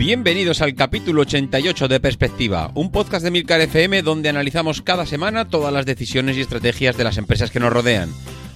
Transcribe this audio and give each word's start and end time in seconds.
Bienvenidos 0.00 0.62
al 0.62 0.74
capítulo 0.74 1.20
88 1.20 1.86
de 1.86 2.00
Perspectiva, 2.00 2.72
un 2.74 2.90
podcast 2.90 3.22
de 3.22 3.30
Milcar 3.30 3.60
FM 3.60 4.00
donde 4.00 4.30
analizamos 4.30 4.80
cada 4.80 5.04
semana 5.04 5.48
todas 5.48 5.74
las 5.74 5.84
decisiones 5.84 6.38
y 6.38 6.40
estrategias 6.40 6.96
de 6.96 7.04
las 7.04 7.18
empresas 7.18 7.50
que 7.50 7.60
nos 7.60 7.70
rodean. 7.70 8.08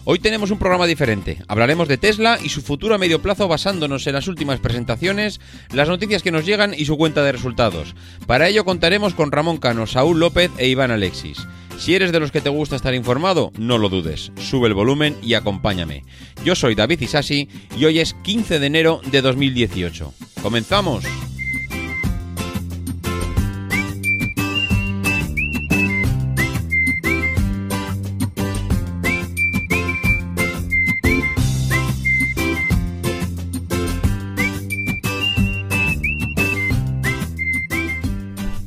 Hoy 0.04 0.20
tenemos 0.20 0.50
un 0.50 0.58
programa 0.58 0.86
diferente. 0.86 1.42
Hablaremos 1.46 1.86
de 1.86 1.98
Tesla 1.98 2.38
y 2.42 2.48
su 2.48 2.62
futuro 2.62 2.94
a 2.94 2.98
medio 2.98 3.20
plazo 3.20 3.46
basándonos 3.46 4.06
en 4.06 4.14
las 4.14 4.26
últimas 4.26 4.58
presentaciones, 4.58 5.38
las 5.70 5.86
noticias 5.86 6.22
que 6.22 6.30
nos 6.30 6.46
llegan 6.46 6.72
y 6.74 6.86
su 6.86 6.96
cuenta 6.96 7.22
de 7.22 7.32
resultados. 7.32 7.94
Para 8.26 8.48
ello 8.48 8.64
contaremos 8.64 9.12
con 9.12 9.30
Ramón 9.30 9.58
Cano, 9.58 9.86
Saúl 9.86 10.20
López 10.20 10.50
e 10.56 10.68
Iván 10.68 10.92
Alexis. 10.92 11.46
Si 11.76 11.94
eres 11.94 12.10
de 12.10 12.20
los 12.20 12.32
que 12.32 12.40
te 12.40 12.48
gusta 12.48 12.76
estar 12.76 12.94
informado, 12.94 13.52
no 13.58 13.76
lo 13.76 13.90
dudes. 13.90 14.32
Sube 14.36 14.68
el 14.68 14.74
volumen 14.74 15.14
y 15.22 15.34
acompáñame. 15.34 16.04
Yo 16.42 16.54
soy 16.54 16.74
David 16.74 17.02
Isasi 17.02 17.50
y 17.76 17.84
hoy 17.84 17.98
es 17.98 18.14
15 18.14 18.60
de 18.60 18.66
enero 18.66 19.02
de 19.10 19.20
2018. 19.20 20.14
¡Comenzamos! 20.40 21.04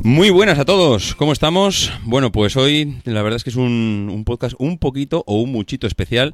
Muy 0.08 0.30
buenas 0.30 0.58
a 0.58 0.64
todos, 0.64 1.16
¿cómo 1.16 1.34
estamos? 1.34 1.92
Bueno, 2.06 2.32
pues 2.32 2.56
hoy 2.56 2.96
la 3.04 3.22
verdad 3.24 3.36
es 3.36 3.44
que 3.44 3.50
es 3.50 3.58
un, 3.58 4.10
un 4.10 4.24
podcast 4.24 4.56
un 4.58 4.78
poquito 4.78 5.26
o 5.28 5.42
un 5.42 5.52
muchito 5.52 5.86
especial. 5.86 6.34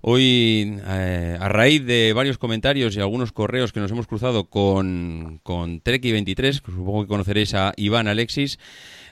Hoy, 0.00 0.80
eh, 0.88 1.38
a 1.40 1.48
raíz 1.48 1.86
de 1.86 2.12
varios 2.14 2.36
comentarios 2.36 2.96
y 2.96 3.00
algunos 3.00 3.30
correos 3.30 3.72
que 3.72 3.78
nos 3.78 3.92
hemos 3.92 4.08
cruzado 4.08 4.50
con, 4.50 5.38
con 5.44 5.80
Treki23, 5.84 6.62
que 6.62 6.72
supongo 6.72 7.02
que 7.02 7.08
conoceréis 7.08 7.54
a 7.54 7.72
Iván 7.76 8.08
Alexis, 8.08 8.58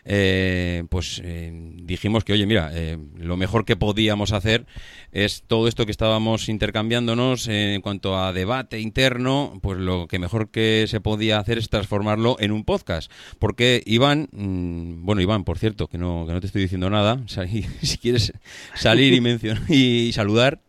eh, 0.05 0.85
pues 0.89 1.21
eh, 1.25 1.51
dijimos 1.83 2.25
que, 2.25 2.33
oye, 2.33 2.47
mira, 2.47 2.71
eh, 2.73 2.99
lo 3.17 3.37
mejor 3.37 3.65
que 3.65 3.77
podíamos 3.77 4.33
hacer 4.33 4.67
es 5.13 5.43
todo 5.47 5.69
esto 5.69 5.85
que 5.87 5.93
estábamos 5.93 6.49
intercambiándonos 6.49 7.49
en 7.49 7.81
cuanto 7.81 8.19
a 8.19 8.33
debate 8.33 8.81
interno, 8.81 9.59
pues 9.63 9.79
lo 9.79 10.07
que 10.07 10.19
mejor 10.19 10.51
que 10.51 10.87
se 10.89 11.01
podía 11.01 11.39
hacer 11.39 11.59
es 11.59 11.69
transformarlo 11.69 12.37
en 12.41 12.53
un 12.53 12.65
podcast. 12.65 13.11
Porque 13.39 13.83
Iván, 13.87 14.29
mm, 14.33 15.05
bueno, 15.05 15.21
Iván, 15.21 15.45
por 15.45 15.59
cierto, 15.59 15.89
que 15.89 15.99
no, 15.99 16.25
que 16.27 16.33
no 16.33 16.41
te 16.41 16.47
estoy 16.47 16.63
diciendo 16.63 16.91
nada, 16.91 17.21
si, 17.27 17.63
si 17.83 17.99
quieres 17.99 18.33
salir 18.75 19.13
y, 19.13 19.21
mencionar 19.21 19.63
y 19.69 20.13
saludar. 20.13 20.61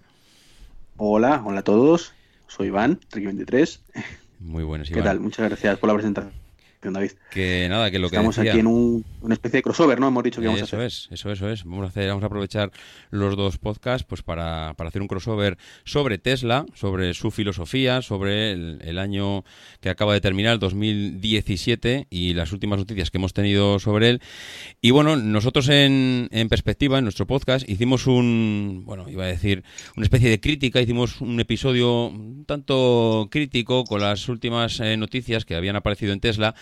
Hola, 0.98 1.42
hola 1.46 1.62
a 1.62 1.64
todos. 1.64 2.14
Soy 2.48 2.68
Iván, 2.68 3.00
Trek23. 3.10 3.80
Muy 4.40 4.64
buenos, 4.64 4.90
¿Qué 4.90 4.96
Iván. 4.96 5.06
tal? 5.06 5.20
Muchas 5.20 5.48
gracias 5.48 5.78
por 5.78 5.88
la 5.88 5.94
presentación, 5.94 6.34
David. 6.90 7.12
Que 7.32 7.68
nada, 7.70 7.92
que 7.92 8.00
lo 8.00 8.10
que 8.10 8.16
Estamos 8.16 8.38
aquí 8.40 8.50
en 8.60 8.68
un- 8.68 9.06
una 9.22 9.34
especie 9.36 9.58
de 9.60 9.64
crossover, 9.64 10.00
¿no? 10.00 10.08
Hemos 10.08 10.24
dicho 10.24 10.42
que 10.42 10.48
vamos 10.48 10.62
a 10.62 10.66
Eso 10.66 10.76
hacer. 10.78 10.88
es, 10.88 11.08
eso, 11.12 11.32
eso 11.32 11.50
es. 11.50 11.64
Vamos 11.64 11.86
a 11.86 11.88
hacer, 11.90 12.08
vamos 12.10 12.24
a 12.24 12.26
aprovechar 12.28 12.72
los 13.12 13.36
dos 13.38 13.58
podcasts, 13.58 14.06
pues 14.08 14.22
para, 14.24 14.74
para 14.76 14.88
hacer 14.88 15.02
un 15.02 15.08
crossover 15.08 15.58
sobre 15.84 16.18
Tesla, 16.18 16.66
sobre 16.74 17.14
su 17.14 17.30
filosofía, 17.32 18.02
sobre 18.02 18.52
el, 18.52 18.80
el 18.84 18.98
año 18.98 19.44
que 19.80 19.90
acaba 19.90 20.14
de 20.14 20.22
terminar, 20.22 20.54
el 20.54 20.60
2017, 20.60 22.08
y 22.10 22.34
las 22.34 22.52
últimas 22.52 22.80
noticias 22.80 23.12
que 23.12 23.18
hemos 23.18 23.34
tenido 23.34 23.80
sobre 23.80 24.10
él. 24.10 24.22
Y 24.82 24.92
bueno, 24.92 25.16
nosotros 25.16 25.70
en, 25.70 26.28
en 26.32 26.50
perspectiva, 26.50 26.98
en 26.98 27.04
nuestro 27.06 27.28
podcast, 27.28 27.68
hicimos 27.70 28.08
un, 28.08 28.84
bueno, 28.86 29.08
iba 29.10 29.24
a 29.24 29.28
decir, 29.28 29.64
una 29.96 30.06
especie 30.06 30.30
de 30.30 30.40
crítica, 30.40 30.82
hicimos 30.82 31.22
un 31.22 31.40
episodio 31.40 32.08
un 32.08 32.46
tanto 32.46 33.28
crítico 33.32 33.84
con 33.84 34.02
las 34.02 34.28
últimas 34.30 34.80
eh, 34.80 34.98
noticias 34.98 35.46
que 35.46 35.56
habían 35.56 35.76
aparecido 35.76 36.14
en 36.14 36.20
Tesla. 36.20 36.56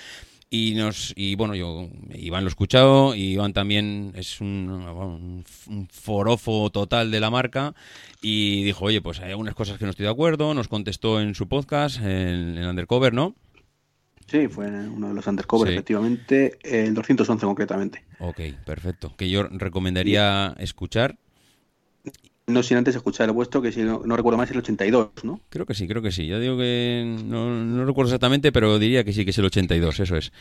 Y 0.52 0.74
nos 0.74 1.14
y 1.16 1.36
bueno, 1.36 1.54
yo 1.54 1.90
Iván 2.12 2.44
lo 2.44 2.48
he 2.48 2.50
escuchado, 2.50 3.14
y 3.14 3.34
Iván 3.34 3.54
también 3.54 4.14
es 4.16 4.42
un, 4.42 4.48
un, 4.72 5.46
un 5.68 5.88
forofo 5.90 6.72
total 6.72 7.12
de 7.12 7.20
la 7.20 7.30
marca 7.30 7.76
y 8.22 8.64
dijo, 8.64 8.86
oye, 8.86 9.00
pues 9.00 9.20
hay 9.20 9.30
algunas 9.30 9.54
cosas 9.54 9.78
que 9.78 9.86
no 9.86 9.92
estoy 9.92 10.06
de 10.06 10.12
acuerdo, 10.12 10.56
nos 10.56 10.68
contestó 10.68 11.22
en 11.22 11.36
su 11.36 11.48
podcast, 11.48 11.98
en, 11.98 12.58
en 12.58 12.66
Undercover, 12.66 13.14
¿no? 13.14 13.36
Sí, 14.26 14.48
fue 14.48 14.68
uno 14.68 15.10
de 15.10 15.14
los 15.16 15.26
undercover, 15.28 15.68
Sí. 15.70 15.74
efectivamente, 15.76 16.58
el 16.64 16.94
211 16.96 17.46
concretamente. 17.46 18.04
Ok, 18.20 18.40
perfecto. 18.66 19.14
Que 19.18 19.30
yo 19.30 19.44
recomendaría 19.44 20.56
escuchar. 20.60 21.18
No 22.50 22.64
sin 22.64 22.78
antes 22.78 22.96
escuchar 22.96 23.30
el 23.30 23.34
vuestro, 23.34 23.62
que 23.62 23.72
si 23.72 23.82
no, 23.82 24.02
no 24.06 24.16
recuerdo 24.18 24.38
mal 24.38 24.46
es 24.46 24.52
el 24.52 24.58
82, 24.58 25.10
¿no? 25.24 25.40
Creo 25.50 25.66
que 25.66 25.74
sí, 25.74 25.88
creo 25.88 26.02
que 26.02 26.12
sí. 26.12 26.28
Ya 26.28 26.40
digo 26.40 26.58
que 26.58 27.04
no, 27.26 27.64
no 27.64 27.86
recuerdo 27.86 28.10
exactamente, 28.10 28.52
pero 28.52 28.80
diría 28.80 29.04
que 29.04 29.14
sí, 29.14 29.24
que 29.24 29.32
es 29.32 29.38
el 29.38 29.46
82, 29.46 30.00
eso 30.00 30.18
es. 30.18 30.32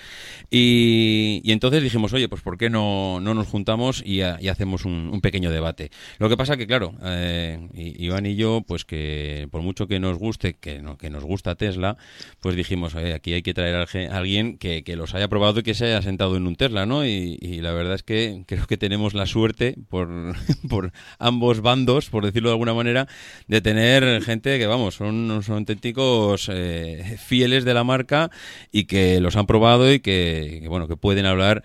Y, 0.51 1.41
y 1.45 1.53
entonces 1.53 1.83
dijimos, 1.83 2.13
oye, 2.13 2.29
pues 2.29 2.43
¿por 2.43 2.57
qué 2.57 2.71
no, 2.71 3.21
no 3.21 3.35
nos 3.35 3.47
juntamos 3.49 4.03
y, 4.05 4.23
ha- 4.23 4.39
y 4.41 4.49
hacemos 4.49 4.85
un, 4.85 5.11
un 5.13 5.21
pequeño 5.21 5.51
debate? 5.51 5.91
Lo 6.19 6.29
que 6.29 6.37
pasa 6.37 6.57
que, 6.57 6.67
claro, 6.67 6.95
eh, 7.05 7.69
Iván 7.75 8.27
y 8.27 8.37
yo, 8.37 8.63
pues 8.67 8.85
que 8.85 9.49
por 9.51 9.63
mucho 9.63 9.87
que 9.87 10.01
nos 10.01 10.19
guste, 10.19 10.55
que, 10.55 10.81
no, 10.81 10.97
que 10.97 11.11
nos 11.11 11.25
gusta 11.25 11.55
Tesla, 11.57 11.97
pues 12.41 12.57
dijimos, 12.57 12.95
oye, 12.95 13.13
aquí 13.15 13.33
hay 13.35 13.43
que 13.43 13.55
traer 13.55 13.75
a 13.77 13.79
a 13.89 14.17
alguien 14.19 14.59
que, 14.59 14.85
que 14.85 14.97
los 14.97 15.15
haya 15.15 15.29
probado 15.29 15.61
y 15.61 15.63
que 15.63 15.75
se 15.75 15.87
haya 15.87 16.03
sentado 16.03 16.37
en 16.37 16.47
un 16.47 16.57
Tesla, 16.57 16.85
¿no? 16.87 17.05
Y, 17.07 17.39
y 17.41 17.61
la 17.61 17.73
verdad 17.73 17.95
es 17.95 18.03
que 18.03 18.45
creo 18.47 18.67
que 18.67 18.77
tenemos 18.77 19.15
la 19.15 19.27
suerte 19.27 19.77
por, 19.89 20.09
por 20.69 20.93
ambos 21.19 21.61
bandos, 21.63 21.98
por 22.07 22.25
decirlo 22.25 22.49
de 22.49 22.55
alguna 22.55 22.75
manera, 22.75 23.07
de 23.47 23.61
tener 23.61 24.23
gente 24.23 24.59
que, 24.59 24.67
vamos, 24.67 24.95
son, 24.95 25.43
son 25.43 25.59
auténticos 25.59 26.51
eh, 26.53 27.19
fieles 27.19 27.65
de 27.65 27.75
la 27.75 27.85
marca 27.85 28.31
y 28.73 28.85
que 28.85 29.21
los 29.21 29.37
han 29.37 29.47
probado 29.47 29.93
y 29.93 30.01
que, 30.01 30.61
que, 30.63 30.69
bueno, 30.69 30.89
que 30.89 30.97
pueden 30.97 31.27
hablar 31.27 31.63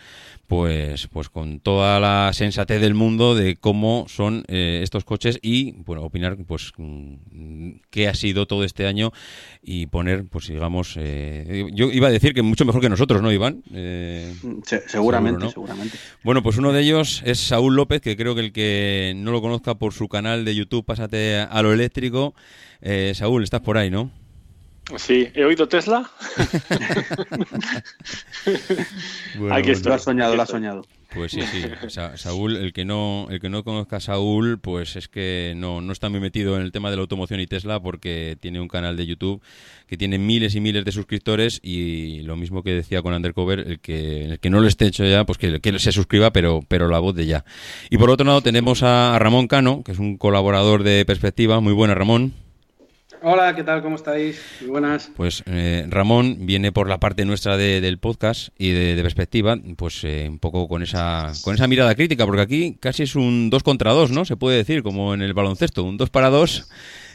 pues 0.47 1.07
pues 1.07 1.29
con 1.29 1.59
toda 1.61 1.99
la 2.01 2.31
sensatez 2.33 2.81
del 2.81 2.93
mundo 2.93 3.33
de 3.33 3.55
cómo 3.55 4.05
son 4.09 4.43
eh, 4.49 4.81
estos 4.83 5.05
coches 5.05 5.39
y 5.41 5.71
bueno 5.71 6.03
opinar 6.03 6.37
pues 6.45 6.73
mm, 6.77 7.71
qué 7.89 8.07
ha 8.09 8.13
sido 8.13 8.45
todo 8.45 8.63
este 8.65 8.85
año 8.85 9.11
y 9.61 9.85
poner 9.87 10.25
pues 10.27 10.47
digamos 10.49 10.95
eh, 10.99 11.65
yo 11.73 11.89
iba 11.91 12.09
a 12.09 12.11
decir 12.11 12.33
que 12.33 12.41
mucho 12.41 12.65
mejor 12.65 12.81
que 12.81 12.89
nosotros 12.89 13.21
no 13.21 13.31
Iván 13.31 13.63
Eh, 13.73 14.33
Se- 14.65 14.87
seguramente, 14.87 15.39
Seguro, 15.39 15.45
¿no? 15.45 15.49
seguramente. 15.51 15.97
bueno, 16.23 16.43
pues 16.43 16.57
uno 16.57 16.73
de 16.73 16.81
ellos 16.81 17.23
es 17.25 17.39
Saúl 17.39 17.75
López, 17.75 18.01
que 18.01 18.17
creo 18.17 18.35
que 18.35 18.41
el 18.41 18.51
que 18.51 19.13
no 19.15 19.31
lo 19.31 19.41
conozca 19.41 19.75
por 19.75 19.93
su 19.93 20.07
canal 20.09 20.43
de 20.45 20.55
YouTube, 20.55 20.85
pásate 20.85 21.37
a 21.37 21.61
lo 21.61 21.71
eléctrico. 21.73 22.35
Eh, 22.81 23.13
Saúl, 23.15 23.43
estás 23.43 23.61
por 23.61 23.77
ahí, 23.77 23.89
¿no? 23.89 24.11
Sí, 24.97 25.29
he 25.33 25.43
oído 25.45 25.67
Tesla. 25.67 26.09
Bueno, 29.37 29.55
Aquí 29.55 29.63
bueno. 29.63 29.71
estoy. 29.77 29.89
Lo 29.89 29.95
has 29.95 30.03
soñado, 30.03 30.35
lo 30.35 30.41
has 30.41 30.49
soñado. 30.49 30.85
Pues 31.15 31.31
sí, 31.31 31.41
sí. 31.43 31.63
Sa- 31.89 32.17
Saúl, 32.17 32.57
el 32.57 32.73
que 32.73 32.85
no, 32.85 33.27
el 33.29 33.39
que 33.39 33.49
no 33.49 33.63
conozca 33.63 33.97
a 33.97 33.99
Saúl, 33.99 34.59
pues 34.59 34.95
es 34.95 35.07
que 35.07 35.53
no, 35.55 35.81
no 35.81 35.91
está 35.93 36.09
muy 36.09 36.19
metido 36.19 36.55
en 36.55 36.61
el 36.63 36.71
tema 36.71 36.89
de 36.89 36.97
la 36.97 37.01
automoción 37.01 37.39
y 37.39 37.47
Tesla 37.47 37.79
porque 37.81 38.37
tiene 38.39 38.59
un 38.59 38.67
canal 38.67 38.97
de 38.97 39.05
YouTube 39.05 39.41
que 39.87 39.97
tiene 39.97 40.17
miles 40.17 40.55
y 40.55 40.59
miles 40.61 40.85
de 40.85 40.91
suscriptores 40.91 41.59
y 41.63 42.21
lo 42.23 42.35
mismo 42.35 42.63
que 42.63 42.71
decía 42.71 43.01
con 43.01 43.13
Undercover, 43.13 43.59
el 43.59 43.79
que, 43.79 44.25
el 44.25 44.39
que 44.39 44.49
no 44.49 44.59
lo 44.59 44.67
esté 44.67 44.85
hecho 44.87 45.05
ya, 45.05 45.23
pues 45.23 45.37
que, 45.37 45.59
que 45.61 45.79
se 45.79 45.91
suscriba, 45.91 46.31
pero, 46.33 46.61
pero 46.67 46.87
la 46.89 46.99
voz 46.99 47.15
de 47.15 47.25
ya. 47.25 47.45
Y 47.89 47.97
por 47.97 48.09
otro 48.09 48.25
lado 48.25 48.41
tenemos 48.41 48.83
a 48.83 49.17
Ramón 49.19 49.47
Cano, 49.47 49.83
que 49.83 49.91
es 49.93 49.99
un 49.99 50.17
colaborador 50.17 50.83
de 50.83 51.05
Perspectiva. 51.05 51.59
Muy 51.59 51.73
buena, 51.73 51.95
Ramón. 51.95 52.33
Hola, 53.25 53.55
¿qué 53.55 53.63
tal? 53.63 53.81
¿Cómo 53.81 53.95
estáis? 53.95 54.41
Muy 54.59 54.71
buenas. 54.71 55.09
Pues 55.15 55.43
eh, 55.45 55.85
Ramón 55.87 56.39
viene 56.41 56.73
por 56.73 56.89
la 56.89 56.99
parte 56.99 57.23
nuestra 57.23 57.55
de- 57.55 57.79
del 57.79 57.97
podcast 57.97 58.49
y 58.57 58.71
de, 58.71 59.01
perspectiva, 59.01 59.55
pues 59.77 60.03
eh, 60.03 60.27
un 60.29 60.39
poco 60.39 60.67
con 60.67 60.83
esa 60.83 61.31
con 61.41 61.55
esa 61.55 61.67
mirada 61.67 61.95
crítica, 61.95 62.25
porque 62.25 62.41
aquí 62.41 62.77
casi 62.81 63.03
es 63.03 63.15
un 63.15 63.49
dos 63.49 63.63
contra 63.63 63.93
dos, 63.93 64.11
¿no? 64.11 64.25
Se 64.25 64.35
puede 64.35 64.57
decir, 64.57 64.83
como 64.83 65.13
en 65.13 65.21
el 65.21 65.33
baloncesto, 65.33 65.85
un 65.85 65.95
dos 65.95 66.09
para 66.09 66.29
dos. 66.29 66.67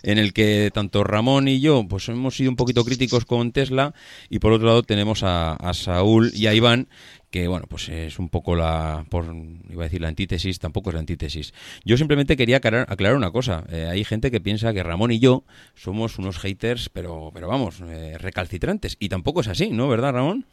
en 0.04 0.16
el 0.16 0.32
que 0.32 0.70
tanto 0.72 1.02
Ramón 1.02 1.48
y 1.48 1.58
yo 1.60 1.84
pues 1.88 2.08
hemos 2.08 2.36
sido 2.36 2.50
un 2.50 2.56
poquito 2.56 2.84
críticos 2.84 3.24
con 3.24 3.50
Tesla 3.50 3.92
y 4.30 4.38
por 4.38 4.52
otro 4.52 4.68
lado 4.68 4.84
tenemos 4.84 5.22
a 5.24 5.58
Saúl 5.74 6.30
y 6.34 6.46
a 6.46 6.54
Iván 6.54 6.86
que 7.30 7.48
bueno, 7.48 7.66
pues 7.68 7.88
es 7.88 8.18
un 8.18 8.28
poco 8.28 8.56
la, 8.56 9.04
por, 9.10 9.24
iba 9.70 9.82
a 9.82 9.86
decir 9.86 10.00
la 10.00 10.08
antítesis, 10.08 10.58
tampoco 10.58 10.90
es 10.90 10.94
la 10.94 11.00
antítesis. 11.00 11.52
Yo 11.84 11.96
simplemente 11.96 12.36
quería 12.36 12.56
aclarar, 12.56 13.14
una 13.14 13.30
cosa. 13.30 13.64
Eh, 13.70 13.88
hay 13.90 14.04
gente 14.04 14.30
que 14.30 14.40
piensa 14.40 14.72
que 14.72 14.82
Ramón 14.82 15.12
y 15.12 15.18
yo 15.18 15.44
somos 15.74 16.18
unos 16.18 16.38
haters, 16.38 16.88
pero, 16.88 17.30
pero 17.34 17.48
vamos, 17.48 17.82
eh, 17.86 18.16
recalcitrantes. 18.18 18.96
Y 18.98 19.08
tampoco 19.08 19.40
es 19.40 19.48
así, 19.48 19.70
¿no? 19.70 19.88
¿Verdad, 19.88 20.12
Ramón? 20.12 20.46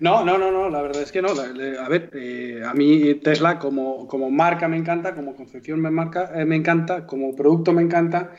No, 0.00 0.24
no, 0.24 0.38
no, 0.38 0.50
no, 0.50 0.70
la 0.70 0.82
verdad 0.82 1.02
es 1.02 1.12
que 1.12 1.22
no. 1.22 1.28
A 1.28 1.88
ver, 1.88 2.10
eh, 2.14 2.62
a 2.64 2.74
mí 2.74 3.14
Tesla 3.16 3.58
como, 3.58 4.08
como 4.08 4.30
marca 4.30 4.68
me 4.68 4.76
encanta, 4.76 5.14
como 5.14 5.36
concepción 5.36 5.80
me, 5.80 5.90
marca, 5.90 6.30
eh, 6.34 6.44
me 6.44 6.56
encanta, 6.56 7.06
como 7.06 7.34
producto 7.36 7.72
me 7.72 7.82
encanta 7.82 8.32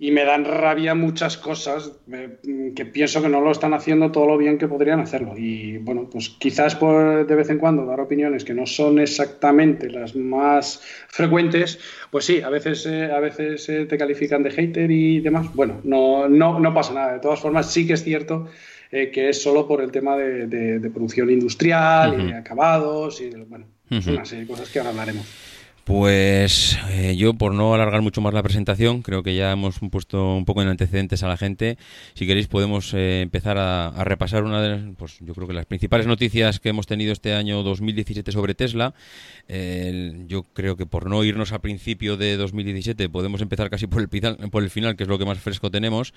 y 0.00 0.12
me 0.12 0.24
dan 0.24 0.44
rabia 0.44 0.94
muchas 0.94 1.36
cosas 1.36 1.92
me- 2.06 2.36
que 2.76 2.84
pienso 2.86 3.20
que 3.20 3.28
no 3.28 3.40
lo 3.40 3.50
están 3.50 3.74
haciendo 3.74 4.12
todo 4.12 4.26
lo 4.26 4.38
bien 4.38 4.56
que 4.56 4.68
podrían 4.68 5.00
hacerlo. 5.00 5.36
Y 5.36 5.78
bueno, 5.78 6.08
pues 6.10 6.28
quizás 6.28 6.76
por 6.76 7.26
de 7.26 7.34
vez 7.34 7.50
en 7.50 7.58
cuando 7.58 7.84
dar 7.84 7.98
opiniones 7.98 8.44
que 8.44 8.54
no 8.54 8.64
son 8.66 9.00
exactamente 9.00 9.90
las 9.90 10.14
más 10.14 10.80
frecuentes, 11.08 11.80
pues 12.12 12.24
sí, 12.26 12.40
a 12.42 12.48
veces, 12.48 12.86
eh, 12.86 13.10
a 13.10 13.18
veces 13.18 13.68
eh, 13.68 13.86
te 13.86 13.98
califican 13.98 14.42
de 14.44 14.50
hater 14.52 14.88
y 14.90 15.18
demás. 15.20 15.52
Bueno, 15.54 15.80
no, 15.82 16.28
no, 16.28 16.60
no 16.60 16.72
pasa 16.72 16.94
nada. 16.94 17.14
De 17.14 17.18
todas 17.20 17.40
formas, 17.40 17.72
sí 17.72 17.86
que 17.86 17.94
es 17.94 18.04
cierto 18.04 18.46
eh, 18.92 19.10
que 19.10 19.28
es 19.30 19.42
solo 19.42 19.66
por 19.66 19.82
el 19.82 19.90
tema 19.90 20.16
de, 20.16 20.46
de- 20.46 20.78
de 20.78 20.90
producción 20.90 21.28
industrial 21.30 22.14
y 22.20 22.26
de 22.28 22.34
acabados 22.34 23.20
y 23.20 23.30
de- 23.30 23.44
bueno, 23.44 23.66
Ujú. 23.90 24.12
una 24.12 24.24
serie 24.24 24.44
de 24.44 24.50
cosas 24.50 24.70
que 24.70 24.78
ahora 24.78 24.90
hablaremos. 24.92 25.26
Pues 25.88 26.78
eh, 26.90 27.16
yo, 27.16 27.32
por 27.32 27.54
no 27.54 27.72
alargar 27.72 28.02
mucho 28.02 28.20
más 28.20 28.34
la 28.34 28.42
presentación, 28.42 29.00
creo 29.00 29.22
que 29.22 29.34
ya 29.34 29.52
hemos 29.52 29.78
puesto 29.90 30.34
un 30.34 30.44
poco 30.44 30.60
en 30.60 30.68
antecedentes 30.68 31.22
a 31.22 31.28
la 31.28 31.38
gente. 31.38 31.78
Si 32.12 32.26
queréis, 32.26 32.46
podemos 32.46 32.92
eh, 32.92 33.22
empezar 33.22 33.56
a, 33.56 34.04
repasar 34.04 34.44
una 34.44 34.60
de 34.60 34.68
las, 34.68 34.80
pues 34.98 35.16
yo 35.20 35.32
creo 35.32 35.48
que 35.48 35.54
las 35.54 35.64
principales 35.64 36.06
noticias 36.06 36.60
que 36.60 36.68
hemos 36.68 36.86
tenido 36.86 37.10
este 37.14 37.32
año 37.32 37.62
2017 37.62 38.32
sobre 38.32 38.54
Tesla. 38.54 38.92
Yo 40.26 40.42
creo 40.52 40.76
que 40.76 40.84
por 40.84 41.08
no 41.08 41.24
irnos 41.24 41.52
a 41.52 41.60
principio 41.60 42.18
de 42.18 42.36
2017, 42.36 43.08
podemos 43.08 43.40
empezar 43.40 43.70
casi 43.70 43.86
por 43.86 44.02
el, 44.02 44.10
por 44.50 44.62
el 44.62 44.68
final, 44.68 44.94
que 44.94 45.04
es 45.04 45.08
lo 45.08 45.18
que 45.18 45.24
más 45.24 45.38
fresco 45.38 45.70
tenemos. 45.70 46.12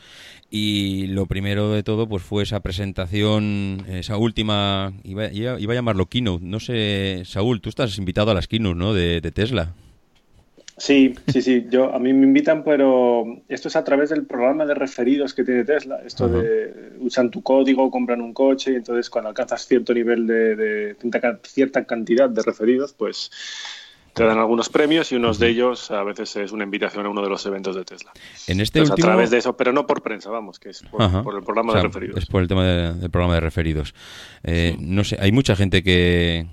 Y 0.50 1.08
lo 1.08 1.28
primero 1.28 1.72
de 1.72 1.84
todo, 1.84 2.10
pues 2.10 2.24
fue 2.24 2.44
esa 2.44 2.60
presentación, 2.60 3.86
esa 3.88 4.18
última, 4.18 4.92
iba, 5.06 5.32
iba- 5.32 5.54
a 5.54 5.76
llamarlo 5.76 6.08
keynote. 6.08 6.44
No 6.44 6.60
sé, 6.60 7.22
Saúl, 7.24 7.62
tú 7.62 7.70
estás 7.70 7.98
invitado 7.98 8.32
a 8.32 8.34
las 8.34 8.50
keynote, 8.50 8.76
¿no? 8.76 8.94
De 8.94 9.22
Tesla. 9.34 9.61
Sí, 10.78 11.13
sí, 11.28 11.44
sí. 11.44 11.68
Yo, 11.69 11.94
a 11.94 12.00
mí 12.00 12.12
me 12.12 12.25
invitan, 12.25 12.63
pero 12.63 13.24
esto 13.48 13.68
es 13.68 13.75
a 13.75 13.84
través 13.84 14.10
del 14.10 14.25
programa 14.25 14.66
de 14.66 14.74
referidos 14.74 15.34
que 15.36 15.44
tiene 15.44 15.63
Tesla. 15.63 16.00
Esto 16.04 16.28
de 16.28 16.94
usan 17.00 17.30
tu 17.30 17.44
código, 17.44 17.92
compran 17.92 18.19
un 18.19 18.34
coche 18.34 18.72
y 18.72 18.75
entonces 18.75 19.10
cuando 19.10 19.30
alcanzas 19.30 19.68
cierto 19.68 19.94
nivel 19.94 20.25
de, 20.25 20.56
de 20.56 20.96
cierta 21.00 21.40
cierta 21.44 21.86
cantidad 21.86 22.30
de 22.30 22.42
referidos, 22.42 22.94
pues 22.94 23.30
te 24.13 24.24
dan 24.25 24.40
algunos 24.40 24.69
premios 24.69 25.12
y 25.12 25.16
unos 25.16 25.38
de 25.40 25.50
ellos 25.50 25.92
a 25.92 26.04
veces 26.04 26.36
es 26.36 26.52
una 26.52 26.63
invitación 26.63 27.06
a 27.06 27.10
uno 27.10 27.22
de 27.22 27.30
los 27.30 27.46
eventos 27.46 27.75
de 27.75 27.86
Tesla. 27.86 28.12
En 28.48 28.60
este 28.60 28.80
Entonces, 28.80 28.92
último... 28.94 29.08
a 29.08 29.12
través 29.12 29.30
de 29.30 29.38
eso, 29.38 29.56
pero 29.56 29.72
no 29.72 29.86
por 29.86 30.02
prensa, 30.02 30.30
vamos, 30.31 30.60
que 30.60 30.69
es 30.69 30.81
por, 30.81 31.02
el 31.02 31.44
programa 31.44 31.69
O 31.69 31.74
sea, 31.74 31.81
de 31.84 31.88
referidos. 31.90 32.18
Es 32.18 32.25
por 32.25 32.42
el 32.42 32.48
tema 32.48 32.66
de- 32.66 32.94
del 32.96 33.10
programa 33.12 33.36
de 33.36 33.42
referidos. 33.42 33.94
Eh, 34.44 34.75
No 34.80 35.04
sé, 35.04 35.18
hay 35.22 35.31
mucha 35.31 35.56
gente 35.56 35.84
que... 35.84 36.48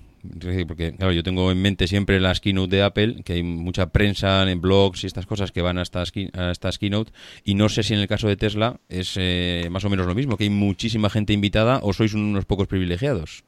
Porque, 0.66 0.94
claro, 0.94 1.12
yo 1.12 1.22
tengo 1.22 1.50
en 1.50 1.60
mente 1.60 1.86
siempre 1.86 2.20
las 2.20 2.40
keynote 2.40 2.76
de 2.76 2.82
Apple, 2.82 3.22
que 3.24 3.34
hay 3.34 3.42
mucha 3.42 3.90
prensa 3.90 4.48
en 4.50 4.60
blogs 4.60 5.04
y 5.04 5.06
estas 5.06 5.26
cosas 5.26 5.52
que 5.52 5.62
van 5.62 5.78
a 5.78 5.82
estas, 5.82 6.10
keynote, 6.12 7.12
y 7.44 7.54
no 7.54 7.68
sé 7.68 7.82
si 7.82 7.94
en 7.94 8.00
el 8.00 8.08
caso 8.08 8.28
de 8.28 8.36
Tesla 8.36 8.80
es 8.88 9.14
eh, 9.16 9.68
más 9.70 9.84
o 9.84 9.90
menos 9.90 10.06
lo 10.06 10.14
mismo, 10.14 10.36
que 10.36 10.44
hay 10.44 10.50
muchísima 10.50 11.10
gente 11.10 11.32
invitada 11.32 11.80
o 11.82 11.92
sois 11.92 12.14
unos 12.14 12.44
pocos 12.44 12.66
privilegiados. 12.66 13.44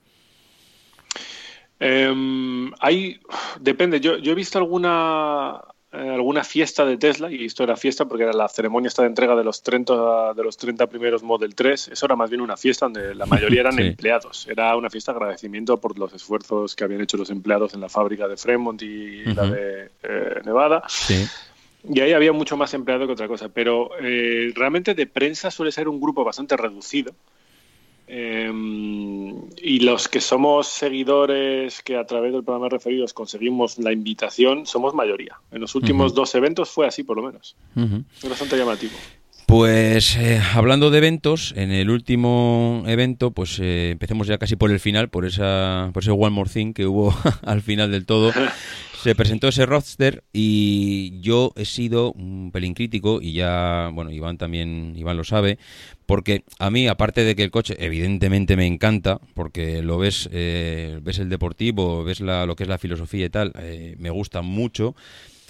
Em, 1.80 2.70
hay, 2.78 3.20
depende, 3.58 4.00
yo, 4.00 4.18
yo 4.18 4.32
he 4.32 4.34
visto 4.34 4.58
alguna, 4.58 5.62
eh, 5.92 6.08
alguna 6.10 6.44
fiesta 6.44 6.84
de 6.84 6.96
Tesla, 6.96 7.30
y 7.30 7.44
esto 7.46 7.64
era 7.64 7.76
fiesta 7.76 8.04
porque 8.06 8.24
era 8.24 8.32
la 8.32 8.48
ceremonia 8.48 8.88
esta 8.88 9.02
de 9.02 9.08
entrega 9.08 9.34
de 9.34 9.44
los 9.44 9.62
30, 9.62 10.34
de 10.34 10.42
los 10.44 10.56
30 10.56 10.86
primeros 10.86 11.22
Model 11.22 11.54
3, 11.54 11.88
eso 11.88 12.06
era 12.06 12.14
más 12.16 12.30
bien 12.30 12.40
una 12.42 12.56
fiesta 12.56 12.86
donde 12.86 13.14
la 13.14 13.26
mayoría 13.26 13.60
eran 13.60 13.74
Sí. 13.76 13.82
empleados, 13.82 14.46
era 14.48 14.76
una 14.76 14.90
fiesta 14.90 15.12
de 15.12 15.18
agradecimiento 15.18 15.78
por 15.80 15.98
los 15.98 16.12
esfuerzos 16.12 16.76
que 16.76 16.84
habían 16.84 17.00
hecho 17.00 17.16
los 17.16 17.30
empleados 17.30 17.74
en 17.74 17.80
la 17.80 17.88
fábrica 17.88 18.28
de 18.28 18.36
Fremont 18.36 18.80
y 18.82 19.24
la 19.34 19.46
de 19.46 19.90
eh, 20.02 20.40
Nevada. 20.44 20.82
Sí. 20.88 21.26
Y 21.88 22.00
ahí 22.00 22.12
había 22.12 22.32
mucho 22.32 22.56
más 22.58 22.74
empleado 22.74 23.06
que 23.06 23.12
otra 23.14 23.26
cosa. 23.26 23.48
Pero 23.48 23.90
eh, 24.00 24.52
realmente 24.54 24.94
de 24.94 25.06
prensa 25.06 25.50
suele 25.50 25.72
ser 25.72 25.88
un 25.88 25.98
grupo 25.98 26.24
bastante 26.24 26.54
reducido. 26.56 27.12
Eh, 28.12 28.50
y 29.62 29.80
los 29.80 30.08
que 30.08 30.20
somos 30.20 30.66
seguidores 30.66 31.80
que 31.80 31.96
a 31.96 32.04
través 32.04 32.32
del 32.32 32.42
programa 32.42 32.66
de 32.66 32.70
referidos 32.70 33.14
conseguimos 33.14 33.78
la 33.78 33.92
invitación, 33.92 34.66
somos 34.66 34.94
mayoría. 34.94 35.38
En 35.52 35.60
los 35.60 35.76
últimos 35.76 36.12
dos 36.12 36.34
eventos 36.34 36.70
fue 36.70 36.88
así, 36.88 37.04
por 37.04 37.16
lo 37.18 37.22
menos. 37.22 37.56
Es 38.20 38.28
bastante 38.28 38.56
llamativo. 38.56 38.94
Pues 39.46 40.16
eh, 40.16 40.40
hablando 40.54 40.90
de 40.90 40.98
eventos, 40.98 41.54
en 41.56 41.70
el 41.70 41.90
último 41.90 42.82
evento, 42.86 43.30
pues 43.30 43.58
eh, 43.60 43.90
empecemos 43.92 44.26
ya 44.26 44.38
casi 44.38 44.56
por 44.56 44.70
el 44.70 44.80
final, 44.80 45.08
por 45.08 45.24
esa, 45.24 45.90
por 45.92 46.02
ese 46.02 46.12
One 46.12 46.30
More 46.30 46.50
Thing 46.50 46.72
que 46.72 46.86
hubo 46.86 47.14
al 47.44 47.62
final 47.62 47.92
del 47.92 48.06
todo. 48.06 48.32
Se 49.02 49.14
presentó 49.14 49.48
ese 49.48 49.64
Roadster 49.64 50.24
y 50.30 51.20
yo 51.20 51.52
he 51.56 51.64
sido 51.64 52.12
un 52.12 52.50
pelín 52.52 52.74
crítico 52.74 53.20
y 53.22 53.32
ya, 53.32 53.90
bueno, 53.94 54.10
Iván 54.10 54.36
también, 54.36 54.94
Iván 54.94 55.16
lo 55.16 55.24
sabe, 55.24 55.58
porque 56.04 56.44
a 56.58 56.70
mí, 56.70 56.86
aparte 56.86 57.24
de 57.24 57.34
que 57.34 57.42
el 57.42 57.50
coche 57.50 57.76
evidentemente 57.78 58.56
me 58.56 58.66
encanta, 58.66 59.18
porque 59.32 59.82
lo 59.82 59.96
ves, 59.96 60.28
eh, 60.32 61.00
ves 61.02 61.18
el 61.18 61.30
deportivo, 61.30 62.04
ves 62.04 62.20
la, 62.20 62.44
lo 62.44 62.56
que 62.56 62.64
es 62.64 62.68
la 62.68 62.76
filosofía 62.76 63.24
y 63.24 63.30
tal, 63.30 63.52
eh, 63.58 63.96
me 63.98 64.10
gusta 64.10 64.42
mucho. 64.42 64.94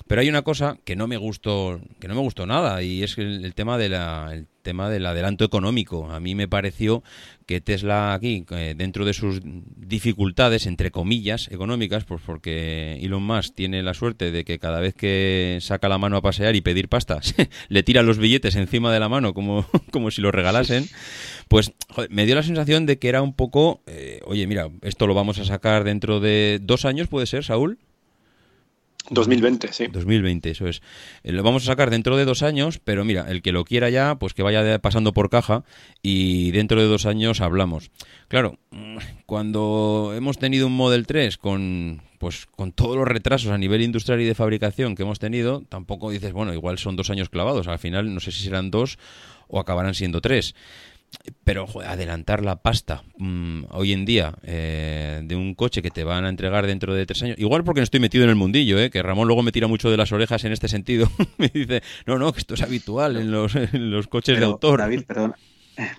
Pero 0.06 0.20
hay 0.20 0.29
una 0.29 0.43
cosa 0.43 0.79
que 0.85 0.97
no 0.97 1.06
me 1.06 1.17
gustó, 1.17 1.81
que 1.99 2.08
no 2.08 2.14
me 2.14 2.20
gustó 2.20 2.47
nada, 2.47 2.82
y 2.82 3.02
es 3.02 3.19
el, 3.19 3.52
tema 3.55 3.79
de 3.79 3.88
la, 3.88 4.44
tema 4.62 4.91
del 4.91 5.07
adelanto 5.07 5.45
económico. 5.45 6.11
A 6.11 6.21
mí 6.21 6.35
me 6.35 6.49
pareció 6.49 7.03
que 7.47 7.61
Tesla 7.61 8.15
aquí, 8.15 8.45
eh, 8.51 8.75
dentro 8.77 9.05
de 9.05 9.12
sus 9.12 9.41
dificultades, 9.43 10.67
entre 10.67 10.91
comillas, 10.91 11.49
económicas, 11.51 12.05
pues 12.05 12.23
porque 12.25 12.99
Elon 13.03 13.23
Musk 13.23 13.55
tiene 13.55 13.83
la 13.83 13.95
suerte 13.95 14.31
de 14.31 14.45
que 14.45 14.59
cada 14.59 14.81
vez 14.81 14.95
que 14.95 15.59
saca 15.61 15.89
la 15.89 15.99
mano 15.99 16.17
a 16.17 16.23
pasear 16.23 16.55
y 16.55 16.61
pedir 16.61 16.89
pastas, 16.89 17.35
le 17.69 17.83
tira 17.83 18.03
los 18.03 18.19
billetes 18.19 18.55
encima 18.57 18.93
de 18.93 19.01
la 19.01 19.09
mano 19.09 19.35
como, 19.35 19.67
como 19.91 20.11
si 20.11 20.21
lo 20.21 20.31
regalasen, 20.31 20.89
pues 21.49 21.73
me 22.09 22.27
dio 22.27 22.37
la 22.37 22.43
sensación 22.43 22.87
de 22.87 22.99
que 22.99 23.09
era 23.09 23.23
un 23.23 23.35
poco, 23.35 23.83
eh, 23.87 24.21
oye, 24.25 24.47
mira, 24.47 24.69
esto 24.83 25.07
lo 25.07 25.15
vamos 25.15 25.39
a 25.39 25.45
sacar 25.45 25.85
dentro 25.85 26.21
de 26.21 26.61
dos 26.62 26.85
años, 26.85 27.09
¿puede 27.09 27.26
ser, 27.26 27.45
Saúl? 27.45 27.79
2020, 29.11 29.73
sí. 29.73 29.87
2020, 29.88 30.50
eso 30.50 30.69
es. 30.69 30.83
Eh, 31.23 31.33
Lo 31.33 31.43
vamos 31.43 31.64
a 31.64 31.67
sacar 31.67 31.90
dentro 31.90 32.17
de 32.17 32.25
dos 32.25 32.43
años, 32.43 32.79
pero 32.83 33.05
mira, 33.05 33.26
el 33.29 33.43
que 33.43 33.52
lo 33.52 33.64
quiera 33.64 33.90
ya, 33.90 34.14
pues 34.14 34.35
que 34.35 34.43
vaya 34.43 34.79
pasando 34.79 35.12
por 35.12 35.29
caja 35.29 35.64
y 36.02 36.52
dentro 36.52 36.81
de 36.81 36.87
dos 36.87 37.07
años 37.07 37.40
hablamos. 37.40 37.90
Claro, 38.29 38.59
mm, 38.71 38.99
cuando 39.26 40.12
hemos 40.17 40.38
tenido 40.38 40.69
un 40.69 40.76
Model 40.76 41.07
3 41.07 41.37
con, 41.38 42.02
pues, 42.19 42.47
con 42.47 42.73
todos 42.73 42.97
los 42.97 43.09
retrasos 43.09 43.50
a 43.50 43.59
nivel 43.59 43.83
industrial 43.83 44.21
y 44.21 44.25
de 44.25 44.35
fabricación 44.35 44.95
que 44.95 45.02
hemos 45.02 45.19
tenido, 45.19 45.62
tampoco 45.69 46.11
dices, 46.11 46.33
bueno, 46.33 46.55
igual 46.55 46.79
son 46.79 46.97
dos 46.97 47.11
años 47.11 47.29
clavados. 47.29 47.67
Al 47.67 47.79
final, 47.79 48.14
no 48.14 48.21
sé 48.21 48.31
si 48.31 48.45
serán 48.45 48.71
dos 48.71 48.99
o 49.49 49.59
acabarán 49.59 49.95
siendo 49.95 50.21
tres. 50.21 50.55
Pero 51.45 51.67
joder, 51.67 51.88
adelantar 51.88 52.45
la 52.45 52.62
pasta 52.62 53.02
mm, 53.19 53.64
hoy 53.71 53.93
en 53.93 54.05
día 54.05 54.35
eh, 54.43 55.21
de 55.25 55.37
un 55.37 55.55
coche 55.55 55.83
que 55.83 55.90
te 55.90 56.05
van 56.05 56.25
a 56.25 56.29
entregar 56.29 56.67
dentro 56.67 56.95
de 56.95 57.05
tres 57.05 57.23
años, 57.23 57.38
igual 57.38 57.64
porque 57.64 57.81
no 57.81 57.85
estoy 57.85 58.00
metido 58.00 58.25
en 58.25 58.31
el 58.31 58.37
mundillo, 58.37 58.79
eh, 58.79 58.90
que 58.90 59.02
Ramón 59.02 59.26
luego 59.26 59.43
me 59.43 59.50
tira 59.50 59.67
mucho 59.67 59.90
de 59.90 59.97
las 59.97 60.12
orejas 60.12 60.45
en 60.45 60.52
este 60.52 60.69
sentido, 60.69 61.11
me 61.38 61.49
dice, 61.49 61.83
no, 62.07 62.19
no, 62.19 62.33
que 62.33 62.38
esto 62.38 62.55
es 62.55 62.62
habitual 62.62 63.17
en 63.17 63.33
los, 63.33 63.55
en 63.57 63.90
los 63.90 64.07
coches 64.07 64.38
de 64.38 64.45
autor. 64.45 64.79
David, 64.79 65.02
perdón, 65.05 65.35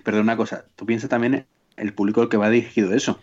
perdón 0.02 0.22
una 0.22 0.36
cosa. 0.36 0.64
Tú 0.76 0.86
piensas 0.86 1.10
también 1.10 1.46
el 1.76 1.92
público 1.92 2.22
al 2.22 2.28
que 2.28 2.38
va 2.38 2.48
dirigido 2.48 2.94
eso. 2.94 3.20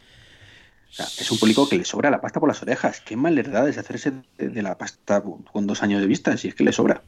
O 0.90 0.94
sea, 0.94 1.06
es 1.06 1.32
un 1.32 1.38
público 1.38 1.70
que 1.70 1.78
le 1.78 1.86
sobra 1.86 2.10
la 2.10 2.22
pasta 2.22 2.40
por 2.40 2.50
las 2.50 2.62
orejas. 2.62 3.02
Qué 3.02 3.16
mal 3.16 3.36
verdad 3.36 3.68
es 3.68 3.78
hacerse 3.78 4.12
de, 4.38 4.50
de 4.50 4.62
la 4.62 4.78
pasta 4.78 5.24
con 5.24 5.68
dos 5.68 5.84
años 5.84 6.02
de 6.02 6.08
vista, 6.08 6.36
si 6.38 6.48
es 6.48 6.56
que 6.56 6.64
le 6.64 6.72
sobra. 6.72 7.04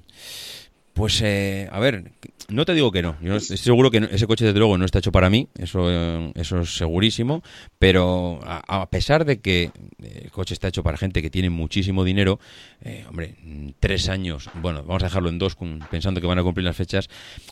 Pues, 0.93 1.21
eh, 1.23 1.69
a 1.71 1.79
ver, 1.79 2.11
no 2.49 2.65
te 2.65 2.73
digo 2.73 2.91
que 2.91 3.01
no. 3.01 3.15
Yo 3.21 3.37
estoy 3.37 3.55
seguro 3.57 3.89
que 3.91 4.01
no- 4.01 4.07
ese 4.07 4.27
coche, 4.27 4.43
desde 4.45 4.59
luego, 4.59 4.77
no 4.77 4.83
está 4.83 4.99
hecho 4.99 5.11
para 5.13 5.29
mí. 5.29 5.47
Eso, 5.57 5.87
eh, 5.89 6.31
eso 6.35 6.59
es 6.59 6.75
segurísimo. 6.75 7.41
Pero 7.79 8.39
a, 8.43 8.81
a 8.81 8.89
pesar 8.89 9.23
de 9.23 9.39
que 9.39 9.71
el 10.03 10.29
coche 10.31 10.53
está 10.53 10.67
hecho 10.67 10.83
para 10.83 10.97
gente 10.97 11.21
que 11.21 11.29
tiene 11.29 11.49
muchísimo 11.49 12.03
dinero, 12.03 12.39
eh, 12.81 13.05
hombre, 13.07 13.35
tres 13.79 14.09
años, 14.09 14.49
bueno, 14.55 14.83
vamos 14.83 15.01
a 15.03 15.05
dejarlo 15.05 15.29
en 15.29 15.39
dos, 15.39 15.55
pensando 15.89 16.19
que 16.19 16.27
van 16.27 16.39
a 16.39 16.43
cumplir 16.43 16.65
las 16.65 16.75
fechas, 16.75 17.07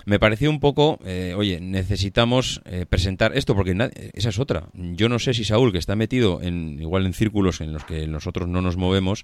me 0.06 0.20
pareció 0.20 0.50
un 0.50 0.60
poco, 0.60 1.00
eh, 1.06 1.34
oye, 1.36 1.62
necesitamos 1.62 2.62
eh, 2.66 2.86
presentar 2.88 3.36
esto, 3.38 3.56
porque 3.56 3.72
esa 4.14 4.30
es 4.30 4.38
otra. 4.40 4.68
Yo 4.74 5.08
no 5.08 5.18
sé 5.18 5.34
si 5.34 5.46
Saúl, 5.46 5.72
que 5.72 5.78
está 5.78 5.96
metido 5.96 6.42
en 6.42 6.78
igual 6.82 7.06
en 7.06 7.14
círculos 7.14 7.62
en 7.62 7.72
los 7.72 7.86
que 7.86 8.06
nosotros 8.06 8.50
no 8.50 8.62
nos 8.62 8.76
movemos, 8.76 9.24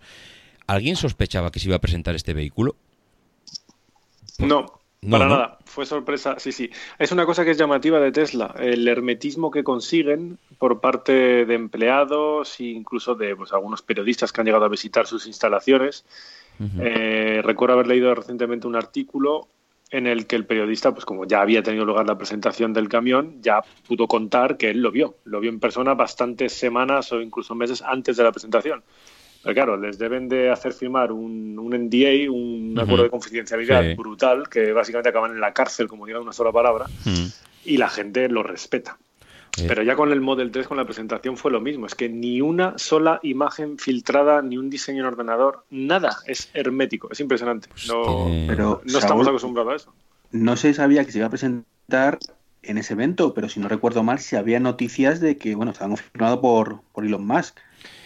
¿alguien 0.67 0.95
sospechaba 0.95 1.51
que 1.51 1.60
se 1.60 1.67
iba 1.67 1.75
a 1.75 1.81
presentar 1.81 2.15
este 2.15 2.34
vehículo? 2.34 2.77
No, 4.39 4.65
No, 5.01 5.11
para 5.11 5.25
¿no? 5.25 5.35
nada. 5.35 5.57
Fue 5.65 5.85
sorpresa. 5.85 6.35
Sí, 6.39 6.51
sí. 6.51 6.69
Es 6.97 7.11
una 7.11 7.25
cosa 7.25 7.45
que 7.45 7.51
es 7.51 7.57
llamativa 7.57 7.99
de 7.99 8.11
Tesla. 8.11 8.55
El 8.57 8.87
hermetismo 8.87 9.51
que 9.51 9.63
consiguen 9.63 10.39
por 10.57 10.81
parte 10.81 11.45
de 11.45 11.53
empleados 11.53 12.59
e 12.59 12.65
incluso 12.65 13.15
de 13.15 13.35
pues, 13.35 13.53
algunos 13.53 13.81
periodistas 13.81 14.31
que 14.31 14.41
han 14.41 14.45
llegado 14.45 14.65
a 14.65 14.69
visitar 14.69 15.05
sus 15.07 15.27
instalaciones. 15.27 16.05
Eh, 16.79 17.41
recuerdo 17.43 17.73
haber 17.73 17.87
leído 17.87 18.15
recientemente 18.15 18.65
un 18.65 18.77
artículo 18.77 19.49
en 19.91 20.07
el 20.07 20.25
que 20.25 20.35
el 20.35 20.45
periodista, 20.45 20.93
pues 20.93 21.05
como 21.05 21.25
ya 21.25 21.41
había 21.41 21.61
tenido 21.61 21.85
lugar 21.85 22.07
la 22.07 22.17
presentación 22.17 22.73
del 22.73 22.89
camión, 22.89 23.41
ya 23.41 23.61
pudo 23.87 24.07
contar 24.07 24.57
que 24.57 24.69
él 24.69 24.81
lo 24.81 24.91
vio. 24.91 25.17
Lo 25.25 25.39
vio 25.39 25.49
en 25.49 25.59
persona 25.59 25.93
bastantes 25.93 26.53
semanas 26.53 27.11
o 27.11 27.21
incluso 27.21 27.53
meses 27.55 27.81
antes 27.81 28.17
de 28.17 28.23
la 28.23 28.31
presentación. 28.31 28.83
Pero 29.45 29.53
claro, 29.53 29.77
les 29.77 29.97
deben 29.99 30.27
de 30.27 30.49
hacer 30.49 30.73
firmar 30.73 31.11
un, 31.11 31.57
un 31.59 31.69
NDA, 31.73 32.29
un 32.31 32.75
acuerdo 32.79 33.03
de 33.03 33.09
confidencialidad 33.11 33.83
Sí. 33.83 33.93
brutal, 33.93 34.49
que 34.49 34.73
básicamente 34.73 35.09
acaban 35.09 35.31
en 35.31 35.39
la 35.39 35.53
cárcel, 35.53 35.87
como 35.87 36.05
diga 36.07 36.19
una 36.19 36.33
sola 36.33 36.51
palabra, 36.51 36.87
Mm. 37.05 37.25
y 37.65 37.77
la 37.77 37.87
gente 37.89 38.27
lo 38.27 38.41
respeta. 38.43 38.97
Pero 39.67 39.83
ya 39.83 39.95
con 39.95 40.11
el 40.11 40.19
Model 40.19 40.51
3, 40.51 40.67
con 40.67 40.75
la 40.75 40.83
presentación, 40.83 41.37
fue 41.37 41.49
lo 41.51 41.61
mismo. 41.61 41.85
Es 41.85 41.95
que 41.95 42.09
ni 42.09 42.41
una 42.41 42.77
sola 42.77 43.21
imagen 43.23 43.77
filtrada, 43.77 44.41
ni 44.41 44.57
un 44.57 44.69
diseño 44.69 44.99
en 45.01 45.05
ordenador, 45.05 45.63
nada. 45.69 46.17
Es 46.25 46.49
hermético. 46.53 47.07
Es 47.11 47.21
impresionante. 47.21 47.69
Pues 47.69 47.87
No, 47.87 48.27
Pero, 48.47 48.81
no 48.83 48.97
estamos 48.97 49.23
Saúl, 49.23 49.27
acostumbrados 49.29 49.71
a 49.71 49.75
eso. 49.77 49.93
No 50.31 50.57
se 50.57 50.73
sabía 50.73 51.05
que 51.05 51.11
se 51.13 51.19
iba 51.19 51.27
a 51.27 51.29
presentar 51.29 52.19
en 52.63 52.77
ese 52.79 52.93
evento, 52.93 53.33
pero 53.33 53.47
si 53.47 53.61
no 53.61 53.69
recuerdo 53.69 54.03
mal, 54.03 54.19
se 54.19 54.35
había 54.35 54.59
noticias 54.59 55.21
de 55.21 55.37
que, 55.37 55.55
bueno, 55.55 55.71
estaban 55.71 55.91
confirmado 55.91 56.41
por, 56.41 56.81
por 56.91 57.05
Elon 57.05 57.25
Musk, 57.25 57.57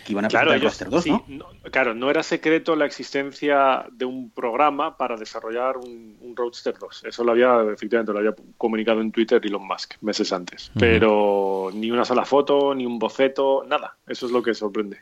que 0.10 0.14
iban 0.14 0.26
a 0.26 0.28
Claro, 0.28 0.50
presentar 0.50 0.56
el 0.58 0.62
ellos- 0.64 0.80
Roadster 0.80 0.90
2, 0.90 1.04
sí, 1.04 1.34
¿no? 1.38 1.46
no- 1.64 1.72
Claro, 1.72 1.94
no 1.94 2.10
era 2.10 2.24
secreto 2.24 2.76
la 2.76 2.86
existencia 2.88 3.86
de 3.92 4.06
un 4.06 4.32
programa 4.32 4.98
para 4.98 5.16
desarrollar 5.16 5.78
un, 5.78 6.18
un 6.20 6.36
Roadster 6.36 6.74
2. 6.80 7.04
Eso 7.06 7.24
lo 7.24 7.32
había, 7.34 7.62
efectivamente, 7.72 8.12
lo 8.12 8.18
había 8.20 8.34
comunicado 8.58 9.02
en 9.02 9.12
Twitter 9.12 9.40
Elon 9.46 9.68
Musk 9.68 9.94
meses 10.02 10.34
antes. 10.34 10.72
Pero 10.80 11.70
ni 11.74 11.92
una 11.92 12.06
sola 12.06 12.26
foto, 12.26 12.74
ni 12.74 12.88
un 12.88 12.98
boceto, 12.98 13.64
nada. 13.68 13.98
Eso 14.08 14.26
es 14.26 14.32
lo 14.32 14.42
que 14.42 14.56
sorprende, 14.56 14.98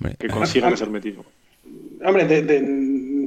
hombre, 0.00 0.16
que 0.18 0.26
consigan 0.28 0.72
ese 0.72 0.82
hermetismo. 0.84 1.24
Hombre, 2.04 2.24
de, 2.26 2.42
de- 2.42 2.62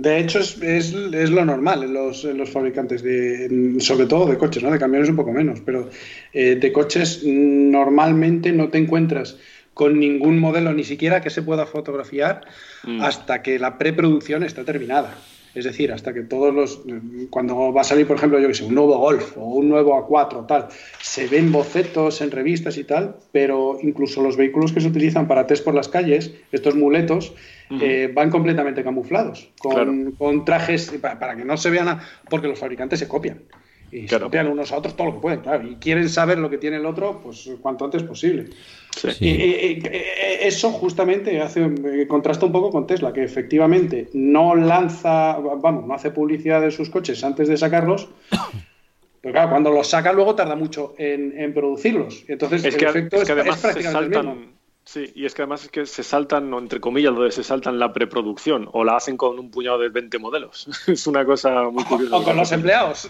de 0.04 0.20
hecho 0.20 0.40
es, 0.40 0.62
es- 0.62 0.94
es 0.94 1.30
lo 1.30 1.46
normal 1.46 1.84
en 1.84 1.94
los, 1.94 2.26
en 2.26 2.38
los 2.38 2.50
fabricantes, 2.50 3.02
de, 3.02 3.46
en- 3.46 3.80
sobre 3.80 4.08
todo 4.08 4.26
de 4.26 4.38
coches, 4.38 4.62
¿no? 4.62 4.70
De 4.72 4.80
camiones 4.80 5.08
un 5.10 5.16
poco 5.16 5.32
menos, 5.32 5.62
pero 5.62 5.90
eh, 6.34 6.56
de 6.56 6.74
coches 6.74 7.22
mm, 7.24 7.72
normalmente 7.72 8.52
no 8.52 8.68
te 8.68 8.80
encuentras 8.80 9.38
con 9.74 10.00
ningún 10.00 10.40
modelo, 10.40 10.74
ni 10.74 10.84
siquiera 10.84 11.22
que 11.22 11.30
se 11.30 11.42
pueda 11.42 11.66
fotografiar, 11.66 12.42
Mm. 12.84 13.02
hasta 13.02 13.42
que 13.42 13.58
la 13.60 13.78
preproducción 13.78 14.44
está 14.44 14.64
terminada. 14.64 15.16
Es 15.56 15.66
decir, 15.66 15.92
hasta 15.92 16.14
que 16.16 16.22
todos 16.22 16.52
los. 16.52 16.82
Cuando 17.30 17.72
va 17.72 17.82
a 17.82 17.84
salir, 17.84 18.08
por 18.08 18.18
ejemplo, 18.18 18.40
yo 18.40 18.48
que 18.48 18.56
sé, 18.56 18.64
un 18.64 18.74
nuevo 18.74 18.98
Golf 18.98 19.38
o 19.38 19.46
un 19.46 19.70
nuevo 19.70 19.94
A4, 19.96 20.48
tal, 20.48 20.68
se 21.00 21.28
ven 21.28 21.52
bocetos 21.52 22.22
en 22.22 22.32
revistas 22.32 22.76
y 22.78 22.84
tal, 22.86 23.18
pero 23.32 23.78
incluso 23.84 24.24
los 24.24 24.36
vehículos 24.36 24.74
que 24.74 24.82
se 24.82 24.88
utilizan 24.88 25.28
para 25.28 25.46
test 25.46 25.64
por 25.64 25.76
las 25.76 25.90
calles, 25.90 26.34
estos 26.52 26.76
muletos, 26.76 27.34
eh, 27.82 28.12
van 28.14 28.32
completamente 28.32 28.84
camuflados, 28.84 29.50
con, 29.60 29.74
Claro. 29.74 29.94
con 30.18 30.44
trajes 30.44 30.92
para, 31.00 31.20
para 31.20 31.36
que 31.36 31.46
no 31.46 31.56
se 31.56 31.70
vean, 31.70 31.88
a- 31.88 32.04
porque 32.30 32.48
los 32.48 32.58
fabricantes 32.58 32.98
se 33.00 33.08
copian. 33.08 33.44
Y 33.92 34.08
se 34.08 34.20
copian 34.20 34.48
unos 34.48 34.72
a 34.72 34.78
otros 34.78 34.96
todo 34.96 35.06
lo 35.08 35.14
que 35.14 35.20
pueden, 35.20 35.42
claro. 35.42 35.68
Y 35.70 35.76
quieren 35.76 36.10
saber 36.10 36.40
lo 36.40 36.50
que 36.50 36.58
tiene 36.58 36.78
el 36.78 36.86
otro, 36.88 37.22
pues 37.24 37.48
cuanto 37.62 37.86
antes 37.86 38.02
posible. 38.02 38.46
Sí. 38.96 39.10
Y, 39.20 39.30
y- 39.30 39.34
y- 39.34 39.88
y- 39.88 40.02
eso 40.48 40.72
justamente 40.72 41.42
hace 41.42 41.62
eh, 41.66 42.08
contrasta 42.08 42.46
un 42.46 42.52
poco 42.52 42.70
con 42.70 42.86
Tesla, 42.88 43.12
que 43.14 43.24
efectivamente 43.24 44.10
no 44.14 44.56
lanza, 44.56 45.38
vamos, 45.40 45.86
no 45.88 45.94
hace 45.94 46.12
publicidad 46.12 46.62
de 46.62 46.72
sus 46.72 46.90
coches 46.90 47.24
antes 47.24 47.48
de 47.48 47.58
sacarlos. 47.58 48.10
Pero 49.22 49.34
claro, 49.34 49.50
cuando 49.52 49.72
los 49.72 49.88
saca 49.88 50.12
luego 50.12 50.36
tarda 50.36 50.56
mucho 50.58 50.96
en, 50.98 51.34
en 51.40 51.54
producirlos. 51.54 52.26
Entonces 52.28 52.66
Es 52.66 52.74
el 52.74 52.80
que, 52.80 52.86
efecto 52.88 53.16
es 53.16 53.22
es, 53.22 53.28
que 53.28 53.32
además 53.32 53.56
es 53.56 53.62
se 53.62 53.68
prácticamente 53.68 54.20
el 54.20 54.26
mismo. 54.28 54.46
Sí, 54.86 55.12
y 55.16 55.26
es 55.26 55.34
que 55.34 55.44
además 55.44 55.64
es 55.64 55.70
que 55.70 55.86
se 55.86 56.04
saltan, 56.04 56.54
o 56.54 56.60
entre 56.60 56.82
comillas, 56.82 57.14
lo 57.14 57.24
de 57.24 57.32
se 57.32 57.44
saltan 57.44 57.80
la 57.80 57.94
preproducción, 57.94 58.68
o 58.74 58.84
la 58.84 58.98
hacen 58.98 59.16
con 59.16 59.40
un 59.40 59.50
puñado 59.50 59.80
de 59.80 59.88
20 59.88 60.20
modelos. 60.20 60.68
es 60.88 61.08
una 61.08 61.26
cosa 61.26 61.70
muy 61.70 61.86
curiosa. 61.86 62.18
O 62.18 62.24
con 62.24 62.36
los 62.36 62.52
empleados. 62.52 63.10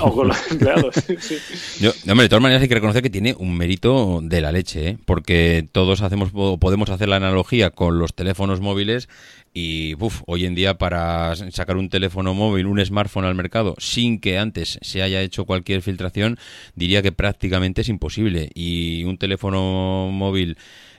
O 0.00 0.14
con 0.14 0.28
los 0.28 0.50
empleados. 0.50 0.94
sí. 1.18 1.36
Yo, 1.80 1.90
hombre, 2.08 2.24
de 2.24 2.28
todas 2.28 2.42
maneras 2.42 2.62
hay 2.62 2.68
que 2.68 2.74
reconocer 2.74 3.02
que 3.02 3.10
tiene 3.10 3.34
un 3.36 3.56
mérito 3.56 4.20
de 4.22 4.40
la 4.40 4.52
leche, 4.52 4.88
¿eh? 4.88 4.98
porque 5.04 5.68
todos 5.72 6.00
hacemos 6.02 6.30
o 6.32 6.58
podemos 6.58 6.90
hacer 6.90 7.08
la 7.08 7.16
analogía 7.16 7.70
con 7.70 7.98
los 7.98 8.14
teléfonos 8.14 8.60
móviles 8.60 9.08
y 9.52 9.94
uf, 9.98 10.22
hoy 10.26 10.46
en 10.46 10.54
día 10.54 10.78
para 10.78 11.34
sacar 11.34 11.76
un 11.76 11.88
teléfono 11.88 12.34
móvil, 12.34 12.66
un 12.66 12.84
smartphone 12.84 13.24
al 13.24 13.34
mercado 13.34 13.74
sin 13.78 14.20
que 14.20 14.38
antes 14.38 14.78
se 14.80 15.02
haya 15.02 15.20
hecho 15.22 15.44
cualquier 15.44 15.82
filtración, 15.82 16.38
diría 16.74 17.02
que 17.02 17.12
prácticamente 17.12 17.80
es 17.80 17.88
imposible. 17.88 18.50
Y 18.54 19.04
un 19.04 19.18
teléfono 19.18 20.08
móvil, 20.12 20.56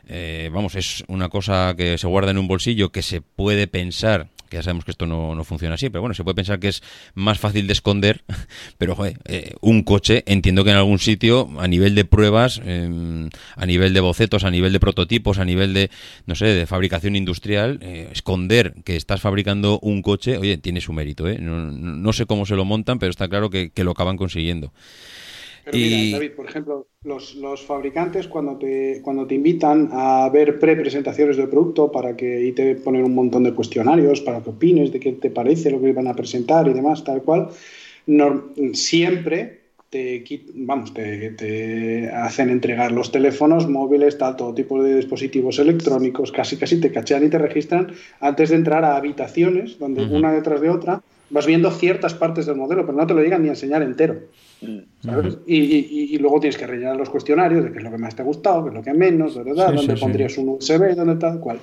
eh, 0.07 0.49
vamos, 0.51 0.75
es 0.75 1.03
una 1.07 1.29
cosa 1.29 1.73
que 1.77 1.97
se 1.97 2.07
guarda 2.07 2.31
en 2.31 2.37
un 2.37 2.47
bolsillo 2.47 2.91
que 2.91 3.01
se 3.01 3.21
puede 3.21 3.67
pensar 3.67 4.29
que 4.51 4.57
ya 4.57 4.63
sabemos 4.63 4.83
que 4.83 4.91
esto 4.91 5.05
no, 5.07 5.33
no 5.33 5.43
funciona 5.45 5.75
así, 5.75 5.89
pero 5.89 6.01
bueno, 6.01 6.13
se 6.13 6.23
puede 6.25 6.35
pensar 6.35 6.59
que 6.59 6.67
es 6.67 6.83
más 7.15 7.39
fácil 7.39 7.67
de 7.67 7.73
esconder, 7.73 8.23
pero 8.77 8.95
joder, 8.95 9.17
eh, 9.25 9.53
un 9.61 9.81
coche, 9.83 10.23
entiendo 10.27 10.65
que 10.65 10.71
en 10.71 10.75
algún 10.75 10.99
sitio, 10.99 11.49
a 11.57 11.67
nivel 11.69 11.95
de 11.95 12.03
pruebas, 12.03 12.61
eh, 12.65 13.29
a 13.55 13.65
nivel 13.65 13.93
de 13.93 13.99
bocetos, 14.01 14.43
a 14.43 14.51
nivel 14.51 14.73
de 14.73 14.81
prototipos, 14.81 15.39
a 15.39 15.45
nivel 15.45 15.73
de, 15.73 15.89
no 16.25 16.35
sé, 16.35 16.47
de 16.47 16.67
fabricación 16.67 17.15
industrial, 17.15 17.79
eh, 17.81 18.09
esconder 18.11 18.75
que 18.83 18.97
estás 18.97 19.21
fabricando 19.21 19.79
un 19.81 20.01
coche, 20.01 20.37
oye, 20.37 20.57
tiene 20.57 20.81
su 20.81 20.91
mérito, 20.91 21.27
¿eh? 21.29 21.37
No, 21.39 21.71
no- 21.71 22.11
sé 22.11 22.25
cómo 22.25 22.45
se 22.45 22.57
lo 22.57 22.65
montan, 22.65 22.99
pero 22.99 23.09
está 23.09 23.29
claro 23.29 23.49
que 23.49 23.71
lo 23.77 23.91
acaban 23.91 24.17
consiguiendo. 24.17 24.73
Pero 25.63 25.77
mira, 25.77 26.17
David, 26.17 26.31
por 26.31 26.45
ejemplo, 26.45 26.87
los, 27.03 27.35
los 27.35 27.61
fabricantes 27.61 28.27
cuando 28.27 28.57
te, 28.57 29.01
cuando 29.03 29.27
te 29.27 29.35
invitan 29.35 29.89
a 29.91 30.29
ver 30.29 30.59
pre-presentaciones 30.59 31.37
del 31.37 31.49
producto 31.49 31.91
para 31.91 32.15
que 32.15 32.45
y 32.45 32.51
te 32.51 32.75
ponen 32.75 33.03
un 33.03 33.13
montón 33.13 33.43
de 33.43 33.53
cuestionarios 33.53 34.21
para 34.21 34.41
que 34.41 34.49
opines 34.49 34.91
de 34.91 34.99
qué 34.99 35.11
te 35.13 35.29
parece 35.29 35.71
lo 35.71 35.81
que 35.81 35.93
van 35.93 36.07
a 36.07 36.15
presentar 36.15 36.67
y 36.67 36.73
demás, 36.73 37.03
tal 37.03 37.21
cual, 37.21 37.49
siempre 38.73 39.61
te, 39.91 40.23
vamos, 40.53 40.93
te, 40.93 41.31
te 41.31 42.09
hacen 42.09 42.49
entregar 42.49 42.91
los 42.91 43.11
teléfonos 43.11 43.67
móviles, 43.67 44.17
tal, 44.17 44.37
todo 44.37 44.53
tipo 44.53 44.81
de 44.81 44.95
dispositivos 44.95 45.59
electrónicos, 45.59 46.31
casi 46.31 46.57
casi 46.57 46.79
te 46.79 46.91
cachean 46.91 47.25
y 47.25 47.29
te 47.29 47.37
registran 47.37 47.91
antes 48.19 48.49
de 48.49 48.55
entrar 48.55 48.85
a 48.85 48.95
habitaciones 48.95 49.77
donde 49.77 50.05
una 50.05 50.31
detrás 50.31 50.61
de 50.61 50.69
otra 50.69 51.03
vas 51.31 51.45
viendo 51.47 51.71
ciertas 51.71 52.13
partes 52.13 52.45
del 52.45 52.55
modelo, 52.55 52.85
pero 52.85 52.97
no 52.97 53.07
te 53.07 53.13
lo 53.13 53.21
llegan 53.21 53.41
ni 53.41 53.47
a 53.47 53.51
enseñar 53.51 53.81
entero. 53.81 54.19
¿sabes? 55.03 55.39
y, 55.47 55.57
y- 55.57 56.15
y 56.15 56.17
luego 56.19 56.39
tienes 56.39 56.55
que 56.57 56.67
rellenar 56.67 56.95
los 56.95 57.09
cuestionarios 57.09 57.63
de 57.63 57.71
qué 57.71 57.79
es 57.79 57.83
lo 57.83 57.89
que 57.89 57.97
más 57.97 58.15
te 58.15 58.21
ha 58.21 58.25
gustado, 58.25 58.63
qué 58.63 58.69
es 58.69 58.75
lo 58.75 58.83
que 58.83 58.93
menos, 58.93 59.35
¿verdad? 59.43 59.69
Sí, 59.71 59.75
dónde 59.77 59.93
sí, 59.93 59.97
sí. 59.97 60.01
pondrías 60.05 60.37
un 60.37 60.49
USB, 60.49 60.95
dónde 60.95 61.15
tal 61.15 61.39
cual. 61.39 61.59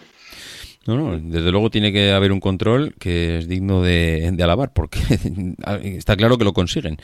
No, 0.88 0.96
no, 0.96 1.18
desde 1.20 1.50
luego 1.52 1.68
tiene 1.70 1.92
que 1.92 2.12
haber 2.12 2.32
un 2.32 2.40
control 2.40 2.94
que 2.98 3.36
es 3.36 3.46
digno 3.46 3.82
de, 3.82 4.30
de 4.32 4.42
alabar, 4.42 4.72
porque 4.72 4.98
está 5.82 6.16
claro 6.16 6.38
que 6.38 6.44
lo 6.44 6.54
consiguen. 6.54 6.96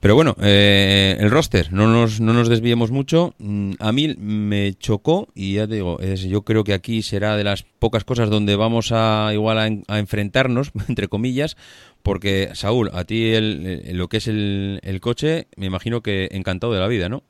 Pero 0.00 0.14
bueno, 0.14 0.36
eh, 0.42 1.16
el 1.18 1.30
roster, 1.30 1.72
no 1.72 1.86
nos, 1.86 2.20
no 2.20 2.34
nos 2.34 2.50
desviemos 2.50 2.90
mucho. 2.90 3.34
Mm, 3.38 3.72
A 3.78 3.90
mí 3.90 4.14
me 4.18 4.74
chocó, 4.74 5.28
y 5.34 5.54
ya 5.54 5.66
te 5.66 5.76
digo, 5.76 5.98
es, 6.00 6.20
yo 6.24 6.42
creo 6.42 6.62
que 6.62 6.74
aquí 6.74 7.00
será 7.00 7.34
de 7.38 7.44
las 7.44 7.62
pocas 7.78 8.04
cosas 8.04 8.28
donde 8.28 8.54
vamos 8.54 8.90
a 8.92 9.30
igual 9.32 9.58
a, 9.58 9.66
en- 9.66 9.84
a 9.88 9.98
enfrentarnos, 9.98 10.70
entre 10.88 11.08
comillas, 11.08 11.56
porque 12.02 12.50
Saúl, 12.52 12.90
a 12.92 13.04
ti 13.04 13.30
el, 13.30 13.82
el- 13.86 13.96
lo 13.96 14.08
que 14.08 14.18
es 14.18 14.28
el, 14.28 14.78
el 14.82 15.00
coche, 15.00 15.46
me 15.56 15.64
imagino 15.64 16.02
que 16.02 16.28
encantado 16.32 16.74
de 16.74 16.80
la 16.80 16.86
vida, 16.88 17.08
¿no? 17.08 17.22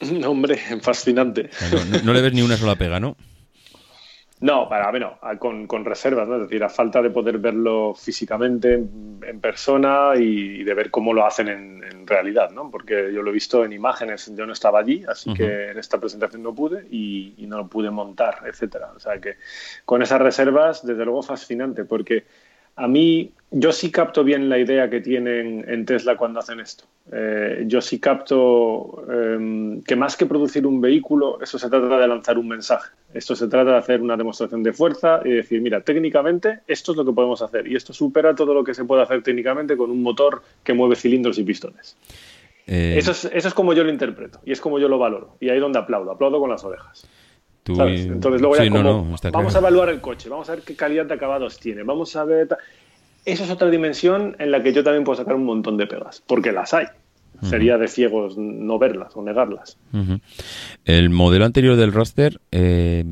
Hombre, 0.26 0.58
fascinante. 0.80 1.50
No, 1.70 1.84
no- 1.84 2.02
no 2.02 2.12
le 2.14 2.20
ves 2.20 2.32
ni 2.32 2.42
una 2.42 2.56
sola 2.56 2.74
pega, 2.74 2.98
¿no? 2.98 3.16
No, 4.40 4.68
para 4.70 4.90
bueno, 4.90 5.18
a- 5.20 5.36
con, 5.36 5.66
con 5.66 5.84
reservas, 5.84 6.26
¿no? 6.26 6.36
Es 6.36 6.42
decir, 6.42 6.64
a 6.64 6.70
falta 6.70 7.02
de 7.02 7.10
poder 7.10 7.38
verlo 7.38 7.94
físicamente 7.94 8.72
en, 8.74 9.20
en 9.22 9.38
persona 9.40 10.12
y, 10.16 10.64
de 10.64 10.74
ver 10.74 10.90
cómo 10.90 11.12
lo 11.12 11.26
hacen 11.26 11.48
en, 11.48 11.84
en 11.84 12.06
realidad, 12.06 12.50
¿no? 12.50 12.70
Porque 12.70 13.12
yo 13.12 13.22
lo 13.22 13.30
he 13.30 13.34
visto 13.34 13.64
en 13.66 13.72
imágenes, 13.74 14.32
yo 14.34 14.46
no 14.46 14.54
estaba 14.54 14.78
allí, 14.80 15.04
así 15.06 15.34
que 15.34 15.68
en 15.70 15.78
esta 15.78 15.98
presentación 16.00 16.42
no 16.42 16.54
pude 16.54 16.86
y, 16.90 17.34
y 17.36 17.46
no 17.46 17.58
lo 17.58 17.68
pude 17.68 17.90
montar, 17.90 18.38
etcétera. 18.46 18.92
O 18.96 18.98
sea 18.98 19.20
que 19.20 19.36
con 19.84 20.00
esas 20.00 20.20
reservas, 20.22 20.86
desde 20.86 21.04
luego 21.04 21.22
fascinante, 21.22 21.84
porque 21.84 22.24
a 22.80 22.88
mí, 22.88 23.30
yo 23.50 23.72
sí 23.72 23.90
capto 23.90 24.24
bien 24.24 24.48
la 24.48 24.58
idea 24.58 24.88
que 24.88 25.00
tienen 25.00 25.64
en 25.68 25.84
Tesla 25.84 26.16
cuando 26.16 26.40
hacen 26.40 26.60
esto. 26.60 26.84
Eh, 27.12 27.64
yo 27.66 27.82
sí 27.82 27.98
capto 27.98 29.04
eh, 29.10 29.80
que 29.86 29.96
más 29.96 30.16
que 30.16 30.24
producir 30.24 30.66
un 30.66 30.80
vehículo, 30.80 31.38
eso 31.42 31.58
se 31.58 31.68
trata 31.68 31.98
de 31.98 32.08
lanzar 32.08 32.38
un 32.38 32.48
mensaje. 32.48 32.90
Esto 33.12 33.36
se 33.36 33.48
trata 33.48 33.72
de 33.72 33.76
hacer 33.76 34.00
una 34.00 34.16
demostración 34.16 34.62
de 34.62 34.72
fuerza 34.72 35.20
y 35.24 35.30
decir, 35.30 35.60
mira, 35.60 35.82
técnicamente 35.82 36.60
esto 36.66 36.92
es 36.92 36.96
lo 36.96 37.04
que 37.04 37.12
podemos 37.12 37.42
hacer 37.42 37.66
y 37.66 37.76
esto 37.76 37.92
supera 37.92 38.34
todo 38.34 38.54
lo 38.54 38.64
que 38.64 38.72
se 38.72 38.84
puede 38.84 39.02
hacer 39.02 39.22
técnicamente 39.22 39.76
con 39.76 39.90
un 39.90 40.02
motor 40.02 40.42
que 40.64 40.72
mueve 40.72 40.96
cilindros 40.96 41.38
y 41.38 41.42
pistones. 41.42 41.98
Eh, 42.66 42.94
Eso, 42.96 43.10
es, 43.10 43.24
eso 43.26 43.48
es 43.48 43.54
como 43.54 43.74
yo 43.74 43.84
lo 43.84 43.90
interpreto 43.90 44.40
y 44.44 44.52
es 44.52 44.60
como 44.60 44.78
yo 44.78 44.88
lo 44.88 44.98
valoro. 44.98 45.36
Y 45.38 45.50
ahí 45.50 45.56
es 45.56 45.62
donde 45.62 45.80
aplaudo, 45.80 46.12
aplaudo 46.12 46.40
con 46.40 46.48
las 46.48 46.64
orejas. 46.64 47.06
Tú- 47.70 47.76
¿sabes? 47.76 48.00
Entonces 48.06 48.40
luego 48.40 48.56
ya 48.56 48.64
no, 48.64 48.70
como, 48.70 48.82
no, 48.82 49.02
vamos 49.04 49.20
claro. 49.20 49.48
a 49.48 49.58
evaluar 49.58 49.88
el 49.88 50.00
coche, 50.00 50.28
vamos 50.28 50.48
a 50.48 50.54
ver 50.54 50.62
qué 50.64 50.76
calidad 50.76 51.06
de 51.06 51.14
acabados 51.14 51.58
tiene, 51.58 51.82
vamos 51.82 52.14
a 52.16 52.24
ver... 52.24 52.48
eso 53.24 53.44
es 53.44 53.50
otra 53.50 53.68
dimensión 53.70 54.36
en 54.38 54.50
la 54.50 54.62
que 54.62 54.72
yo 54.72 54.82
también 54.82 55.04
puedo 55.04 55.16
sacar 55.16 55.34
un 55.34 55.44
montón 55.44 55.76
de 55.76 55.86
pegas, 55.86 56.22
porque 56.26 56.52
las 56.52 56.72
hay. 56.74 56.86
Sería 57.42 57.78
de 57.78 57.88
ciegos 57.88 58.36
no 58.36 58.78
verlas 58.78 59.16
o 59.16 59.22
negarlas. 59.22 59.78
El 60.84 61.08
modelo 61.08 61.46
anterior 61.46 61.76
del 61.76 61.90
roster, 61.90 62.38
eh, 62.52 63.04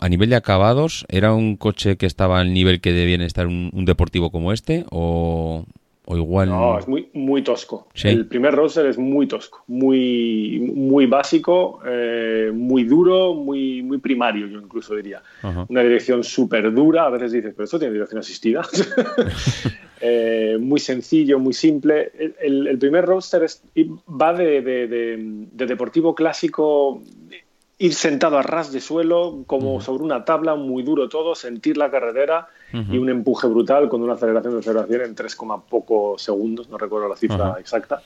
a 0.00 0.08
nivel 0.08 0.30
de 0.30 0.36
acabados, 0.36 1.04
¿era 1.10 1.34
un 1.34 1.56
coche 1.56 1.96
que 1.98 2.06
estaba 2.06 2.40
al 2.40 2.54
nivel 2.54 2.80
que 2.80 2.92
debía 2.92 3.22
estar 3.26 3.46
un, 3.46 3.68
un 3.74 3.84
deportivo 3.84 4.30
como 4.30 4.54
este? 4.54 4.86
¿O, 4.90 5.66
o 6.08 6.16
igual...? 6.16 6.48
No, 6.48 6.78
es 6.78 6.88
muy, 6.88 7.08
muy 7.12 7.42
tosco. 7.42 7.88
Sí. 7.94 8.08
El 8.08 8.26
primer 8.26 8.54
roster 8.54 8.86
es 8.86 8.96
muy 8.96 9.26
tosco, 9.26 9.62
muy, 9.66 10.72
muy 10.74 11.06
básico, 11.06 11.80
eh, 11.86 12.50
muy 12.54 12.84
duro, 12.84 13.34
muy, 13.34 13.82
muy 13.82 13.98
primario, 13.98 14.46
yo 14.46 14.60
incluso 14.60 14.94
diría. 14.94 15.22
Una 15.68 15.82
dirección 15.82 16.24
súper 16.24 16.72
dura, 16.72 17.06
a 17.06 17.10
veces 17.10 17.32
dices, 17.32 17.52
pero 17.54 17.64
esto 17.64 17.78
tiene 17.78 17.92
dirección 17.94 18.20
asistida. 18.20 18.62
Eh, 19.98 20.58
muy 20.60 20.78
sencillo, 20.78 21.38
muy 21.38 21.54
simple. 21.54 22.12
El, 22.18 22.34
el- 22.42 22.66
el 22.66 22.78
primer 22.78 23.06
roster 23.06 23.44
es- 23.44 23.62
va 24.06 24.34
de, 24.34 24.60
de- 24.60 24.86
de- 24.86 25.46
de 25.52 25.66
deportivo 25.66 26.14
clásico, 26.14 27.00
ir 27.78 27.94
sentado 27.94 28.38
a 28.38 28.42
ras 28.42 28.72
de 28.72 28.80
suelo, 28.80 29.44
como 29.46 29.80
sobre 29.80 30.02
una 30.02 30.24
tabla, 30.24 30.54
muy 30.54 30.82
duro 30.82 31.08
todo, 31.08 31.34
sentir 31.34 31.76
la 31.76 31.90
carretera 31.90 32.48
y 32.72 32.98
un 32.98 33.08
empuje 33.08 33.46
brutal 33.46 33.88
con 33.88 34.02
una 34.02 34.14
aceleración 34.14 34.54
de 34.54 34.60
aceleración 34.60 35.02
en 35.02 35.14
3, 35.14 35.36
pocos 35.68 36.20
segundos, 36.22 36.68
no 36.68 36.78
recuerdo 36.78 37.08
la 37.08 37.16
cifra 37.16 37.50
Ajá. 37.50 37.60
exacta, 37.60 38.02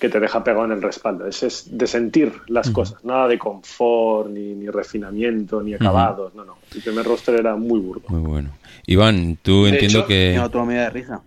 que 0.00 0.08
te 0.08 0.20
deja 0.20 0.42
pegado 0.44 0.64
en 0.66 0.72
el 0.72 0.82
respaldo. 0.82 1.26
Ese 1.26 1.46
es 1.46 1.78
de 1.78 1.86
sentir 1.86 2.32
las 2.48 2.70
cosas, 2.70 3.04
nada 3.04 3.28
de 3.28 3.38
confort, 3.38 4.30
ni, 4.30 4.54
ni 4.54 4.68
refinamiento, 4.68 5.62
ni 5.62 5.74
acabados. 5.74 6.34
No, 6.34 6.44
no. 6.44 6.56
El 6.74 6.82
primer 6.82 7.06
roster 7.06 7.36
era 7.36 7.56
muy 7.56 7.80
burdo. 7.80 8.02
Muy 8.08 8.20
bueno. 8.20 8.50
Iván, 8.86 9.38
tú 9.42 9.64
De 9.64 9.70
entiendo 9.70 10.00
hecho, 10.00 10.08
que... 10.08 10.28
Tiene 10.30 10.38
autonomía 10.38 10.82
de 10.82 10.90
risa. 10.90 11.22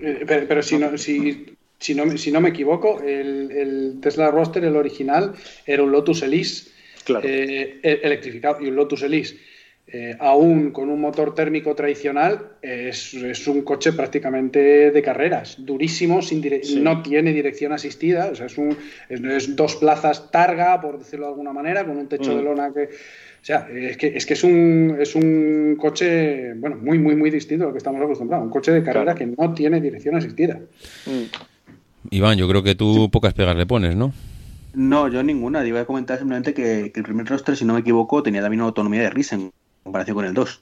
Eh, 0.00 0.24
Pero, 0.26 0.46
pero 0.48 0.62
si, 0.62 0.78
no, 0.78 0.96
si, 0.98 1.56
si, 1.80 1.94
no, 1.94 2.04
me- 2.06 2.18
si 2.18 2.30
no 2.30 2.40
me 2.40 2.50
equivoco, 2.50 3.00
el, 3.02 3.50
el 3.50 3.98
Tesla 4.00 4.30
Roadster, 4.30 4.62
el 4.64 4.76
original, 4.76 5.32
era 5.66 5.82
un 5.82 5.90
Lotus 5.90 6.22
Elise 6.22 6.70
Claro. 7.04 7.26
eh, 7.26 7.80
e- 7.82 8.00
electrificado 8.02 8.60
y 8.62 8.68
un 8.68 8.76
Lotus 8.76 9.02
Elise. 9.02 9.36
eh, 9.92 10.14
aún 10.20 10.70
con 10.70 10.88
un 10.88 11.00
motor 11.00 11.34
térmico 11.34 11.74
tradicional, 11.74 12.52
es, 12.62 13.12
es 13.12 13.48
un 13.48 13.62
coche 13.62 13.92
prácticamente 13.92 14.92
de 14.92 15.02
carreras, 15.02 15.56
durísimo, 15.58 16.22
sin 16.22 16.40
dire- 16.40 16.62
Sí. 16.62 16.78
no 16.80 17.02
tiene 17.02 17.32
dirección 17.32 17.72
asistida, 17.72 18.28
o 18.30 18.36
sea, 18.36 18.46
es, 18.46 18.56
un, 18.56 18.76
es, 19.08 19.20
es 19.20 19.56
dos 19.56 19.74
plazas 19.76 20.30
targa, 20.30 20.80
por 20.80 20.96
decirlo 21.00 21.26
de 21.26 21.30
alguna 21.32 21.52
manera, 21.52 21.84
con 21.84 21.96
un 21.96 22.08
techo 22.08 22.32
Mm. 22.32 22.36
de 22.36 22.42
lona 22.44 22.72
que... 22.72 22.82
O 22.84 23.44
sea, 23.44 23.66
es 23.72 23.96
que 23.96 24.06
es, 24.14 24.26
que 24.26 24.34
es, 24.34 24.44
un, 24.44 24.96
es 25.00 25.14
un 25.16 25.74
coche, 25.76 26.52
bueno, 26.54 26.76
muy, 26.76 26.98
muy, 27.00 27.16
muy 27.16 27.30
distinto 27.30 27.64
a 27.64 27.68
lo 27.68 27.72
que 27.72 27.78
estamos 27.78 28.00
acostumbrados. 28.00 28.44
Un 28.44 28.52
coche 28.52 28.70
de 28.70 28.84
carrera 28.84 29.14
Claro. 29.16 29.18
que 29.18 29.26
no 29.42 29.54
tiene 29.54 29.80
dirección 29.80 30.14
asistida. 30.14 30.60
Mm. 31.06 31.24
Iván, 32.10 32.38
yo 32.38 32.48
creo 32.48 32.62
que 32.62 32.74
tú 32.74 33.10
pocas 33.10 33.34
pegas 33.34 33.56
le 33.56 33.66
pones, 33.66 33.94
¿no? 33.96 34.12
No, 34.72 35.08
yo 35.08 35.22
ninguna. 35.22 35.66
Iba 35.66 35.80
a 35.80 35.84
comentar 35.84 36.18
simplemente 36.18 36.54
que, 36.54 36.90
que 36.94 37.00
el 37.00 37.04
primer 37.04 37.26
roster, 37.26 37.56
si 37.56 37.64
no 37.64 37.74
me 37.74 37.80
equivoco, 37.80 38.22
tenía 38.22 38.40
también 38.40 38.60
una 38.60 38.68
autonomía 38.68 39.00
de 39.02 39.10
risa 39.10 39.34
en 39.36 39.50
comparación 39.82 40.14
con 40.14 40.24
el 40.24 40.32
2. 40.34 40.60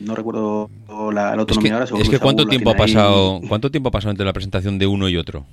No 0.00 0.14
recuerdo 0.14 0.70
la, 0.88 1.12
la 1.12 1.32
Es 1.32 1.38
autonomía 1.40 1.70
que, 1.70 1.74
ahora. 1.90 2.02
es 2.02 2.08
que 2.08 2.18
¿cuánto 2.20 2.44
la 2.44 2.50
tiempo 2.50 2.70
ha 2.70 2.74
ahí. 2.74 2.78
pasado 2.78 3.40
cuánto 3.48 3.70
tiempo 3.70 3.88
ha 3.88 3.92
pasado 3.92 4.10
entre 4.12 4.24
la 4.26 4.32
presentación 4.32 4.78
de 4.78 4.86
uno 4.86 5.08
y 5.08 5.16
otro? 5.16 5.44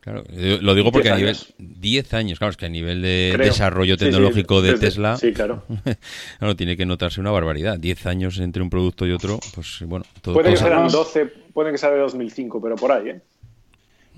Claro, 0.00 0.22
eh, 0.30 0.58
lo 0.60 0.74
digo 0.76 0.92
porque 0.92 1.08
Diez 1.08 1.14
a 1.14 1.16
nivel 1.18 1.34
años. 1.34 1.54
10 1.58 2.14
años, 2.14 2.38
claro, 2.38 2.50
es 2.52 2.56
que 2.56 2.66
a 2.66 2.68
nivel 2.68 3.02
de 3.02 3.30
Creo. 3.34 3.46
desarrollo 3.46 3.94
Sí, 3.94 4.04
sí, 4.04 4.04
tecnológico 4.10 4.62
de 4.62 4.72
desde- 4.72 4.86
Tesla, 4.86 5.16
Sí, 5.16 5.32
claro. 5.32 5.64
claro, 6.38 6.54
tiene 6.54 6.76
que 6.76 6.86
notarse 6.86 7.20
una 7.20 7.32
barbaridad. 7.32 7.76
10 7.78 8.06
años 8.06 8.38
entre 8.38 8.62
un 8.62 8.70
producto 8.70 9.04
y 9.06 9.10
otro, 9.12 9.40
pues 9.54 9.78
bueno, 9.86 10.04
todo 10.22 10.34
Puede 10.34 10.50
que 10.50 10.56
sean 10.58 10.72
Además- 10.74 10.92
12, 10.92 11.26
puede 11.52 11.72
que 11.72 11.78
sea 11.78 11.90
de 11.90 11.98
2005, 11.98 12.60
pero 12.62 12.76
por 12.76 12.92
ahí, 12.92 13.08
¿eh? 13.08 13.20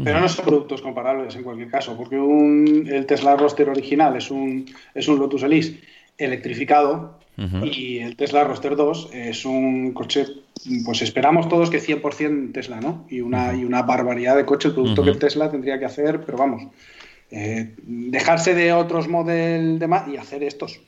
Pero 0.02 0.20
no 0.20 0.28
son 0.28 0.44
productos 0.44 0.80
comparables 0.80 1.34
en 1.34 1.42
cualquier 1.42 1.70
caso, 1.70 1.96
porque 1.96 2.16
un, 2.18 2.88
el 2.90 3.04
Tesla 3.06 3.36
Roadster 3.36 3.68
original 3.68 4.16
es 4.16 4.30
un, 4.30 4.66
es 4.94 5.08
un 5.08 5.18
Lotus 5.18 5.42
Elise 5.42 5.80
electrificado 6.16 7.18
y 7.62 7.98
el 7.98 8.16
Tesla 8.16 8.42
Roadster 8.42 8.74
2 8.74 9.10
es 9.12 9.44
un 9.44 9.92
coche, 9.92 10.26
pues 10.84 11.02
esperamos 11.02 11.48
todos 11.48 11.70
que 11.70 11.80
100% 11.80 12.52
Tesla, 12.52 12.80
¿no? 12.80 13.06
Y 13.08 13.20
una, 13.20 13.54
y 13.54 13.64
una 13.64 13.82
barbaridad 13.82 14.36
de 14.36 14.44
coche, 14.44 14.68
el 14.68 14.74
producto 14.74 15.02
Ujú. 15.02 15.12
que 15.12 15.18
Tesla 15.18 15.48
tendría 15.48 15.78
que 15.78 15.84
hacer, 15.84 16.20
pero 16.24 16.36
vamos, 16.36 16.64
eh, 17.30 17.74
dejarse 17.84 18.54
de 18.54 18.72
otros 18.72 19.06
modelos 19.06 19.78
de 19.78 19.86
más 19.86 20.08
y 20.08 20.16
hacer 20.16 20.42
estos. 20.42 20.80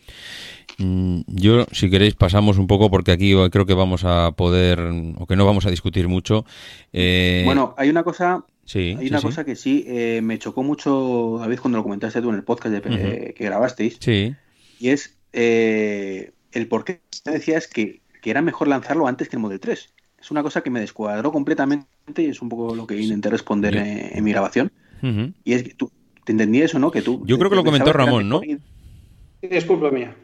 Mm, 0.78 1.20
Yo, 1.26 1.66
si 1.72 1.90
queréis, 1.90 2.14
pasamos 2.14 2.58
un 2.58 2.66
poco 2.66 2.90
porque 2.90 3.12
aquí 3.12 3.34
creo 3.50 3.66
que 3.66 3.74
vamos 3.74 4.04
a 4.04 4.32
poder, 4.32 4.80
o 5.18 5.26
que 5.26 5.37
no 5.37 5.46
vamos 5.46 5.66
a 5.66 5.70
discutir 5.70 6.08
mucho. 6.08 6.44
Eh, 6.92 7.42
Bueno, 7.44 7.74
hay 7.76 7.90
una 7.90 8.02
cosa, 8.02 8.44
sí, 8.70 8.96
hay 8.98 9.06
sí, 9.06 9.09
una 9.11 9.18
sí. 9.20 9.26
cosa 9.26 9.44
que 9.44 9.56
sí 9.56 9.85
eh, 9.88 10.20
me 10.22 10.38
chocó 10.38 10.62
mucho, 10.62 11.37
David, 11.40 11.59
cuando 11.61 11.78
lo 11.78 11.83
comentaste 11.85 12.20
tú 12.22 12.30
en 12.30 12.37
el 12.37 12.44
podcast 12.44 12.74
de- 12.74 13.35
que 13.37 13.44
grabasteis, 13.44 13.96
Sí, 14.00 14.35
y 14.78 14.88
es 14.88 15.16
eh, 15.33 16.33
el 16.52 16.66
por 16.68 16.85
qué 16.85 17.00
decías 17.24 17.66
que, 17.66 18.00
que 18.22 18.30
era 18.30 18.42
mejor 18.42 18.68
lanzarlo 18.68 19.06
antes 19.06 19.28
que 19.28 19.37
el 19.37 19.42
Model 19.42 19.61
3. 19.61 19.92
Es 20.20 20.30
una 20.30 20.42
cosa 20.42 20.62
que 20.62 20.70
me 20.70 20.80
descuadró 20.80 21.33
completamente 21.33 21.87
y 22.18 22.26
es 22.26 22.42
un 22.42 22.48
poco 22.48 22.74
lo 22.74 22.87
que 22.87 22.96
intenté 23.00 23.30
responder 23.30 23.74
en 23.76 24.22
mi 24.22 24.33
grabación. 24.33 24.70
Y 25.44 25.52
es 25.54 25.62
que 25.62 25.74
tú, 25.74 25.90
te 26.24 26.33
entendí 26.33 26.61
eso, 26.61 26.78
¿no? 26.78 26.90
Que 26.90 27.00
tú. 27.00 27.22
Yo 27.26 27.38
creo 27.38 27.48
que 27.48 27.56
lo 27.56 27.64
comentó 27.64 27.92
Ramón, 27.92 28.28
¿no? 28.28 28.40
Disculpa 29.40 29.90
mía. 29.90 30.14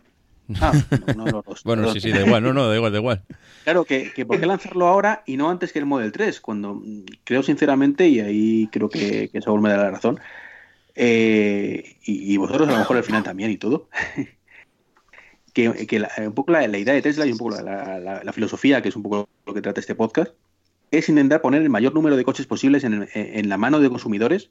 Ah, 0.61 0.73
no, 1.01 1.15
no, 1.15 1.27
los 1.33 1.45
dos, 1.45 1.63
Bueno, 1.65 1.83
perdón. 1.83 1.95
sí, 1.95 2.01
sí, 2.01 2.13
da 2.13 2.25
igual, 2.25 2.43
no, 2.43 2.53
no, 2.53 2.69
da 2.69 2.77
igual, 2.77 2.93
da 2.93 2.99
igual. 2.99 3.23
Claro, 3.65 3.85
que, 3.85 4.13
que 4.13 4.25
por 4.25 4.39
qué 4.39 4.47
lanzarlo 4.47 4.87
ahora 4.87 5.25
y 5.27 5.37
no 5.37 5.51
antes 5.51 5.73
que 5.73 5.81
el 5.81 5.87
Model 5.87 6.13
3, 6.13 6.41
cuando 6.41 6.75
mm, 6.75 7.05
creo 7.25 7.43
sinceramente, 7.43 8.07
y 8.09 8.21
ahí 8.21 8.69
creo 8.71 8.89
que, 8.89 9.29
que 9.33 9.43
Saúl 9.43 9.61
me 9.61 9.71
da 9.71 9.77
la 9.79 9.91
razón, 9.91 10.21
eh, 10.95 11.97
y, 12.05 12.33
y 12.33 12.37
vosotros 12.37 12.69
a 12.69 12.73
lo 12.73 12.79
mejor 12.79 12.97
al 12.97 13.05
final 13.05 13.25
también 13.25 13.51
y 13.51 13.57
todo, 13.57 13.89
que, 15.53 15.87
que 15.87 15.99
la- 15.99 16.11
un 16.19 16.33
poco 16.35 16.53
la, 16.53 16.67
la 16.69 16.79
idea 16.79 16.95
de 16.95 17.03
Tesla 17.03 17.27
y 17.27 17.33
un 17.33 17.39
poco 17.39 17.51
la, 17.61 17.99
la- 17.99 18.33
filosofía, 18.33 18.83
que 18.83 18.89
es 18.91 18.97
un 18.97 19.03
poco 19.03 19.29
lo 19.47 19.55
que 19.55 19.63
trata 19.63 19.81
este 19.81 19.95
podcast, 19.95 20.35
es 20.91 21.09
intentar 21.09 21.41
poner 21.41 21.63
el 21.63 21.71
mayor 21.71 21.95
número 21.95 22.17
de 22.17 22.25
coches 22.25 22.47
posibles 22.47 22.85
en, 22.85 23.09
en 23.15 23.49
la 23.49 23.57
mano 23.59 23.81
de 23.81 23.89
consumidores 23.89 24.51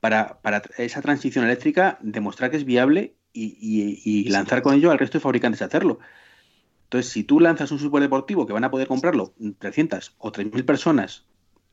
para, 0.00 0.40
para 0.40 0.62
esa 0.78 1.02
transición 1.02 1.44
eléctrica 1.44 1.98
demostrar 2.00 2.50
que 2.50 2.56
es 2.56 2.64
viable 2.64 3.16
y, 3.32 3.56
y- 3.60 4.00
y 4.04 4.28
lanzar 4.30 4.62
con 4.62 4.74
ello 4.74 4.90
al 4.90 4.98
resto 4.98 5.18
de 5.18 5.22
fabricantes 5.22 5.62
a 5.62 5.66
hacerlo. 5.66 5.98
Entonces, 6.84 7.12
si 7.12 7.22
tú 7.24 7.38
lanzas 7.40 7.70
un 7.70 7.78
superdeportivo 7.78 8.46
que 8.46 8.52
van 8.52 8.64
a 8.64 8.70
poder 8.70 8.88
comprarlo 8.88 9.32
300 9.58 10.14
o 10.18 10.32
3.000 10.32 10.64
personas 10.64 11.24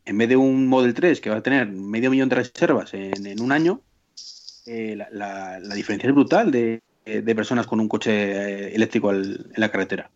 en 0.06 0.18
vez 0.18 0.30
de 0.30 0.38
un 0.38 0.68
Model 0.68 0.94
3 0.94 1.20
que 1.20 1.30
va 1.30 1.38
a 1.38 1.44
tener 1.44 1.68
medio 1.68 2.12
millón 2.12 2.30
de 2.30 2.36
reservas 2.36 2.94
en, 2.94 3.26
en 3.26 3.42
un 3.42 3.52
año, 3.52 3.82
eh, 4.68 4.96
la, 4.96 5.10
la- 5.12 5.60
la 5.60 5.76
diferencia 5.76 6.08
es 6.08 6.14
brutal 6.16 6.52
de, 6.52 6.82
de 7.06 7.36
personas 7.36 7.66
con 7.68 7.80
un 7.80 7.88
coche 7.88 8.12
eh, 8.12 8.76
eléctrico 8.76 9.10
al- 9.10 9.48
en 9.54 9.60
la 9.62 9.72
carretera. 9.72 10.10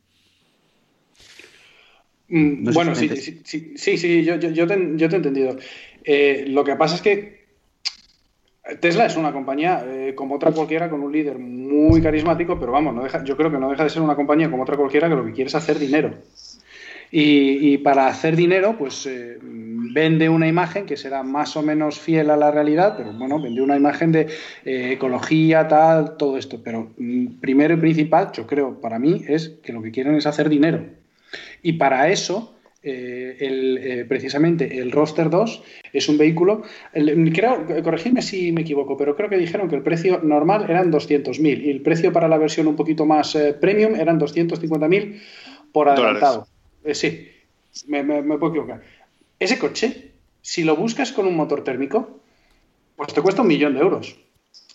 Mm, 2.30 2.64
No 2.64 2.72
bueno, 2.72 2.96
sí, 2.96 3.10
sí, 3.10 3.42
sí, 3.44 3.74
sí, 3.76 3.98
sí, 3.98 4.24
yo, 4.24 4.36
yo, 4.38 4.50
yo 4.52 4.68
te, 4.68 4.92
yo 4.96 5.10
te 5.10 5.16
he 5.16 5.18
entendido. 5.18 5.58
Eh, 6.04 6.46
lo 6.48 6.64
que 6.64 6.76
pasa 6.76 6.96
es 6.96 7.02
que 7.02 7.41
Tesla 8.80 9.06
es 9.06 9.16
una 9.16 9.34
compañía 9.34 9.84
eh, 9.86 10.14
como 10.16 10.36
otra 10.36 10.52
cualquiera 10.52 10.90
con 10.90 11.02
un 11.02 11.12
líder 11.12 11.40
muy 11.40 12.02
carismático, 12.02 12.60
pero 12.60 12.72
vamos, 12.72 13.12
yo 13.24 13.36
creo 13.36 13.52
que 13.52 13.58
no 13.58 13.70
deja 13.70 13.84
de 13.84 13.90
ser 13.90 14.02
una 14.02 14.16
compañía 14.16 14.52
como 14.52 14.64
otra 14.64 14.78
cualquiera 14.78 15.10
que 15.10 15.16
lo 15.16 15.26
que 15.26 15.34
quiere 15.34 15.48
es 15.48 15.56
hacer 15.56 15.80
dinero. 15.80 16.14
Y, 17.12 17.74
y 17.74 17.78
para 17.80 18.08
hacer 18.08 18.36
dinero, 18.36 18.78
pues 18.78 19.06
eh, 19.06 19.38
vende 19.42 20.30
una 20.30 20.48
imagen 20.48 20.86
que 20.86 20.98
será 20.98 21.24
más 21.24 21.58
o 21.58 21.62
menos 21.62 22.00
fiel 22.00 22.30
a 22.30 22.38
la 22.38 22.52
realidad, 22.52 22.96
pero 22.98 23.12
bueno, 23.14 23.42
vende 23.42 23.62
una 23.62 23.76
imagen 23.76 24.12
de 24.12 24.28
eh, 24.66 24.94
ecología, 24.94 25.68
tal, 25.68 26.18
todo 26.18 26.38
esto. 26.38 26.62
Pero 26.64 26.92
mm, 26.98 27.40
primero 27.40 27.74
y 27.74 27.78
principal, 27.78 28.32
yo 28.34 28.48
creo, 28.48 28.80
para 28.80 29.00
mí, 29.00 29.24
es 29.28 29.50
que 29.64 29.74
lo 29.74 29.82
que 29.82 29.92
quieren 29.92 30.16
es 30.16 30.26
hacer 30.26 30.50
dinero. 30.50 30.86
Y 31.62 31.74
para 31.74 32.10
eso, 32.10 32.56
eh, 32.84 33.38
el, 33.40 33.78
eh, 33.78 34.06
precisamente 34.06 34.80
el 34.80 34.92
Roster 34.92 35.30
2 35.30 35.64
es 35.94 36.10
un 36.10 36.18
vehículo, 36.18 36.64
el- 36.94 37.32
creo, 37.34 37.66
corregidme 37.84 38.22
si 38.22 38.52
me 38.52 38.62
equivoco, 38.62 38.98
pero 38.98 39.16
creo 39.16 39.30
que 39.30 39.38
dijeron 39.38 39.70
que 39.70 39.76
el 39.76 39.84
precio 39.84 40.20
normal 40.24 40.66
eran 40.70 40.90
200.000 40.92 41.64
y 41.64 41.70
el 41.70 41.82
precio 41.82 42.12
para 42.12 42.28
la 42.28 42.38
versión 42.38 42.68
un 42.68 42.76
poquito 42.76 43.06
más 43.06 43.36
eh, 43.36 43.54
premium 43.54 43.96
eran 43.96 44.18
250.000 44.20 45.22
por 45.72 45.88
adelantado. 45.90 46.48
Eh, 46.84 46.96
sí, 46.96 47.28
me, 47.88 48.04
me- 48.04 48.22
me 48.22 48.38
puedo 48.38 48.54
equivocar. 48.54 48.82
Ese 49.40 49.60
coche, 49.60 50.12
si 50.42 50.64
lo 50.64 50.76
buscas 50.76 51.12
con 51.12 51.28
un 51.28 51.36
motor 51.36 51.64
térmico, 51.64 52.20
pues 52.96 53.14
te 53.14 53.22
cuesta 53.22 53.42
un 53.44 53.48
millón 53.48 53.74
de 53.76 53.80
euros. 53.82 54.18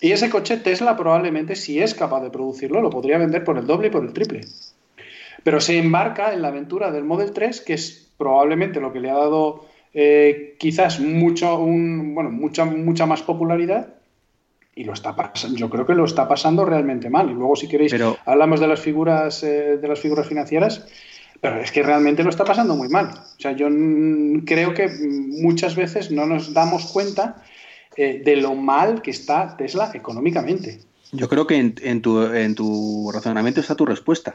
Y 0.01 0.12
ese 0.12 0.31
coche 0.31 0.57
Tesla 0.59 0.97
probablemente, 0.97 1.55
si 1.57 1.81
es 1.81 1.95
capaz 1.95 2.23
de 2.23 2.31
producirlo, 2.31 2.81
lo 2.83 2.90
podría 2.90 3.19
vender 3.19 3.45
por 3.45 3.59
el 3.59 3.66
doble 3.66 3.88
y 3.88 3.90
por 3.90 4.05
el 4.05 4.12
triple 4.12 4.42
pero 5.46 5.61
se 5.61 5.78
embarca 5.78 6.32
en 6.32 6.42
la 6.42 6.48
aventura 6.48 6.90
del 6.90 7.04
Model 7.04 7.30
3, 7.30 7.61
que 7.61 7.74
es 7.74 8.11
probablemente 8.18 8.80
lo 8.80 8.92
que 8.92 8.98
le 8.98 9.11
ha 9.11 9.14
dado 9.14 9.64
eh, 9.94 10.56
quizás 10.59 10.98
mucho, 10.98 11.61
un, 11.61 12.16
bueno, 12.16 12.32
mucha, 12.32 12.64
mucha 12.64 13.06
más 13.06 13.22
popularidad. 13.22 13.94
Y 14.74 14.82
lo 14.82 14.92
está 14.92 15.14
pasando, 15.14 15.56
yo 15.56 15.70
creo 15.70 15.87
que 15.87 15.94
lo 15.94 16.04
está 16.04 16.26
pasando 16.26 16.64
realmente 16.64 17.11
mal. 17.11 17.30
Y 17.30 17.35
luego, 17.35 17.54
si 17.54 17.68
queréis, 17.68 17.92
Pero- 17.92 18.16
hablamos 18.24 18.59
de 18.59 18.66
las 18.66 18.80
figuras, 18.80 19.44
eh, 19.44 19.78
de 19.80 19.87
las 19.87 20.00
figuras 20.00 20.26
financieras. 20.26 20.85
Pero 21.40 21.61
es 21.61 21.70
que 21.70 21.85
realmente 21.85 22.24
lo 22.24 22.30
está 22.30 22.44
pasando 22.44 22.74
muy 22.74 22.88
mal. 22.88 23.11
O 23.11 23.40
sea, 23.40 23.52
yo 23.52 23.68
creo 24.44 24.74
que 24.74 24.88
muchas 25.40 25.76
veces 25.76 26.11
no 26.11 26.26
nos 26.26 26.54
damos 26.54 26.87
cuenta 26.87 27.44
eh, 27.96 28.20
de 28.24 28.35
lo 28.35 28.56
mal 28.56 29.00
que 29.00 29.12
está 29.12 29.56
Tesla 29.56 29.92
económicamente. 29.94 30.80
Yo 31.12 31.28
creo 31.28 31.46
que 31.46 31.54
en, 31.54 31.76
en 31.82 32.02
tu, 32.02 32.20
en 32.20 32.56
tu 32.56 33.12
razonamiento 33.12 33.61
está 33.61 33.76
tu 33.76 33.87
respuesta. 33.87 34.35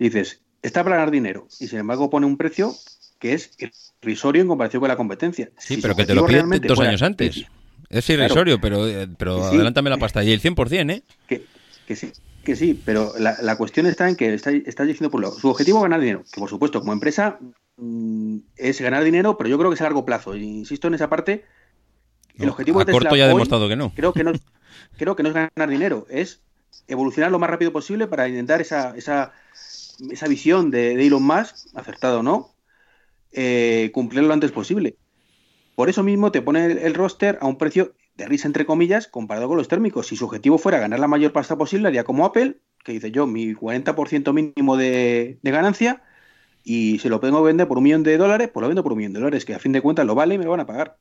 Dices, 0.00 0.40
está 0.62 0.82
para 0.82 0.96
ganar 0.96 1.10
dinero 1.12 1.46
y 1.60 1.68
sin 1.68 1.78
embargo 1.78 2.10
pone 2.10 2.26
un 2.26 2.36
precio 2.36 2.74
que 3.18 3.34
es 3.34 3.52
irrisorio 4.02 4.42
en 4.42 4.48
comparación 4.48 4.80
con 4.80 4.88
la 4.88 4.96
competencia. 4.96 5.50
Sí, 5.58 5.76
Si 5.76 5.82
pero 5.82 5.94
que 5.94 6.06
te 6.06 6.14
lo 6.14 6.26
piden 6.26 6.48
dos 6.62 6.74
fuera- 6.76 6.88
años 6.90 7.02
antes. 7.02 7.44
Es 7.90 8.08
irrisorio, 8.08 8.60
pero, 8.60 8.86
eh, 8.88 9.08
pero 9.18 9.48
Sí. 9.50 9.54
adelántame 9.56 9.90
la 9.90 9.98
pasta. 9.98 10.24
Y 10.24 10.32
el 10.32 10.40
100%, 10.40 10.90
¿eh? 10.90 11.02
Que, 11.28 11.44
que 11.86 11.96
sí, 11.96 12.12
que 12.44 12.56
sí, 12.56 12.80
pero 12.84 13.12
la, 13.18 13.36
la 13.42 13.56
cuestión 13.56 13.86
está 13.86 14.08
en 14.08 14.16
que 14.16 14.32
está- 14.32 14.52
estás 14.52 14.86
diciendo 14.86 15.10
por 15.10 15.20
lado, 15.20 15.34
su 15.38 15.48
objetivo 15.50 15.78
es 15.78 15.82
ganar 15.82 16.00
dinero, 16.00 16.24
que 16.32 16.40
por 16.40 16.48
supuesto 16.48 16.80
como 16.80 16.92
empresa 16.94 17.38
mm, 17.76 18.36
es 18.56 18.80
ganar 18.80 19.04
dinero, 19.04 19.36
pero 19.36 19.50
yo 19.50 19.58
creo 19.58 19.70
que 19.70 19.74
es 19.74 19.80
a 19.80 19.84
largo 19.84 20.04
plazo. 20.06 20.34
Insisto 20.36 20.88
en 20.88 20.94
esa 20.94 21.08
parte, 21.10 21.44
el 22.38 22.46
No, 22.46 22.52
objetivo 22.52 22.78
a 22.80 22.84
de 22.84 22.92
Tesla 22.92 23.00
corto 23.10 23.16
ya 23.16 23.24
ha 23.24 23.26
hoy 23.28 23.32
demostrado 23.34 23.68
que 23.68 23.76
no. 23.76 23.92
creo 23.94 24.12
que 24.14 24.24
no, 24.24 24.32
creo 24.98 25.14
que 25.16 25.22
no 25.22 25.28
es 25.30 25.34
ganar 25.34 25.68
dinero, 25.68 26.06
es 26.08 26.40
evolucionar 26.88 27.30
lo 27.30 27.38
más 27.38 27.50
rápido 27.50 27.72
posible 27.72 28.06
para 28.06 28.28
intentar 28.28 28.60
esa, 28.60 28.96
esa, 28.96 29.32
esa 30.10 30.28
visión 30.28 30.70
de, 30.70 30.96
de 30.96 31.06
Elon 31.06 31.22
Musk, 31.22 31.56
acertado 31.74 32.20
o 32.20 32.22
no, 32.22 32.54
eh, 33.32 33.90
cumplirlo 33.92 34.28
lo 34.28 34.34
antes 34.34 34.52
posible. 34.52 34.96
Por 35.74 35.88
eso 35.88 36.02
mismo 36.02 36.32
te 36.32 36.42
pone 36.42 36.66
el, 36.66 36.94
roster 36.94 37.38
a 37.40 37.46
un 37.46 37.56
precio 37.56 37.94
de 38.16 38.26
risa, 38.26 38.48
entre 38.48 38.66
comillas, 38.66 39.06
comparado 39.06 39.48
con 39.48 39.56
los 39.56 39.68
térmicos. 39.68 40.08
Si 40.08 40.16
su 40.16 40.26
objetivo 40.26 40.58
fuera 40.58 40.78
ganar 40.78 41.00
la 41.00 41.08
mayor 41.08 41.32
pasta 41.32 41.56
posible, 41.56 41.88
haría 41.88 42.04
como 42.04 42.24
Apple, 42.26 42.56
que 42.84 42.92
dice 42.92 43.10
yo, 43.10 43.26
mi 43.26 43.54
40% 43.54 44.32
mínimo 44.32 44.76
de, 44.76 45.38
ganancia, 45.42 46.02
y 46.64 46.98
se 46.98 47.08
lo 47.08 47.20
tengo 47.20 47.38
que 47.38 47.46
vender 47.46 47.68
por 47.68 47.78
un 47.78 47.84
millón 47.84 48.02
de 48.02 48.18
dólares, 48.18 48.50
pues 48.52 48.62
lo 48.62 48.68
vendo 48.68 48.82
por 48.82 48.92
un 48.92 48.98
millón 48.98 49.12
de 49.14 49.20
dólares, 49.20 49.44
que 49.44 49.54
a 49.54 49.58
fin 49.58 49.72
de 49.72 49.80
cuentas 49.80 50.06
lo 50.06 50.14
vale 50.14 50.34
y 50.34 50.38
me 50.38 50.44
lo 50.44 50.50
van 50.50 50.60
a 50.60 50.66
pagar. 50.66 50.98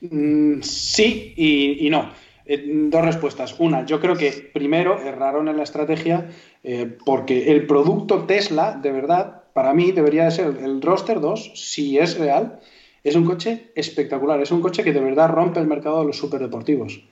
Mm, 0.00 0.62
sí 0.62 1.34
y 1.36 1.90
no. 1.90 2.10
Eh, 2.52 2.64
dos 2.66 3.04
respuestas. 3.04 3.54
Una, 3.60 3.86
yo 3.86 4.00
creo 4.00 4.16
que 4.16 4.32
primero 4.52 5.00
erraron 5.00 5.46
en 5.46 5.56
la 5.56 5.62
estrategia 5.62 6.30
eh, 6.64 6.98
porque 7.06 7.52
el 7.52 7.64
producto 7.64 8.24
Tesla, 8.24 8.72
de 8.72 8.90
verdad, 8.90 9.44
para 9.52 9.72
mí 9.72 9.92
debería 9.92 10.24
de 10.24 10.32
ser 10.32 10.58
el 10.60 10.82
Roster 10.82 11.20
2, 11.20 11.52
si 11.54 11.96
es 11.96 12.18
real, 12.18 12.58
es 13.04 13.14
un 13.14 13.24
coche 13.24 13.70
espectacular, 13.76 14.40
es 14.40 14.50
un 14.50 14.62
coche 14.62 14.82
que 14.82 14.92
de 14.92 14.98
verdad 14.98 15.30
rompe 15.30 15.60
el 15.60 15.68
mercado 15.68 16.00
de 16.00 16.06
los 16.06 16.18
superdeportivos. 16.18 17.04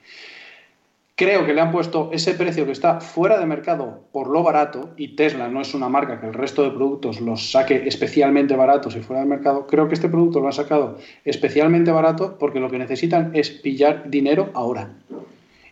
Creo 1.19 1.45
que 1.45 1.53
le 1.53 1.59
han 1.59 1.73
puesto 1.73 2.11
ese 2.13 2.33
precio 2.33 2.65
que 2.65 2.71
está 2.71 3.01
fuera 3.01 3.37
de 3.37 3.45
mercado 3.45 4.05
por 4.13 4.29
lo 4.29 4.41
barato, 4.41 4.91
y 4.95 5.17
Tesla 5.17 5.49
no 5.49 5.59
es 5.59 5.73
una 5.73 5.89
marca 5.89 6.21
que 6.21 6.27
el 6.27 6.33
resto 6.33 6.63
de 6.63 6.71
productos 6.71 7.19
los 7.19 7.51
saque 7.51 7.83
especialmente 7.87 8.55
baratos 8.55 8.95
y 8.95 9.01
fuera 9.01 9.19
del 9.19 9.27
mercado. 9.27 9.67
Creo 9.67 9.89
que 9.89 9.95
este 9.95 10.07
producto 10.07 10.39
lo 10.39 10.47
han 10.47 10.53
sacado 10.53 10.97
especialmente 11.25 11.91
barato 11.91 12.37
porque 12.39 12.61
lo 12.61 12.71
que 12.71 12.77
necesitan 12.77 13.31
es 13.33 13.49
pillar 13.49 14.09
dinero 14.09 14.49
ahora. 14.53 14.93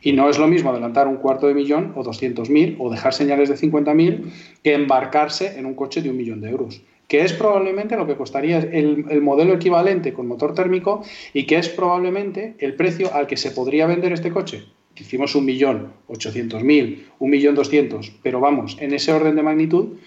Y 0.01 0.11
no 0.11 0.29
es 0.29 0.37
lo 0.37 0.49
mismo 0.49 0.71
adelantar 0.71 1.07
un 1.07 1.15
cuarto 1.15 1.47
de 1.47 1.53
millón 1.53 1.93
o 1.95 2.03
200.000 2.03 2.75
o 2.77 2.91
dejar 2.91 3.13
señales 3.13 3.47
de 3.47 3.55
50.000 3.55 4.29
que 4.61 4.73
embarcarse 4.73 5.57
en 5.57 5.65
un 5.65 5.75
coche 5.75 6.01
de 6.01 6.09
un 6.09 6.17
millón 6.17 6.41
de 6.41 6.49
euros, 6.49 6.81
que 7.07 7.21
es 7.21 7.31
probablemente 7.31 7.95
lo 7.95 8.05
que 8.05 8.17
costaría 8.17 8.57
el 8.57 9.21
modelo 9.21 9.53
equivalente 9.53 10.11
con 10.11 10.27
motor 10.27 10.53
térmico 10.53 11.03
y 11.31 11.45
que 11.45 11.57
es 11.57 11.69
probablemente 11.69 12.55
el 12.59 12.75
precio 12.75 13.13
al 13.13 13.27
que 13.27 13.37
se 13.37 13.51
podría 13.51 13.87
vender 13.87 14.11
este 14.11 14.29
coche. 14.29 14.65
Hicimos 14.99 15.35
un 15.35 15.45
millón 15.45 15.93
ochocientos 16.07 16.63
mil, 16.63 17.07
un 17.19 17.29
millón 17.29 17.55
doscientos, 17.55 18.11
pero 18.23 18.39
vamos, 18.39 18.77
en 18.79 18.93
ese 18.93 19.11
orden 19.11 19.35
de 19.35 19.43
magnitud, 19.43 19.97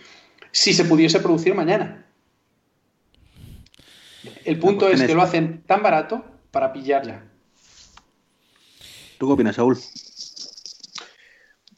si 0.50 0.72
se 0.72 0.84
pudiese 0.84 1.20
producir 1.20 1.54
mañana. 1.54 2.06
El 4.44 4.58
punto 4.58 4.88
es 4.88 5.02
que 5.02 5.14
lo 5.14 5.22
hacen 5.22 5.62
tan 5.66 5.82
barato 5.82 6.24
para 6.50 6.72
pillar 6.72 7.06
ya. 7.06 7.24
¿Tú 9.18 9.26
qué 9.28 9.32
opinas, 9.34 9.56
Saúl? 9.56 9.76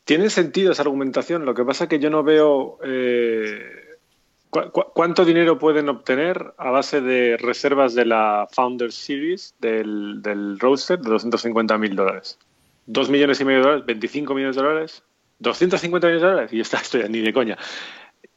Tiene 0.04 0.30
sentido 0.30 0.72
esa 0.72 0.82
argumentación, 0.82 1.44
lo 1.44 1.54
que 1.54 1.64
pasa 1.64 1.84
es 1.84 1.90
que 1.90 1.98
yo 2.00 2.10
no 2.10 2.22
veo 2.24 2.78
eh, 2.84 3.60
cu- 4.50 4.70
cu- 4.72 4.86
cuánto 4.94 5.24
dinero 5.24 5.58
pueden 5.58 5.88
obtener 5.88 6.54
a 6.58 6.70
base 6.70 7.00
de 7.00 7.36
reservas 7.36 7.94
de 7.94 8.06
la 8.06 8.48
Founder 8.50 8.90
Series 8.90 9.54
del, 9.60 10.20
del 10.22 10.58
Roadster 10.58 10.98
de 10.98 11.10
250 11.10 11.78
mil 11.78 11.94
dólares. 11.94 12.38
2 12.86 13.10
millones 13.10 13.40
y 13.40 13.44
medio 13.44 13.58
de 13.60 13.64
dólares, 13.64 13.86
25 13.86 14.34
millones 14.34 14.56
de 14.56 14.62
dólares, 14.62 15.02
250 15.38 16.06
millones 16.06 16.22
de 16.22 16.28
dólares 16.28 16.52
y 16.52 16.60
está, 16.60 16.76
esto 16.82 16.98
ya 16.98 17.08
ni 17.08 17.20
de 17.20 17.32
coña. 17.32 17.56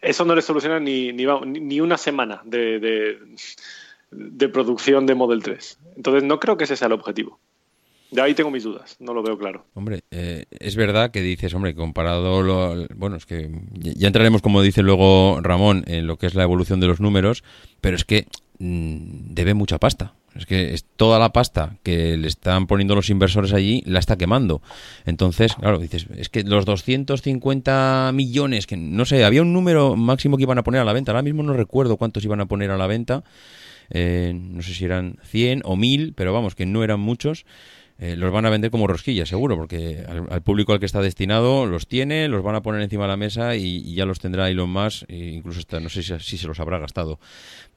Eso 0.02 0.26
no 0.26 0.36
le 0.36 0.42
soluciona 0.42 0.80
ni, 0.80 1.12
ni, 1.14 1.26
ni- 1.46 1.80
una 1.82 1.98
semana 1.98 2.42
de, 2.46 2.80
de, 4.12 4.50
producción 4.50 5.06
de 5.06 5.16
Model 5.16 5.42
3. 5.42 5.80
Entonces 5.98 6.24
no 6.24 6.40
creo 6.40 6.58
que 6.58 6.66
ese 6.66 6.76
sea 6.76 6.88
el 6.88 6.94
objetivo. 6.94 7.40
De 8.12 8.22
ahí 8.22 8.36
tengo 8.36 8.52
mis 8.52 8.64
dudas, 8.64 8.98
no 9.00 9.14
lo 9.16 9.24
veo 9.24 9.38
claro. 9.38 9.66
Hombre, 9.74 10.02
eh, 10.12 10.46
es 10.52 10.76
verdad 10.76 11.10
que 11.12 11.22
dices, 11.22 11.54
hombre, 11.56 11.74
comparado, 11.74 12.44
lo, 12.44 12.86
bueno, 12.96 13.16
es 13.16 13.26
que 13.26 13.50
ya 13.74 13.94
ya 13.96 14.08
entraremos, 14.08 14.42
como 14.44 14.62
dice 14.62 14.84
luego 14.84 15.40
Ramón, 15.42 15.84
en 15.88 16.06
lo 16.06 16.18
que 16.18 16.28
es 16.28 16.36
la 16.36 16.44
evolución 16.44 16.80
de 16.80 16.88
los 16.88 17.00
números, 17.02 17.44
pero 17.82 17.96
es 17.96 18.06
que 18.06 18.28
mm, 18.60 19.34
debe 19.34 19.54
mucha 19.56 19.80
pasta. 19.80 20.14
Es 20.36 20.46
que 20.46 20.74
es 20.74 20.84
toda 20.84 21.18
la 21.18 21.32
pasta 21.32 21.78
que 21.82 22.18
le 22.18 22.28
están 22.28 22.68
poniendo 22.68 22.94
los 22.94 23.10
inversores 23.10 23.54
allí 23.54 23.82
la 23.86 24.00
está 24.00 24.18
quemando. 24.18 24.62
Entonces, 25.06 25.56
claro, 25.56 25.80
dices, 25.80 26.08
es 26.16 26.30
que 26.30 26.44
los 26.44 26.66
250 26.66 28.12
millones, 28.14 28.68
que 28.68 28.76
no 28.76 29.06
sé, 29.06 29.24
había 29.24 29.42
un 29.42 29.54
número 29.54 29.96
máximo 29.96 30.36
que 30.36 30.44
iban 30.44 30.58
a 30.58 30.64
poner 30.64 30.82
a 30.82 30.86
la 30.86 30.94
venta. 30.94 31.12
Ahora 31.12 31.22
mismo 31.22 31.42
no 31.42 31.54
recuerdo 31.54 31.96
cuántos 31.96 32.26
iban 32.26 32.42
a 32.42 32.48
poner 32.48 32.70
a 32.72 32.78
la 32.78 32.88
venta. 32.88 33.24
Eh, 33.90 34.34
no 34.36 34.62
sé 34.62 34.74
si 34.74 34.84
eran 34.84 35.18
100 35.24 35.62
o 35.64 35.78
1000, 35.78 36.14
pero 36.14 36.34
vamos, 36.34 36.54
que 36.54 36.66
no 36.66 36.84
eran 36.84 37.00
muchos. 37.00 37.46
Eh, 37.98 38.18
los 38.18 38.30
van 38.34 38.46
a 38.46 38.50
vender 38.50 38.72
como 38.72 38.88
rosquillas, 38.88 39.30
seguro, 39.30 39.56
porque 39.56 40.04
al, 40.06 40.42
público 40.42 40.74
al 40.74 40.80
que 40.80 40.86
está 40.86 41.02
destinado 41.02 41.66
los 41.66 41.88
tiene, 41.88 42.28
los 42.28 42.44
van 42.44 42.56
a 42.56 42.62
poner 42.62 42.82
encima 42.82 43.04
de 43.04 43.08
la 43.08 43.16
mesa 43.16 43.56
y, 43.56 43.94
ya 43.94 44.06
los 44.06 44.20
tendrá 44.20 44.50
Elon 44.50 44.70
Musk, 44.70 45.06
e 45.08 45.30
incluso 45.30 45.60
hasta, 45.60 45.80
no 45.80 45.88
sé 45.88 46.04
si 46.20 46.38
se 46.38 46.48
los 46.48 46.60
habrá 46.60 46.78
gastado. 46.78 47.20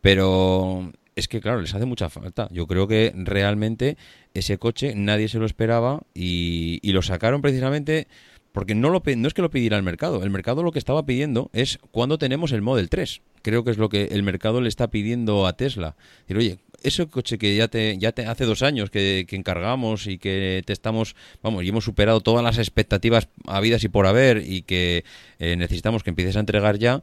Pero 0.00 0.90
es 1.18 1.28
que, 1.28 1.40
claro, 1.40 1.61
les 1.61 1.74
hace 1.74 1.85
mucha 1.85 2.09
falta. 2.09 2.48
Yo 2.52 2.66
creo 2.66 2.87
que 2.87 3.12
realmente 3.14 3.96
ese 4.35 4.59
coche 4.59 4.94
nadie 4.94 5.28
se 5.28 5.38
lo 5.38 5.46
esperaba 5.46 6.02
y, 6.14 6.78
y 6.83 6.92
lo 6.92 7.02
sacaron 7.02 7.42
precisamente 7.42 8.07
porque 8.52 8.74
no, 8.74 8.90
lo, 8.90 9.02
es 9.04 9.35
que 9.35 9.42
lo 9.42 9.50
pidiera 9.50 9.76
el 9.76 9.83
mercado. 9.83 10.22
El 10.22 10.31
mercado 10.31 10.62
lo 10.62 10.72
que 10.72 10.78
estaba 10.78 11.04
pidiendo 11.04 11.50
es 11.52 11.78
cuándo 11.90 12.18
tenemos 12.18 12.52
el 12.52 12.62
Model 12.62 12.88
3. 12.88 13.20
Creo 13.42 13.64
que 13.64 13.70
es 13.70 13.78
lo 13.78 13.88
que 13.88 14.04
el 14.07 14.22
mercado 14.22 14.61
le 14.61 14.68
está 14.68 14.90
pidiendo 14.90 15.46
a 15.46 15.57
Tesla. 15.57 15.96
Decir, 16.20 16.37
oye, 16.37 16.59
ese 16.83 17.07
coche 17.07 17.38
que 17.38 17.54
ya 17.57 17.68
te, 17.68 17.98
ya 17.98 18.12
hace 18.28 18.44
dos 18.44 18.62
años 18.62 18.90
que, 18.90 19.26
encargamos 19.31 20.07
y 20.07 20.18
que 20.18 20.62
te 20.66 20.72
estamos, 20.72 21.14
vamos, 21.42 21.64
y 21.64 21.68
hemos 21.68 21.85
superado 21.85 22.20
todas 22.20 22.44
las 22.44 22.59
expectativas 22.59 23.28
habidas 23.46 23.85
y 23.85 23.88
por 23.88 24.07
haber 24.07 24.42
y 24.46 24.62
que 24.62 25.04
eh, 25.38 25.57
necesitamos 25.57 26.02
que 26.02 26.11
empieces 26.11 26.37
a 26.37 26.40
entregar 26.40 26.78
ya, 26.78 27.02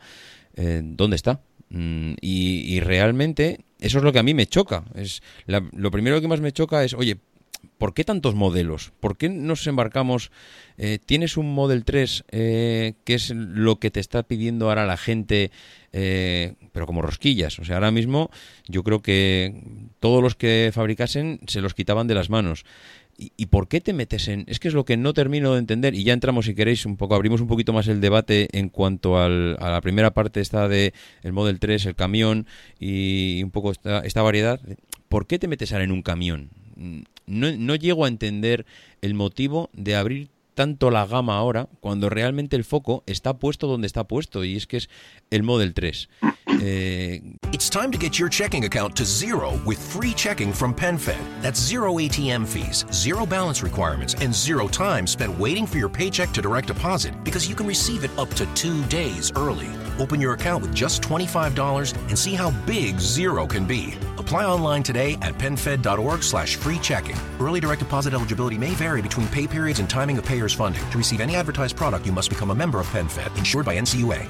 eh, 0.55 0.81
¿dónde 0.83 1.15
está? 1.15 1.41
Mm, 1.69 2.15
y 2.21 2.79
realmente 2.79 3.59
eso 3.85 3.99
es 3.99 4.03
lo 4.03 4.11
que 4.11 4.17
a 4.17 4.23
mí 4.23 4.33
me 4.33 4.47
choca. 4.47 4.83
Es 4.95 5.21
lo 5.45 5.91
primero 5.91 6.19
que 6.19 6.27
más 6.27 6.41
me 6.41 6.51
choca 6.51 6.83
es, 6.83 6.95
oye, 6.95 7.17
¿por 7.77 7.93
qué 7.93 8.03
tantos 8.03 8.33
modelos? 8.33 8.93
¿Por 8.99 9.15
qué 9.15 9.29
nos 9.29 9.67
embarcamos? 9.67 10.31
eh, 10.77 10.97
¿Tienes 11.05 11.37
un 11.37 11.53
Model 11.53 11.85
3 11.85 12.23
eh, 12.31 12.93
que 13.03 13.13
es 13.13 13.29
lo 13.29 13.77
que 13.77 13.91
te 13.91 13.99
está 13.99 14.23
pidiendo 14.23 14.69
ahora 14.69 14.87
la 14.87 14.97
gente, 14.97 15.51
eh, 15.93 16.55
pero 16.71 16.87
como 16.87 17.03
rosquillas? 17.03 17.59
O 17.59 17.63
sea, 17.63 17.75
ahora 17.75 17.91
mismo 17.91 18.31
yo 18.67 18.81
creo 18.83 19.03
que 19.03 19.61
todos 19.99 20.23
los 20.23 20.33
que 20.33 20.71
fabricasen 20.73 21.39
se 21.45 21.61
los 21.61 21.75
quitaban 21.75 22.07
de 22.07 22.15
las 22.15 22.31
manos. 22.31 22.65
¿Y, 23.17 23.45
por 23.45 23.69
qué 23.69 23.79
te 23.79 23.93
metes 23.93 24.27
en...? 24.27 24.43
Es 24.47 24.59
que 24.59 24.67
es 24.67 24.73
lo 24.73 24.83
que 24.83 24.97
no 24.97 25.13
termino 25.13 25.53
de 25.53 25.59
entender 25.59 25.95
y 25.95 26.03
ya 26.03 26.11
entramos, 26.11 26.45
si 26.45 26.53
queréis, 26.53 26.85
un 26.85 26.97
poco, 26.97 27.15
abrimos 27.15 27.39
un 27.39 27.47
poquito 27.47 27.71
más 27.71 27.87
el 27.87 28.01
debate 28.01 28.49
en 28.51 28.67
cuanto 28.67 29.17
al- 29.17 29.55
a 29.61 29.69
la 29.71 29.79
primera 29.79 30.13
parte 30.13 30.41
esta 30.41 30.67
de 30.67 30.93
el 31.23 31.31
Model 31.31 31.59
3, 31.59 31.85
el 31.85 31.95
camión 31.95 32.45
y 32.77 33.41
un 33.41 33.51
poco 33.51 33.71
esta, 33.71 33.99
esta 34.01 34.21
variedad. 34.21 34.59
¿Por 35.07 35.27
qué 35.27 35.39
te 35.39 35.47
metes 35.47 35.71
ahora 35.71 35.85
en 35.85 35.91
un 35.91 36.01
camión? 36.01 36.49
No, 37.25 37.51
no 37.57 37.75
llego 37.75 38.03
a 38.03 38.09
entender 38.09 38.65
el 39.01 39.13
motivo 39.13 39.69
de 39.71 39.95
abrir 39.95 40.29
tanto 40.55 40.89
la 40.89 41.05
gama 41.05 41.37
ahora 41.37 41.69
cuando 41.81 42.09
realmente 42.09 42.55
el 42.55 42.63
foco 42.63 43.03
está 43.05 43.37
puesto 43.37 43.67
donde 43.67 43.87
está 43.87 44.05
puesto 44.07 44.43
y 44.43 44.55
es 44.55 44.65
que 44.65 44.77
es 44.77 44.89
el 45.29 45.43
Model 45.43 45.73
3. 45.73 46.09
Eh, 46.61 47.21
It's 47.51 47.69
time 47.69 47.91
to 47.91 47.97
get 47.97 48.17
your 48.17 48.29
checking 48.29 48.63
account 48.65 48.95
to 48.95 49.03
zero 49.05 49.59
with 49.65 49.77
free 49.77 50.13
checking 50.13 50.53
from 50.53 50.73
PenFed. 50.73 51.17
That's 51.41 51.59
zero 51.59 51.99
ATM 51.99 52.45
fees, 52.45 52.85
zero 52.91 53.25
balance 53.25 53.61
requirements, 53.63 54.15
and 54.21 54.33
zero 54.33 54.67
time 54.67 55.05
spent 55.07 55.37
waiting 55.37 55.67
for 55.67 55.77
your 55.77 55.89
paycheck 55.89 56.31
to 56.33 56.41
direct 56.41 56.67
deposit 56.67 57.13
because 57.23 57.47
you 57.49 57.55
can 57.55 57.67
receive 57.67 58.03
it 58.05 58.11
up 58.17 58.29
to 58.35 58.45
two 58.55 58.81
days 58.85 59.31
early. 59.35 59.67
Open 59.99 60.21
your 60.21 60.33
account 60.33 60.61
with 60.61 60.73
just 60.73 61.01
$25 61.01 61.93
and 62.09 62.17
see 62.17 62.33
how 62.35 62.51
big 62.65 62.99
zero 62.99 63.45
can 63.47 63.65
be. 63.65 63.93
Apply 64.25 64.45
online 64.45 64.81
today 64.81 65.19
at 65.21 65.35
penfed.org 65.37 66.23
slash 66.23 66.55
free 66.55 66.79
checking. 66.79 67.15
Early 67.39 67.59
direct 67.59 67.81
deposit 67.81 68.15
eligibility 68.15 68.57
may 68.57 68.71
vary 68.71 68.99
between 68.99 69.27
pay 69.27 69.45
periods 69.45 69.79
and 69.79 69.87
timing 69.87 70.17
of 70.17 70.25
payer's 70.25 70.51
funding. 70.51 70.81
To 70.89 70.97
receive 70.97 71.21
any 71.21 71.35
advertised 71.35 71.77
product, 71.77 72.07
you 72.07 72.11
must 72.11 72.29
become 72.29 72.49
a 72.49 72.55
member 72.55 72.79
of 72.79 72.87
PenFed, 72.87 73.37
insured 73.37 73.67
by 73.67 73.77
NCUA. 73.77 74.25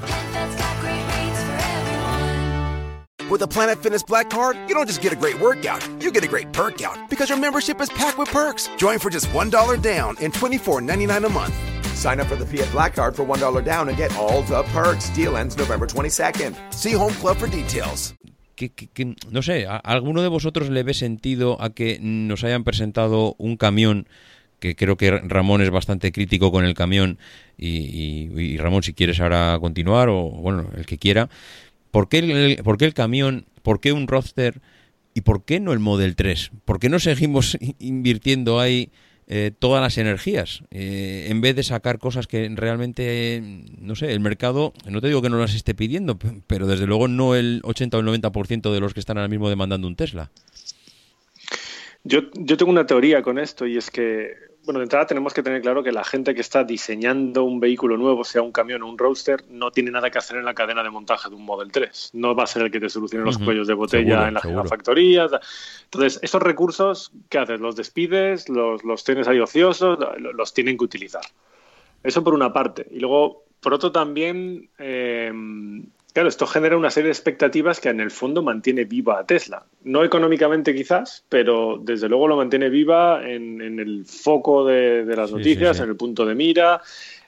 With 3.30 3.42
a 3.42 3.48
Planet 3.48 3.82
Fitness 3.82 4.04
Black 4.04 4.30
Card, 4.30 4.58
you 4.68 4.76
don't 4.76 4.86
just 4.86 5.02
get 5.02 5.14
a 5.14 5.16
great 5.16 5.40
workout, 5.40 5.88
you 6.04 6.12
get 6.12 6.26
a 6.26 6.28
great 6.28 6.52
perk 6.52 6.82
out 6.82 7.10
because 7.10 7.30
your 7.30 7.40
membership 7.40 7.80
is 7.80 7.88
packed 7.88 8.18
with 8.18 8.28
perks. 8.28 8.70
Join 8.76 9.00
for 9.00 9.10
just 9.10 9.28
$1 9.28 9.82
down 9.82 10.18
and 10.20 10.34
$24.99 10.34 11.26
a 11.26 11.30
month. 11.30 11.56
Sign 11.96 12.20
up 12.20 12.28
for 12.28 12.36
the 12.36 12.46
Fiat 12.46 12.70
Black 12.74 12.96
Card 12.96 13.16
for 13.16 13.24
$1 13.24 13.64
down 13.64 13.88
and 13.88 13.98
get 13.98 14.14
all 14.18 14.42
the 14.42 14.64
perks. 14.74 15.10
Deal 15.12 15.38
ends 15.38 15.56
November 15.56 15.88
22nd. 15.88 16.74
See 16.74 16.92
Home 16.92 17.14
Club 17.14 17.38
for 17.38 17.48
details. 17.48 18.14
Que, 18.56 18.70
que- 18.70 18.88
que- 18.88 19.16
no 19.32 19.42
sé, 19.42 19.68
¿a 19.68 19.76
alguno 19.78 20.22
de 20.22 20.28
vosotros 20.30 20.70
le 20.70 20.84
ve 20.84 20.94
sentido 20.94 21.62
a 21.62 21.70
que 21.72 22.00
nos 22.02 22.44
hayan 22.44 22.64
presentado 22.64 23.36
un 23.38 23.58
camión? 23.58 24.08
Que 24.60 24.76
creo 24.76 24.96
que 24.98 25.12
Ramón 25.12 25.62
es 25.62 25.70
bastante 25.70 26.12
crítico 26.12 26.52
con 26.52 26.66
el 26.66 26.74
camión. 26.74 27.18
Y, 27.58 28.30
y- 28.38 28.58
Ramón, 28.58 28.84
si 28.84 28.94
quieres 28.94 29.20
ahora 29.20 29.58
continuar, 29.60 30.10
o 30.10 30.24
bueno, 30.30 30.70
el 30.76 30.86
que 30.86 30.98
quiera. 30.98 31.30
¿Por 31.92 32.10
qué 32.10 32.20
el, 32.20 32.64
por 32.64 32.78
qué 32.78 32.86
el 32.86 32.94
camión? 32.94 33.46
¿Por 33.62 33.80
qué 33.80 33.92
un 33.92 34.08
roadster? 34.08 34.62
¿Y 35.14 35.22
por 35.22 35.46
qué 35.46 35.60
no 35.60 35.72
el 35.72 35.80
Model 35.80 36.16
3? 36.16 36.52
¿Por 36.66 36.80
qué 36.80 36.90
no 36.90 37.00
seguimos 37.00 37.58
invirtiendo 37.80 38.60
ahí 38.60 38.90
eh, 39.28 39.52
todas 39.58 39.82
las 39.82 39.98
energías? 39.98 40.64
eh, 40.72 41.28
en 41.30 41.42
vez 41.42 41.56
de 41.56 41.64
sacar 41.64 42.00
cosas 42.00 42.28
que 42.28 42.50
realmente, 42.54 43.42
no 43.80 43.96
sé, 43.96 44.12
el 44.12 44.20
mercado, 44.20 44.74
no 44.88 45.02
te 45.02 45.08
digo 45.08 45.22
que 45.22 45.30
no 45.30 45.40
las 45.40 45.56
esté 45.56 45.74
pidiendo, 45.74 46.18
pero 46.48 46.68
desde 46.68 46.86
luego 46.86 47.08
no 47.08 47.36
el 47.36 47.62
80 47.64 47.98
o 47.98 48.00
el 48.02 48.08
90% 48.08 48.74
de 48.74 48.80
los 48.80 48.94
que 48.94 49.00
están 49.00 49.18
ahora 49.18 49.28
mismo 49.28 49.50
demandando 49.50 49.88
un 49.88 49.96
Tesla. 49.96 50.32
Yo, 52.04 52.22
yo 52.36 52.56
tengo 52.56 52.72
una 52.72 52.86
teoría 52.86 53.24
con 53.24 53.40
esto 53.40 53.66
y 53.66 53.78
es 53.78 53.90
que, 53.90 54.34
bueno, 54.66 54.80
de 54.80 54.84
entrada 54.86 55.06
tenemos 55.06 55.34
que 55.34 55.44
tener 55.44 55.62
claro 55.62 55.84
que 55.84 55.92
la 55.92 56.04
gente 56.04 56.34
que 56.34 56.42
está 56.42 56.64
diseñando 56.64 57.44
un 57.44 57.60
vehículo 57.60 57.98
nuevo, 57.98 58.24
sea 58.24 58.42
un 58.42 58.52
camión 58.52 58.82
o 58.84 58.88
un 58.90 58.98
roadster, 58.98 59.44
no 59.50 59.72
tiene 59.72 59.92
nada 59.92 60.10
que 60.10 60.18
hacer 60.18 60.38
en 60.38 60.46
la 60.46 60.54
cadena 60.54 60.82
de 60.84 60.90
montaje 60.90 61.30
de 61.30 61.36
un 61.36 61.46
Model 61.46 61.72
3. 61.72 62.10
No 62.14 62.36
va 62.36 62.44
a 62.44 62.48
ser 62.48 62.64
el 62.64 62.72
que 62.72 62.80
te 62.80 62.90
solucione 62.90 63.24
los 63.24 63.38
cuellos 63.38 63.68
de 63.68 63.74
botella 63.76 64.04
seguro, 64.10 64.28
en 64.28 64.34
la 64.34 64.40
seguro. 64.42 64.60
gigafactoría. 64.64 65.28
ta- 65.30 65.42
Entonces, 65.86 66.20
esos 66.24 66.42
recursos, 66.42 67.12
¿qué 67.30 67.38
haces? 67.38 67.60
Los 67.60 67.76
despides, 67.76 68.50
los, 68.50 68.84
los 68.84 69.04
tienes 69.04 69.28
ahí 69.28 69.40
ociosos, 69.40 70.00
lo- 70.00 70.34
los 70.34 70.54
tienen 70.54 70.78
que 70.78 70.84
utilizar. 70.86 71.24
Eso 72.04 72.24
por 72.24 72.34
una 72.34 72.52
parte. 72.52 72.88
Y 72.92 73.00
luego, 73.00 73.44
por 73.62 73.74
otro 73.74 73.92
también, 73.92 74.70
eh, 74.80 75.32
claro, 76.16 76.30
esto 76.30 76.48
genera 76.48 76.78
una 76.78 76.90
serie 76.90 77.08
de 77.10 77.12
expectativas 77.12 77.82
que 77.82 77.90
en 77.90 78.00
el 78.00 78.10
fondo 78.10 78.42
mantiene 78.42 78.86
viva 78.86 79.20
a 79.20 79.26
Tesla. 79.26 79.66
No 79.84 80.02
económicamente 80.06 80.74
quizás, 80.74 81.26
pero 81.28 81.78
desde 81.84 82.08
luego 82.08 82.30
lo 82.30 82.38
mantiene 82.38 82.70
viva 82.70 83.22
en, 83.30 83.62
en 83.62 83.80
el 83.82 84.06
foco 84.06 84.66
de, 84.66 85.04
de 85.04 85.16
las 85.18 85.30
Sí, 85.30 85.36
noticias, 85.36 85.76
sí, 85.76 85.80
sí. 85.80 85.84
en 85.84 85.90
el 85.90 85.98
punto 85.98 86.26
de 86.26 86.34
mira, 86.34 86.82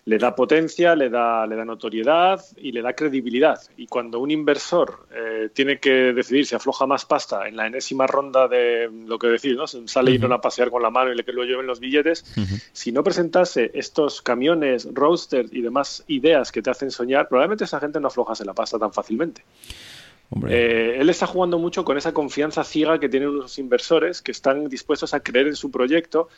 le 0.07 0.17
da 0.17 0.33
potencia, 0.33 0.95
le 0.95 1.09
da, 1.09 1.45
le 1.45 1.57
da 1.57 1.65
notoriedad 1.65 2.41
y 2.55 2.71
le 2.71 2.81
da 2.81 2.93
credibilidad. 2.93 3.59
Y 3.75 3.87
cuando 3.87 4.21
un 4.21 4.31
inversor 4.31 5.05
eh, 5.13 5.49
tiene 5.53 5.79
que 5.79 6.13
decidir 6.13 6.45
si 6.45 6.55
afloja 6.55 6.87
más 6.87 7.05
pasta 7.05 7.45
en 7.45 7.57
la 7.57 7.67
enésima 7.67 8.07
ronda 8.07 8.47
de 8.47 8.89
lo 9.05 9.19
que 9.19 9.27
decir, 9.27 9.57
¿no? 9.57 9.67
Sale 9.67 10.11
y 10.11 10.17
no 10.17 10.33
a 10.33 10.39
pasear 10.39 10.71
con 10.71 10.81
la 10.81 10.89
mano 10.89 11.11
y 11.11 11.15
le 11.17 11.25
que 11.25 11.33
lo 11.33 11.43
lleven 11.43 11.67
los 11.67 11.81
billetes, 11.81 12.23
si 12.71 12.93
no 12.93 13.03
presentase 13.03 13.69
estos 13.73 14.21
camiones, 14.21 14.87
roadsters 14.93 15.51
y 15.51 15.59
demás 15.59 16.05
ideas 16.07 16.53
que 16.53 16.61
te 16.61 16.69
hacen 16.69 16.89
soñar, 16.89 17.27
probablemente 17.27 17.65
esa 17.65 17.81
gente 17.81 17.99
no 17.99 18.07
aflojase 18.07 18.45
la 18.45 18.53
pasta 18.53 18.79
tan 18.79 18.93
fácilmente. 18.93 19.43
Eh, 20.47 20.97
él 20.99 21.09
está 21.09 21.27
jugando 21.27 21.59
mucho 21.59 21.83
con 21.83 21.97
esa 21.97 22.13
confianza 22.13 22.63
ciega 22.63 22.97
que 22.97 23.09
tienen 23.09 23.27
unos 23.27 23.59
inversores 23.59 24.21
que 24.21 24.31
están 24.31 24.69
dispuestos 24.69 25.13
a 25.13 25.19
creer 25.19 25.47
en 25.47 25.55
su 25.57 25.69
proyecto. 25.69 26.29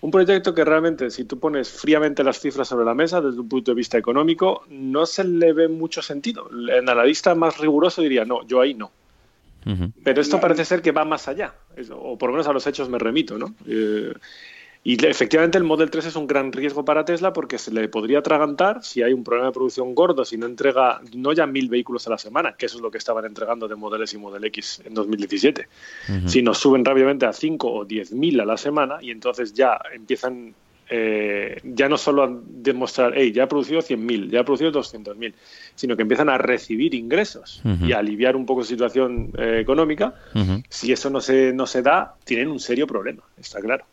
Un 0.00 0.10
proyecto 0.12 0.54
que 0.54 0.64
realmente, 0.64 1.10
si 1.10 1.24
tú 1.24 1.40
pones 1.40 1.70
fríamente 1.70 2.22
las 2.22 2.40
cifras 2.40 2.68
sobre 2.68 2.84
la 2.84 2.94
mesa 2.94 3.20
desde 3.20 3.40
un 3.40 3.48
punto 3.48 3.72
de 3.72 3.74
vista 3.74 3.98
económico, 3.98 4.64
no 4.68 5.06
se 5.06 5.24
le 5.24 5.52
ve 5.52 5.66
mucho 5.66 6.02
sentido. 6.02 6.48
El 6.50 6.88
analista 6.88 7.34
más 7.34 7.58
riguroso 7.58 8.02
diría, 8.02 8.24
no, 8.24 8.46
yo 8.46 8.60
ahí 8.60 8.74
no. 8.74 8.92
Pero 10.02 10.20
esto 10.22 10.40
parece 10.40 10.64
ser 10.64 10.80
que 10.80 10.92
va 10.92 11.04
más 11.04 11.28
allá, 11.28 11.52
o 11.92 12.16
por 12.16 12.30
lo 12.30 12.34
menos 12.34 12.48
a 12.48 12.54
los 12.54 12.66
hechos 12.66 12.88
me 12.88 12.98
remito, 12.98 13.36
¿no? 13.36 13.54
Eh, 13.66 14.14
y 14.84 15.04
efectivamente 15.04 15.58
el 15.58 15.64
Model 15.64 15.90
3 15.90 16.06
es 16.06 16.16
un 16.16 16.26
gran 16.26 16.52
riesgo 16.52 16.84
para 16.84 17.04
Tesla 17.04 17.32
porque 17.32 17.58
se 17.58 17.72
le 17.72 17.88
podría 17.88 18.20
atragantar 18.20 18.82
si 18.82 19.02
hay 19.02 19.12
un 19.12 19.24
problema 19.24 19.48
de 19.48 19.52
producción 19.52 19.94
gordo, 19.94 20.24
si 20.24 20.36
no 20.36 20.46
entrega 20.46 21.00
no 21.14 21.32
ya 21.32 21.46
mil 21.46 21.68
vehículos 21.68 22.06
a 22.06 22.10
la 22.10 22.18
semana, 22.18 22.54
que 22.56 22.66
eso 22.66 22.76
es 22.76 22.82
lo 22.82 22.90
que 22.90 22.98
estaban 22.98 23.24
entregando 23.24 23.68
de 23.68 23.74
Model 23.74 24.02
S 24.02 24.16
y 24.16 24.20
Model 24.20 24.44
X 24.44 24.82
en 24.84 24.94
2017, 24.94 25.68
sino 26.26 26.54
suben 26.54 26.84
rápidamente 26.84 27.26
a 27.26 27.32
5 27.32 27.70
o 27.70 27.84
10 27.84 28.12
mil 28.12 28.40
a 28.40 28.44
la 28.44 28.56
semana 28.56 28.98
y 29.00 29.10
entonces 29.10 29.52
ya 29.52 29.78
empiezan 29.92 30.54
eh, 30.90 31.60
ya 31.64 31.88
no 31.88 31.98
solo 31.98 32.24
a 32.24 32.30
demostrar, 32.42 33.12
hey, 33.14 33.30
ya 33.30 33.44
he 33.44 33.46
producido 33.46 33.80
100.000, 33.80 34.30
ya 34.30 34.40
he 34.40 34.44
producido 34.44 34.72
200.000, 34.72 35.34
sino 35.74 35.96
que 35.96 36.02
empiezan 36.02 36.30
a 36.30 36.38
recibir 36.38 36.94
ingresos 36.94 37.62
y 37.82 37.92
a 37.92 37.98
aliviar 37.98 38.36
un 38.36 38.46
poco 38.46 38.62
su 38.62 38.70
situación 38.70 39.30
eh, 39.36 39.58
económica. 39.60 40.14
Si 40.70 40.90
eso 40.90 41.10
no 41.10 41.20
se, 41.20 41.52
no 41.52 41.66
se 41.66 41.82
da, 41.82 42.14
tienen 42.24 42.48
un 42.48 42.58
serio 42.58 42.86
problema, 42.86 43.22
está 43.38 43.60
claro. 43.60 43.84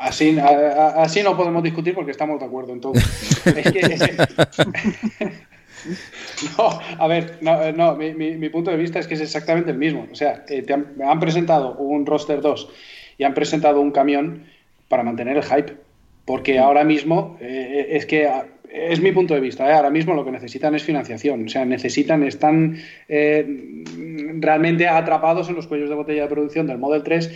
Así, 0.00 0.38
a- 0.38 0.46
a- 0.46 1.02
así 1.02 1.22
no 1.22 1.36
podemos 1.36 1.62
discutir 1.62 1.94
porque 1.94 2.10
estamos 2.10 2.40
de 2.40 2.46
acuerdo 2.46 2.72
en 2.72 2.80
todo. 2.80 2.94
es 3.44 3.70
que, 3.72 3.78
es 3.80 4.02
que- 4.02 5.30
No, 6.58 6.78
a 6.98 7.06
ver, 7.06 7.38
no, 7.40 7.72
no, 7.72 7.96
mi, 7.96 8.12
mi- 8.14 8.36
mi 8.36 8.48
punto 8.50 8.70
de 8.70 8.76
vista 8.76 8.98
es 8.98 9.06
que 9.06 9.14
es 9.14 9.20
exactamente 9.20 9.70
el 9.70 9.78
mismo. 9.78 10.06
O 10.10 10.14
sea, 10.14 10.44
eh, 10.48 10.62
te 10.62 10.72
han, 10.74 10.94
han 11.02 11.20
presentado 11.20 11.74
un 11.76 12.04
roster 12.06 12.40
2 12.40 12.68
y 13.18 13.24
han 13.24 13.32
presentado 13.34 13.80
un 13.80 13.90
camión 13.90 14.44
para 14.88 15.02
mantener 15.02 15.36
el 15.38 15.42
hype. 15.44 15.74
Porque 16.26 16.58
ahora 16.58 16.84
mismo, 16.84 17.36
eh, 17.40 17.88
es 17.90 18.04
que 18.06 18.30
es 18.70 19.00
mi 19.00 19.10
punto 19.12 19.34
de 19.34 19.40
vista, 19.40 19.68
¿eh? 19.68 19.72
ahora 19.72 19.90
mismo 19.90 20.14
lo 20.14 20.24
que 20.24 20.30
necesitan 20.30 20.74
es 20.74 20.82
financiación. 20.84 21.46
O 21.46 21.48
sea, 21.48 21.64
necesitan, 21.64 22.22
están 22.24 22.76
eh, 23.08 23.82
realmente 24.38 24.86
atrapados 24.86 25.48
en 25.48 25.56
los 25.56 25.66
cuellos 25.66 25.88
de 25.88 25.94
botella 25.96 26.22
de 26.22 26.28
producción 26.28 26.66
del 26.66 26.78
Model 26.78 27.02
3 27.02 27.32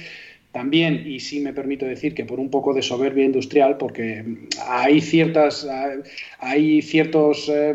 también, 0.55 1.03
y 1.07 1.21
sí 1.21 1.41
me 1.41 1.53
permito 1.53 1.85
decir 1.85 2.15
que 2.15 2.25
por 2.25 2.39
un 2.41 2.49
poco 2.49 2.73
de 2.73 2.81
soberbia 2.81 3.25
industrial, 3.25 3.77
porque 3.77 4.25
hay 4.67 5.01
ciertas 5.03 5.67
hay 6.39 6.81
ciertos 6.81 7.49
eh, 7.53 7.75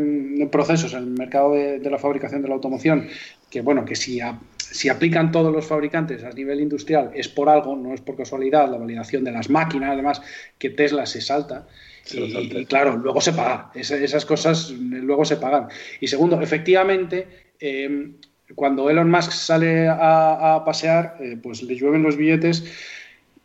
procesos 0.52 0.94
en 0.94 1.00
el 1.00 1.10
mercado 1.12 1.54
de, 1.54 1.80
de 1.80 1.90
la 1.92 2.00
fabricación 2.00 2.42
de 2.42 2.48
la 2.48 2.56
automoción 2.56 3.08
que 3.52 3.62
bueno 3.62 3.84
que 3.86 3.96
si, 3.96 4.22
a- 4.22 4.40
si 4.58 4.90
aplican 4.90 5.32
todos 5.32 5.52
los 5.52 5.66
fabricantes 5.66 6.24
a 6.24 6.30
nivel 6.32 6.62
industrial 6.62 7.12
es 7.16 7.28
por 7.28 7.50
algo, 7.50 7.76
no 7.76 7.94
es 7.94 8.02
por 8.02 8.16
casualidad, 8.16 8.70
la 8.72 8.78
validación 8.78 9.24
de 9.24 9.32
las 9.32 9.50
máquinas, 9.50 9.92
además 9.92 10.22
que 10.58 10.70
Tesla 10.70 11.06
se 11.06 11.22
salta. 11.22 11.68
Y, 12.12 12.66
claro, 12.66 12.96
luego 12.98 13.20
se 13.22 13.34
paga. 13.34 13.72
Esa- 13.76 13.98
esas 13.98 14.26
cosas 14.26 14.70
eh, 14.72 14.76
luego 15.02 15.26
se 15.26 15.36
pagan. 15.38 15.68
Y 16.00 16.08
segundo, 16.08 16.40
efectivamente, 16.42 17.28
eh, 17.60 18.12
cuando 18.56 18.90
Elon 18.90 19.10
Musk 19.10 19.32
sale 19.32 19.88
a, 19.88 20.56
a 20.56 20.66
pasear, 20.66 21.18
eh, 21.20 21.38
pues 21.42 21.62
le 21.64 21.76
llueven 21.76 22.04
los 22.04 22.18
billetes. 22.18 22.66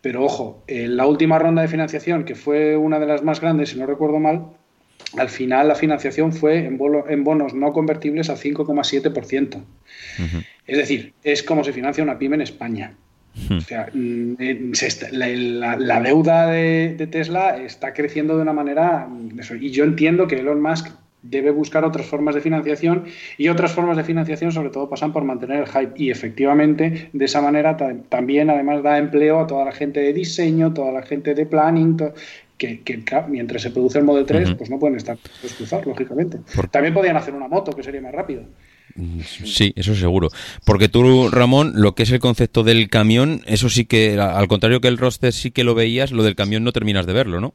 Pero 0.00 0.24
ojo, 0.24 0.62
en 0.66 0.96
la 0.96 1.06
última 1.06 1.38
ronda 1.38 1.62
de 1.62 1.68
financiación, 1.68 2.24
que 2.24 2.34
fue 2.34 2.76
una 2.76 2.98
de 2.98 3.06
las 3.06 3.22
más 3.22 3.40
grandes, 3.40 3.70
si 3.70 3.78
no 3.78 3.86
recuerdo 3.86 4.18
mal, 4.18 4.48
al 5.16 5.28
final 5.28 5.68
la 5.68 5.74
financiación 5.74 6.32
fue 6.32 6.66
en, 6.66 6.76
bonos 6.76 7.54
no 7.54 7.72
convertibles 7.72 8.28
al 8.28 8.36
5,7%. 8.36 9.62
Es 10.66 10.78
decir, 10.78 11.14
es 11.22 11.42
como 11.42 11.64
se 11.64 11.72
financia 11.72 12.02
una 12.02 12.18
pyme 12.18 12.36
en 12.36 12.42
España. 12.42 12.94
O 13.50 13.60
sea, 13.60 13.88
mm, 13.92 14.34
eh, 14.38 14.72
la, 15.10 16.00
deuda 16.00 16.46
de, 16.48 16.94
de 16.96 17.06
Tesla 17.06 17.56
está 17.56 17.92
creciendo 17.92 18.36
de 18.36 18.42
una 18.42 18.52
manera. 18.52 19.06
mm, 19.08 19.40
Y 19.60 19.70
yo 19.70 19.84
entiendo 19.84 20.26
que 20.26 20.36
Elon 20.36 20.62
Musk 20.62 20.88
debe 21.24 21.50
buscar 21.50 21.84
otras 21.84 22.06
formas 22.06 22.34
de 22.34 22.40
financiación 22.42 23.04
y 23.38 23.48
otras 23.48 23.72
formas 23.72 23.96
de 23.96 24.04
financiación 24.04 24.52
sobre 24.52 24.68
todo 24.70 24.88
pasan 24.88 25.12
por 25.12 25.24
mantener 25.24 25.60
el 25.60 25.66
hype 25.66 25.92
y 25.96 26.10
efectivamente 26.10 27.08
de 27.12 27.24
esa 27.24 27.40
manera 27.40 27.76
ta- 27.76 27.96
también 28.08 28.50
además 28.50 28.82
da 28.82 28.98
empleo 28.98 29.40
a 29.40 29.46
toda 29.46 29.64
la 29.64 29.72
gente 29.72 30.00
de 30.00 30.12
diseño, 30.12 30.72
toda 30.74 30.92
la 30.92 31.02
gente 31.02 31.34
de 31.34 31.46
planning, 31.46 31.96
que, 32.58 32.82
que, 32.82 33.02
mientras 33.28 33.62
se 33.62 33.70
produce 33.70 33.98
el 33.98 34.04
Model 34.04 34.26
3 34.26 34.48
Ujú. 34.50 34.58
pues 34.58 34.70
no 34.70 34.78
pueden 34.78 34.96
estar 34.96 35.16
cruzados, 35.56 35.86
lógicamente. 35.86 36.38
Por- 36.54 36.68
También 36.68 36.94
podían 36.94 37.16
hacer 37.16 37.34
una 37.34 37.48
moto 37.48 37.72
que 37.72 37.82
sería 37.82 38.00
más 38.00 38.12
rápido. 38.12 38.42
Sí, 39.44 39.72
eso 39.76 39.94
seguro. 39.96 40.28
Porque 40.64 40.88
tú, 40.88 41.28
Ramón, 41.30 41.72
lo 41.74 41.94
que 41.96 42.04
es 42.04 42.12
el 42.12 42.20
concepto 42.20 42.62
del 42.62 42.88
camión, 42.88 43.40
eso 43.46 43.68
sí 43.68 43.86
que, 43.86 44.18
al 44.20 44.46
contrario 44.46 44.80
que 44.80 44.86
el 44.88 44.98
roster 44.98 45.32
sí 45.32 45.50
que 45.50 45.64
lo 45.64 45.74
veías, 45.74 46.12
lo 46.12 46.22
del 46.22 46.36
camión 46.36 46.62
no 46.62 46.70
terminas 46.72 47.06
de 47.06 47.12
verlo, 47.12 47.40
¿no? 47.40 47.54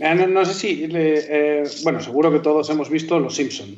Eh, 0.00 0.14
No, 0.14 0.26
no 0.26 0.44
sé 0.44 0.54
si, 0.54 0.88
eh, 0.92 1.62
bueno, 1.84 2.00
seguro 2.00 2.32
que 2.32 2.38
todos 2.40 2.68
hemos 2.70 2.88
visto 2.90 3.18
Los 3.20 3.34
Simpson 3.36 3.68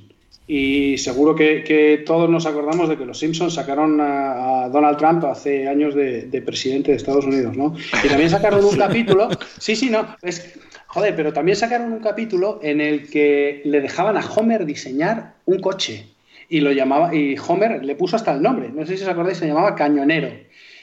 y 0.46 0.98
seguro 0.98 1.34
que, 1.34 1.62
que 1.62 2.02
todos 2.04 2.28
nos 2.28 2.46
acordamos 2.46 2.88
de 2.88 2.96
que 2.96 3.04
Los 3.04 3.18
Simpson 3.18 3.50
sacaron 3.50 4.00
a, 4.00 4.64
a 4.64 4.68
Donald 4.68 4.98
Trump 4.98 5.24
hace 5.24 5.68
años 5.68 5.94
de, 5.94 6.22
de 6.22 6.42
presidente 6.42 6.90
de 6.90 6.96
Estados 6.96 7.24
Unidos, 7.24 7.56
¿no? 7.56 7.74
Y 8.04 8.08
también 8.08 8.28
sacaron 8.30 8.64
un 8.64 8.76
capítulo, 8.86 9.28
sí, 9.58 9.76
sí, 9.76 9.88
no, 9.88 10.06
es, 10.22 10.54
joder, 10.88 11.14
pero 11.14 11.32
también 11.32 11.56
sacaron 11.56 11.92
un 11.92 12.00
capítulo 12.00 12.58
en 12.62 12.80
el 12.80 13.08
que 13.08 13.62
le 13.64 13.80
dejaban 13.80 14.16
a 14.16 14.20
Homer 14.28 14.66
diseñar 14.66 15.34
un 15.46 15.60
coche. 15.60 16.06
y 16.48 16.60
lo 16.60 16.72
llamaba, 16.72 17.14
y 17.14 17.36
Homer 17.48 17.82
le 17.84 17.94
puso 17.94 18.16
hasta 18.16 18.34
el 18.34 18.42
nombre, 18.42 18.68
no 18.74 18.84
sé 18.84 18.96
si 18.96 19.04
os 19.04 19.08
acordáis, 19.08 19.38
se 19.38 19.46
llamaba 19.46 19.74
Cañonero. 19.74 20.28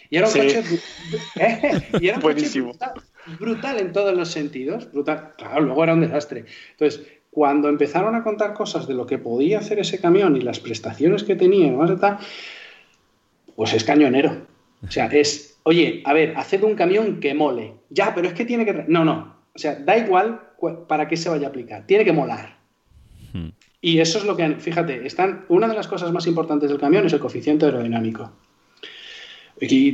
Y 0.09 0.17
era 0.17 0.25
un 0.25 0.33
Sí. 0.33 0.39
coche, 0.39 0.63
¿eh? 1.35 1.81
y 2.01 2.07
era 2.07 2.15
un 2.15 2.21
coche 2.23 2.33
Buenísimo. 2.33 2.69
brutal, 2.69 2.91
brutal 3.39 3.79
en 3.79 3.91
todos 3.91 4.15
los 4.15 4.29
sentidos, 4.29 4.91
brutal. 4.91 5.33
Claro, 5.37 5.61
luego 5.61 5.83
era 5.83 5.93
un 5.93 6.01
desastre. 6.01 6.45
Entonces, 6.71 7.05
cuando 7.29 7.69
empezaron 7.69 8.15
a 8.15 8.23
contar 8.23 8.53
cosas 8.53 8.87
de 8.87 8.93
lo 8.93 9.05
que 9.05 9.17
podía 9.17 9.59
hacer 9.59 9.79
ese 9.79 9.99
camión 9.99 10.35
y 10.35 10.41
las 10.41 10.59
prestaciones 10.59 11.23
que 11.23 11.35
tenía 11.35 11.67
y 11.67 11.71
demás 11.71 11.91
y 11.91 11.99
tal, 11.99 12.17
pues 13.55 13.73
es 13.73 13.83
cañonero. 13.83 14.47
O 14.87 14.91
sea, 14.91 15.05
es, 15.07 15.59
oye, 15.63 16.01
a 16.05 16.13
ver, 16.13 16.35
haced 16.37 16.63
un 16.63 16.75
camión 16.75 17.19
que 17.19 17.33
mole. 17.33 17.73
Ya, 17.89 18.15
pero 18.15 18.27
es 18.27 18.33
que 18.33 18.45
tiene 18.45 18.65
que... 18.65 18.85
No, 18.87 19.05
no. 19.05 19.35
O 19.53 19.59
sea, 19.59 19.75
da 19.75 19.97
igual 19.97 20.41
para 20.87 21.07
qué 21.07 21.17
se 21.17 21.29
vaya 21.29 21.47
a 21.47 21.49
aplicar. 21.49 21.85
Tiene 21.85 22.05
que 22.05 22.13
molar. 22.13 22.57
Hmm. 23.33 23.49
Y 23.81 23.99
eso 23.99 24.17
es 24.17 24.25
lo 24.25 24.35
que, 24.35 24.55
fíjate, 24.55 25.05
están, 25.05 25.45
una 25.49 25.67
de 25.67 25.75
las 25.75 25.87
cosas 25.87 26.11
más 26.11 26.27
importantes 26.27 26.69
del 26.69 26.79
camión 26.79 27.05
es 27.05 27.13
el 27.13 27.19
coeficiente 27.19 27.65
aerodinámico. 27.65 28.31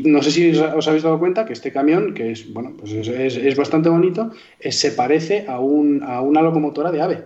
No 0.05 0.21
sé 0.21 0.31
si 0.31 0.51
os, 0.51 0.87
habéis 0.87 1.03
dado 1.03 1.17
cuenta 1.19 1.45
que 1.45 1.53
este 1.53 1.71
camión, 1.71 2.13
que 2.13 2.31
es, 2.31 2.53
bueno, 2.53 2.73
pues 2.77 2.91
es, 2.91 3.07
es- 3.07 3.37
es 3.37 3.55
bastante 3.55 3.89
bonito, 3.89 4.31
eh, 4.59 4.71
se 4.71 4.91
parece 4.91 5.45
a, 5.47 5.59
un- 5.59 6.03
a 6.03 6.21
una 6.21 6.41
locomotora 6.41 6.91
de 6.91 7.01
ave. 7.01 7.23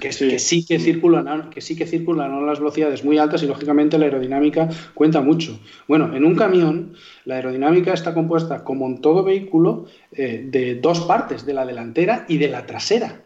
Que, 0.00 0.10
Sí. 0.12 0.26
que 0.28 0.38
sí 0.40 0.64
que 0.66 0.80
circulan, 0.80 1.50
que 1.50 1.60
sí 1.60 1.76
que 1.76 1.86
circulan 1.86 2.32
a 2.32 2.36
unas 2.38 2.58
velocidades 2.58 3.04
muy 3.04 3.16
altas 3.18 3.44
y 3.44 3.46
lógicamente 3.46 3.96
la 3.96 4.06
aerodinámica 4.06 4.68
cuenta 4.92 5.20
mucho. 5.20 5.60
Bueno, 5.86 6.16
en 6.16 6.24
un 6.24 6.34
camión 6.34 6.94
la 7.24 7.36
aerodinámica 7.36 7.92
está 7.92 8.12
compuesta, 8.12 8.64
como 8.64 8.86
en 8.88 9.00
todo 9.00 9.22
vehículo, 9.22 9.86
eh, 10.10 10.44
de 10.50 10.74
dos 10.74 11.02
partes, 11.02 11.46
de 11.46 11.54
la 11.54 11.64
delantera 11.64 12.24
y 12.28 12.38
de 12.38 12.48
la 12.48 12.66
trasera. 12.66 13.20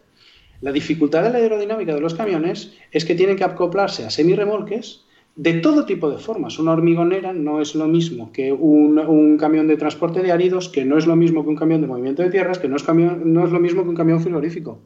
La 0.60 0.70
dificultad 0.72 1.22
de 1.22 1.30
la 1.30 1.38
aerodinámica 1.38 1.94
de 1.94 2.00
los 2.02 2.12
camiones 2.14 2.74
es 2.92 3.06
que 3.06 3.14
tienen 3.14 3.36
que 3.36 3.44
acoplarse 3.44 4.04
a 4.04 4.10
semirremolques 4.10 5.04
de 5.38 5.54
todo 5.54 5.86
tipo 5.86 6.10
de 6.10 6.18
formas. 6.18 6.58
Una 6.58 6.72
hormigonera 6.72 7.32
no 7.32 7.60
es 7.60 7.74
lo 7.74 7.86
mismo 7.86 8.32
que 8.32 8.52
un, 8.52 8.98
un 8.98 9.36
camión 9.38 9.68
de 9.68 9.76
transporte 9.76 10.20
de 10.20 10.32
áridos, 10.32 10.68
que 10.68 10.84
no 10.84 10.98
es 10.98 11.06
lo 11.06 11.14
mismo 11.16 11.44
que 11.44 11.48
un 11.50 11.56
camión 11.56 11.80
de 11.80 11.86
movimiento 11.86 12.22
de 12.22 12.30
tierras, 12.30 12.58
que 12.58 12.68
no 12.68 12.76
es, 12.76 12.82
camión, 12.82 13.32
no 13.32 13.44
es 13.46 13.52
lo 13.52 13.60
mismo 13.60 13.82
que 13.84 13.88
un 13.88 13.94
camión 13.94 14.20
frigorífico. 14.20 14.80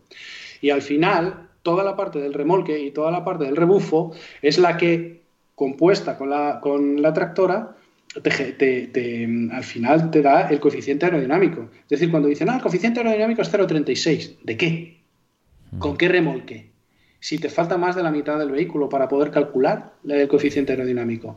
Y 0.60 0.70
al 0.70 0.82
final, 0.82 1.48
toda 1.62 1.82
la 1.82 1.96
parte 1.96 2.18
del 2.20 2.34
remolque 2.34 2.78
y 2.78 2.90
toda 2.90 3.10
la 3.10 3.24
parte 3.24 3.44
del 3.44 3.56
rebufo 3.56 4.12
es 4.42 4.58
la 4.58 4.76
que, 4.76 5.22
compuesta 5.54 6.18
con 6.18 6.28
la, 6.30 6.60
con 6.60 7.00
la 7.00 7.12
tractora, 7.12 7.76
te, 8.22 8.30
te- 8.52 8.88
te, 8.88 9.26
mm, 9.26 9.50
al 9.52 9.64
final 9.64 10.10
te 10.10 10.20
da 10.20 10.48
el 10.50 10.60
coeficiente 10.60 11.06
aerodinámico. 11.06 11.70
Es 11.84 11.88
decir, 11.88 12.10
cuando 12.10 12.28
dicen, 12.28 12.50
ah, 12.50 12.56
el 12.56 12.60
coeficiente 12.62 13.00
aerodinámico 13.00 13.40
es 13.40 13.50
0,36, 13.50 14.36
¿de 14.42 14.56
qué? 14.58 14.98
¿Con 15.78 15.96
qué 15.96 16.08
remolque? 16.08 16.71
Si 17.22 17.38
te 17.38 17.48
falta 17.48 17.78
más 17.78 17.94
de 17.94 18.02
la 18.02 18.10
mitad 18.10 18.36
del 18.36 18.50
vehículo 18.50 18.88
para 18.88 19.08
poder 19.08 19.30
calcular 19.30 19.92
el 20.08 20.26
coeficiente 20.26 20.72
aerodinámico. 20.72 21.36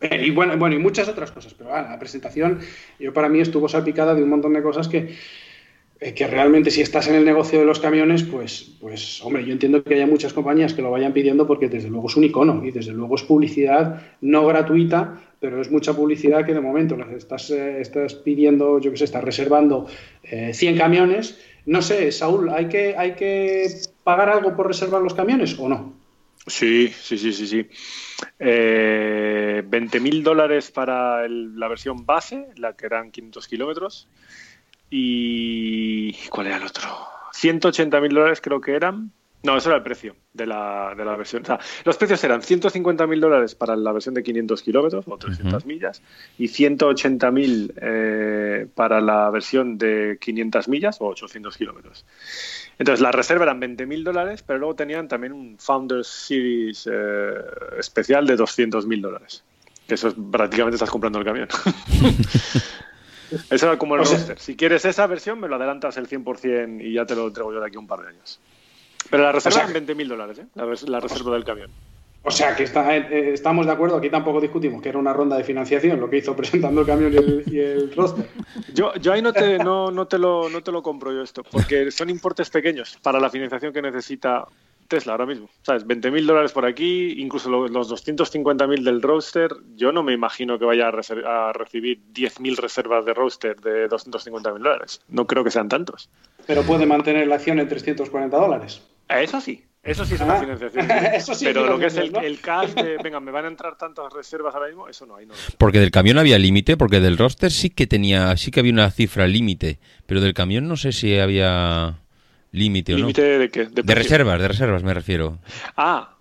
Eh, 0.00 0.26
y 0.26 0.30
bueno, 0.30 0.56
bueno, 0.56 0.76
y 0.76 0.78
muchas 0.78 1.08
otras 1.08 1.32
cosas, 1.32 1.52
pero 1.52 1.74
ah, 1.74 1.82
la 1.82 1.98
presentación, 1.98 2.60
yo 3.00 3.12
para 3.12 3.28
mí 3.28 3.40
estuvo 3.40 3.68
salpicada 3.68 4.14
de 4.14 4.22
un 4.22 4.28
montón 4.28 4.52
de 4.52 4.62
cosas 4.62 4.86
que, 4.86 5.16
eh, 5.98 6.14
que 6.14 6.28
realmente 6.28 6.70
si 6.70 6.80
estás 6.80 7.08
en 7.08 7.16
el 7.16 7.24
negocio 7.24 7.58
de 7.58 7.64
los 7.64 7.80
camiones, 7.80 8.22
pues, 8.22 8.76
pues, 8.80 9.20
hombre, 9.24 9.44
yo 9.44 9.52
entiendo 9.52 9.82
que 9.82 9.94
haya 9.94 10.06
muchas 10.06 10.32
compañías 10.32 10.74
que 10.74 10.82
lo 10.82 10.92
vayan 10.92 11.12
pidiendo 11.12 11.44
porque 11.48 11.68
desde 11.68 11.90
luego 11.90 12.06
es 12.06 12.16
un 12.16 12.22
icono 12.22 12.64
y 12.64 12.70
desde 12.70 12.92
luego 12.92 13.16
es 13.16 13.24
publicidad 13.24 14.00
no 14.20 14.46
gratuita, 14.46 15.20
pero 15.40 15.60
es 15.60 15.72
mucha 15.72 15.94
publicidad 15.94 16.46
que 16.46 16.54
de 16.54 16.60
momento 16.60 16.96
las 16.96 17.10
estás, 17.10 17.50
eh, 17.50 17.80
estás 17.80 18.14
pidiendo, 18.14 18.80
yo 18.80 18.92
qué 18.92 18.96
sé, 18.96 19.04
estás 19.04 19.24
reservando 19.24 19.86
eh, 20.22 20.52
100 20.54 20.78
camiones. 20.78 21.36
No 21.68 21.82
sé, 21.82 22.10
Saúl, 22.12 22.48
¿hay 22.48 22.66
que, 22.66 22.96
¿hay 22.96 23.14
que 23.14 23.66
pagar 24.02 24.30
algo 24.30 24.56
por 24.56 24.68
reservar 24.68 25.02
los 25.02 25.12
camiones 25.12 25.54
o 25.58 25.68
no? 25.68 25.92
Sí, 26.46 26.88
sí, 26.88 27.18
sí, 27.18 27.30
sí, 27.30 27.46
sí. 27.46 27.68
Eh, 28.38 29.62
20.000 29.66 30.22
dólares 30.22 30.70
para 30.70 31.28
la 31.28 31.68
versión 31.68 32.06
base, 32.06 32.46
la 32.56 32.72
que 32.72 32.86
eran 32.86 33.10
500 33.10 33.46
kilómetros. 33.48 34.08
Y... 34.88 36.14
¿Cuál 36.30 36.46
era 36.46 36.56
el 36.56 36.64
otro? 36.64 36.88
180.000 37.34 38.14
dólares 38.14 38.40
creo 38.40 38.62
que 38.62 38.72
eran. 38.72 39.12
No, 39.44 39.56
eso 39.56 39.68
era 39.68 39.76
el 39.76 39.84
precio 39.84 40.16
de 40.32 40.46
la, 40.46 40.94
de 40.96 41.04
la 41.04 41.14
versión. 41.16 41.42
O 41.42 41.46
sea, 41.46 41.60
los 41.84 41.96
precios 41.96 42.22
eran 42.24 42.40
150.000 42.42 43.20
dólares 43.20 43.54
para 43.54 43.76
la 43.76 43.92
versión 43.92 44.14
de 44.14 44.24
500 44.24 44.62
kilómetros 44.62 45.04
o 45.06 45.16
300 45.16 45.64
millas 45.64 46.02
y 46.38 46.46
180.000 46.48 47.72
eh, 47.80 48.66
para 48.74 49.00
la 49.00 49.30
versión 49.30 49.78
de 49.78 50.18
500 50.20 50.68
millas 50.68 51.00
o 51.00 51.06
800 51.06 51.56
kilómetros. 51.56 52.04
Entonces, 52.80 53.00
la 53.00 53.12
reserva 53.12 53.44
eran 53.44 53.60
20.000 53.60 54.02
dólares, 54.02 54.42
pero 54.44 54.58
luego 54.58 54.74
tenían 54.74 55.06
también 55.06 55.32
un 55.32 55.56
Founders 55.58 56.08
Series 56.08 56.88
eh, 56.90 57.34
especial 57.78 58.26
de 58.26 58.36
200.000 58.36 59.00
dólares. 59.00 59.44
Que 59.86 59.94
eso 59.94 60.08
es, 60.08 60.14
prácticamente 60.32 60.74
estás 60.74 60.90
comprando 60.90 61.20
el 61.20 61.24
camión. 61.24 61.48
eso 63.50 63.66
era 63.66 63.78
como 63.78 63.94
el 63.94 64.00
O 64.00 64.04
sea- 64.04 64.18
roster. 64.18 64.38
Si 64.38 64.56
quieres 64.56 64.84
esa 64.84 65.06
versión, 65.06 65.40
me 65.40 65.48
lo 65.48 65.56
adelantas 65.56 65.96
el 65.96 66.08
100% 66.08 66.82
y 66.84 66.94
ya 66.94 67.06
te 67.06 67.14
lo 67.14 67.26
entrego 67.28 67.52
yo 67.52 67.60
de 67.60 67.66
aquí 67.66 67.76
a 67.76 67.80
un 67.80 67.86
par 67.86 68.00
de 68.00 68.08
años. 68.08 68.40
Pero 69.10 69.22
la 69.24 69.32
reserva 69.32 69.56
O 69.56 69.60
sea- 69.60 69.70
eran 69.70 69.86
20.000 69.86 70.08
dólares, 70.08 70.38
¿eh? 70.38 70.46
la, 70.54 70.64
res- 70.66 70.88
la 70.88 71.00
reserva 71.00 71.34
del 71.34 71.44
camión. 71.44 71.70
O 72.24 72.30
sea 72.30 72.54
que 72.56 72.64
está- 72.64 72.94
eh, 72.96 73.06
eh, 73.10 73.30
estamos 73.32 73.64
de 73.64 73.72
acuerdo, 73.72 73.96
aquí 73.96 74.10
tampoco 74.10 74.40
discutimos 74.40 74.82
que 74.82 74.88
era 74.90 74.98
una 74.98 75.12
ronda 75.12 75.36
de 75.36 75.44
financiación 75.44 76.00
lo 76.00 76.10
que 76.10 76.18
hizo 76.18 76.34
presentando 76.36 76.80
el 76.82 76.86
camión 76.86 77.12
y 77.12 77.16
el, 77.16 77.44
y 77.46 77.58
el 77.60 77.92
roster. 77.96 78.26
Yo, 78.74 78.92
yo 78.96 79.12
ahí 79.12 79.22
no 79.22 79.32
te, 79.32 79.58
no, 79.58 79.90
no, 79.90 80.06
te 80.08 80.18
lo, 80.18 80.48
no 80.50 80.60
te 80.62 80.72
lo 80.72 80.82
compro 80.82 81.12
yo 81.12 81.22
esto, 81.22 81.42
porque 81.44 81.90
son 81.90 82.10
importes 82.10 82.50
pequeños 82.50 82.98
para 83.02 83.20
la 83.20 83.30
financiación 83.30 83.72
que 83.72 83.80
necesita 83.80 84.44
Tesla 84.88 85.12
ahora 85.12 85.26
mismo. 85.26 85.48
¿Sabes? 85.62 85.86
20.000 85.86 86.26
dólares 86.26 86.52
por 86.52 86.66
aquí, 86.66 87.12
incluso 87.20 87.48
lo- 87.50 87.68
los 87.68 87.88
250.000 87.88 88.82
del 88.82 89.00
roadster. 89.00 89.50
Yo 89.76 89.92
no 89.92 90.02
me 90.02 90.12
imagino 90.12 90.58
que 90.58 90.64
vaya 90.64 90.88
a, 90.88 91.52
recibir 91.52 92.00
10.000 92.12 92.56
reservas 92.56 93.04
de 93.06 93.14
roadster 93.14 93.60
de 93.60 93.88
250.000 93.88 94.42
dólares. 94.58 95.00
No 95.08 95.26
creo 95.26 95.44
que 95.44 95.50
sean 95.50 95.68
tantos. 95.68 96.10
Pero 96.46 96.62
puede 96.62 96.84
mantener 96.84 97.26
la 97.28 97.36
acción 97.36 97.58
en 97.60 97.68
340 97.68 98.36
dólares. 98.36 98.82
Eso 99.08 99.40
sí. 99.40 99.64
Eso 99.82 100.04
sí 100.04 100.14
es 100.16 100.20
una 100.20 100.34
Ah. 100.34 100.40
financiación. 100.40 100.90
Eso 101.14 101.34
sí 101.34 101.46
es 101.46 101.52
Pero 101.54 101.66
lo 101.66 101.78
que 101.78 101.86
es 101.86 101.96
el, 101.96 102.08
financiación, 102.08 102.22
¿no? 102.22 102.28
el 102.28 102.40
cash 102.40 102.70
de, 102.74 102.96
venga, 103.02 103.20
me 103.20 103.30
van 103.30 103.44
a 103.46 103.48
entrar 103.48 103.78
tantas 103.78 104.12
reservas 104.12 104.54
ahora 104.54 104.66
mismo, 104.66 104.88
eso 104.88 105.06
no 105.06 105.16
hay. 105.16 105.24
No. 105.26 105.34
Porque 105.56 105.78
del 105.80 105.90
camión 105.90 106.18
había 106.18 106.38
límite, 106.38 106.76
porque 106.76 107.00
del 107.00 107.16
roster 107.16 107.50
sí 107.50 107.70
que 107.70 107.86
tenía, 107.86 108.36
sí 108.36 108.50
que 108.50 108.60
había 108.60 108.72
una 108.72 108.90
cifra 108.90 109.26
límite, 109.26 109.78
pero 110.06 110.20
del 110.20 110.34
camión 110.34 110.68
no 110.68 110.76
sé 110.76 110.92
si 110.92 111.16
había 111.18 112.00
límite 112.50 112.94
o 112.94 112.96
no. 112.98 113.02
¿Límite 113.06 113.38
de 113.38 113.50
qué? 113.50 113.60
De 113.66 113.82
precio? 113.84 113.94
reservas, 113.94 114.40
de 114.40 114.48
reservas 114.48 114.82
me 114.82 114.92
refiero. 114.92 115.38
Ah, 115.76 116.16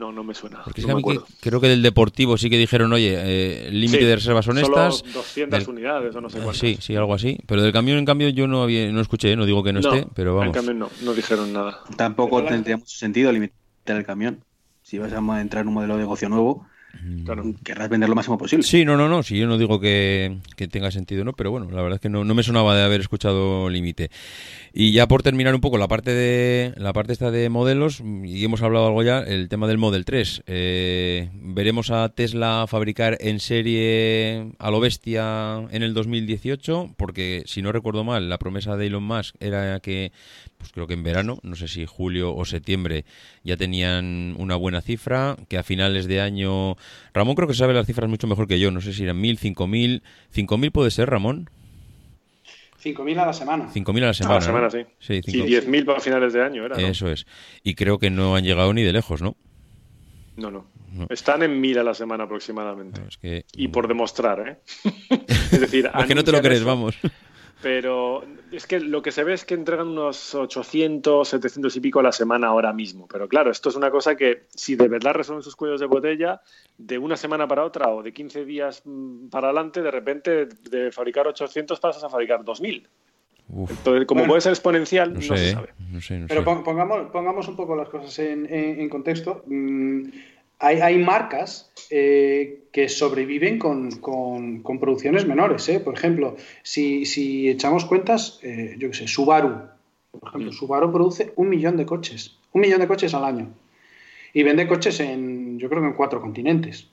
no, 0.00 0.10
no 0.10 0.24
me 0.24 0.34
suena. 0.34 0.62
Porque 0.64 0.82
no 0.82 0.96
me 0.96 1.02
que- 1.02 1.20
creo 1.40 1.60
que 1.60 1.68
del 1.68 1.82
deportivo 1.82 2.36
sí 2.38 2.48
que 2.50 2.56
dijeron, 2.58 2.92
oye, 2.92 3.14
eh, 3.14 3.68
el 3.68 3.80
límite 3.80 4.00
Sí, 4.00 4.04
de 4.06 4.16
reservas 4.16 4.44
son 4.46 4.56
solo 4.58 4.88
estas. 4.88 5.04
200 5.14 5.60
Del- 5.60 5.68
unidades 5.68 6.16
o 6.16 6.20
no 6.20 6.28
sé 6.30 6.38
Eh, 6.38 6.40
cuántas. 6.42 6.58
Sí, 6.60 6.78
sí, 6.80 6.96
algo 6.96 7.14
así. 7.14 7.38
Pero 7.46 7.62
del 7.62 7.72
camión, 7.72 7.98
en 7.98 8.06
cambio, 8.06 8.28
yo 8.30 8.48
no 8.48 8.62
había, 8.62 8.90
no 8.90 9.00
escuché, 9.00 9.36
no 9.36 9.44
digo 9.46 9.62
que 9.62 9.72
no, 9.72 9.80
esté, 9.80 10.08
pero 10.14 10.32
En 10.32 10.36
vamos. 10.38 10.54
cambio 10.54 10.74
no, 10.74 10.90
no 11.02 11.12
dijeron 11.14 11.52
nada. 11.52 11.78
Tampoco 11.96 12.42
tendría 12.44 12.76
mucho 12.78 12.96
sentido 12.96 13.30
limitar 13.30 13.54
el 13.96 14.04
camión. 14.04 14.42
Si 14.82 14.98
vas 14.98 15.12
a 15.12 15.40
entrar 15.40 15.62
en 15.62 15.68
un 15.68 15.74
modelo 15.74 15.94
de 15.94 16.00
negocio 16.00 16.28
nuevo, 16.28 16.66
Claro. 17.24 17.54
querrás 17.64 17.88
vender 17.88 18.08
lo 18.08 18.14
máximo 18.14 18.36
posible. 18.38 18.62
Sí, 18.62 18.84
no, 18.84 18.96
no, 18.96 19.08
no, 19.08 19.22
sí, 19.22 19.38
yo 19.38 19.46
no 19.46 19.58
digo 19.58 19.80
que, 19.80 20.38
que 20.56 20.68
tenga 20.68 20.90
sentido, 20.90 21.24
¿no? 21.24 21.32
Pero 21.32 21.50
bueno, 21.50 21.70
la 21.70 21.82
verdad 21.82 21.96
es 21.96 22.00
que 22.00 22.08
no, 22.08 22.24
no 22.24 22.34
me 22.34 22.42
sonaba 22.42 22.76
de 22.76 22.82
haber 22.82 23.00
escuchado 23.00 23.68
límite. 23.70 24.10
Y 24.72 24.92
ya 24.92 25.08
por 25.08 25.22
terminar 25.22 25.54
un 25.54 25.60
poco 25.60 25.78
la 25.78 25.88
parte 25.88 26.12
de 26.12 26.74
la 26.76 26.92
parte 26.92 27.12
esta 27.12 27.30
de 27.30 27.48
modelos, 27.48 28.02
y 28.24 28.44
hemos 28.44 28.62
hablado 28.62 28.86
algo 28.86 29.02
ya, 29.02 29.20
el 29.20 29.48
tema 29.48 29.66
del 29.66 29.78
Model 29.78 30.04
3. 30.04 30.44
Eh, 30.46 31.30
veremos 31.34 31.90
a 31.90 32.08
Tesla 32.10 32.66
fabricar 32.68 33.16
en 33.20 33.40
serie 33.40 34.52
a 34.58 34.70
lo 34.70 34.80
bestia 34.80 35.66
en 35.70 35.82
el 35.82 35.94
2018, 35.94 36.94
porque 36.96 37.42
si 37.46 37.62
no 37.62 37.72
recuerdo 37.72 38.04
mal, 38.04 38.28
la 38.28 38.38
promesa 38.38 38.76
de 38.76 38.86
Elon 38.86 39.02
Musk 39.02 39.34
era 39.40 39.80
que, 39.80 40.12
pues 40.60 40.72
creo 40.72 40.86
que 40.86 40.92
en 40.92 41.02
verano, 41.02 41.38
no 41.42 41.56
sé 41.56 41.68
si 41.68 41.86
julio 41.86 42.34
o 42.34 42.44
septiembre, 42.44 43.06
ya 43.42 43.56
tenían 43.56 44.36
una 44.38 44.56
buena 44.56 44.82
cifra, 44.82 45.36
que 45.48 45.56
a 45.56 45.62
finales 45.62 46.06
de 46.06 46.20
año... 46.20 46.76
Ramón 47.14 47.34
creo 47.34 47.48
que 47.48 47.54
sabe 47.54 47.72
las 47.72 47.86
cifras 47.86 48.10
mucho 48.10 48.26
mejor 48.26 48.46
que 48.46 48.60
yo, 48.60 48.70
no 48.70 48.82
sé 48.82 48.92
si 48.92 49.04
eran 49.04 49.22
1.000, 49.22 49.56
5.000... 49.56 50.02
¿5.000 50.34 50.70
puede 50.70 50.90
ser, 50.90 51.08
Ramón? 51.08 51.48
5.000 52.84 53.18
a 53.18 53.26
la 53.26 53.32
semana. 53.32 53.70
5.000 53.72 54.02
a 54.02 54.06
la 54.06 54.14
semana. 54.14 54.34
a 54.34 54.38
la 54.38 54.44
semana, 54.44 54.64
¿no? 54.66 54.70
sí. 54.70 54.84
Sí, 54.98 55.38
Y 55.38 55.42
5.000. 55.42 55.64
10.000 55.64 55.84
para 55.86 56.00
finales 56.00 56.32
de 56.34 56.44
año 56.44 56.66
era, 56.66 56.76
¿no? 56.76 56.86
Eso 56.86 57.10
es. 57.10 57.26
Y 57.62 57.74
creo 57.74 57.98
que 57.98 58.10
no 58.10 58.36
han 58.36 58.44
llegado 58.44 58.72
ni 58.74 58.82
de 58.82 58.92
lejos, 58.92 59.22
¿no? 59.22 59.36
No, 60.36 60.50
no. 60.50 60.66
No. 60.92 61.06
Están 61.08 61.42
en 61.42 61.62
1.000 61.62 61.78
a 61.78 61.82
la 61.84 61.94
semana 61.94 62.24
aproximadamente. 62.24 63.00
Es 63.08 63.16
que... 63.16 63.44
Y 63.54 63.68
por 63.68 63.88
demostrar, 63.88 64.46
¿eh? 64.46 64.58
es 65.52 65.60
decir, 65.60 65.90
Es 65.98 66.06
que 66.06 66.14
no 66.14 66.24
te 66.24 66.32
lo 66.32 66.40
crees, 66.42 66.60
eso, 66.60 66.66
vamos. 66.66 66.96
Pero 67.62 68.24
es 68.52 68.66
que 68.66 68.80
lo 68.80 69.02
que 69.02 69.12
se 69.12 69.22
ve 69.22 69.34
es 69.34 69.44
que 69.44 69.54
entregan 69.54 69.88
unos 69.88 70.34
800, 70.34 71.28
700 71.28 71.76
y 71.76 71.80
pico 71.80 72.00
a 72.00 72.02
la 72.02 72.12
semana 72.12 72.46
ahora 72.48 72.72
mismo. 72.72 73.06
Pero 73.06 73.28
claro, 73.28 73.50
esto 73.50 73.68
es 73.68 73.76
una 73.76 73.90
cosa 73.90 74.16
que 74.16 74.44
si 74.48 74.76
de 74.76 74.88
verdad 74.88 75.12
resuelven 75.14 75.42
sus 75.42 75.56
cuellos 75.56 75.78
de 75.80 75.86
botella, 75.86 76.40
de 76.78 76.96
una 76.98 77.16
semana 77.16 77.46
para 77.46 77.64
otra 77.64 77.90
o 77.90 78.02
de 78.02 78.12
15 78.12 78.44
días 78.46 78.82
mm, 78.84 79.28
para 79.28 79.48
adelante, 79.48 79.82
de 79.82 79.90
repente 79.90 80.46
de 80.46 80.90
fabricar 80.90 81.26
800 81.28 81.78
pasas 81.80 82.02
a 82.02 82.08
fabricar 82.08 82.42
2.000. 82.44 82.86
Uf, 83.52 83.70
Entonces, 83.70 84.06
como 84.06 84.20
Bueno. 84.20 84.30
puede 84.32 84.40
ser 84.42 84.52
exponencial, 84.52 85.12
no 85.12 85.16
no, 85.20 85.22
sé, 85.22 85.36
se 85.36 85.52
sabe. 85.52 85.70
no 85.90 86.00
sé, 86.00 86.18
no 86.18 86.26
Pero 86.28 86.40
sé. 86.40 86.62
pongamos, 86.64 87.10
pongamos 87.10 87.48
un 87.48 87.56
poco 87.56 87.76
las 87.76 87.88
cosas 87.88 88.16
en, 88.20 88.46
en- 88.46 88.80
en 88.80 88.88
contexto. 88.88 89.42
Mm, 90.60 90.64
hay, 90.66 90.80
hay 90.80 90.98
marcas 90.98 91.70
eh, 91.90 92.64
que 92.72 92.88
sobreviven 92.88 93.58
con, 93.58 93.90
con- 94.00 94.62
con 94.62 94.78
producciones 94.78 95.26
menores. 95.26 95.68
¿eh? 95.68 95.80
Por 95.80 95.94
ejemplo, 95.94 96.36
si, 96.62 97.04
si 97.06 97.48
echamos 97.48 97.84
cuentas, 97.84 98.38
eh, 98.42 98.76
yo 98.78 98.90
qué 98.90 98.96
sé, 98.96 99.08
Subaru. 99.08 99.54
Por 100.12 100.28
ejemplo, 100.28 100.52
Subaru 100.52 100.92
produce 100.92 101.32
un 101.36 101.48
millón 101.48 101.76
de 101.76 101.86
coches. 101.86 102.36
Un 102.52 102.60
millón 102.62 102.80
de 102.80 102.88
coches 102.88 103.14
al 103.14 103.24
año. 103.24 103.48
Y 104.34 104.42
vende 104.42 104.68
coches 104.68 105.00
en, 105.00 105.58
yo 105.58 105.68
creo 105.68 105.82
que 105.82 105.88
en 105.88 105.94
cuatro 105.94 106.20
continentes. 106.20 106.88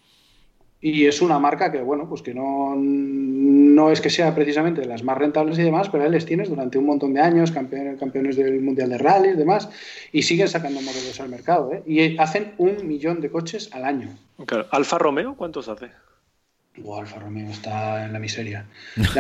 Y 0.79 1.07
es 1.07 1.21
una 1.21 1.39
marca 1.39 1.71
que, 1.71 1.81
bueno, 1.81 2.07
pues 2.07 2.21
que 2.21 2.33
no, 2.35 2.75
no 2.75 3.91
es 3.91 3.99
que 3.99 4.11
sea 4.11 4.35
precisamente 4.35 4.81
de 4.81 4.87
las 4.87 5.03
más 5.03 5.17
rentables 5.17 5.57
y 5.57 5.63
demás, 5.63 5.89
pero 5.89 6.03
ahí 6.03 6.11
les 6.11 6.25
tienes 6.25 6.49
durante 6.49 6.77
un 6.77 6.85
montón 6.85 7.13
de 7.13 7.21
años, 7.21 7.51
campeones, 7.51 7.99
campeones 7.99 8.35
del 8.35 8.61
Mundial 8.61 8.89
de 8.89 8.97
Rally 8.99 9.29
y 9.29 9.33
demás, 9.33 9.69
y 10.11 10.21
siguen 10.21 10.47
sacando 10.47 10.79
modelos 10.81 11.19
al 11.19 11.29
mercado. 11.29 11.73
¿eh? 11.73 11.83
Y 11.87 12.17
hacen 12.19 12.53
un 12.57 12.87
millón 12.87 13.21
de 13.21 13.31
coches 13.31 13.69
al 13.73 13.85
año. 13.85 14.15
¿Alfa 14.71 14.97
Romeo 14.99 15.35
cuántos 15.35 15.67
hace? 15.67 15.89
Buah, 16.77 17.01
Alfa 17.01 17.19
Romeo 17.19 17.49
está 17.49 18.05
en 18.05 18.13
la 18.13 18.19
miseria. 18.19 18.65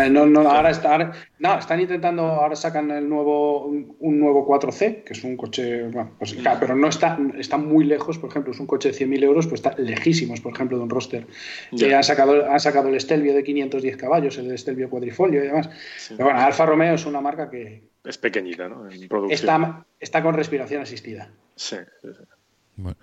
No, 0.09 0.25
no, 0.25 0.41
ahora, 0.49 0.69
está, 0.69 0.91
ahora- 0.91 1.11
no, 1.39 1.57
están 1.57 1.79
intentando, 1.81 2.23
ahora 2.23 2.55
sacan 2.55 2.91
el 2.91 3.07
nuevo, 3.09 3.65
un, 3.65 3.95
un 3.99 4.19
nuevo 4.19 4.47
4C, 4.47 5.03
que 5.03 5.13
es 5.13 5.23
un 5.23 5.35
coche, 5.37 5.83
bueno, 5.89 6.11
pues, 6.19 6.33
claro, 6.35 6.57
pero 6.59 6.75
no 6.75 6.87
está, 6.87 7.17
está 7.37 7.57
muy 7.57 7.85
lejos, 7.85 8.17
por 8.17 8.29
ejemplo, 8.29 8.51
es 8.53 8.59
un 8.59 8.67
coche 8.67 8.91
de 8.91 8.95
100.000 8.97 9.23
euros, 9.23 9.47
pues 9.47 9.59
está 9.61 9.75
lejísimos, 9.77 10.39
por 10.41 10.53
ejemplo, 10.53 10.77
de 10.77 10.83
un 10.83 10.89
roster. 10.89 11.25
Ya. 11.71 11.87
Que 11.87 11.95
han 11.95 12.03
sacado, 12.03 12.49
han 12.49 12.59
sacado 12.59 12.89
el 12.89 12.99
Stelvio 13.01 13.33
de 13.33 13.43
510 13.43 13.97
caballos, 13.97 14.37
el 14.37 14.55
Stelvio 14.57 14.89
cuadrifolio 14.89 15.43
y 15.43 15.47
demás. 15.47 15.69
Pero 16.09 16.25
bueno, 16.25 16.39
Alfa 16.39 16.65
Romeo 16.65 16.93
es 16.95 17.05
una 17.05 17.21
marca 17.21 17.49
que 17.49 17.83
Es 18.03 18.17
pequeñita, 18.17 18.67
¿no? 18.69 18.89
En 18.89 19.07
producción. 19.07 19.31
está, 19.31 19.85
está 19.99 20.21
con 20.23 20.35
respiración 20.35 20.81
asistida. 20.81 21.31
Sí, 21.55 21.77
sí, 22.01 22.07
sí. 22.13 22.23
Bueno. 22.75 22.97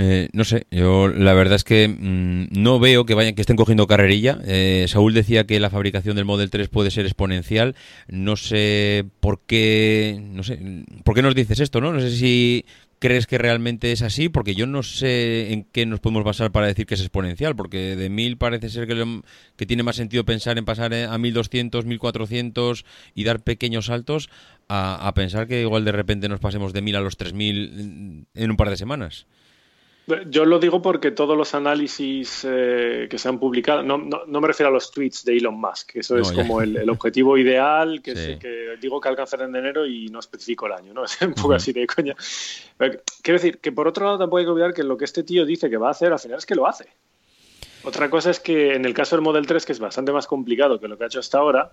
Eh, 0.00 0.28
no 0.32 0.44
sé, 0.44 0.68
yo 0.70 1.08
la 1.08 1.34
verdad 1.34 1.56
es 1.56 1.64
que 1.64 1.88
mm, 1.88 2.60
no 2.60 2.78
veo 2.78 3.04
que 3.04 3.14
vayan 3.14 3.34
que 3.34 3.40
estén 3.40 3.56
cogiendo 3.56 3.88
carrerilla. 3.88 4.38
Eh, 4.46 4.86
Saúl 4.86 5.12
decía 5.12 5.44
que 5.44 5.58
la 5.58 5.70
fabricación 5.70 6.14
del 6.14 6.24
Model 6.24 6.50
3 6.50 6.68
puede 6.68 6.92
ser 6.92 7.04
exponencial. 7.04 7.74
No 8.06 8.36
sé 8.36 9.06
por 9.18 9.40
qué, 9.44 10.22
no 10.22 10.44
sé, 10.44 10.84
por 11.02 11.16
qué 11.16 11.22
nos 11.22 11.34
dices 11.34 11.58
esto, 11.58 11.80
¿no? 11.80 11.92
No 11.92 11.98
sé 11.98 12.12
si 12.12 12.64
crees 13.00 13.26
que 13.26 13.38
realmente 13.38 13.90
es 13.90 14.02
así, 14.02 14.28
porque 14.28 14.54
yo 14.54 14.68
no 14.68 14.84
sé 14.84 15.52
en 15.52 15.64
qué 15.64 15.84
nos 15.84 15.98
podemos 15.98 16.22
basar 16.22 16.52
para 16.52 16.68
decir 16.68 16.86
que 16.86 16.94
es 16.94 17.00
exponencial, 17.00 17.56
porque 17.56 17.96
de 17.96 18.08
1000 18.08 18.36
parece 18.36 18.70
ser 18.70 18.86
que, 18.86 19.22
que 19.56 19.66
tiene 19.66 19.82
más 19.82 19.96
sentido 19.96 20.24
pensar 20.24 20.58
en 20.58 20.64
pasar 20.64 20.92
eh, 20.92 21.06
a 21.06 21.18
1200, 21.18 21.86
1400 21.86 22.84
y 23.16 23.24
dar 23.24 23.40
pequeños 23.42 23.86
saltos 23.86 24.30
a, 24.68 25.08
a 25.08 25.14
pensar 25.14 25.48
que 25.48 25.60
igual 25.62 25.84
de 25.84 25.92
repente 25.92 26.28
nos 26.28 26.38
pasemos 26.38 26.72
de 26.72 26.82
1000 26.82 26.96
a 26.96 27.00
los 27.00 27.16
3000 27.16 28.26
en 28.32 28.50
un 28.50 28.56
par 28.56 28.70
de 28.70 28.76
semanas. 28.76 29.26
Yo 30.30 30.44
lo 30.46 30.58
digo 30.58 30.80
porque 30.80 31.10
todos 31.10 31.36
los 31.36 31.54
análisis 31.54 32.44
eh, 32.48 33.06
que 33.10 33.18
se 33.18 33.28
han 33.28 33.38
publicado, 33.38 33.82
no, 33.82 33.98
no, 33.98 34.22
no 34.26 34.40
me 34.40 34.48
refiero 34.48 34.68
a 34.70 34.72
los 34.72 34.90
tweets 34.90 35.24
de 35.24 35.36
Elon 35.36 35.60
Musk, 35.60 35.90
que 35.92 36.00
eso 36.00 36.14
No, 36.14 36.22
es 36.22 36.30
ya. 36.30 36.36
como 36.36 36.62
el, 36.62 36.76
el 36.76 36.88
objetivo 36.88 37.36
ideal 37.36 38.00
que, 38.02 38.16
Sí. 38.16 38.24
se- 38.24 38.38
que 38.38 38.76
digo 38.80 39.00
que 39.00 39.08
alcanzaré 39.08 39.44
en 39.44 39.54
enero 39.56 39.86
y 39.86 40.08
no 40.08 40.20
especifico 40.20 40.66
el 40.66 40.72
año, 40.72 40.94
¿no? 40.94 41.04
Es 41.04 41.20
un 41.20 41.34
poco 41.34 41.54
así 41.54 41.72
de 41.72 41.86
coña. 41.86 42.14
Pero 42.76 43.00
quiero 43.22 43.38
decir 43.38 43.58
que 43.58 43.70
por 43.72 43.86
otro 43.86 44.06
lado 44.06 44.18
tampoco 44.18 44.38
hay 44.38 44.44
que 44.44 44.50
olvidar 44.50 44.72
que 44.72 44.82
lo 44.82 44.96
que 44.96 45.04
este 45.04 45.22
tío 45.24 45.44
dice 45.44 45.68
que 45.68 45.76
va 45.76 45.88
a 45.88 45.90
hacer 45.90 46.12
al 46.12 46.18
final 46.18 46.38
es 46.38 46.46
que 46.46 46.54
lo 46.54 46.66
hace. 46.66 46.86
Otra 47.84 48.10
cosa 48.10 48.30
es 48.30 48.40
que 48.40 48.74
en 48.74 48.84
el 48.84 48.92
caso 48.94 49.14
del 49.14 49.22
Model 49.22 49.46
3, 49.46 49.64
que 49.64 49.72
es 49.72 49.78
bastante 49.78 50.10
más 50.12 50.26
complicado 50.26 50.80
que 50.80 50.88
lo 50.88 50.98
que 50.98 51.04
ha 51.04 51.06
hecho 51.06 51.20
hasta 51.20 51.38
ahora, 51.38 51.70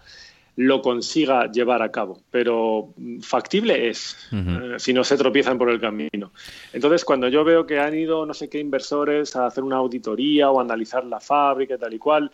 lo 0.58 0.82
consiga 0.82 1.52
llevar 1.52 1.82
a 1.82 1.92
cabo. 1.92 2.22
Pero 2.32 2.94
factible 3.22 3.90
es, 3.90 4.30
eh, 4.32 4.76
si 4.78 4.94
no 4.94 5.04
se 5.04 5.18
tropiezan 5.18 5.58
por 5.58 5.70
el 5.70 5.80
camino. 5.80 6.32
Entonces, 6.72 7.04
cuando 7.04 7.28
yo 7.28 7.44
veo 7.44 7.66
que 7.66 7.80
han 7.80 7.96
ido 7.96 8.26
no 8.26 8.34
sé 8.34 8.50
qué 8.50 8.60
inversores 8.60 9.36
a 9.36 9.48
hacer 9.48 9.64
una 9.64 9.78
auditoría 9.78 10.50
o 10.50 10.60
a 10.60 10.64
analizar 10.64 11.06
la 11.06 11.20
fábrica 11.20 11.76
y 11.76 11.78
tal 11.78 11.94
y 11.94 12.00
cual, 12.00 12.32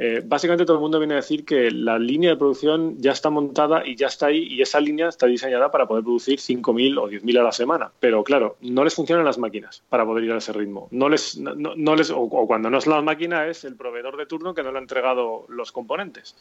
eh, 0.00 0.22
básicamente 0.24 0.64
todo 0.64 0.76
el 0.76 0.80
mundo 0.80 1.00
viene 1.00 1.14
a 1.14 1.16
decir 1.16 1.44
que 1.44 1.72
la 1.72 1.98
línea 1.98 2.30
de 2.30 2.36
producción 2.36 2.96
ya 2.98 3.10
está 3.10 3.30
montada 3.30 3.84
y 3.84 3.96
ya 3.96 4.06
está 4.06 4.26
ahí 4.26 4.46
y 4.48 4.62
esa 4.62 4.80
línea 4.80 5.08
está 5.08 5.26
diseñada 5.26 5.72
para 5.72 5.86
poder 5.86 6.04
producir 6.04 6.38
5.000 6.38 6.98
o 6.98 7.10
10.000 7.10 7.40
a 7.40 7.42
la 7.42 7.52
semana. 7.52 7.90
Pero 7.98 8.22
claro, 8.22 8.56
no 8.60 8.84
les 8.84 8.94
funcionan 8.94 9.24
las 9.24 9.38
máquinas 9.38 9.82
para 9.88 10.04
poder 10.04 10.22
ir 10.22 10.32
a 10.32 10.38
ese 10.38 10.52
ritmo. 10.52 10.86
No 10.92 11.08
les, 11.08 11.36
no, 11.36 11.96
les, 11.96 12.10
o, 12.10 12.20
o 12.20 12.46
cuando 12.46 12.70
no 12.70 12.78
es 12.78 12.86
la 12.86 13.02
máquina 13.02 13.48
es 13.48 13.64
el 13.64 13.74
proveedor 13.74 14.16
de 14.16 14.26
turno 14.26 14.54
que 14.54 14.62
no 14.62 14.70
le 14.70 14.78
ha 14.78 14.82
entregado 14.82 15.46
los 15.48 15.72
componentes. 15.72 16.36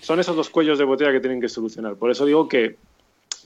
Son 0.00 0.20
esos 0.20 0.36
los 0.36 0.50
cuellos 0.50 0.78
de 0.78 0.84
botella 0.84 1.12
que 1.12 1.20
tienen 1.20 1.40
que 1.40 1.48
solucionar. 1.48 1.96
Por 1.96 2.10
eso 2.10 2.26
digo 2.26 2.48
que 2.48 2.76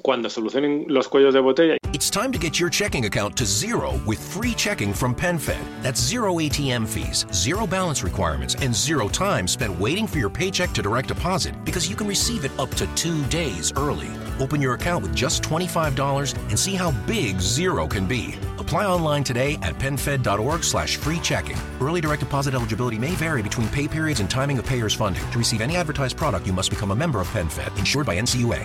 cuando 0.02 0.28
solucionen 0.28 0.86
los 0.88 1.08
cuellos 1.08 1.34
de 1.34 1.40
botella 1.40 1.76
It's 1.94 2.10
time 2.10 2.32
to 2.32 2.38
get 2.38 2.58
your 2.58 2.70
checking 2.70 3.04
account 3.04 3.36
to 3.36 3.46
zero 3.46 4.00
with 4.04 4.18
free 4.18 4.52
checking 4.52 4.92
from 4.92 5.14
PenFed. 5.14 5.62
That's 5.80 6.00
zero 6.00 6.34
ATM 6.40 6.88
fees, 6.88 7.24
zero 7.32 7.68
balance 7.68 8.02
requirements, 8.02 8.56
and 8.56 8.74
zero 8.74 9.08
time 9.08 9.46
spent 9.46 9.78
waiting 9.78 10.08
for 10.08 10.18
your 10.18 10.28
paycheck 10.28 10.72
to 10.72 10.82
direct 10.82 11.06
deposit 11.06 11.54
because 11.64 11.88
you 11.88 11.94
can 11.94 12.08
receive 12.08 12.44
it 12.44 12.50
up 12.58 12.70
to 12.70 12.86
two 12.96 13.24
days 13.26 13.72
early. 13.76 14.10
Open 14.40 14.60
your 14.60 14.74
account 14.74 15.04
with 15.04 15.14
just 15.14 15.44
$25 15.44 16.36
and 16.48 16.58
see 16.58 16.74
how 16.74 16.90
big 17.06 17.40
zero 17.40 17.86
can 17.86 18.06
be. 18.06 18.34
Apply 18.64 18.86
online 18.86 19.22
today 19.22 19.58
at 19.60 19.74
penfed.org 19.78 20.64
slash 20.64 20.96
free 20.96 21.18
checking. 21.18 21.56
Early 21.82 22.00
direct 22.00 22.20
deposit 22.20 22.54
eligibility 22.54 22.98
may 22.98 23.10
vary 23.10 23.42
between 23.42 23.68
pay 23.68 23.86
periods 23.86 24.20
and 24.20 24.30
timing 24.30 24.58
of 24.58 24.64
payer's 24.64 24.94
funding. 24.94 25.22
To 25.32 25.38
receive 25.38 25.60
any 25.60 25.76
advertised 25.76 26.16
product, 26.16 26.46
you 26.46 26.54
must 26.54 26.70
become 26.70 26.90
a 26.90 26.96
member 26.96 27.20
of 27.20 27.28
PenFed, 27.28 27.78
insured 27.78 28.06
by 28.06 28.16
NCUA. 28.16 28.64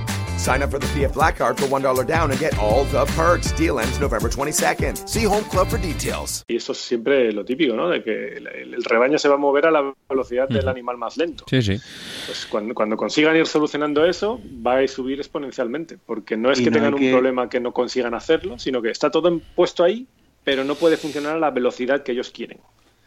Sign 0.41 0.63
up 0.63 0.71
for 0.71 0.79
the 0.79 0.87
PF 0.87 1.13
Black 1.13 1.37
Card 1.37 1.59
for 1.59 1.67
$1 1.67 2.07
down 2.07 2.31
and 2.31 2.39
get 2.39 2.57
all 2.57 2.83
the 2.85 3.05
perks. 3.15 3.53
Deal 3.55 3.79
ends 3.79 3.99
November 3.99 4.27
22nd. 4.27 5.07
See 5.07 5.23
Home 5.25 5.43
Club 5.51 5.67
for 5.67 5.79
details. 5.79 6.43
Y 6.47 6.55
eso 6.55 6.71
es 6.71 6.79
siempre 6.79 7.31
lo 7.31 7.45
típico, 7.45 7.75
¿no? 7.75 7.87
De 7.89 8.03
que 8.03 8.37
el, 8.37 8.47
el 8.47 8.83
rebaño 8.83 9.19
se 9.19 9.29
va 9.29 9.35
a 9.35 9.37
mover 9.37 9.67
a 9.67 9.71
la 9.71 9.93
velocidad 10.09 10.49
del 10.49 10.67
animal 10.67 10.97
más 10.97 11.15
lento. 11.17 11.45
Sí, 11.47 11.61
sí. 11.61 11.77
Pues 12.25 12.47
cuando, 12.49 12.73
cuando 12.73 12.97
consigan 12.97 13.35
ir 13.35 13.45
solucionando 13.45 14.03
eso, 14.03 14.41
va 14.65 14.79
a 14.79 14.87
subir 14.87 15.19
exponencialmente. 15.19 15.99
Porque 16.03 16.35
no 16.37 16.51
es 16.51 16.59
Y 16.59 16.63
que 16.63 16.71
no 16.71 16.73
tengan 16.75 16.93
hay 16.93 16.99
un 16.99 17.05
que- 17.05 17.11
problema 17.11 17.47
que 17.49 17.59
no 17.59 17.71
consigan 17.71 18.15
hacerlo, 18.15 18.57
sino 18.57 18.81
que 18.81 18.89
está 18.89 19.11
todo 19.11 19.39
puesto 19.55 19.83
ahí, 19.83 20.07
pero 20.43 20.63
no 20.63 20.73
puede 20.73 20.97
funcionar 20.97 21.35
a 21.35 21.39
la 21.39 21.51
velocidad 21.51 22.01
que 22.01 22.13
ellos 22.13 22.31
quieren. 22.31 22.57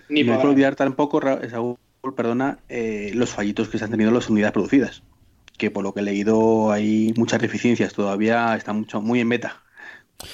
Ni 0.09 0.23
no 0.23 0.35
hay 0.35 0.41
que 0.41 0.47
olvidar 0.47 0.77
tampoco, 0.77 1.19
Ra- 1.19 1.41
Saúl, 1.51 1.77
perdona, 2.15 2.59
eh, 2.69 3.11
los 3.15 3.31
fallitos 3.31 3.69
que 3.69 3.79
se 3.79 3.85
han 3.85 3.91
tenido 3.91 4.11
en 4.11 4.15
las 4.15 4.31
unidades 4.31 4.53
producidas. 4.53 5.03
Que 5.57 5.71
por 5.71 5.85
lo 5.85 5.95
que 5.95 6.01
he 6.01 6.03
leído 6.03 6.73
hay 6.73 7.13
muchas 7.17 7.41
deficiencias, 7.41 7.93
todavía 7.95 8.55
está 8.57 8.73
mucho, 8.73 9.01
muy 9.01 9.21
en 9.21 9.29
beta. 9.29 9.63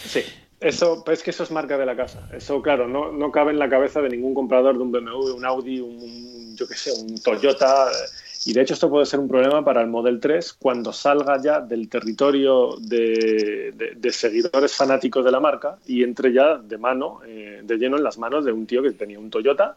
Sí, 0.03 0.23
eso, 0.61 1.03
pues 1.05 1.19
es 1.19 1.25
que 1.25 1.31
eso 1.31 1.43
es 1.43 1.51
marca 1.51 1.77
de 1.77 1.87
la 1.87 1.97
casa. 1.97 2.27
Eso, 2.33 2.63
claro, 2.63 2.89
no, 2.89 3.13
no 3.13 3.31
cabe 3.31 3.51
en 3.53 3.59
la 3.59 3.69
cabeza 3.69 4.01
de 4.01 4.09
ningún 4.09 4.35
comprador 4.35 4.77
de 4.77 4.83
un 4.83 4.93
BMW, 4.93 5.33
un 5.37 5.45
Audi, 5.45 5.81
un, 5.81 6.57
yo 6.57 6.67
qué 6.67 6.75
sé, 6.75 6.93
un 6.93 7.21
Toyota. 7.23 7.89
Y 8.47 8.55
de 8.55 8.63
hecho 8.63 8.73
esto 8.73 8.89
puede 8.89 9.05
ser 9.05 9.21
un 9.21 9.29
problema 9.29 9.63
para 9.63 9.83
el 9.83 9.89
Model 9.89 10.19
3 10.19 10.55
cuando 10.55 10.93
salga 10.95 11.41
ya 11.43 11.61
del 11.61 11.91
territorio 11.91 12.77
de, 12.81 13.73
de- 13.77 13.93
de 13.97 14.13
seguidores 14.13 14.75
fanáticos 14.75 15.23
de 15.25 15.31
la 15.31 15.41
marca 15.41 15.77
y 15.87 16.03
entre 16.03 16.33
ya 16.33 16.57
de 16.57 16.79
mano, 16.79 17.21
eh, 17.27 17.61
de 17.63 17.77
lleno 17.77 17.99
en 17.99 18.03
las 18.03 18.17
manos 18.17 18.47
de 18.47 18.53
un 18.53 18.67
tío 18.67 18.83
que 18.83 18.93
tenía 18.93 19.19
un 19.19 19.29
Toyota 19.31 19.77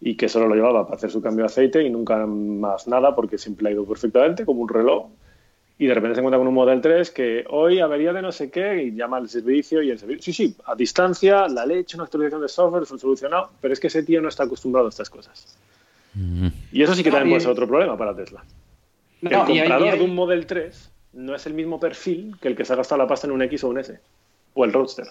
y 0.00 0.16
que 0.16 0.28
solo 0.28 0.48
lo 0.48 0.54
llevaba 0.54 0.84
para 0.84 0.96
hacer 0.96 1.10
su 1.10 1.20
cambio 1.20 1.44
de 1.44 1.46
aceite 1.46 1.82
y 1.82 1.90
nunca 1.90 2.24
más 2.26 2.88
nada 2.88 3.14
porque 3.14 3.36
siempre 3.36 3.68
ha 3.68 3.72
ido 3.72 3.84
perfectamente, 3.84 4.44
como 4.44 4.62
un 4.62 4.68
reloj. 4.68 5.08
Y 5.78 5.86
de 5.86 5.94
repente 5.94 6.14
se 6.14 6.20
encuentra 6.20 6.38
con 6.38 6.46
un 6.46 6.54
Model 6.54 6.80
3 6.80 7.10
que 7.10 7.44
hoy 7.48 7.80
avería 7.80 8.12
de 8.12 8.20
no 8.20 8.32
sé 8.32 8.50
qué 8.50 8.82
y 8.82 8.94
llama 8.94 9.16
al 9.16 9.28
servicio 9.28 9.82
y 9.82 9.90
el 9.90 9.98
servicio, 9.98 10.22
sí, 10.22 10.32
sí, 10.32 10.56
a 10.66 10.74
distancia, 10.74 11.48
la 11.48 11.64
leche, 11.64 11.96
una 11.96 12.04
actualización 12.04 12.42
de 12.42 12.48
software, 12.48 12.86
solucionado, 12.86 13.50
pero 13.60 13.72
es 13.72 13.80
que 13.80 13.86
ese 13.86 14.02
tío 14.02 14.20
no 14.20 14.28
está 14.28 14.44
acostumbrado 14.44 14.88
a 14.88 14.90
estas 14.90 15.08
cosas. 15.08 15.56
Y 16.72 16.82
eso 16.82 16.94
sí 16.94 17.02
que 17.02 17.10
también 17.10 17.30
puede 17.30 17.40
ser 17.40 17.50
otro 17.50 17.66
problema 17.66 17.96
para 17.96 18.14
Tesla. 18.14 18.44
No, 19.22 19.46
el 19.46 19.56
y 19.56 19.58
comprador 19.60 19.94
y 19.94 19.98
de 19.98 20.04
un 20.04 20.14
Model 20.14 20.46
3 20.46 20.90
no 21.14 21.34
es 21.34 21.46
el 21.46 21.54
mismo 21.54 21.80
perfil 21.80 22.36
que 22.40 22.48
el 22.48 22.56
que 22.56 22.64
se 22.64 22.72
ha 22.72 22.76
gastado 22.76 22.98
la 22.98 23.08
pasta 23.08 23.26
en 23.26 23.32
un 23.32 23.42
X 23.42 23.64
o 23.64 23.68
un 23.68 23.78
S. 23.78 23.98
O 24.54 24.64
el 24.64 24.72
Roadster. 24.72 25.06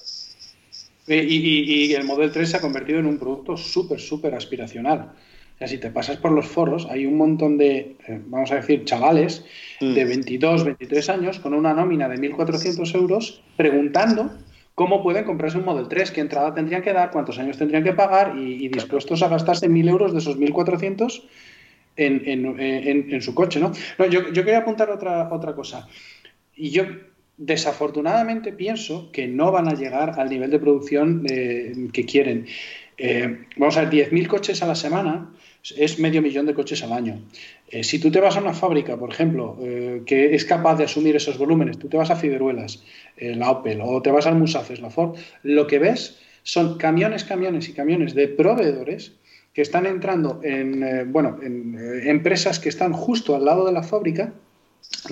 Y, 1.09 1.13
y- 1.15 1.85
y 1.87 1.93
el 1.93 2.03
Model 2.05 2.31
3 2.31 2.49
se 2.49 2.57
ha 2.57 2.61
convertido 2.61 2.99
en 2.99 3.05
un 3.07 3.17
producto 3.17 3.57
súper, 3.57 3.99
súper 3.99 4.35
aspiracional. 4.35 5.11
O 5.55 5.57
sea, 5.57 5.67
si 5.67 5.77
te 5.77 5.89
pasas 5.89 6.17
por 6.17 6.31
los 6.31 6.45
foros, 6.47 6.87
hay 6.89 7.05
un 7.05 7.17
montón 7.17 7.57
de, 7.57 7.97
eh, 8.07 8.21
vamos 8.27 8.51
a 8.51 8.55
decir, 8.55 8.85
chavales 8.85 9.43
Mm. 9.81 9.93
de 9.93 10.05
22, 10.05 10.63
23 10.63 11.09
años 11.09 11.39
con 11.39 11.53
una 11.53 11.73
nómina 11.73 12.07
de 12.07 12.17
1.400 12.17 12.93
euros 12.95 13.41
preguntando 13.57 14.31
cómo 14.75 15.03
pueden 15.03 15.25
comprarse 15.25 15.57
un 15.57 15.65
Model 15.65 15.87
3, 15.89 16.11
qué 16.11 16.21
entrada 16.21 16.53
tendrían 16.53 16.81
que 16.81 16.93
dar, 16.93 17.11
cuántos 17.11 17.37
años 17.39 17.57
tendrían 17.57 17.83
que 17.83 17.91
pagar 17.93 18.35
y, 18.37 18.63
y 18.65 18.69
dispuestos 18.69 19.21
a 19.23 19.27
gastarse 19.27 19.67
1.000 19.67 19.89
euros 19.89 20.13
de 20.13 20.19
esos 20.19 20.37
1.400 20.37 21.23
en, 21.97 22.21
en- 22.25 22.59
en- 22.59 23.13
en 23.13 23.21
su 23.21 23.33
coche, 23.35 23.59
¿no? 23.59 23.73
No, 23.97 24.05
yo, 24.05 24.31
yo 24.31 24.43
quería 24.45 24.59
apuntar 24.59 24.89
otra, 24.89 25.27
otra 25.33 25.53
cosa. 25.53 25.87
Y 26.55 26.69
yo 26.69 26.83
desafortunadamente 27.39 28.51
pienso 28.51 29.11
que 29.11 29.27
no 29.27 29.51
van 29.51 29.69
a 29.69 29.73
llegar 29.73 30.19
al 30.19 30.29
nivel 30.29 30.51
de 30.51 30.59
producción 30.59 31.25
eh, 31.27 31.73
que 31.91 32.05
quieren. 32.05 32.45
Eh, 32.97 33.45
vamos 33.55 33.77
a 33.77 33.85
ver, 33.85 34.11
10.000 34.11 34.27
coches 34.27 34.61
a 34.61 34.67
la 34.67 34.75
semana 34.75 35.31
es 35.77 35.99
medio 35.99 36.21
millón 36.21 36.45
de 36.45 36.53
coches 36.53 36.83
al 36.83 36.91
año. 36.91 37.21
Eh, 37.69 37.83
si 37.83 37.97
tú 37.97 38.11
te 38.11 38.19
vas 38.19 38.35
a 38.35 38.41
una 38.41 38.53
fábrica, 38.53 38.97
por 38.97 39.11
ejemplo, 39.11 39.57
que 40.05 40.35
es 40.35 40.43
capaz 40.43 40.75
de 40.75 40.83
asumir 40.83 41.15
esos 41.15 41.37
volúmenes, 41.37 41.79
tú 41.79 41.87
te 41.87 41.95
vas 41.95 42.11
a 42.11 42.17
Fideruelas, 42.17 42.83
eh, 43.17 43.35
la 43.35 43.51
Opel, 43.51 43.79
o 43.81 44.01
te 44.01 44.11
vas 44.11 44.27
al 44.27 44.35
Musafes, 44.35 44.81
la 44.81 44.89
Ford, 44.89 45.17
lo 45.43 45.65
que 45.65 45.79
ves 45.79 46.19
son 46.43 46.77
camiones, 46.77 47.23
camiones 47.23 47.69
y 47.69 47.73
camiones 47.73 48.15
de 48.15 48.27
proveedores 48.27 49.13
que 49.53 49.61
están 49.61 49.85
entrando 49.85 50.41
en, 50.43 51.11
bueno, 51.11 51.39
en 51.41 51.77
empresas 52.05 52.59
que 52.59 52.69
están 52.69 52.93
justo 52.93 53.35
al 53.35 53.45
lado 53.45 53.65
de 53.65 53.73
la 53.73 53.83
fábrica, 53.83 54.33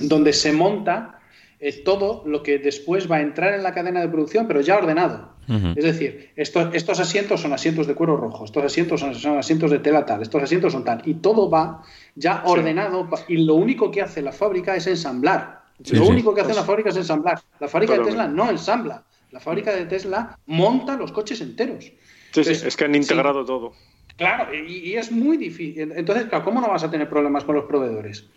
donde 0.02 0.32
se 0.32 0.52
monta 0.54 1.17
eh, 1.60 1.82
todo 1.84 2.24
lo 2.26 2.44
que 2.44 2.60
después 2.60 3.10
va 3.10 3.18
a 3.18 3.22
entrar 3.22 3.54
en 3.54 3.64
la 3.64 3.74
cadena 3.74 4.02
de 4.02 4.10
producción, 4.10 4.48
pero 4.48 4.62
ya 4.62 4.78
ordenado. 4.78 5.36
Es 5.78 5.86
decir, 5.86 6.32
estos, 6.36 6.76
estos 6.76 7.00
asientos 7.00 7.40
son 7.40 7.54
asientos 7.54 7.88
de 7.88 7.96
cuero 7.96 8.18
rojo, 8.18 8.44
estos 8.44 8.66
asientos 8.66 9.00
son, 9.00 9.16
son 9.16 9.38
asientos 9.38 9.72
de 9.72 9.80
tela 9.80 10.06
tal, 10.06 10.22
estos 10.22 10.44
asientos 10.44 10.74
son 10.74 10.84
tal, 10.84 11.02
y 11.06 11.14
todo 11.16 11.50
va 11.50 11.84
ya 12.16 12.44
ordenado, 12.46 13.08
y 13.30 13.38
lo 13.38 13.56
único 13.56 13.90
que 13.90 14.02
hace 14.02 14.22
la 14.22 14.34
fábrica 14.34 14.76
es 14.76 14.88
ensamblar. 14.88 15.62
Sí, 15.82 15.96
lo 15.96 16.04
sí. 16.04 16.12
único 16.12 16.36
que 16.36 16.42
hace 16.42 16.54
la 16.54 16.64
fábrica 16.64 16.90
es 16.90 16.98
ensamblar. 16.98 17.40
La 17.60 17.70
fábrica 17.70 17.94
de. 17.94 18.04
Tesla 18.04 18.28
no 18.28 18.50
ensambla. 18.50 19.04
La 19.32 19.40
fábrica 19.40 19.74
de 19.74 19.86
Tesla 19.86 20.38
monta 20.48 20.98
los 20.98 21.12
coches 21.12 21.40
enteros. 21.40 21.86
Sí, 21.86 21.92
sí, 21.92 21.98
Entonces, 22.28 22.64
es 22.64 22.76
que 22.76 22.86
han 22.86 22.96
integrado 22.96 23.46
todo. 23.46 23.74
Claro, 24.18 24.54
y, 24.54 24.90
y 24.90 24.96
es 24.96 25.12
muy 25.12 25.38
difícil. 25.38 25.94
Entonces, 25.96 26.26
claro, 26.26 26.44
¿cómo 26.44 26.60
no 26.60 26.68
vas 26.68 26.84
a 26.84 26.90
tener 26.90 27.08
problemas 27.08 27.44
con 27.44 27.56
los 27.56 27.66
proveedores? 27.66 28.28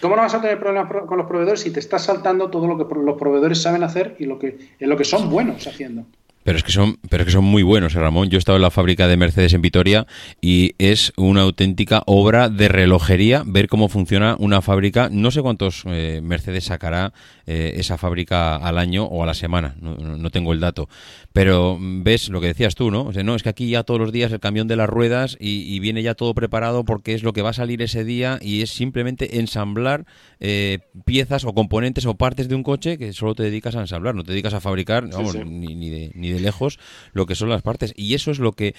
¿Cómo 0.00 0.16
no 0.16 0.22
vas 0.22 0.34
a 0.34 0.40
tener 0.40 0.58
problemas 0.58 0.88
pro- 0.88 1.06
con 1.06 1.18
los 1.18 1.26
proveedores 1.26 1.60
si 1.60 1.70
te 1.72 1.80
estás 1.80 2.04
saltando 2.04 2.50
todo 2.50 2.66
lo 2.66 2.76
que 2.78 2.94
los 2.94 3.18
proveedores 3.18 3.60
saben 3.60 3.82
hacer 3.82 4.16
y 4.18 4.26
lo 4.26 4.38
que, 4.38 4.58
en 4.78 4.88
lo 4.88 4.96
que 4.96 5.04
son 5.04 5.28
buenos 5.30 5.66
haciendo? 5.66 6.04
Pero 6.44 6.56
es 6.56 6.64
que 6.64 6.72
son, 6.72 6.96
pero 7.10 7.22
es 7.22 7.26
que 7.26 7.32
son 7.32 7.44
muy 7.44 7.62
buenos, 7.62 7.94
eh, 7.94 7.98
Ramón. 7.98 8.30
Yo 8.30 8.36
he 8.36 8.38
estado 8.38 8.56
en 8.56 8.62
la 8.62 8.70
fábrica 8.70 9.06
de 9.06 9.18
Mercedes 9.18 9.52
en 9.52 9.60
Vitoria 9.60 10.06
y 10.40 10.72
es 10.78 11.12
una 11.18 11.42
auténtica 11.42 12.02
obra 12.06 12.48
de 12.48 12.68
relojería 12.68 13.42
ver 13.44 13.68
cómo 13.68 13.90
funciona 13.90 14.34
una 14.38 14.62
fábrica. 14.62 15.10
No 15.12 15.30
sé 15.30 15.42
cuántos 15.42 15.82
eh, 15.86 16.20
Mercedes 16.22 16.64
sacará 16.64 17.12
eh, 17.50 17.74
esa 17.80 17.96
fábrica 17.96 18.56
al 18.56 18.76
año 18.76 19.04
o 19.04 19.22
a 19.22 19.26
la 19.26 19.32
semana, 19.34 19.74
no, 19.80 19.96
no- 19.96 20.28
tengo 20.30 20.52
el 20.52 20.60
dato. 20.60 20.88
Pero 21.32 21.78
mm, 21.80 22.02
ves 22.02 22.28
lo 22.28 22.40
que 22.42 22.48
decías 22.48 22.74
tú, 22.74 22.90
¿no? 22.90 23.04
O 23.04 23.12
sea, 23.14 23.22
no, 23.22 23.34
es 23.34 23.42
que 23.42 23.48
aquí 23.48 23.70
ya 23.70 23.82
todos 23.84 23.98
los 23.98 24.12
días 24.12 24.30
el 24.32 24.40
camión 24.40 24.68
de 24.68 24.76
las 24.76 24.88
ruedas 24.88 25.36
y, 25.40 25.62
y 25.74 25.80
viene 25.80 26.02
ya 26.02 26.14
todo 26.14 26.34
preparado 26.34 26.84
porque 26.84 27.14
es 27.14 27.22
lo 27.22 27.32
que 27.32 27.40
va 27.42 27.50
a 27.50 27.54
salir 27.54 27.80
ese 27.80 28.04
día 28.04 28.38
y 28.42 28.60
es 28.60 28.70
simplemente 28.70 29.38
ensamblar 29.38 30.04
eh, 30.40 30.80
piezas 31.06 31.44
o 31.44 31.54
componentes 31.54 32.04
o 32.04 32.14
partes 32.16 32.48
de 32.48 32.54
un 32.54 32.62
coche 32.62 32.98
que 32.98 33.12
solo 33.14 33.34
te 33.34 33.42
dedicas 33.44 33.74
a 33.76 33.80
ensamblar, 33.80 34.14
no 34.14 34.22
te 34.24 34.32
dedicas 34.32 34.52
a 34.54 34.60
fabricar, 34.60 35.08
vamos, 35.08 35.32
sí. 35.32 35.38
Ni, 35.44 35.74
ni 35.74 35.88
de, 35.88 36.12
ni 36.14 36.28
de 36.30 36.40
lejos 36.40 36.78
lo 37.12 37.24
que 37.24 37.34
son 37.34 37.48
las 37.48 37.62
partes. 37.62 37.94
Y 37.96 38.12
eso 38.14 38.30
es 38.30 38.38
lo 38.38 38.52
que 38.52 38.74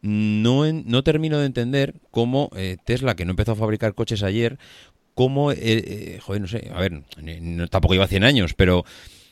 no, 0.00 0.64
en- 0.64 0.84
no 0.86 1.02
termino 1.02 1.38
de 1.38 1.46
entender 1.46 1.94
cómo 2.10 2.50
eh, 2.56 2.76
Tesla, 2.84 3.16
que 3.16 3.24
no 3.24 3.30
empezó 3.32 3.52
a 3.52 3.56
fabricar 3.56 3.94
coches 3.94 4.22
ayer, 4.22 4.58
cómo, 5.18 5.50
eh, 5.50 5.56
eh, 5.60 6.18
joder, 6.22 6.40
no 6.42 6.46
sé, 6.46 6.70
a 6.72 6.78
ver, 6.80 7.02
tampoco 7.70 7.94
lleva 7.94 8.06
100 8.06 8.22
años, 8.22 8.54
pero 8.54 8.84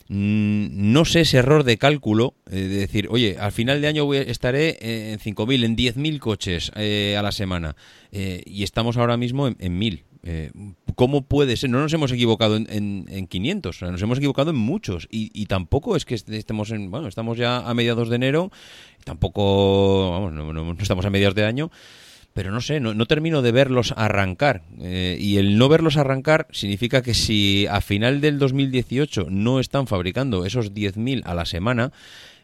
mm, 0.09 0.91
no 0.91 1.05
sé 1.05 1.21
ese 1.21 1.37
error 1.37 1.63
de 1.63 1.77
cálculo 1.77 2.35
eh, 2.51 2.55
de 2.57 2.67
decir, 2.79 3.07
oye, 3.09 3.37
al 3.39 3.53
final 3.53 3.79
de 3.79 3.87
año 3.87 4.03
voy 4.03 4.17
a- 4.17 4.21
estaré 4.23 4.77
eh, 4.81 5.13
en 5.13 5.19
5.000, 5.19 5.63
en 5.63 5.77
10.000 5.77 6.19
coches 6.19 6.71
eh, 6.75 7.15
a 7.17 7.21
la 7.21 7.31
semana 7.31 7.77
eh, 8.11 8.43
y 8.45 8.63
estamos 8.63 8.97
ahora 8.97 9.15
mismo 9.15 9.47
en, 9.47 9.55
en 9.59 9.79
1.000. 9.79 10.03
Eh, 10.29 10.51
¿Cómo 10.95 11.21
puede 11.21 11.55
ser? 11.55 11.69
No 11.69 11.79
nos 11.79 11.93
hemos 11.93 12.11
equivocado 12.11 12.57
en, 12.57 12.67
en, 12.69 13.05
en 13.09 13.27
500, 13.27 13.73
o 13.75 13.79
sea, 13.79 13.91
nos 13.91 14.01
hemos 14.01 14.17
equivocado 14.17 14.49
en 14.49 14.57
muchos 14.57 15.07
y, 15.09 15.45
tampoco 15.45 15.95
es 15.95 16.03
que 16.03 16.15
est- 16.15 16.27
estemos 16.29 16.71
en, 16.71 16.91
bueno, 16.91 17.07
estamos 17.07 17.37
ya 17.37 17.59
a 17.59 17.73
mediados 17.73 18.09
de 18.09 18.17
enero, 18.17 18.51
tampoco, 19.05 20.11
vamos, 20.11 20.33
no 20.33 20.75
estamos 20.81 21.05
a 21.05 21.09
mediados 21.09 21.35
de 21.35 21.45
año, 21.45 21.71
pero 22.37 22.51
no 22.51 22.61
sé, 22.61 22.79
no, 22.79 22.93
no 22.93 23.07
termino 23.07 23.41
de 23.41 23.51
verlos 23.51 23.95
arrancar. 23.97 24.61
Eh, 24.79 25.17
y 25.19 25.37
el 25.37 25.57
no 25.57 25.69
verlos 25.69 25.97
arrancar 25.97 26.45
significa 26.51 27.01
que 27.01 27.15
si 27.15 27.65
a 27.65 27.81
final 27.81 28.21
del 28.21 28.37
2018 28.37 29.25
no 29.31 29.59
están 29.59 29.87
fabricando 29.87 30.45
esos 30.45 30.71
10.000 30.71 31.23
a 31.25 31.33
la 31.33 31.45
semana, 31.45 31.91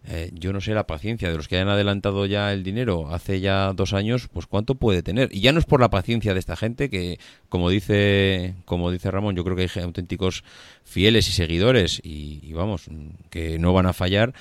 eh, 0.08 0.32
yo 0.34 0.52
no 0.52 0.62
sé 0.62 0.74
la 0.74 0.88
paciencia 0.88 1.30
de 1.30 1.38
los 1.38 1.48
que 1.48 1.58
hayan 1.58 1.70
adelantado 1.70 2.26
ya 2.26 2.52
el 2.54 2.64
dinero 2.64 3.14
hace 3.14 3.40
ya 3.40 3.72
dos 3.74 3.94
años, 3.94 4.30
pues 4.34 4.48
cuánto 4.48 4.74
puede 4.74 5.04
tener. 5.04 5.30
Y 5.32 5.42
ya 5.42 5.52
no 5.52 5.60
es 5.60 5.66
por 5.66 5.80
la 5.80 5.92
paciencia 5.92 6.34
de 6.34 6.40
esta 6.40 6.56
gente 6.56 6.90
que, 6.90 7.20
como 7.48 7.70
dice, 7.70 8.56
como 8.66 8.90
dice 8.90 9.12
Ramón, 9.12 9.36
yo 9.36 9.44
creo 9.44 9.56
que 9.56 9.70
hay 9.76 9.84
auténticos 9.84 10.44
fieles 10.84 11.30
y 11.30 11.34
seguidores 11.34 12.02
y, 12.04 12.40
y 12.42 12.54
vamos, 12.54 12.86
que 13.30 13.60
no 13.60 13.74
van 13.74 13.86
a 13.86 13.94
fallar. 13.94 14.34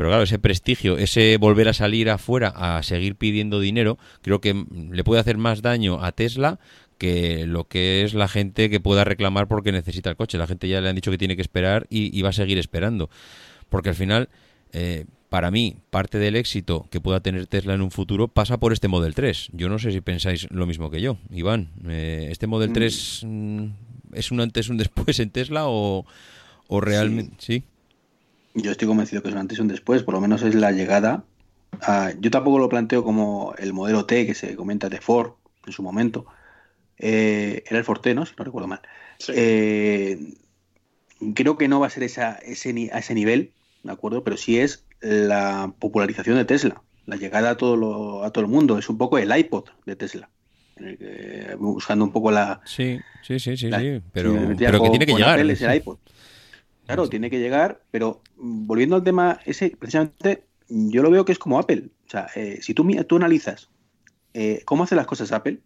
Pero 0.00 0.08
claro, 0.08 0.22
ese 0.22 0.38
prestigio, 0.38 0.96
ese 0.96 1.36
volver 1.36 1.68
a 1.68 1.74
salir 1.74 2.08
afuera 2.08 2.48
a 2.56 2.82
seguir 2.82 3.16
pidiendo 3.16 3.60
dinero, 3.60 3.98
creo 4.22 4.40
que 4.40 4.54
mm, 4.54 4.92
le 4.92 5.04
puede 5.04 5.20
hacer 5.20 5.36
más 5.36 5.60
daño 5.60 6.02
a 6.02 6.12
Tesla 6.12 6.58
que 6.96 7.46
lo 7.46 7.68
que 7.68 8.02
es 8.02 8.14
la 8.14 8.26
gente 8.26 8.70
que 8.70 8.80
pueda 8.80 9.04
reclamar 9.04 9.46
porque 9.46 9.72
necesita 9.72 10.08
el 10.08 10.16
coche. 10.16 10.38
La 10.38 10.46
gente 10.46 10.68
ya 10.68 10.80
le 10.80 10.88
han 10.88 10.94
dicho 10.94 11.10
que 11.10 11.18
tiene 11.18 11.36
que 11.36 11.42
esperar 11.42 11.86
y, 11.90 12.18
y 12.18 12.22
va 12.22 12.30
a 12.30 12.32
seguir 12.32 12.56
esperando. 12.56 13.10
Porque 13.68 13.90
al 13.90 13.94
final, 13.94 14.30
eh, 14.72 15.04
para 15.28 15.50
mí, 15.50 15.76
parte 15.90 16.16
del 16.16 16.34
éxito 16.34 16.86
que 16.90 17.02
pueda 17.02 17.20
tener 17.20 17.46
Tesla 17.46 17.74
en 17.74 17.82
un 17.82 17.90
futuro 17.90 18.26
pasa 18.26 18.58
por 18.58 18.72
este 18.72 18.88
Model 18.88 19.14
3. 19.14 19.50
Yo 19.52 19.68
no 19.68 19.78
sé 19.78 19.92
si 19.92 20.00
pensáis 20.00 20.50
lo 20.50 20.64
mismo 20.64 20.90
que 20.90 21.02
yo, 21.02 21.18
Iván. 21.30 21.72
Eh, 21.86 22.28
¿Este 22.30 22.46
Model 22.46 22.72
3 22.72 23.26
mm, 23.26 23.64
es 24.14 24.30
un 24.30 24.40
antes, 24.40 24.70
un 24.70 24.78
después 24.78 25.20
en 25.20 25.28
Tesla 25.28 25.64
o, 25.66 26.06
o 26.68 26.80
realmente... 26.80 27.36
Sí. 27.38 27.64
Yo 28.54 28.70
estoy 28.72 28.88
convencido 28.88 29.22
que 29.22 29.28
es 29.28 29.34
un 29.34 29.40
antes 29.40 29.58
y 29.58 29.60
un 29.62 29.68
después, 29.68 30.02
por 30.02 30.14
lo 30.14 30.20
menos 30.20 30.42
es 30.42 30.54
la 30.54 30.72
llegada. 30.72 31.24
a- 31.82 32.12
yo 32.18 32.30
tampoco 32.32 32.58
lo 32.58 32.68
planteo 32.68 33.04
como 33.04 33.54
el 33.56 33.72
modelo 33.72 34.04
T 34.04 34.26
que 34.26 34.34
se 34.34 34.56
comenta 34.56 34.88
de 34.88 35.00
Ford 35.00 35.32
en 35.66 35.72
su 35.72 35.82
momento. 35.84 36.26
Eh, 36.98 37.62
era 37.68 37.78
el 37.78 37.84
Forte, 37.84 38.12
¿no? 38.12 38.26
Si 38.26 38.34
no 38.36 38.44
recuerdo 38.44 38.66
mal. 38.66 38.80
Sí. 39.18 39.32
Eh, 39.36 40.18
creo 41.34 41.56
que 41.56 41.68
no 41.68 41.78
va 41.80 41.86
a 41.86 41.90
ser 41.90 42.02
esa, 42.02 42.32
ese, 42.34 42.72
ni- 42.72 42.88
a 42.90 42.98
ese 42.98 43.14
nivel, 43.14 43.52
¿de 43.84 43.92
acuerdo? 43.92 44.24
Pero 44.24 44.36
sí 44.36 44.58
es 44.58 44.84
la 45.00 45.72
popularización 45.78 46.36
de 46.36 46.44
Tesla, 46.44 46.82
la 47.06 47.16
llegada 47.16 47.50
a 47.50 47.56
todo, 47.56 47.76
lo- 47.76 48.24
a 48.24 48.30
todo 48.32 48.44
el 48.44 48.50
mundo. 48.50 48.76
Es 48.76 48.88
un 48.90 48.98
poco 48.98 49.16
el 49.18 49.34
iPod 49.34 49.66
de 49.86 49.96
Tesla. 49.96 50.28
buscando 51.58 52.04
un 52.06 52.10
poco 52.12 52.30
la, 52.30 52.60
Sí, 52.64 52.98
sí, 53.22 53.38
sí, 53.38 53.54
sí, 53.56 53.68
la- 53.68 53.80
sí, 53.80 54.00
pero, 54.12 54.32
pero 54.58 54.82
que 54.82 54.90
tiene 54.90 55.06
que 55.06 55.12
llegar. 55.14 55.38
Apple 55.38 55.52
es 55.52 55.60
el 55.62 55.74
iPod. 55.76 55.98
Claro, 56.94 57.08
tiene 57.08 57.30
que 57.30 57.38
llegar, 57.38 57.82
pero 57.90 58.20
mm, 58.36 58.66
volviendo 58.66 58.96
al 58.96 59.04
tema 59.04 59.40
ese, 59.44 59.76
precisamente, 59.78 60.44
yo 60.68 61.02
lo 61.02 61.10
veo 61.10 61.24
que 61.24 61.32
es 61.32 61.38
como 61.38 61.58
Apple. 61.58 61.90
O 62.06 62.10
sea, 62.10 62.28
eh, 62.34 62.58
si 62.62 62.74
tú, 62.74 62.86
tú 63.06 63.16
analizas 63.16 63.68
eh, 64.34 64.62
cómo 64.64 64.84
hace 64.84 64.94
las 64.96 65.06
cosas 65.06 65.32
Apple, 65.32 65.60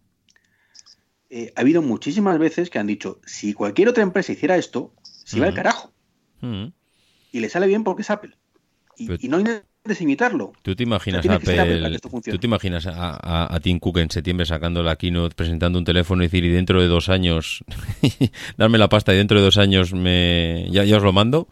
eh, 1.29 1.51
ha 1.55 1.61
habido 1.61 1.81
muchísimas 1.81 2.37
veces 2.37 2.69
que 2.69 2.79
han 2.79 2.87
dicho, 2.87 3.19
si 3.25 3.53
cualquier 3.53 3.89
otra 3.89 4.03
empresa 4.03 4.31
hiciera 4.31 4.57
esto, 4.57 4.93
se 5.23 5.39
va 5.39 5.45
al 5.47 5.51
Ujú. 5.51 5.55
carajo. 5.57 5.93
Y 7.31 7.39
le 7.39 7.49
sale 7.49 7.67
bien 7.67 7.83
porque 7.83 8.03
es 8.03 8.09
Apple. 8.09 8.35
Y, 8.95 9.07
Pero- 9.07 9.19
y 9.21 9.27
no 9.27 9.39
intentes 9.85 10.01
imitarlo. 10.01 10.53
¿Tú 10.63 10.75
te 10.75 10.83
imaginas 10.83 11.25
Apple 11.27 11.99
tú 12.31 12.37
te 12.39 12.47
imaginas 12.47 12.87
a, 12.87 13.11
a- 13.21 13.55
a 13.55 13.59
Tim 13.59 13.79
Cook 13.79 13.99
en 13.99 14.09
septiembre 14.09 14.45
sacando 14.45 14.81
la 14.81 14.95
keynote, 14.95 15.35
presentando 15.35 15.77
un 15.77 15.85
teléfono 15.85 16.23
y 16.23 16.25
decir, 16.25 16.43
y 16.43 16.49
dentro 16.49 16.81
de 16.81 16.87
dos 16.87 17.09
años, 17.09 17.63
darme 18.57 18.77
la 18.79 18.89
pasta 18.89 19.13
y 19.13 19.17
dentro 19.17 19.37
de 19.39 19.45
dos 19.45 19.57
años 19.57 19.93
me 19.93 20.67
ya, 20.71 20.83
ya 20.83 20.97
os 20.97 21.03
lo 21.03 21.13
mando? 21.13 21.47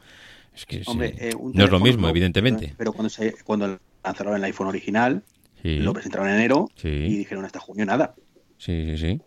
Es 0.56 0.66
que 0.66 0.84
sí, 0.84 0.92
eh, 1.02 1.34
un 1.38 1.54
no 1.54 1.64
es 1.64 1.70
lo 1.72 1.80
mismo, 1.80 2.04
no, 2.04 2.10
evidentemente. 2.10 2.74
Pero 2.78 2.94
cuando, 2.94 3.10
se, 3.10 3.34
cuando 3.44 3.80
lanzaron 4.04 4.36
el 4.36 4.44
iPhone 4.44 4.68
original, 4.68 5.24
Sí, 5.62 5.78
lo 5.80 5.94
presentaron 5.94 6.28
en 6.28 6.36
enero 6.36 6.70
Sí. 6.76 6.90
y 6.90 7.18
dijeron 7.18 7.46
hasta 7.46 7.58
junio 7.60 7.86
nada. 7.86 8.16
sí, 8.58 8.84
sí, 8.86 8.98
sí. 8.98 9.22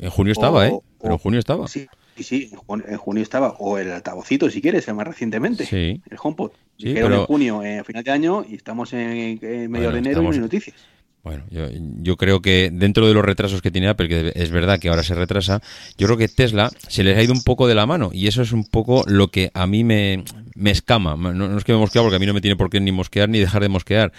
En 0.00 0.10
junio 0.10 0.32
estaba, 0.32 0.66
¿eh? 0.68 0.72
Pero 1.00 1.14
en 1.14 1.18
junio 1.18 1.38
estaba. 1.38 1.68
Sí, 1.68 1.86
sí, 2.16 2.22
sí, 2.22 2.50
en 2.88 2.96
junio, 2.96 3.22
estaba. 3.22 3.50
O 3.58 3.78
el 3.78 3.92
altavocito, 3.92 4.50
si 4.50 4.60
quieres, 4.60 4.92
más 4.94 5.06
recientemente. 5.06 5.64
Sí. 5.66 6.00
El 6.10 6.18
HomePod. 6.22 6.50
Sí, 6.78 6.92
pero- 6.94 7.14
en 7.20 7.24
junio, 7.26 7.62
eh, 7.62 7.78
a 7.78 7.84
final 7.84 8.04
de 8.04 8.10
año, 8.10 8.44
y 8.48 8.54
estamos 8.56 8.92
en, 8.92 9.00
en 9.00 9.38
medio 9.40 9.68
Bueno, 9.70 9.92
de 9.92 9.98
enero 9.98 9.98
y 9.98 10.02
no 10.02 10.10
estamos- 10.10 10.34
hay 10.36 10.40
noticias. 10.40 10.76
Bueno, 11.22 11.42
yo, 11.50 11.66
yo 12.02 12.16
creo 12.16 12.40
que 12.40 12.70
dentro 12.72 13.08
de 13.08 13.12
los 13.14 13.24
retrasos 13.24 13.60
que 13.60 13.72
tiene 13.72 13.88
Apple, 13.88 14.08
que 14.08 14.32
es 14.36 14.50
verdad 14.52 14.78
que 14.78 14.88
ahora 14.88 15.02
se 15.02 15.12
retrasa, 15.16 15.60
yo 15.98 16.06
creo 16.06 16.16
que 16.16 16.28
Tesla 16.28 16.70
se 16.86 17.02
les 17.02 17.18
ha 17.18 17.22
ido 17.22 17.32
un 17.32 17.42
poco 17.42 17.66
de 17.66 17.74
la 17.74 17.84
mano 17.84 18.10
y 18.12 18.28
eso 18.28 18.42
es 18.42 18.52
un 18.52 18.64
poco 18.64 19.02
lo 19.08 19.26
que 19.26 19.50
a 19.52 19.66
mí 19.66 19.82
me, 19.82 20.22
me 20.56 20.70
escama. 20.70 21.16
No, 21.16 21.32
no 21.32 21.56
es 21.56 21.64
que 21.64 21.72
me 21.72 21.78
mosquea 21.78 22.02
porque 22.02 22.16
a 22.16 22.18
mí 22.18 22.26
no 22.26 22.34
me 22.34 22.40
tiene 22.40 22.56
por 22.56 22.70
qué 22.70 22.80
ni 22.80 22.92
mosquear 22.92 23.28
ni 23.28 23.38
dejar 23.38 23.62
de 23.62 23.68
mosquear, 23.68 24.12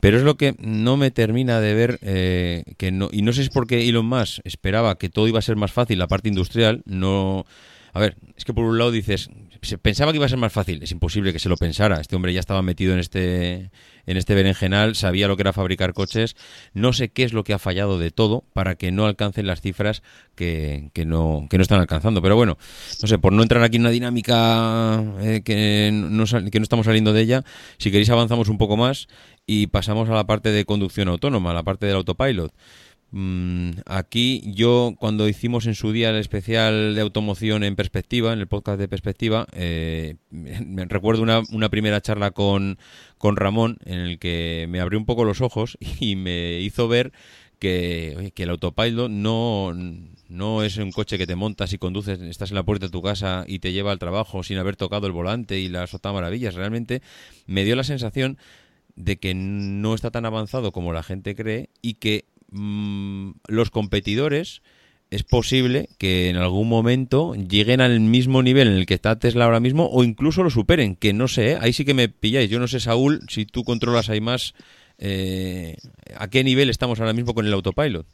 pero 0.00 0.16
es 0.16 0.24
lo 0.24 0.36
que 0.36 0.54
no 0.58 0.96
me 0.96 1.10
termina 1.10 1.60
de 1.60 1.74
ver 1.74 1.98
eh, 2.02 2.64
que 2.78 2.90
no 2.90 3.08
y 3.12 3.22
no 3.22 3.32
sé 3.32 3.42
si 3.42 3.48
es 3.48 3.50
porque 3.50 3.88
Elon 3.88 4.06
Musk 4.06 4.40
esperaba 4.44 4.96
que 4.98 5.08
todo 5.08 5.28
iba 5.28 5.38
a 5.38 5.42
ser 5.42 5.56
más 5.56 5.72
fácil 5.72 5.98
la 5.98 6.08
parte 6.08 6.28
industrial, 6.28 6.82
no 6.86 7.46
a 7.92 8.00
ver, 8.00 8.16
es 8.36 8.44
que 8.44 8.54
por 8.54 8.64
un 8.64 8.78
lado 8.78 8.90
dices, 8.90 9.28
pensaba 9.82 10.12
que 10.12 10.16
iba 10.16 10.26
a 10.26 10.30
ser 10.30 10.38
más 10.38 10.52
fácil. 10.52 10.82
Es 10.82 10.90
imposible 10.92 11.32
que 11.32 11.38
se 11.38 11.50
lo 11.50 11.56
pensara. 11.56 12.00
Este 12.00 12.16
hombre 12.16 12.32
ya 12.32 12.40
estaba 12.40 12.62
metido 12.62 12.94
en 12.94 13.00
este, 13.00 13.70
en 14.06 14.16
este 14.16 14.34
berenjenal, 14.34 14.94
sabía 14.94 15.28
lo 15.28 15.36
que 15.36 15.42
era 15.42 15.52
fabricar 15.52 15.92
coches. 15.92 16.36
No 16.74 16.92
sé 16.92 17.10
qué 17.10 17.24
es 17.24 17.32
lo 17.32 17.44
que 17.44 17.52
ha 17.52 17.58
fallado 17.58 17.98
de 17.98 18.10
todo 18.10 18.44
para 18.52 18.74
que 18.74 18.92
no 18.92 19.06
alcancen 19.06 19.46
las 19.46 19.60
cifras 19.60 20.02
que, 20.34 20.90
que 20.92 21.04
no, 21.04 21.46
que 21.50 21.58
no 21.58 21.62
están 21.62 21.80
alcanzando. 21.80 22.22
Pero 22.22 22.36
bueno, 22.36 22.58
no 23.00 23.08
sé, 23.08 23.18
por 23.18 23.32
no 23.32 23.42
entrar 23.42 23.62
aquí 23.62 23.76
en 23.76 23.82
una 23.82 23.90
dinámica 23.90 25.02
eh, 25.20 25.42
que, 25.44 25.90
no, 25.92 26.24
que 26.24 26.58
no 26.58 26.62
estamos 26.62 26.86
saliendo 26.86 27.12
de 27.12 27.22
ella, 27.22 27.44
si 27.78 27.90
queréis 27.90 28.10
avanzamos 28.10 28.48
un 28.48 28.58
poco 28.58 28.76
más 28.76 29.08
y 29.46 29.68
pasamos 29.68 30.08
a 30.08 30.14
la 30.14 30.26
parte 30.26 30.50
de 30.50 30.64
conducción 30.64 31.08
autónoma, 31.08 31.50
a 31.50 31.54
la 31.54 31.62
parte 31.62 31.86
del 31.86 31.96
autopilot. 31.96 32.52
Mm, 33.14 33.72
aquí 33.84 34.42
yo 34.54 34.94
cuando 34.98 35.28
hicimos 35.28 35.66
en 35.66 35.74
su 35.74 35.92
día 35.92 36.08
el 36.08 36.16
especial 36.16 36.94
de 36.94 37.02
automoción 37.02 37.62
en 37.62 37.76
perspectiva, 37.76 38.32
en 38.32 38.38
el 38.38 38.48
podcast 38.48 38.80
de 38.80 38.88
perspectiva, 38.88 39.46
eh, 39.52 40.16
recuerdo 40.88 41.22
una, 41.22 41.68
primera 41.68 42.00
charla 42.00 42.30
con, 42.30 42.78
con 43.18 43.36
Ramón 43.36 43.76
en 43.84 43.98
el 43.98 44.18
que 44.18 44.66
me 44.70 44.80
abrió 44.80 44.98
un 44.98 45.04
poco 45.04 45.24
los 45.24 45.42
ojos 45.42 45.76
y 46.00 46.16
me 46.16 46.60
hizo 46.60 46.88
ver 46.88 47.12
que, 47.58 48.32
que 48.34 48.44
el 48.44 48.50
autopilot 48.50 49.10
no, 49.10 49.72
no 50.28 50.62
es 50.62 50.78
un 50.78 50.90
coche 50.90 51.18
que 51.18 51.26
te 51.26 51.36
montas 51.36 51.74
y 51.74 51.78
conduces, 51.78 52.18
estás 52.22 52.50
en 52.50 52.56
la 52.56 52.64
puerta 52.64 52.86
de 52.86 52.92
tu 52.92 53.02
casa 53.02 53.44
y 53.46 53.58
te 53.58 53.72
lleva 53.72 53.92
al 53.92 53.98
trabajo 53.98 54.42
sin 54.42 54.56
haber 54.56 54.76
tocado 54.76 55.06
el 55.06 55.12
volante 55.12 55.60
y 55.60 55.68
las 55.68 55.92
otras 55.92 56.14
maravillas. 56.14 56.54
Realmente 56.54 57.02
me 57.46 57.64
dio 57.64 57.76
la 57.76 57.84
sensación 57.84 58.38
de 58.96 59.18
que 59.18 59.34
no 59.34 59.94
está 59.94 60.10
tan 60.10 60.24
avanzado 60.24 60.72
como 60.72 60.92
la 60.92 61.02
gente 61.02 61.34
cree 61.34 61.68
y 61.82 61.94
que 61.94 62.24
mm, 62.52 63.32
los 63.48 63.70
competidores 63.70 64.62
es 65.12 65.24
posible 65.24 65.90
que 65.98 66.30
en 66.30 66.36
algún 66.36 66.70
momento 66.70 67.34
lleguen 67.34 67.82
al 67.82 68.00
mismo 68.00 68.42
nivel 68.42 68.68
en 68.68 68.74
el 68.74 68.86
que 68.86 68.94
está 68.94 69.18
Tesla 69.18 69.44
ahora 69.44 69.60
mismo 69.60 69.90
o 69.92 70.04
incluso 70.04 70.42
lo 70.42 70.48
superen, 70.48 70.96
que 70.96 71.12
no 71.12 71.28
sé, 71.28 71.52
¿eh? 71.52 71.58
ahí 71.60 71.74
sí 71.74 71.84
que 71.84 71.92
me 71.92 72.08
pilláis. 72.08 72.48
Yo 72.48 72.58
no 72.58 72.66
sé, 72.66 72.80
Saúl, 72.80 73.20
si 73.28 73.44
tú 73.44 73.62
controlas 73.62 74.08
ahí 74.08 74.22
más, 74.22 74.54
eh, 74.96 75.76
¿a 76.16 76.30
qué 76.30 76.42
nivel 76.42 76.70
estamos 76.70 76.98
ahora 76.98 77.12
mismo 77.12 77.34
con 77.34 77.46
el 77.46 77.52
autopilot? 77.52 78.06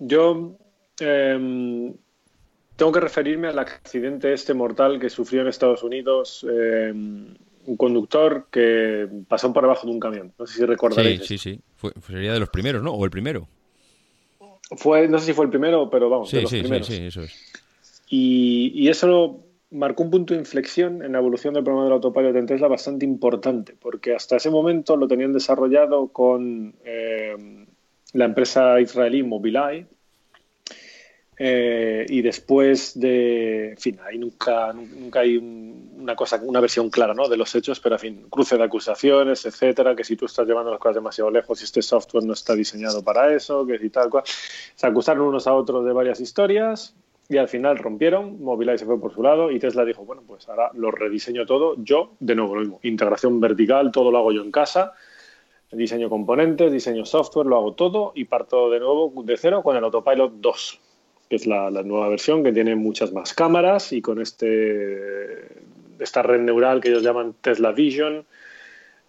Yo 0.00 0.58
em, 0.98 1.94
tengo 2.74 2.90
que 2.90 3.00
referirme 3.00 3.46
al 3.46 3.60
accidente 3.60 4.32
este 4.32 4.54
mortal 4.54 4.98
que 4.98 5.08
sufrió 5.08 5.42
en 5.42 5.48
Estados 5.48 5.84
Unidos 5.84 6.44
em, 6.50 7.36
un 7.68 7.76
conductor 7.76 8.46
que 8.50 9.06
pasó 9.28 9.52
por 9.52 9.62
debajo 9.62 9.86
de 9.86 9.92
un 9.92 10.00
camión. 10.00 10.32
No 10.38 10.46
sé 10.46 10.54
si 10.54 10.60
Sí, 10.60 10.66
recordaréis. 10.66 11.26
sí, 11.26 11.38
sí. 11.38 11.60
Fue- 11.76 11.92
sería 12.06 12.32
de 12.32 12.40
los 12.40 12.48
primeros, 12.48 12.82
¿no? 12.82 12.92
O 12.92 13.04
el 13.04 13.10
primero. 13.10 13.46
Fue, 14.76 15.06
no 15.08 15.18
sé 15.18 15.26
si 15.26 15.32
fue 15.32 15.44
el 15.44 15.50
primero, 15.50 15.88
pero 15.90 16.10
vamos, 16.10 16.30
de 16.30 16.38
Sí, 16.38 16.42
los 16.42 16.50
sí, 16.50 16.56
sí, 16.56 16.62
primeros. 16.62 16.86
sí, 16.86 16.96
eso 17.06 17.22
es. 17.22 17.52
Y, 18.08 18.72
y 18.74 18.88
eso 18.88 19.44
marcó 19.70 20.02
un 20.02 20.10
punto 20.10 20.32
de 20.34 20.40
inflexión 20.40 21.02
en 21.02 21.12
la 21.12 21.18
evolución 21.18 21.52
del 21.54 21.62
programa 21.64 21.84
del 21.84 21.92
autopilot 21.94 22.34
en 22.36 22.46
Tesla 22.46 22.68
bastante 22.68 23.04
importante, 23.04 23.74
porque 23.78 24.14
hasta 24.14 24.36
ese 24.36 24.50
momento 24.50 24.96
lo 24.96 25.06
tenían 25.06 25.32
desarrollado 25.32 26.08
con 26.08 26.74
eh, 26.84 27.66
la 28.14 28.24
empresa 28.24 28.80
israelí 28.80 29.22
Mobileye. 29.22 29.86
eh, 31.40 32.04
y 32.08 32.20
después 32.22 32.98
de, 32.98 33.70
en 33.70 33.76
fin, 33.78 33.98
ahí 34.04 34.18
nunca, 34.18 34.72
nunca 34.72 35.20
hay 35.20 35.36
un- 35.36 35.67
una 36.08 36.16
cosa, 36.16 36.40
una 36.42 36.60
versión 36.60 36.88
clara, 36.88 37.12
¿no? 37.12 37.28
De 37.28 37.36
los 37.36 37.54
hechos, 37.54 37.80
pero 37.80 37.96
en 37.96 37.98
fin, 37.98 38.26
cruce 38.30 38.56
de 38.56 38.64
acusaciones, 38.64 39.44
etcétera, 39.44 39.94
que 39.94 40.04
si 40.04 40.16
tú 40.16 40.24
estás 40.24 40.46
llevando 40.46 40.70
las 40.70 40.80
cosas 40.80 40.94
demasiado 40.94 41.30
lejos 41.30 41.60
y 41.60 41.64
este 41.64 41.82
software 41.82 42.24
no 42.24 42.32
está 42.32 42.54
diseñado 42.54 43.04
para 43.04 43.34
eso, 43.34 43.66
que 43.66 43.78
si 43.78 43.90
tal 43.90 44.08
cual, 44.08 44.24
se 44.26 44.86
acusaron 44.86 45.26
unos 45.26 45.46
a 45.46 45.52
otros 45.52 45.84
de 45.84 45.92
varias 45.92 46.18
historias 46.20 46.94
y 47.28 47.36
al 47.36 47.48
final 47.48 47.76
rompieron, 47.76 48.42
Mobileye 48.42 48.78
se 48.78 48.86
fue 48.86 48.98
por 48.98 49.12
su 49.12 49.22
lado 49.22 49.50
y 49.50 49.58
Tesla 49.58 49.84
dijo, 49.84 50.06
bueno, 50.06 50.22
pues 50.26 50.48
ahora 50.48 50.70
lo 50.72 50.90
rediseño 50.90 51.44
todo 51.44 51.74
yo, 51.76 52.12
de 52.20 52.34
nuevo 52.34 52.54
lo 52.54 52.60
mismo, 52.62 52.80
integración 52.82 53.38
vertical, 53.38 53.92
todo 53.92 54.10
lo 54.10 54.16
hago 54.16 54.32
yo 54.32 54.40
en 54.40 54.50
casa, 54.50 54.94
diseño 55.70 56.08
componentes, 56.08 56.72
diseño 56.72 57.04
software, 57.04 57.46
lo 57.46 57.58
hago 57.58 57.74
todo 57.74 58.12
y 58.14 58.24
parto 58.24 58.70
de 58.70 58.80
nuevo 58.80 59.12
de 59.24 59.36
cero 59.36 59.62
con 59.62 59.76
el 59.76 59.84
Autopilot 59.84 60.36
2, 60.40 60.80
que 61.28 61.36
es 61.36 61.46
la 61.46 61.70
nueva 61.70 62.08
versión 62.08 62.42
que 62.42 62.52
tiene 62.52 62.76
muchas 62.76 63.12
más 63.12 63.34
cámaras 63.34 63.92
y 63.92 64.00
con 64.00 64.22
este 64.22 65.68
esta 66.00 66.22
red 66.22 66.40
neural 66.40 66.80
que 66.80 66.88
ellos 66.88 67.02
llaman 67.02 67.34
Tesla 67.40 67.72
Vision, 67.72 68.24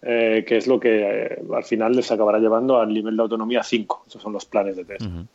eh, 0.02 0.44
que 0.46 0.56
es 0.56 0.66
lo 0.66 0.80
que 0.80 1.02
eh, 1.02 1.42
al 1.54 1.64
final 1.64 1.94
les 1.94 2.10
acabará 2.10 2.38
llevando 2.38 2.80
al 2.80 2.92
nivel 2.92 3.16
de 3.16 3.22
autonomía 3.22 3.62
5. 3.62 4.04
Esos 4.08 4.22
son 4.22 4.32
los 4.32 4.44
planes 4.44 4.76
de 4.76 4.84
Tesla. 4.84 5.26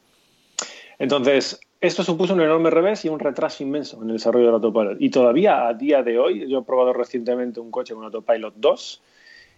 Entonces, 0.98 1.60
esto 1.82 2.04
supuso 2.04 2.34
un 2.34 2.42
enorme 2.42 2.70
revés 2.70 3.06
y 3.06 3.10
un 3.10 3.20
retraso 3.20 3.64
inmenso 3.64 4.02
en 4.02 4.10
el 4.10 4.16
desarrollo 4.16 4.46
del 4.46 4.56
autopilot. 4.56 4.98
Y 5.00 5.10
todavía 5.10 5.68
a 5.68 5.74
día 5.74 6.04
de 6.04 6.18
hoy, 6.18 6.50
yo 6.50 6.60
he 6.60 6.64
probado 6.64 6.94
recientemente 6.94 7.60
un 7.60 7.72
coche 7.72 7.94
con 7.94 8.04
autopilot 8.06 8.56
2 8.58 9.02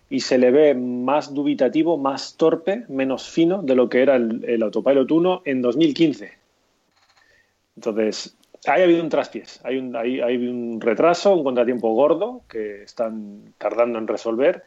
y 0.10 0.20
se 0.22 0.38
le 0.38 0.52
ve 0.52 0.74
más 0.74 1.34
dubitativo, 1.34 1.98
más 1.98 2.38
torpe, 2.38 2.86
menos 2.88 3.30
fino 3.30 3.62
de 3.62 3.76
lo 3.76 3.90
que 3.90 4.02
era 4.02 4.16
el, 4.16 4.44
el 4.46 4.64
autopilot 4.64 5.10
1 5.10 5.42
en 5.46 5.62
2015. 5.62 6.32
Entonces, 7.76 8.37
ahí 8.66 8.82
ha 8.82 8.84
habido 8.86 9.04
un 9.04 9.10
traspiés, 9.10 9.60
hay 9.64 9.78
un, 9.78 10.82
retraso, 10.82 11.36
un 11.36 11.44
contratiempo 11.44 11.94
gordo 11.94 12.42
que 12.50 12.84
están 12.84 13.54
tardando 13.58 14.00
en 14.00 14.08
resolver, 14.08 14.64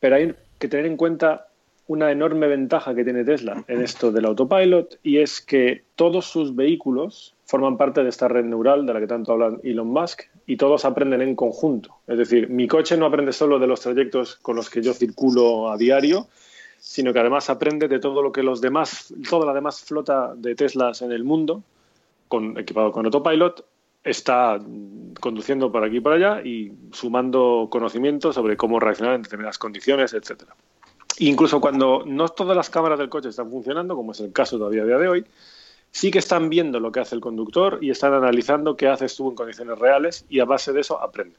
pero 0.00 0.16
hay 0.16 0.34
que 0.58 0.68
tener 0.68 0.86
en 0.86 0.96
cuenta 0.96 1.48
una 1.86 2.10
enorme 2.10 2.46
ventaja 2.46 2.94
que 2.94 3.04
tiene 3.04 3.24
Tesla 3.24 3.64
en 3.68 3.82
esto 3.82 4.12
del 4.12 4.24
autopilot 4.24 4.98
y 5.02 5.18
es 5.18 5.40
que 5.40 5.84
todos 5.96 6.26
sus 6.26 6.54
vehículos 6.54 7.34
forman 7.44 7.76
parte 7.76 8.02
de 8.02 8.08
esta 8.08 8.28
red 8.28 8.44
neural 8.44 8.86
de 8.86 8.94
la 8.94 9.00
que 9.00 9.06
tanto 9.06 9.32
habla 9.32 9.58
Elon 9.62 9.88
Musk 9.88 10.22
y 10.46 10.56
todos 10.56 10.84
aprenden 10.84 11.20
en 11.20 11.34
conjunto. 11.34 11.96
Es 12.06 12.18
decir, 12.18 12.48
mi 12.48 12.66
coche 12.66 12.96
no 12.96 13.06
aprende 13.06 13.32
solo 13.32 13.58
de 13.58 13.66
los 13.66 13.80
trayectos 13.80 14.36
con 14.36 14.56
los 14.56 14.70
que 14.70 14.80
yo 14.80 14.94
circulo 14.94 15.70
a 15.70 15.76
diario, 15.76 16.28
sino 16.78 17.12
que 17.12 17.18
además 17.18 17.50
aprende 17.50 17.88
de 17.88 17.98
todo 17.98 18.22
lo 18.22 18.32
que 18.32 18.42
los 18.42 18.60
demás, 18.60 19.12
toda 19.28 19.46
la 19.46 19.52
demás 19.52 19.82
flota 19.82 20.34
de 20.34 20.54
Teslas 20.54 21.02
en 21.02 21.12
el 21.12 21.24
mundo, 21.24 21.62
con, 22.32 22.56
equipado 22.56 22.90
con 22.92 23.04
autopilot, 23.04 23.62
está 24.02 24.58
conduciendo 25.20 25.70
por 25.70 25.84
aquí 25.84 25.98
y 25.98 26.00
por 26.00 26.14
allá 26.14 26.40
y 26.42 26.72
sumando 26.90 27.68
conocimiento 27.70 28.32
sobre 28.32 28.56
cómo 28.56 28.80
reaccionar 28.80 29.16
en 29.16 29.22
determinadas 29.22 29.58
condiciones, 29.58 30.14
etcétera. 30.14 30.56
Incluso 31.18 31.60
cuando 31.60 32.04
no 32.06 32.30
todas 32.30 32.56
las 32.56 32.70
cámaras 32.70 32.98
del 32.98 33.10
coche 33.10 33.28
están 33.28 33.50
funcionando, 33.50 33.94
como 33.94 34.12
es 34.12 34.20
el 34.20 34.32
caso 34.32 34.56
todavía 34.56 34.82
a 34.82 34.86
día 34.86 34.96
de 34.96 35.08
hoy, 35.08 35.26
sí 35.90 36.10
que 36.10 36.20
están 36.20 36.48
viendo 36.48 36.80
lo 36.80 36.90
que 36.90 37.00
hace 37.00 37.14
el 37.14 37.20
conductor 37.20 37.78
y 37.82 37.90
están 37.90 38.14
analizando 38.14 38.78
qué 38.78 38.88
haces 38.88 39.14
tú 39.14 39.28
en 39.28 39.34
condiciones 39.34 39.78
reales 39.78 40.24
y 40.30 40.40
a 40.40 40.46
base 40.46 40.72
de 40.72 40.80
eso 40.80 41.02
aprenden. 41.02 41.38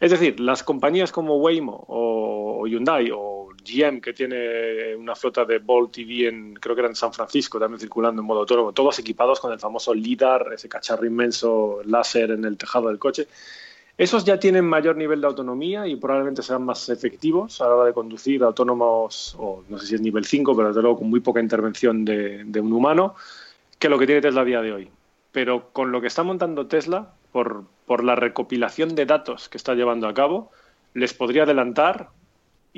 Es 0.00 0.10
decir, 0.10 0.40
las 0.40 0.62
compañías 0.62 1.12
como 1.12 1.36
Waymo 1.36 1.84
o 1.86 2.66
Hyundai 2.66 3.10
o 3.12 3.37
GM, 3.64 4.00
que 4.00 4.12
tiene 4.12 4.94
una 4.96 5.14
flota 5.14 5.44
de 5.44 5.58
Bolt 5.58 5.92
TV 5.92 6.28
en, 6.28 6.54
creo 6.54 6.74
que 6.74 6.80
era 6.80 6.88
en 6.88 6.96
San 6.96 7.12
Francisco, 7.12 7.58
también 7.58 7.80
circulando 7.80 8.22
en 8.22 8.26
modo 8.26 8.40
autónomo, 8.40 8.72
todos 8.72 8.98
equipados 8.98 9.40
con 9.40 9.52
el 9.52 9.58
famoso 9.58 9.94
LIDAR, 9.94 10.52
ese 10.54 10.68
cacharro 10.68 11.06
inmenso 11.06 11.80
láser 11.84 12.30
en 12.30 12.44
el 12.44 12.56
tejado 12.56 12.88
del 12.88 12.98
coche, 12.98 13.26
esos 13.98 14.24
ya 14.24 14.38
tienen 14.38 14.64
mayor 14.64 14.96
nivel 14.96 15.20
de 15.20 15.26
autonomía 15.26 15.88
y 15.88 15.96
probablemente 15.96 16.40
sean 16.40 16.62
más 16.62 16.88
efectivos 16.88 17.60
a 17.60 17.66
la 17.66 17.74
hora 17.74 17.86
de 17.86 17.92
conducir 17.92 18.44
autónomos, 18.44 19.34
o 19.36 19.64
no 19.68 19.76
sé 19.78 19.88
si 19.88 19.94
es 19.96 20.00
nivel 20.00 20.24
5, 20.24 20.54
pero 20.54 20.68
desde 20.68 20.82
luego 20.82 20.98
con 20.98 21.10
muy 21.10 21.18
poca 21.18 21.40
intervención 21.40 22.04
de, 22.04 22.60
un 22.60 22.72
humano, 22.72 23.16
que 23.80 23.88
lo 23.88 23.98
que 23.98 24.06
tiene 24.06 24.20
Tesla 24.20 24.42
a 24.42 24.44
día 24.44 24.62
de 24.62 24.72
hoy. 24.72 24.90
Pero 25.32 25.70
con 25.72 25.90
lo 25.90 26.00
que 26.00 26.06
está 26.06 26.22
montando 26.22 26.68
Tesla, 26.68 27.12
por, 27.32 27.64
por 27.86 28.04
la 28.04 28.14
recopilación 28.14 28.94
de 28.94 29.04
datos 29.04 29.48
que 29.48 29.56
está 29.56 29.74
llevando 29.74 30.06
a 30.06 30.14
cabo, 30.14 30.52
les 30.94 31.12
podría 31.12 31.42
adelantar 31.42 32.10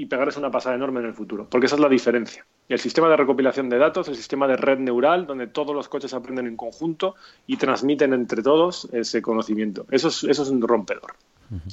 y 0.00 0.06
pegarles 0.06 0.38
una 0.38 0.50
pasada 0.50 0.76
enorme 0.76 1.00
en 1.00 1.06
el 1.06 1.12
futuro, 1.12 1.46
porque 1.50 1.66
esa 1.66 1.74
es 1.74 1.80
la 1.80 1.88
diferencia. 1.88 2.46
Y 2.66 2.72
el 2.72 2.80
sistema 2.80 3.10
de 3.10 3.18
recopilación 3.18 3.68
de 3.68 3.76
datos, 3.76 4.08
el 4.08 4.16
sistema 4.16 4.48
de 4.48 4.56
red 4.56 4.78
neural, 4.78 5.26
donde 5.26 5.46
todos 5.46 5.74
los 5.74 5.90
coches 5.90 6.14
aprenden 6.14 6.46
en 6.46 6.56
conjunto 6.56 7.16
y 7.46 7.58
transmiten 7.58 8.14
entre 8.14 8.42
todos 8.42 8.88
ese 8.92 9.20
conocimiento. 9.20 9.84
Eso 9.90 10.08
es, 10.08 10.24
eso 10.24 10.42
es 10.42 10.48
un 10.48 10.62
rompedor. 10.62 11.16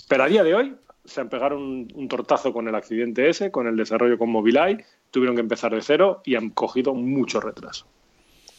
Pero 0.10 0.24
a 0.24 0.28
día 0.28 0.44
de 0.44 0.56
hoy 0.56 0.76
se 1.06 1.22
han 1.22 1.30
pegado 1.30 1.56
un, 1.56 1.88
un 1.96 2.08
tortazo 2.10 2.52
con 2.52 2.68
el 2.68 2.76
accidente 2.76 3.30
ese, 3.30 3.50
con 3.50 3.66
el 3.66 3.78
desarrollo 3.78 4.18
con 4.18 4.30
Mobileye, 4.30 4.84
tuvieron 5.10 5.38
que 5.38 5.42
empezar 5.42 5.74
de 5.74 5.82
cero 5.82 6.22
y 6.26 6.36
han 6.36 6.50
cogido 6.50 6.94
mucho 6.94 7.40
retraso. 7.40 7.86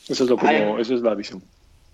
Eso 0.09 0.25
es, 0.25 0.31
lo 0.31 0.39
como, 0.39 0.79
eso 0.79 0.95
es 0.95 1.03
la 1.03 1.15
visión. 1.15 1.43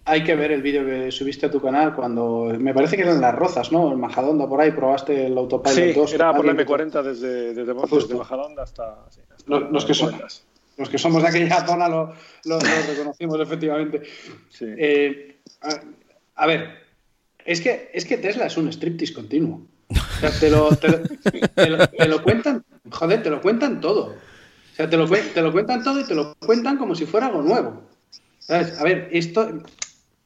Hay 0.07 0.23
que 0.23 0.35
ver 0.37 0.53
el 0.53 0.61
vídeo 0.61 0.85
que 0.85 1.11
subiste 1.11 1.47
a 1.47 1.51
tu 1.51 1.61
canal 1.63 1.95
cuando 1.95 2.53
me 2.59 2.75
parece 2.75 2.97
que 2.97 3.03
eran 3.03 3.21
las 3.23 3.35
rozas, 3.35 3.73
¿no? 3.73 3.91
En 3.93 3.99
Majadonda 4.01 4.47
por 4.47 4.61
ahí 4.61 4.71
probaste 4.71 5.27
el 5.27 5.39
autopilot 5.39 5.75
Sí, 5.77 5.93
2. 5.95 6.13
era 6.15 6.35
por 6.35 6.45
la 6.45 6.51
Alguien 6.53 6.67
que- 6.67 6.73
M40 6.75 7.03
desde, 7.03 7.55
desde, 7.55 7.73
desde 7.75 8.15
Majadahonda 8.15 8.63
hasta, 8.65 8.99
sí, 9.11 9.21
hasta 9.35 9.45
Los- 9.51 9.71
los 9.71 9.85
que 9.87 9.95
son-. 9.95 10.15
Los 10.77 10.89
que 10.91 10.99
somos 10.99 11.23
de 11.23 11.29
aquella 11.29 11.65
zona 11.65 11.89
lo, 11.89 12.13
lo- 12.45 12.59
lo 12.59 12.87
reconocimos 12.89 13.41
efectivamente. 13.41 14.03
Sí. 14.51 14.67
Eh, 14.77 15.37
a, 15.63 16.43
a 16.43 16.47
ver, 16.49 16.71
es 17.47 17.61
que, 17.61 17.91
es 17.95 18.05
que 18.05 18.19
Tesla 18.19 18.47
es 18.47 18.57
un 18.59 18.69
striptease 18.73 19.15
continuo. 19.15 19.63
O 19.89 20.21
sea, 20.21 20.31
te 20.39 20.51
lo, 20.51 20.75
te, 20.77 20.89
lo- 20.89 20.99
te 21.55 21.71
lo- 21.71 21.87
te 21.89 22.09
lo 22.09 22.23
cuentan, 22.23 22.65
joder, 22.91 23.23
te 23.23 23.31
lo 23.31 23.41
cuentan 23.41 23.81
todo. 23.81 24.07
O 24.73 24.77
sea, 24.77 24.91
te 24.91 24.97
lo, 24.97 25.09
te 25.09 25.41
lo 25.41 25.53
cuentan 25.53 25.83
todo 25.85 26.01
y 26.01 26.05
te 26.05 26.15
lo 26.15 26.35
cuentan 26.45 26.77
como 26.77 26.95
si 26.95 27.07
fuera 27.07 27.27
algo 27.29 27.41
nuevo. 27.43 27.81
¿Sabes? 28.41 28.79
A 28.79 28.83
ver, 28.85 29.09
esto. 29.13 29.49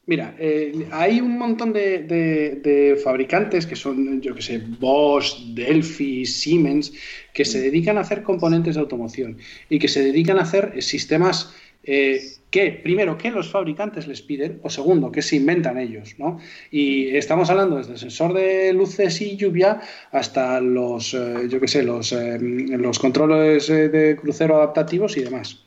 Mira, 0.09 0.35
eh, 0.39 0.89
hay 0.91 1.21
un 1.21 1.37
montón 1.37 1.75
de, 1.75 2.99
fabricantes 3.05 3.67
que 3.67 3.77
son, 3.77 4.23
yo 4.23 4.35
que 4.35 4.41
sé, 4.41 4.57
Bosch, 4.81 5.37
Delphi, 5.53 6.25
Siemens, 6.25 6.95
que 7.35 7.45
se 7.45 7.61
dedican 7.61 7.99
a 7.99 8.01
hacer 8.01 8.23
componentes 8.23 8.77
de 8.77 8.81
automoción 8.81 9.37
y 9.69 9.79
que 9.79 9.87
se 9.87 10.03
dedican 10.03 10.39
a 10.39 10.45
hacer 10.45 10.73
eh, 10.75 10.81
sistemas 10.81 11.55
eh, 11.85 12.23
que, 12.51 12.71
primero, 12.83 13.19
que 13.19 13.31
los 13.31 13.51
fabricantes 13.51 14.07
les 14.07 14.23
piden, 14.23 14.61
o 14.63 14.71
segundo, 14.71 15.13
que 15.13 15.21
se 15.21 15.37
inventan 15.37 15.77
ellos, 15.77 16.15
¿no? 16.17 16.39
Y 16.71 17.15
estamos 17.15 17.51
hablando 17.51 17.77
desde 17.77 17.93
el 17.93 17.99
sensor 17.99 18.33
de 18.33 18.73
luces 18.73 19.21
y 19.21 19.37
lluvia 19.37 19.83
hasta 20.11 20.59
los, 20.63 21.13
yo 21.13 21.61
que 21.61 21.69
sé, 21.69 21.83
los, 21.83 22.13
eh, 22.13 22.39
los 22.41 22.99
controles 22.99 23.69
de 23.69 24.17
crucero 24.19 24.57
adaptativos 24.57 25.19
y 25.19 25.25
demás. 25.25 25.67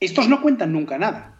Estos 0.00 0.26
no 0.26 0.40
cuentan 0.40 0.72
nunca 0.72 0.96
nada. 0.96 1.35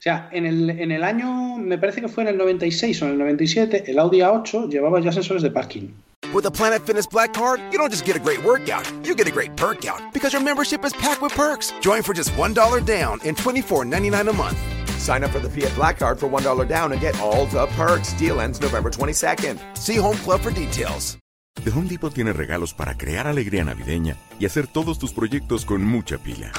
O 0.00 0.02
sea, 0.02 0.30
en 0.32 0.46
el, 0.46 0.70
en 0.70 0.92
el 0.92 1.04
año, 1.04 1.58
me 1.58 1.76
parece 1.76 2.00
que 2.00 2.08
fue 2.08 2.22
en 2.22 2.30
el 2.30 2.38
96 2.38 3.02
o 3.02 3.04
en 3.04 3.10
el 3.12 3.18
97, 3.18 3.84
el 3.86 3.98
Audi 3.98 4.20
A8 4.20 4.70
llevaba 4.70 4.98
ya 4.98 5.12
sensores 5.12 5.42
de 5.42 5.50
parking. 5.50 5.88
With 6.32 6.44
the 6.44 6.50
Planet 6.50 6.80
Fitness 6.86 7.06
Black 7.06 7.34
Card, 7.34 7.60
you 7.70 7.76
don't 7.76 7.90
just 7.90 8.06
get 8.06 8.16
a 8.16 8.18
great 8.18 8.42
workout, 8.42 8.90
you 9.04 9.14
get 9.14 9.28
a 9.28 9.30
great 9.30 9.54
perk 9.56 9.84
out 9.84 10.00
because 10.14 10.32
your 10.32 10.42
membership 10.42 10.86
is 10.86 10.94
packed 10.94 11.20
with 11.20 11.34
perks. 11.34 11.74
Join 11.82 12.02
for 12.02 12.14
just 12.14 12.30
$1 12.38 12.86
down 12.86 13.20
and 13.26 13.36
$24.99 13.36 14.30
a 14.30 14.32
month. 14.32 14.58
Sign 14.98 15.22
up 15.22 15.32
for 15.32 15.38
the 15.38 15.50
Fiat 15.50 15.74
Black 15.74 15.98
Card 15.98 16.18
for 16.18 16.30
$1 16.30 16.66
down 16.66 16.92
and 16.92 17.00
get 17.02 17.20
all 17.20 17.44
the 17.44 17.66
perks. 17.76 18.14
Deal 18.14 18.40
ends 18.40 18.58
November 18.58 18.90
22nd. 18.90 19.58
See 19.76 19.96
Home 19.96 20.16
Club 20.24 20.40
for 20.40 20.50
details. 20.50 21.18
The 21.62 21.72
Home 21.72 21.88
Depot 21.88 22.08
tiene 22.08 22.32
regalos 22.32 22.72
para 22.72 22.96
crear 22.96 23.26
alegría 23.26 23.64
navideña 23.64 24.16
y 24.38 24.46
hacer 24.46 24.66
todos 24.66 24.98
tus 24.98 25.12
proyectos 25.12 25.66
con 25.66 25.84
mucha 25.84 26.16
pila. 26.16 26.52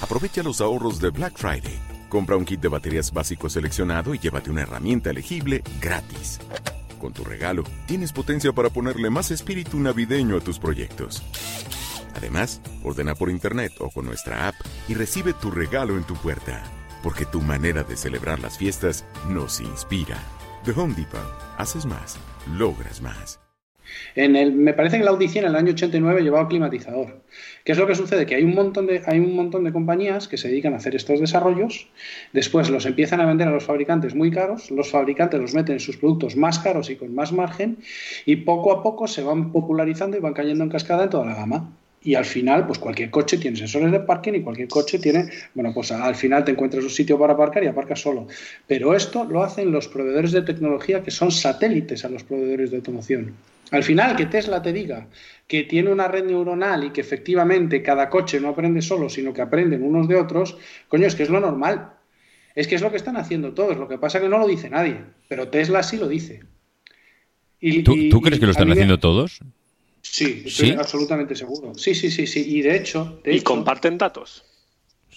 Aprovecha 0.00 0.42
los 0.42 0.62
ahorros 0.62 1.00
de 1.00 1.10
Black 1.10 1.36
Friday. 1.36 1.97
Compra 2.08 2.36
un 2.36 2.44
kit 2.44 2.60
de 2.60 2.68
baterías 2.68 3.12
básico 3.12 3.48
seleccionado 3.50 4.14
y 4.14 4.18
llévate 4.18 4.50
una 4.50 4.62
herramienta 4.62 5.10
elegible 5.10 5.62
gratis. 5.80 6.40
Con 6.98 7.12
tu 7.12 7.22
regalo, 7.22 7.64
tienes 7.86 8.12
potencia 8.12 8.52
para 8.52 8.70
ponerle 8.70 9.10
más 9.10 9.30
espíritu 9.30 9.78
navideño 9.78 10.36
a 10.36 10.40
tus 10.40 10.58
proyectos. 10.58 11.22
Además, 12.16 12.60
ordena 12.82 13.14
por 13.14 13.30
internet 13.30 13.72
o 13.78 13.90
con 13.90 14.06
nuestra 14.06 14.48
app 14.48 14.54
y 14.88 14.94
recibe 14.94 15.32
tu 15.34 15.50
regalo 15.50 15.96
en 15.96 16.04
tu 16.04 16.14
puerta. 16.14 16.62
Porque 17.02 17.24
tu 17.24 17.40
manera 17.40 17.84
de 17.84 17.96
celebrar 17.96 18.40
las 18.40 18.58
fiestas 18.58 19.04
nos 19.28 19.60
inspira. 19.60 20.18
The 20.64 20.72
Home 20.72 20.94
Depot. 20.94 21.20
Haces 21.58 21.86
más, 21.86 22.16
logras 22.56 23.00
más. 23.00 23.47
En 24.14 24.36
el, 24.36 24.52
me 24.52 24.74
parece 24.74 24.98
que 24.98 25.04
la 25.04 25.10
Audi 25.10 25.28
100 25.28 25.44
en 25.44 25.50
el 25.50 25.56
año 25.56 25.72
89 25.72 26.22
llevaba 26.22 26.48
climatizador. 26.48 27.20
¿Qué 27.64 27.72
es 27.72 27.78
lo 27.78 27.86
que 27.86 27.94
sucede? 27.94 28.26
Que 28.26 28.34
hay 28.34 28.44
un, 28.44 28.54
montón 28.54 28.86
de, 28.86 29.02
hay 29.06 29.18
un 29.18 29.36
montón 29.36 29.64
de 29.64 29.72
compañías 29.72 30.26
que 30.26 30.36
se 30.36 30.48
dedican 30.48 30.74
a 30.74 30.78
hacer 30.78 30.94
estos 30.94 31.20
desarrollos, 31.20 31.88
después 32.32 32.70
los 32.70 32.86
empiezan 32.86 33.20
a 33.20 33.26
vender 33.26 33.48
a 33.48 33.50
los 33.50 33.64
fabricantes 33.64 34.14
muy 34.14 34.30
caros, 34.30 34.70
los 34.70 34.90
fabricantes 34.90 35.40
los 35.40 35.54
meten 35.54 35.74
en 35.74 35.80
sus 35.80 35.96
productos 35.96 36.36
más 36.36 36.58
caros 36.58 36.90
y 36.90 36.96
con 36.96 37.14
más 37.14 37.32
margen, 37.32 37.78
y 38.24 38.36
poco 38.36 38.72
a 38.72 38.82
poco 38.82 39.06
se 39.06 39.22
van 39.22 39.52
popularizando 39.52 40.16
y 40.16 40.20
van 40.20 40.32
cayendo 40.32 40.64
en 40.64 40.70
cascada 40.70 41.04
en 41.04 41.10
toda 41.10 41.26
la 41.26 41.34
gama. 41.34 41.70
Y 42.02 42.14
al 42.14 42.24
final, 42.24 42.66
pues 42.66 42.78
cualquier 42.78 43.10
coche 43.10 43.38
tiene 43.38 43.56
sensores 43.56 43.90
de 43.90 44.00
parking 44.00 44.34
y 44.34 44.40
cualquier 44.42 44.68
coche 44.68 44.98
tiene, 44.98 45.28
bueno, 45.54 45.74
pues 45.74 45.90
al 45.90 46.14
final 46.14 46.44
te 46.44 46.52
encuentras 46.52 46.84
un 46.84 46.90
sitio 46.90 47.18
para 47.18 47.32
aparcar 47.32 47.64
y 47.64 47.66
aparcas 47.66 48.00
solo. 48.00 48.28
Pero 48.66 48.94
esto 48.94 49.24
lo 49.24 49.42
hacen 49.42 49.72
los 49.72 49.88
proveedores 49.88 50.32
de 50.32 50.42
tecnología 50.42 51.02
que 51.02 51.10
son 51.10 51.32
satélites 51.32 52.04
a 52.04 52.08
los 52.08 52.22
proveedores 52.22 52.70
de 52.70 52.76
automoción. 52.76 53.34
Al 53.70 53.82
final, 53.84 54.16
que 54.16 54.26
Tesla 54.26 54.62
te 54.62 54.72
diga 54.72 55.08
que 55.46 55.64
tiene 55.64 55.90
una 55.90 56.08
red 56.08 56.24
neuronal 56.24 56.84
y 56.84 56.90
que 56.90 57.00
efectivamente 57.00 57.82
cada 57.82 58.08
coche 58.08 58.40
no 58.40 58.48
aprende 58.48 58.80
solo, 58.82 59.08
sino 59.08 59.32
que 59.32 59.42
aprenden 59.42 59.82
unos 59.82 60.08
de 60.08 60.16
otros, 60.16 60.56
coño, 60.88 61.06
es 61.06 61.14
que 61.14 61.22
es 61.24 61.30
lo 61.30 61.40
normal. 61.40 61.92
Es 62.54 62.66
que 62.66 62.74
es 62.74 62.82
lo 62.82 62.90
que 62.90 62.96
están 62.96 63.16
haciendo 63.16 63.52
todos. 63.54 63.76
Lo 63.76 63.86
que 63.88 63.98
pasa 63.98 64.18
es 64.18 64.24
que 64.24 64.28
no 64.30 64.38
lo 64.38 64.46
dice 64.46 64.68
nadie, 64.70 65.04
pero 65.28 65.48
Tesla 65.48 65.82
sí 65.82 65.96
lo 65.96 66.08
dice. 66.08 66.42
Y- 67.60 67.82
¿Tú, 67.82 67.92
y- 67.92 68.08
tú 68.08 68.20
crees 68.20 68.38
y 68.38 68.40
que 68.40 68.46
lo 68.46 68.52
están 68.52 68.70
haciendo 68.70 68.98
todos? 68.98 69.40
Sí, 70.02 70.42
estoy 70.46 70.70
¿Sí? 70.70 70.74
absolutamente 70.78 71.34
seguro. 71.34 71.74
Sí, 71.74 71.94
sí, 71.94 72.10
sí, 72.10 72.26
sí. 72.26 72.44
Y 72.46 72.62
de 72.62 72.76
hecho, 72.76 73.20
de 73.24 73.32
Y 73.32 73.36
hecho, 73.36 73.44
comparten 73.44 73.98
datos. 73.98 74.44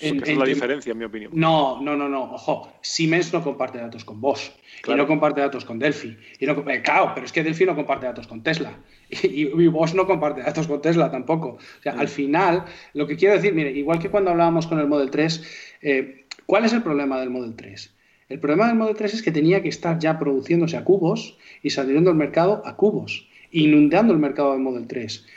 En- 0.01 0.17
esa 0.17 0.25
en- 0.25 0.31
es 0.31 0.37
la 0.37 0.43
en- 0.45 0.53
diferencia, 0.53 0.91
en 0.91 0.97
mi 0.97 1.05
opinión. 1.05 1.31
No, 1.35 1.81
no, 1.81 1.95
no, 1.95 2.09
no. 2.09 2.23
Ojo, 2.33 2.71
Siemens 2.81 3.31
no 3.33 3.43
comparte 3.43 3.77
datos 3.77 4.03
con 4.05 4.19
Bosch. 4.19 4.51
Y 4.87 4.93
no 4.95 5.05
comparte 5.05 5.41
datos 5.41 5.63
con 5.63 5.77
Delphi. 5.79 6.17
Y 6.39 6.45
no, 6.45 6.53
eh, 6.69 6.81
claro, 6.81 7.11
pero 7.13 7.25
es 7.25 7.31
que 7.31 7.43
Delphi 7.43 7.65
no 7.65 7.75
comparte 7.75 8.05
datos 8.07 8.27
con 8.27 8.41
Tesla. 8.43 8.77
Y, 9.23 9.41
y 9.47 9.67
Bosch 9.67 9.93
no 9.93 10.07
comparte 10.07 10.41
datos 10.41 10.67
con 10.67 10.81
Tesla 10.81 11.11
tampoco. 11.11 11.47
O 11.49 11.81
sea, 11.83 11.93
al 11.93 12.07
final, 12.07 12.63
lo 12.93 13.05
que 13.07 13.17
quiero 13.17 13.35
decir, 13.35 13.53
mire, 13.53 13.69
igual 13.71 13.99
que 13.99 14.09
cuando 14.09 14.31
hablábamos 14.31 14.67
con 14.67 14.79
el 14.79 14.87
Model 14.87 15.11
3, 15.11 15.43
eh, 15.81 16.25
¿cuál 16.45 16.63
es 16.63 16.71
el 16.73 16.81
problema 16.81 17.19
del 17.19 17.29
Model 17.29 17.53
3? 17.55 17.93
El 18.29 18.39
problema 18.39 18.67
del 18.67 18.77
Model 18.77 18.95
3 18.95 19.13
es 19.15 19.21
que 19.21 19.31
tenía 19.33 19.61
que 19.61 19.67
estar 19.67 19.99
ya 19.99 20.17
produciéndose 20.17 20.77
a 20.77 20.85
cubos 20.85 21.37
y 21.61 21.71
saliendo 21.71 22.09
al 22.09 22.15
mercado 22.15 22.61
a 22.65 22.77
cubos, 22.77 23.27
inundando 23.51 24.13
el 24.13 24.19
mercado 24.19 24.53
del 24.53 24.61
Model 24.61 24.87
3. 24.87 25.27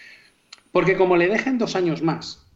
Porque 0.71 0.97
como 0.97 1.17
le 1.17 1.27
dejen 1.27 1.59
dos 1.59 1.75
años 1.75 2.01
más, 2.01 2.47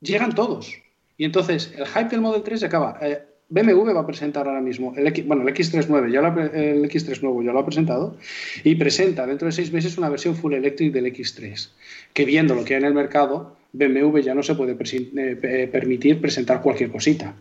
llegan 0.00 0.32
todos. 0.34 0.74
Y 1.16 1.24
entonces 1.24 1.72
el 1.76 1.86
hype 1.86 2.08
del 2.10 2.20
Model 2.20 2.42
3 2.42 2.60
se 2.60 2.66
acaba. 2.66 2.98
Eh, 3.00 3.18
BMW 3.48 3.92
va 3.92 4.00
a 4.00 4.06
presentar 4.06 4.48
ahora 4.48 4.60
mismo 4.60 4.94
el 4.96 5.06
X, 5.08 5.26
bueno, 5.26 5.46
el 5.46 5.54
X39, 5.54 6.10
ya 6.10 6.22
lo 6.22 6.28
el 6.40 6.82
X3 6.90 7.20
nuevo 7.22 7.42
ya 7.42 7.52
lo 7.52 7.58
ha 7.60 7.64
presentado 7.66 8.16
y 8.64 8.74
presenta 8.74 9.26
dentro 9.26 9.46
de 9.46 9.52
seis 9.52 9.70
meses 9.70 9.98
una 9.98 10.08
versión 10.08 10.34
full 10.34 10.54
electric 10.54 10.92
del 10.92 11.06
X3, 11.06 11.68
que 12.14 12.24
viendo 12.24 12.54
lo 12.54 12.64
que 12.64 12.74
hay 12.74 12.80
en 12.80 12.86
el 12.86 12.94
mercado, 12.94 13.54
BMW 13.74 14.18
ya 14.20 14.34
no 14.34 14.42
se 14.42 14.54
puede 14.54 14.76
presi- 14.76 15.10
eh, 15.16 15.38
eh, 15.42 15.68
permitir 15.70 16.20
presentar 16.20 16.62
cualquier 16.62 16.90
cosita. 16.90 17.34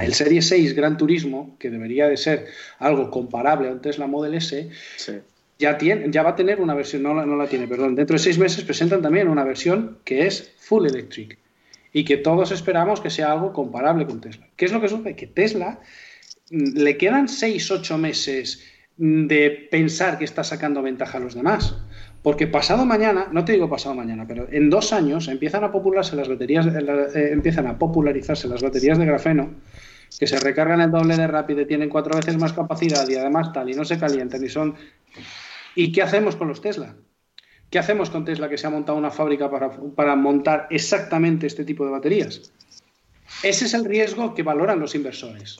El 0.00 0.14
Serie 0.14 0.42
6 0.42 0.74
Gran 0.76 0.96
Turismo, 0.96 1.56
que 1.58 1.70
debería 1.70 2.08
de 2.08 2.16
ser 2.16 2.46
algo 2.78 3.10
comparable 3.10 3.68
a 3.68 3.72
un 3.72 3.80
Tesla 3.80 4.06
Model 4.06 4.34
S, 4.34 4.70
Sí. 4.96 5.12
ya, 5.58 5.76
tiene, 5.78 6.06
ya 6.10 6.22
va 6.22 6.30
a 6.30 6.36
tener 6.36 6.60
una 6.60 6.74
versión, 6.74 7.02
no 7.02 7.14
la, 7.14 7.24
no 7.26 7.34
la 7.36 7.46
tiene, 7.48 7.66
perdón. 7.66 7.96
Dentro 7.96 8.14
de 8.14 8.18
seis 8.22 8.38
meses 8.38 8.62
presentan 8.64 9.02
también 9.02 9.26
una 9.28 9.42
versión 9.44 9.98
que 10.04 10.26
es 10.26 10.52
full 10.58 10.86
electric 10.86 11.38
y 11.92 12.04
que 12.04 12.16
todos 12.16 12.52
esperamos 12.52 13.00
que 13.00 13.10
sea 13.10 13.32
algo 13.32 13.52
comparable 13.52 14.06
con 14.06 14.20
Tesla. 14.20 14.48
¿Qué 14.56 14.64
es 14.64 14.72
lo 14.72 14.80
que 14.80 14.88
sucede? 14.88 15.16
Que 15.16 15.26
Tesla 15.26 15.80
mm, 16.50 16.78
le 16.78 16.96
quedan 16.96 17.28
seis, 17.28 17.70
ocho 17.70 17.98
meses 17.98 18.64
mm, 18.96 19.26
de 19.26 19.68
pensar 19.70 20.18
que 20.18 20.24
está 20.24 20.44
sacando 20.44 20.82
ventaja 20.82 21.18
a 21.18 21.20
los 21.20 21.34
demás. 21.34 21.76
Porque 22.22 22.46
pasado 22.46 22.84
mañana, 22.86 23.28
no 23.32 23.44
te 23.44 23.52
digo 23.52 23.68
pasado 23.68 23.94
mañana, 23.94 24.24
pero 24.26 24.46
en 24.50 24.70
dos 24.70 24.92
años 24.92 25.28
empiezan 25.28 25.64
a 25.64 25.72
popularse 25.72 26.14
las 26.14 26.28
baterías, 26.28 26.66
eh, 26.66 26.70
eh, 27.14 27.30
empiezan 27.32 27.66
a 27.66 27.78
popularizarse 27.78 28.46
las 28.46 28.62
baterías 28.62 28.96
de 28.96 29.06
grafeno, 29.06 29.50
que 30.18 30.26
se 30.28 30.38
recargan 30.38 30.80
el 30.80 30.90
doble 30.90 31.16
de 31.16 31.26
rápido, 31.26 31.62
y 31.62 31.66
tienen 31.66 31.88
cuatro 31.88 32.14
veces 32.14 32.36
más 32.38 32.52
capacidad 32.52 33.08
y 33.08 33.16
además 33.16 33.52
tal, 33.52 33.70
y 33.70 33.74
no 33.74 33.84
se 33.84 33.98
calientan 33.98 34.44
y 34.44 34.48
son 34.48 34.76
¿Y 35.74 35.92
qué 35.92 36.02
hacemos 36.02 36.36
con 36.36 36.48
los 36.48 36.60
Tesla? 36.60 36.94
¿Qué 37.72 37.78
hacemos 37.78 38.10
con 38.10 38.26
Tesla 38.26 38.50
que 38.50 38.58
se 38.58 38.66
ha 38.66 38.70
montado 38.70 38.98
una 38.98 39.10
fábrica 39.10 39.50
para, 39.50 40.14
montar 40.14 40.66
exactamente 40.68 41.46
este 41.46 41.64
tipo 41.64 41.86
de 41.86 41.90
baterías? 41.90 42.52
Ese 43.42 43.64
es 43.64 43.72
el 43.72 43.86
riesgo 43.86 44.34
que 44.34 44.42
valoran 44.42 44.78
los 44.78 44.94
inversores. 44.94 45.58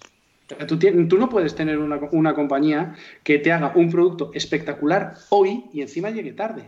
Tú, 0.69 1.17
no 1.19 1.31
puedes 1.31 1.55
tener 1.55 1.79
una, 1.79 1.99
una 2.13 2.35
compañía 2.35 2.95
que 3.25 3.39
te 3.39 3.51
haga 3.51 3.73
un 3.75 3.91
producto 3.91 4.31
espectacular 4.35 5.15
hoy 5.31 5.65
y 5.73 5.81
encima 5.81 6.11
llegue 6.11 6.35
tarde. 6.35 6.65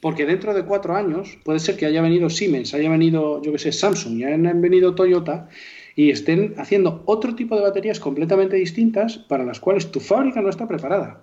Porque 0.00 0.24
dentro 0.24 0.54
de 0.54 0.64
cuatro 0.64 0.96
años 0.96 1.36
puede 1.44 1.58
ser 1.58 1.76
que 1.76 1.84
haya 1.84 2.00
venido 2.00 2.30
Siemens, 2.30 2.72
haya 2.72 2.88
venido, 2.88 3.42
yo 3.42 3.52
que 3.52 3.58
sé, 3.58 3.72
Samsung 3.72 4.20
y 4.20 4.24
hayan 4.24 4.62
venido 4.62 4.94
Toyota 4.94 5.50
y 5.94 6.08
estén 6.08 6.54
haciendo 6.56 7.02
otro 7.04 7.34
tipo 7.34 7.54
de 7.54 7.60
baterías 7.60 8.00
completamente 8.00 8.56
distintas 8.56 9.18
para 9.18 9.44
las 9.44 9.60
cuales 9.60 9.90
tu 9.90 10.00
fábrica 10.00 10.40
no 10.40 10.48
está 10.48 10.66
preparada. 10.66 11.22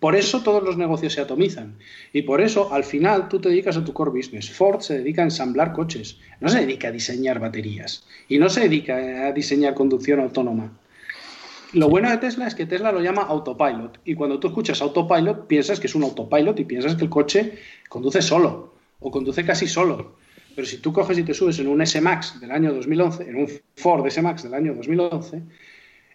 Por 0.00 0.16
eso 0.16 0.42
todos 0.42 0.62
los 0.62 0.76
negocios 0.76 1.12
se 1.12 1.20
atomizan. 1.20 1.76
Y 2.12 2.22
por 2.22 2.40
eso, 2.40 2.72
al 2.72 2.84
final, 2.84 3.28
tú 3.28 3.40
te 3.40 3.48
dedicas 3.48 3.76
a 3.76 3.84
tu 3.84 3.92
core 3.92 4.10
business. 4.10 4.50
Ford 4.50 4.80
se 4.80 4.98
dedica 4.98 5.22
a 5.22 5.26
ensamblar 5.26 5.72
coches, 5.72 6.18
no 6.40 6.48
se 6.48 6.60
dedica 6.60 6.88
a 6.88 6.92
diseñar 6.92 7.38
baterías. 7.38 8.04
Y 8.28 8.38
no 8.38 8.48
se 8.48 8.60
dedica 8.62 9.26
a 9.26 9.32
diseñar 9.32 9.74
conducción 9.74 10.20
autónoma. 10.20 10.72
Lo 11.72 11.88
bueno 11.88 12.10
de 12.10 12.18
Tesla 12.18 12.46
es 12.46 12.54
que 12.54 12.66
Tesla 12.66 12.92
lo 12.92 13.00
llama 13.00 13.22
autopilot. 13.22 14.00
Y 14.04 14.14
cuando 14.14 14.38
tú 14.38 14.48
escuchas 14.48 14.82
autopilot, 14.82 15.46
piensas 15.46 15.80
que 15.80 15.86
es 15.86 15.94
un 15.94 16.02
autopilot 16.02 16.58
y 16.60 16.64
piensas 16.64 16.96
que 16.96 17.04
el 17.04 17.10
coche 17.10 17.58
conduce 17.88 18.20
solo 18.20 18.74
o 19.00 19.10
conduce 19.10 19.44
casi 19.44 19.66
solo. 19.66 20.16
Pero 20.54 20.66
si 20.66 20.78
tú 20.78 20.92
coges 20.92 21.18
y 21.18 21.22
te 21.22 21.32
subes 21.32 21.58
en 21.58 21.68
un 21.68 21.80
S-Max 21.80 22.40
del 22.40 22.50
año 22.50 22.74
2011, 22.74 23.28
en 23.28 23.36
un 23.36 23.48
Ford 23.76 24.06
S-Max 24.06 24.42
del 24.42 24.54
año 24.54 24.74
2011, 24.74 25.42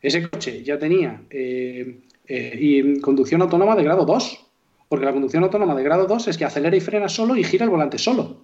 ese 0.02 0.30
coche 0.30 0.64
ya 0.64 0.78
tenía 0.78 1.22
eh, 1.30 2.02
eh, 2.28 2.58
y 2.60 3.00
conducción 3.02 3.42
autónoma 3.42 3.76
de 3.76 3.84
grado 3.84 4.06
2. 4.06 4.46
Porque 4.90 5.06
la 5.06 5.12
conducción 5.12 5.44
autónoma 5.44 5.76
de 5.76 5.84
grado 5.84 6.08
2 6.08 6.28
es 6.30 6.38
que 6.38 6.46
acelera 6.46 6.76
y 6.76 6.80
frena 6.80 7.10
solo 7.10 7.36
y 7.36 7.44
gira 7.44 7.66
el 7.66 7.70
volante 7.70 7.98
solo. 7.98 8.38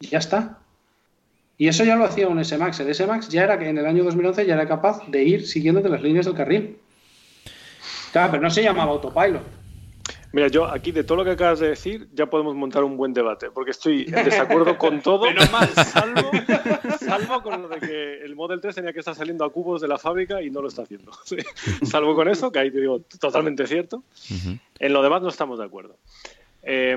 Y 0.00 0.08
ya 0.08 0.18
está. 0.18 0.58
Y 1.58 1.68
eso 1.68 1.84
ya 1.84 1.96
lo 1.96 2.04
hacía 2.04 2.28
un 2.28 2.38
S-Max. 2.38 2.80
El 2.80 2.88
S-Max 2.88 3.28
ya 3.28 3.44
era 3.44 3.58
que 3.58 3.68
en 3.68 3.76
el 3.76 3.84
año 3.84 4.02
2011 4.04 4.46
ya 4.46 4.54
era 4.54 4.66
capaz 4.66 5.06
de 5.08 5.22
ir 5.24 5.46
siguiéndote 5.46 5.90
las 5.90 6.02
líneas 6.02 6.24
del 6.24 6.34
carril. 6.34 6.78
Claro, 8.12 8.30
pero 8.30 8.42
no 8.42 8.50
se 8.50 8.62
llamaba 8.62 8.92
autopilot. 8.92 9.59
Mira, 10.32 10.48
yo 10.48 10.66
aquí 10.66 10.92
de 10.92 11.02
todo 11.02 11.18
lo 11.18 11.24
que 11.24 11.32
acabas 11.32 11.58
de 11.58 11.68
decir 11.68 12.08
ya 12.12 12.26
podemos 12.26 12.54
montar 12.54 12.84
un 12.84 12.96
buen 12.96 13.12
debate, 13.12 13.50
porque 13.50 13.72
estoy 13.72 14.04
en 14.06 14.24
desacuerdo 14.24 14.78
con 14.78 15.02
todo, 15.02 15.24
salvo, 15.84 16.30
salvo 17.00 17.42
con 17.42 17.62
lo 17.62 17.68
de 17.68 17.80
que 17.80 18.24
el 18.24 18.36
Model 18.36 18.60
3 18.60 18.76
tenía 18.76 18.92
que 18.92 19.00
estar 19.00 19.14
saliendo 19.14 19.44
a 19.44 19.50
cubos 19.50 19.80
de 19.80 19.88
la 19.88 19.98
fábrica 19.98 20.40
y 20.40 20.50
no 20.50 20.62
lo 20.62 20.68
está 20.68 20.82
haciendo. 20.82 21.12
Sí. 21.24 21.36
Salvo 21.84 22.14
con 22.16 22.28
eso, 22.28 22.50
que 22.50 22.58
ahí 22.58 22.70
te 22.70 22.80
digo 22.80 23.00
totalmente 23.20 23.66
cierto. 23.66 24.02
En 24.78 24.92
lo 24.92 25.02
demás 25.02 25.22
no 25.22 25.28
estamos 25.28 25.58
de 25.58 25.64
acuerdo. 25.64 25.96
Eh, 26.62 26.94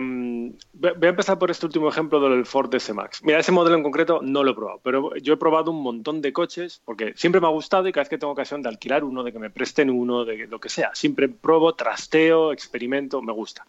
voy 0.74 1.08
a 1.08 1.10
empezar 1.10 1.40
por 1.40 1.50
este 1.50 1.66
último 1.66 1.88
ejemplo 1.88 2.20
del 2.20 2.46
Ford 2.46 2.74
S-Max. 2.74 3.24
Mira, 3.24 3.40
ese 3.40 3.52
modelo 3.52 3.78
en 3.78 3.84
concreto 3.84 4.20
no 4.22 4.44
lo 4.44 4.52
he 4.52 4.56
probado, 4.56 4.82
pero 4.84 5.16
yo 5.16 5.34
he 5.34 5.38
probado 5.38 5.72
un 5.72 5.82
montón 5.82 6.22
de 6.22 6.34
coches 6.34 6.82
porque 6.84 7.14
siempre 7.16 7.40
me 7.40 7.48
ha 7.48 7.52
gustado 7.52 7.88
y 7.88 7.92
cada 7.92 8.04
vez 8.04 8.10
que 8.10 8.18
tengo 8.18 8.34
ocasión 8.34 8.62
de 8.62 8.70
alquilar 8.70 9.04
uno, 9.04 9.24
de 9.24 9.32
que 9.32 9.40
me 9.40 9.50
presten 9.50 9.90
uno, 9.90 10.26
de 10.26 10.48
lo 10.48 10.60
que 10.60 10.70
sea, 10.70 10.92
siempre 10.94 11.30
pruebo, 11.30 11.76
trasteo, 11.76 12.52
experimento, 12.52 13.22
me 13.22 13.34
gusta. 13.34 13.66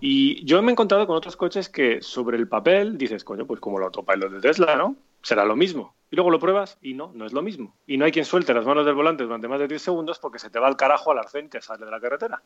Y 0.00 0.44
yo 0.44 0.60
me 0.62 0.70
he 0.70 0.72
encontrado 0.72 1.06
con 1.06 1.16
otros 1.16 1.36
coches 1.36 1.68
que 1.68 2.00
sobre 2.00 2.38
el 2.38 2.48
papel 2.48 2.96
dices, 2.96 3.22
coño, 3.22 3.46
pues 3.46 3.60
como 3.60 3.78
el 3.78 3.84
autopilot 3.84 4.32
de 4.32 4.40
Tesla, 4.40 4.74
¿no? 4.76 4.96
Será 5.22 5.44
lo 5.44 5.54
mismo. 5.54 5.94
Y 6.10 6.16
luego 6.16 6.30
lo 6.30 6.38
pruebas 6.38 6.78
y 6.80 6.94
no, 6.94 7.12
no 7.14 7.26
es 7.26 7.32
lo 7.32 7.42
mismo. 7.42 7.74
Y 7.86 7.98
no 7.98 8.06
hay 8.06 8.10
quien 8.10 8.24
suelte 8.24 8.54
las 8.54 8.64
manos 8.64 8.86
del 8.86 8.94
volante 8.94 9.24
durante 9.24 9.46
más 9.46 9.60
de 9.60 9.68
10 9.68 9.82
segundos 9.82 10.18
porque 10.18 10.38
se 10.38 10.48
te 10.48 10.58
va 10.58 10.66
al 10.66 10.76
carajo 10.76 11.12
al 11.12 11.18
arcén 11.18 11.50
que 11.50 11.60
sale 11.60 11.84
de 11.84 11.90
la 11.90 12.00
carretera. 12.00 12.42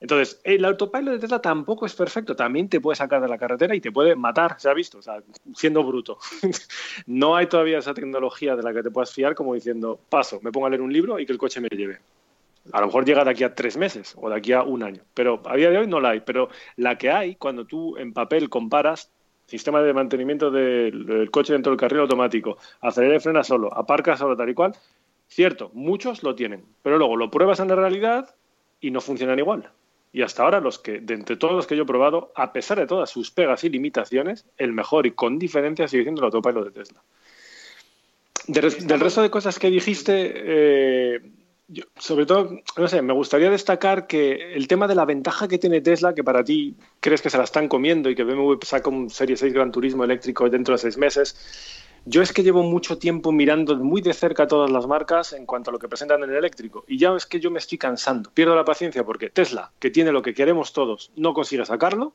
Entonces, 0.00 0.40
el 0.44 0.64
autopilot 0.64 1.14
de 1.14 1.18
Tesla 1.18 1.40
tampoco 1.40 1.84
es 1.84 1.94
perfecto, 1.94 2.36
también 2.36 2.68
te 2.68 2.80
puede 2.80 2.94
sacar 2.94 3.20
de 3.20 3.28
la 3.28 3.36
carretera 3.36 3.74
y 3.74 3.80
te 3.80 3.90
puede 3.90 4.14
matar, 4.14 4.54
se 4.58 4.70
ha 4.70 4.74
visto, 4.74 4.98
o 4.98 5.02
sea, 5.02 5.20
siendo 5.54 5.82
bruto. 5.82 6.18
no 7.06 7.34
hay 7.34 7.46
todavía 7.46 7.78
esa 7.78 7.94
tecnología 7.94 8.54
de 8.54 8.62
la 8.62 8.72
que 8.72 8.82
te 8.82 8.90
puedas 8.90 9.12
fiar 9.12 9.34
como 9.34 9.54
diciendo, 9.54 9.98
paso, 10.08 10.38
me 10.42 10.52
pongo 10.52 10.66
a 10.66 10.70
leer 10.70 10.82
un 10.82 10.92
libro 10.92 11.18
y 11.18 11.26
que 11.26 11.32
el 11.32 11.38
coche 11.38 11.60
me 11.60 11.68
lleve. 11.68 11.98
A 12.72 12.80
lo 12.80 12.86
mejor 12.86 13.04
llega 13.04 13.24
de 13.24 13.30
aquí 13.30 13.44
a 13.44 13.54
tres 13.54 13.76
meses 13.76 14.14
o 14.20 14.28
de 14.28 14.36
aquí 14.36 14.52
a 14.52 14.62
un 14.62 14.82
año, 14.82 15.02
pero 15.14 15.42
a 15.46 15.56
día 15.56 15.70
de 15.70 15.78
hoy 15.78 15.86
no 15.86 16.00
la 16.00 16.10
hay. 16.10 16.20
Pero 16.20 16.48
la 16.76 16.98
que 16.98 17.10
hay, 17.10 17.34
cuando 17.36 17.64
tú 17.64 17.96
en 17.96 18.12
papel 18.12 18.48
comparas 18.48 19.10
sistema 19.46 19.80
de 19.80 19.94
mantenimiento 19.94 20.50
del, 20.50 21.30
coche 21.30 21.54
dentro 21.54 21.72
del 21.72 21.80
carril 21.80 22.00
automático, 22.00 22.58
acelera 22.82 23.16
y 23.16 23.20
frena 23.20 23.42
solo, 23.42 23.72
aparca 23.74 24.16
solo, 24.16 24.36
tal 24.36 24.50
y 24.50 24.54
cual, 24.54 24.76
cierto, 25.26 25.70
muchos 25.72 26.22
lo 26.22 26.34
tienen, 26.34 26.64
pero 26.82 26.98
luego 26.98 27.16
lo 27.16 27.30
pruebas 27.30 27.58
en 27.60 27.68
la 27.68 27.76
realidad 27.76 28.34
y 28.80 28.90
no 28.90 29.00
funcionan 29.00 29.38
igual. 29.38 29.70
Y 30.12 30.22
hasta 30.22 30.42
ahora, 30.42 30.60
los 30.60 30.78
que, 30.78 31.00
de 31.00 31.14
entre 31.14 31.36
todos 31.36 31.54
los 31.54 31.66
que 31.66 31.76
yo 31.76 31.82
he 31.82 31.86
probado, 31.86 32.32
a 32.34 32.52
pesar 32.52 32.78
de 32.78 32.86
todas 32.86 33.10
sus 33.10 33.30
pegas 33.30 33.64
y 33.64 33.68
limitaciones, 33.68 34.46
el 34.56 34.72
mejor 34.72 35.06
y 35.06 35.12
con 35.12 35.38
diferencia 35.38 35.86
sigue 35.86 36.04
siendo 36.04 36.20
el 36.20 36.26
autopilot 36.26 36.64
de 36.64 36.70
Tesla. 36.70 37.02
De 38.46 38.60
del 38.62 39.00
resto 39.00 39.20
de 39.20 39.30
cosas 39.30 39.58
que 39.58 39.68
dijiste, 39.68 40.32
eh, 40.34 41.20
sobre 41.98 42.24
todo, 42.24 42.60
no 42.78 42.88
sé, 42.88 43.02
me 43.02 43.12
gustaría 43.12 43.50
destacar 43.50 44.06
que 44.06 44.54
el 44.54 44.66
tema 44.68 44.88
de 44.88 44.94
la 44.94 45.04
ventaja 45.04 45.48
que 45.48 45.58
tiene 45.58 45.82
Tesla, 45.82 46.14
que 46.14 46.24
para 46.24 46.42
ti 46.42 46.74
crees 47.00 47.20
que 47.20 47.28
se 47.28 47.36
la 47.36 47.44
están 47.44 47.68
comiendo 47.68 48.08
y 48.08 48.14
que 48.14 48.24
BMW 48.24 48.54
saca 48.62 48.88
un 48.88 49.10
Serie 49.10 49.36
6 49.36 49.52
Gran 49.52 49.70
Turismo 49.70 50.04
eléctrico 50.04 50.48
dentro 50.48 50.74
de 50.74 50.78
seis 50.78 50.96
meses, 50.96 51.36
yo 52.08 52.22
es 52.22 52.32
que 52.32 52.42
llevo 52.42 52.62
mucho 52.62 52.96
tiempo 52.96 53.32
mirando 53.32 53.76
muy 53.76 54.00
de 54.00 54.14
cerca 54.14 54.46
todas 54.46 54.70
las 54.70 54.86
marcas 54.86 55.34
en 55.34 55.44
cuanto 55.44 55.70
a 55.70 55.72
lo 55.72 55.78
que 55.78 55.88
presentan 55.88 56.22
en 56.22 56.30
el 56.30 56.36
eléctrico. 56.36 56.84
Y 56.88 56.96
ya 56.96 57.14
es 57.14 57.26
que 57.26 57.38
yo 57.38 57.50
me 57.50 57.58
estoy 57.58 57.76
cansando. 57.76 58.30
Pierdo 58.32 58.56
la 58.56 58.64
paciencia 58.64 59.04
porque 59.04 59.28
Tesla, 59.28 59.72
que 59.78 59.90
tiene 59.90 60.10
lo 60.10 60.22
que 60.22 60.32
queremos 60.32 60.72
todos, 60.72 61.12
no 61.16 61.34
consigue 61.34 61.66
sacarlo. 61.66 62.14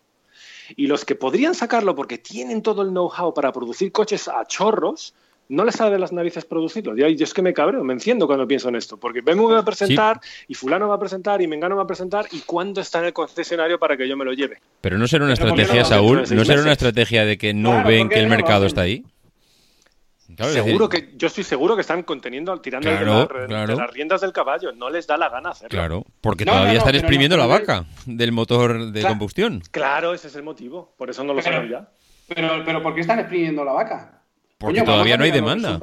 Y 0.76 0.88
los 0.88 1.06
que 1.06 1.14
podrían 1.14 1.54
sacarlo 1.54 1.94
porque 1.94 2.18
tienen 2.18 2.64
todo 2.64 2.82
el 2.82 2.90
know-how 2.90 3.34
para 3.34 3.52
producir 3.52 3.92
coches 3.92 4.28
a 4.28 4.46
chorros, 4.46 5.14
no 5.50 5.64
les 5.64 5.76
sale 5.76 5.92
de 5.92 6.00
las 6.00 6.12
narices 6.12 6.46
producirlo. 6.46 6.96
Yo 6.96 7.06
es 7.06 7.34
que 7.34 7.42
me 7.44 7.54
cabreo, 7.54 7.84
me 7.84 7.94
enciendo 7.94 8.26
cuando 8.26 8.48
pienso 8.48 8.70
en 8.70 8.76
esto. 8.76 8.98
Porque 8.98 9.22
BMW 9.22 9.52
va 9.52 9.60
a 9.60 9.66
presentar, 9.66 10.20
y 10.48 10.56
fulano 10.56 10.88
va 10.88 10.96
a 10.96 11.00
presentar, 11.00 11.42
y 11.42 11.48
Mengano 11.48 11.76
va 11.76 11.84
a 11.84 11.88
presentar, 11.88 12.26
y 12.32 12.40
cuándo 12.40 12.82
está 12.82 13.00
en 13.00 13.06
el 13.06 13.14
concesionario 13.14 13.78
para 13.78 13.96
que 13.96 14.08
yo 14.08 14.18
me 14.18 14.26
lo 14.26 14.34
lleve. 14.34 14.58
Pero 14.82 14.98
no 14.98 15.08
será 15.08 15.26
una 15.26 15.36
Pero 15.36 15.50
¿por 15.50 15.56
qué 15.58 15.62
estrategia, 15.64 15.84
no? 15.84 15.96
Saúl, 15.96 16.18
no 16.36 16.46
será 16.46 16.62
una 16.62 16.72
estrategia 16.72 17.26
de 17.26 17.38
que 17.38 17.54
no 17.54 17.72
Claro, 17.72 17.90
ven 17.90 18.00
¿por 18.00 18.10
qué 18.10 18.16
que 18.16 18.22
el 18.22 18.30
mercado 18.30 18.66
está 18.66 18.82
ahí. 18.82 19.04
Claro, 20.36 20.52
seguro 20.54 20.88
decir, 20.88 21.12
que 21.12 21.18
yo 21.18 21.28
estoy 21.28 21.44
seguro 21.44 21.76
que 21.76 21.82
están 21.82 22.04
conteniendo, 22.04 22.60
tirando 22.62 22.90
de, 22.90 22.96
Claro, 22.98 23.14
la- 23.34 23.42
de 23.42 23.48
claro. 23.48 23.76
las 23.76 23.92
riendas 23.92 24.22
del 24.22 24.34
caballo. 24.34 24.72
No 24.74 24.90
les 24.90 25.06
da 25.08 25.18
la 25.18 25.30
gana 25.30 25.50
hacerlo. 25.50 25.70
Claro, 25.70 26.06
porque 26.22 26.46
No, 26.46 26.52
todavía 26.54 26.68
no, 26.70 26.74
no, 26.74 26.78
están 26.80 26.92
pero 26.92 26.98
no, 26.98 27.00
exprimiendo 27.08 27.38
la 27.38 27.46
vaca 27.46 27.86
del 28.06 28.32
motor 28.32 28.92
de 28.92 29.00
Claro. 29.00 29.14
combustión. 29.14 29.62
Claro, 29.72 30.14
ese 30.14 30.28
es 30.28 30.36
el 30.36 30.44
motivo. 30.44 30.94
Por 30.98 31.10
eso 31.10 31.24
no 31.24 31.34
lo 31.34 31.42
Pero- 31.42 31.56
saben 31.56 31.70
ya. 31.72 31.90
Pero, 32.28 32.64
pero 32.66 32.82
¿por 32.82 32.96
qué 32.96 33.02
están 33.02 33.20
exprimiendo 33.20 33.64
la 33.64 33.74
vaca? 33.74 34.22
Porque 34.58 34.82
todavía 34.82 35.18
no 35.18 35.24
hay 35.26 35.32
demanda. 35.32 35.80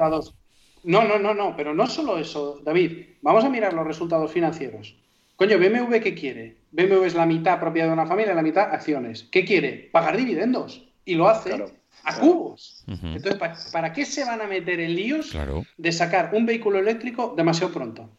No, 0.83 1.03
no, 1.03 1.19
no, 1.19 1.33
no, 1.35 1.55
pero 1.55 1.73
no 1.75 1.85
solo 1.85 2.17
eso, 2.17 2.59
David. 2.63 3.17
Vamos 3.21 3.45
a 3.45 3.49
mirar 3.49 3.73
los 3.73 3.85
resultados 3.85 4.31
financieros. 4.31 4.95
Coño, 5.35 5.57
BMW, 5.59 5.99
¿qué 6.01 6.15
quiere? 6.15 6.57
BMW 6.71 7.03
es 7.05 7.13
la 7.13 7.25
mitad 7.27 7.59
propiedad 7.59 7.87
de 7.87 7.93
una 7.93 8.07
familia, 8.07 8.33
la 8.33 8.41
mitad 8.41 8.73
acciones. 8.73 9.27
¿Qué 9.31 9.45
quiere? 9.45 9.89
Pagar 9.91 10.17
dividendos. 10.17 10.87
Y 11.05 11.15
lo 11.15 11.27
hace 11.29 11.49
Claro. 11.49 11.71
A 12.03 12.19
cubos. 12.19 12.83
Entonces, 12.87 13.35
¿pa- 13.35 13.55
¿para 13.71 13.93
qué 13.93 14.05
se 14.05 14.23
van 14.25 14.41
a 14.41 14.47
meter 14.47 14.79
en 14.79 14.95
líos 14.95 15.31
Claro. 15.31 15.65
de 15.77 15.91
sacar 15.91 16.31
un 16.33 16.45
vehículo 16.45 16.79
eléctrico 16.79 17.33
demasiado 17.35 17.73
pronto? 17.73 18.09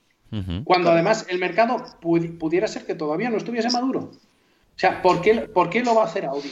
Cuando 0.65 0.91
además 0.91 1.27
el 1.29 1.39
mercado 1.39 1.77
pu- 2.01 2.39
pudiera 2.39 2.67
ser 2.67 2.87
que 2.87 2.95
todavía 2.95 3.29
no 3.31 3.37
estuviese 3.37 3.71
maduro. 3.71 3.99
O 4.01 4.79
sea, 4.79 5.03
¿por 5.03 5.21
qué, 5.21 5.41
por 5.43 5.69
qué 5.69 5.83
lo 5.83 5.95
va 5.95 6.03
a 6.03 6.07
hacer 6.07 6.25
Audi? 6.25 6.49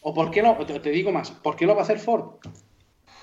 O 0.00 0.12
por 0.12 0.30
qué 0.32 0.42
lo, 0.42 0.56
te, 0.66 0.80
te 0.80 0.90
digo 0.90 1.12
más, 1.12 1.30
¿por 1.30 1.54
qué 1.54 1.64
lo 1.64 1.74
va 1.74 1.80
a 1.82 1.84
hacer 1.84 1.98
Ford? 2.00 2.38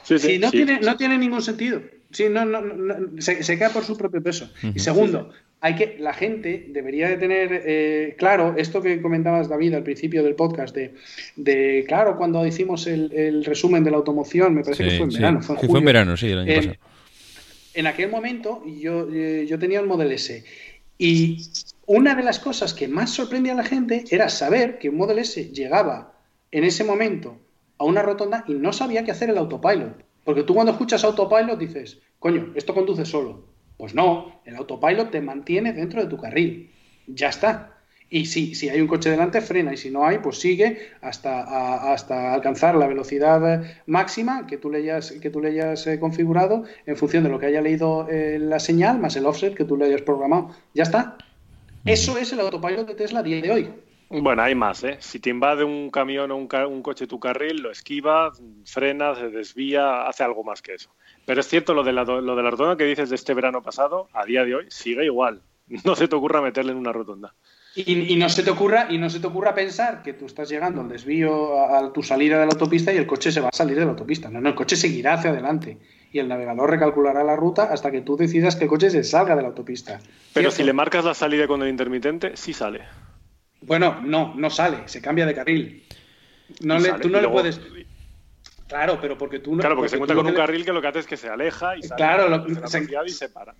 Sí, 0.03 0.17
sí, 0.17 0.27
Si 0.33 0.39
no, 0.39 0.49
sí. 0.49 0.57
tiene, 0.57 0.79
no 0.79 0.95
tiene 0.95 1.17
ningún 1.17 1.41
sentido. 1.41 1.81
Sí, 2.11 2.27
no, 2.29 2.45
no, 2.45 2.61
no, 2.61 2.73
no, 2.75 3.21
se, 3.21 3.43
se 3.43 3.59
cae 3.59 3.69
por 3.69 3.83
su 3.83 3.97
propio 3.97 4.23
peso. 4.23 4.49
Y 4.73 4.79
segundo, 4.79 5.31
hay 5.61 5.75
que, 5.75 5.97
la 5.99 6.13
gente 6.13 6.67
debería 6.69 7.09
de 7.09 7.17
tener 7.17 7.63
eh, 7.65 8.15
claro 8.17 8.55
esto 8.57 8.81
que 8.81 9.01
comentabas, 9.01 9.49
David, 9.49 9.73
al 9.73 9.83
principio 9.83 10.23
del 10.23 10.35
podcast, 10.35 10.73
de, 10.75 10.93
de 11.35 11.83
claro, 11.87 12.15
cuando 12.17 12.45
hicimos 12.45 12.87
el, 12.87 13.11
el 13.13 13.43
resumen 13.43 13.83
de 13.83 13.91
la 13.91 13.97
automoción, 13.97 14.55
me 14.55 14.63
parece 14.63 14.83
que 14.85 14.91
fue 14.97 15.05
en 15.05 15.11
sí. 15.11 15.17
verano. 15.17 15.41
Fue 15.41 15.55
en 15.55 15.61
Sí, 15.61 15.67
fue 15.67 15.79
en 15.79 15.81
julio. 15.81 15.85
verano, 15.85 16.17
sí, 16.17 16.27
el 16.29 16.39
año 16.39 16.51
Eh, 16.51 16.55
pasado. 16.55 16.75
en 17.73 17.87
aquel 17.87 18.09
momento 18.09 18.63
yo, 18.65 19.07
eh, 19.13 19.45
yo 19.49 19.59
tenía 19.59 19.79
el 19.81 19.85
Model 19.87 20.11
S 20.13 20.43
y 20.97 21.41
una 21.85 22.15
de 22.15 22.23
las 22.23 22.39
cosas 22.39 22.73
que 22.73 22.87
más 22.87 23.09
sorprendía 23.11 23.53
a 23.53 23.55
la 23.57 23.63
gente 23.63 24.03
era 24.11 24.29
saber 24.29 24.79
que 24.79 24.89
un 24.89 24.97
Model 24.97 25.19
S 25.19 25.51
llegaba 25.51 26.13
en 26.51 26.63
ese 26.63 26.83
momento 26.83 27.37
a 27.77 27.83
una 27.85 28.01
rotonda 28.01 28.43
y 28.47 28.53
no 28.53 28.71
sabía 28.73 29.03
qué 29.03 29.11
hacer 29.11 29.29
el 29.29 29.37
autopilot. 29.37 30.03
Porque 30.23 30.43
tú 30.43 30.53
cuando 30.53 30.71
escuchas 30.73 31.03
autopilot 31.03 31.57
dices, 31.57 31.99
coño, 32.19 32.51
esto 32.55 32.73
conduce 32.73 33.05
solo. 33.05 33.45
Pues 33.79 33.95
no, 33.95 34.41
el 34.45 34.55
autopilot 34.57 35.09
te 35.11 35.21
mantiene 35.21 35.73
dentro 35.73 36.03
de 36.03 36.09
tu 36.09 36.17
carril. 36.17 36.71
Ya 37.07 37.29
está. 37.29 37.75
Y 38.11 38.25
si, 38.25 38.55
si 38.55 38.69
hay 38.69 38.81
un 38.81 38.87
coche 38.87 39.09
delante, 39.09 39.39
frena. 39.41 39.73
Y 39.73 39.77
si 39.77 39.89
no 39.91 40.05
hay, 40.05 40.17
pues 40.19 40.39
sigue 40.39 40.69
hasta, 41.01 41.41
a- 41.43 41.93
hasta 41.93 42.33
alcanzar 42.33 42.75
la 42.75 42.87
velocidad 42.87 43.39
eh, 43.63 43.81
máxima 43.87 44.47
que 44.47 44.57
tú 44.57 44.69
le 44.71 44.79
hayas, 44.79 45.11
que 45.13 45.29
tú 45.29 45.41
le 45.41 45.49
hayas 45.49 45.87
eh, 45.87 45.99
configurado 45.99 46.63
en 46.85 46.97
función 46.97 47.23
de 47.23 47.29
lo 47.29 47.39
que 47.39 47.47
haya 47.47 47.61
leído 47.61 48.07
eh, 48.09 48.37
la 48.39 48.59
señal, 48.59 48.99
más 48.99 49.15
el 49.15 49.25
offset 49.25 49.55
que 49.55 49.65
tú 49.65 49.77
le 49.77 49.85
hayas 49.85 50.01
programado. 50.01 50.49
Ya 50.73 50.83
está. 50.83 51.17
Eso 51.85 52.17
es 52.17 52.33
el 52.33 52.39
autopilot 52.41 52.87
de 52.87 52.95
Tesla 52.95 53.19
a 53.21 53.23
día 53.23 53.41
de 53.41 53.51
hoy. 53.51 53.73
Bueno, 54.09 54.41
hay 54.41 54.55
más, 54.55 54.83
¿eh? 54.83 54.97
Si 54.99 55.19
te 55.19 55.29
invade 55.29 55.63
un 55.63 55.91
camión 55.91 56.31
o 56.31 56.35
un, 56.37 56.47
ca- 56.47 56.67
un 56.67 56.81
coche 56.81 57.07
tu 57.07 57.19
carril, 57.19 57.61
lo 57.61 57.71
esquiva, 57.71 58.31
frena, 58.65 59.15
se 59.15 59.29
desvía, 59.29 60.07
hace 60.07 60.23
algo 60.23 60.43
más 60.43 60.61
que 60.63 60.73
eso. 60.73 60.89
Pero 61.29 61.41
es 61.41 61.47
cierto, 61.47 61.75
lo 61.75 61.83
de, 61.83 61.93
la, 61.93 62.03
lo 62.05 62.35
de 62.35 62.41
la 62.41 62.49
rotonda 62.49 62.75
que 62.75 62.85
dices 62.85 63.11
de 63.11 63.15
este 63.15 63.35
verano 63.35 63.61
pasado, 63.61 64.09
a 64.13 64.25
día 64.25 64.43
de 64.45 64.55
hoy, 64.55 64.65
sigue 64.69 65.05
igual. 65.05 65.43
No 65.85 65.95
se 65.95 66.07
te 66.07 66.15
ocurra 66.15 66.41
meterle 66.41 66.71
en 66.71 66.79
una 66.79 66.91
rotonda. 66.91 67.35
Y, 67.75 68.11
y 68.13 68.15
no 68.15 68.27
se 68.29 68.41
te 68.41 68.49
ocurra 68.49 68.87
y 68.89 68.97
no 68.97 69.11
se 69.11 69.19
te 69.19 69.27
ocurra 69.27 69.53
pensar 69.53 70.01
que 70.01 70.13
tú 70.13 70.25
estás 70.25 70.49
llegando 70.49 70.81
al 70.81 70.89
desvío 70.89 71.59
a, 71.59 71.77
a 71.77 71.93
tu 71.93 72.01
salida 72.01 72.39
de 72.39 72.47
la 72.47 72.51
autopista 72.53 72.91
y 72.91 72.97
el 72.97 73.05
coche 73.05 73.31
se 73.31 73.41
va 73.41 73.49
a 73.49 73.55
salir 73.55 73.77
de 73.77 73.85
la 73.85 73.91
autopista. 73.91 74.27
No, 74.31 74.41
no, 74.41 74.49
el 74.49 74.55
coche 74.55 74.75
seguirá 74.75 75.13
hacia 75.13 75.29
adelante 75.29 75.77
y 76.11 76.17
el 76.17 76.27
navegador 76.27 76.67
recalculará 76.67 77.23
la 77.23 77.35
ruta 77.35 77.65
hasta 77.71 77.91
que 77.91 78.01
tú 78.01 78.17
decidas 78.17 78.55
que 78.55 78.63
el 78.63 78.69
coche 78.71 78.89
se 78.89 79.03
salga 79.03 79.35
de 79.35 79.43
la 79.43 79.49
autopista. 79.49 79.99
Pero 80.33 80.49
¿Cierto? 80.49 80.55
si 80.55 80.63
le 80.63 80.73
marcas 80.73 81.05
la 81.05 81.13
salida 81.13 81.45
con 81.45 81.61
el 81.61 81.69
intermitente, 81.69 82.35
sí 82.35 82.53
sale. 82.53 82.85
Bueno, 83.61 84.01
no, 84.01 84.33
no 84.35 84.49
sale, 84.49 84.87
se 84.87 84.99
cambia 84.99 85.27
de 85.27 85.35
carril. 85.35 85.83
No 86.61 86.79
le- 86.79 86.89
sale. 86.89 87.03
tú 87.03 87.09
no 87.09 87.21
le 87.21 87.29
puedes. 87.29 87.61
Claro, 88.69 88.99
pero 89.01 89.17
porque 89.17 89.39
tú 89.39 89.55
no. 89.55 89.59
Claro, 89.61 89.75
porque 89.75 89.89
se 89.89 89.95
encuentra 89.95 90.15
con 90.15 90.25
un 90.27 90.31
le- 90.31 90.37
carril 90.37 90.63
que 90.63 90.71
lo 90.71 90.79
que 90.81 90.87
hace 90.87 90.99
es 90.99 91.07
que 91.07 91.17
se 91.17 91.27
aleja 91.27 91.75
y 91.75 91.81
sale 91.81 91.97
Claro, 91.97 92.29
lo- 92.29 92.45
se- 92.47 92.53
velocidad 92.53 93.01
y 93.05 93.09
se 93.09 93.27
para. 93.29 93.55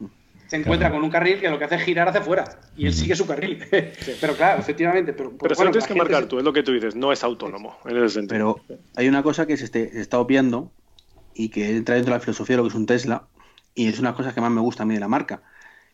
Se 0.48 0.56
encuentra 0.56 0.90
con 0.92 1.04
un 1.04 1.10
carril 1.10 1.40
que 1.40 1.50
lo 1.50 1.58
que 1.60 1.66
hace 1.66 1.76
es 1.76 1.82
girar 1.84 2.08
hacia 2.08 2.22
afuera 2.22 2.46
y 2.78 2.86
él 2.88 2.94
sigue 2.94 3.16
su 3.16 3.28
carril. 3.28 3.64
pero 4.22 4.36
claro, 4.36 4.60
efectivamente. 4.62 5.14
Pero, 5.14 5.32
Pero 5.38 5.52
eso 5.54 5.60
bueno, 5.60 5.70
lo 5.70 5.72
tienes 5.74 5.88
que 5.88 5.96
marcar 5.96 6.22
se- 6.24 6.28
tú, 6.28 6.38
es 6.40 6.44
lo 6.46 6.54
que 6.54 6.64
tú 6.64 6.72
dices, 6.74 6.96
no 6.96 7.12
es 7.12 7.24
autónomo 7.24 7.76
en 7.86 7.98
ese 7.98 8.10
sentido. 8.16 8.64
Pero 8.68 8.78
hay 8.96 9.08
una 9.08 9.22
cosa 9.24 9.46
que 9.46 9.58
se, 9.58 9.66
este- 9.66 9.92
se 9.92 10.00
está 10.02 10.20
obviando 10.20 10.72
y 11.34 11.50
que 11.50 11.76
entra 11.76 11.96
dentro 11.96 12.14
de 12.14 12.18
la 12.18 12.22
filosofía 12.22 12.56
de 12.56 12.58
lo 12.58 12.64
que 12.64 12.70
es 12.70 12.76
un 12.76 12.86
Tesla 12.86 13.28
y 13.76 13.88
es 13.88 14.00
una 14.00 14.14
cosa 14.14 14.34
que 14.34 14.42
más 14.42 14.52
me 14.52 14.62
gusta 14.62 14.84
a 14.84 14.86
mí 14.86 14.94
de 14.94 15.00
la 15.00 15.08
marca, 15.08 15.42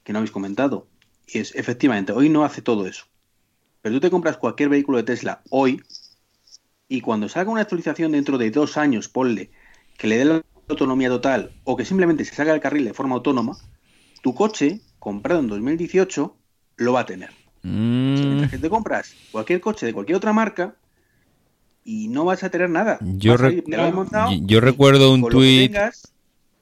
que 0.04 0.12
no 0.14 0.20
habéis 0.20 0.32
comentado. 0.32 0.88
Y 1.28 1.40
es, 1.40 1.56
efectivamente, 1.56 2.12
hoy 2.14 2.30
no 2.30 2.44
hace 2.46 2.62
todo 2.62 2.86
eso. 2.88 3.06
Pero 3.82 3.96
tú 3.96 4.00
te 4.02 4.10
compras 4.10 4.38
cualquier 4.38 4.70
vehículo 4.70 4.98
de 4.98 5.04
Tesla 5.04 5.42
hoy 5.50 5.82
y 6.88 7.02
cuando 7.02 7.30
salga 7.30 7.52
una 7.52 7.62
actualización 7.62 8.12
dentro 8.12 8.38
de 8.38 8.52
dos 8.52 8.78
años, 8.78 9.10
ponle, 9.10 9.50
que 9.98 10.08
le 10.08 10.18
dé 10.18 10.26
la 10.26 10.42
autonomía 10.68 11.10
total 11.10 11.52
o 11.64 11.76
que 11.76 11.86
simplemente 11.86 12.26
se 12.26 12.36
salga 12.36 12.52
del 12.54 12.62
carril 12.62 12.86
de 12.86 12.94
forma 12.94 13.16
autónoma, 13.16 13.58
tu 14.22 14.34
coche, 14.34 14.82
comprado 15.00 15.40
en 15.40 15.48
2018, 15.48 16.36
lo 16.78 16.94
va 16.94 17.02
a 17.02 17.06
tener. 17.06 17.32
Mm, 17.64 18.14
Mientras 18.28 18.52
que 18.52 18.58
te 18.58 18.70
compras 18.70 19.16
cualquier 19.32 19.62
coche 19.62 19.86
de 19.86 19.94
cualquier 19.94 20.18
otra 20.18 20.34
marca 20.34 20.76
y 21.84 22.08
no 22.08 22.26
vas 22.26 22.44
a 22.44 22.50
tener 22.50 22.70
nada. 22.70 23.00
Yo 23.18 23.34
a 23.34 23.50
ir, 23.50 23.64
recuerdo 24.60 25.14
un 25.14 25.22
tuit- 25.24 25.68
tengas, 25.72 26.15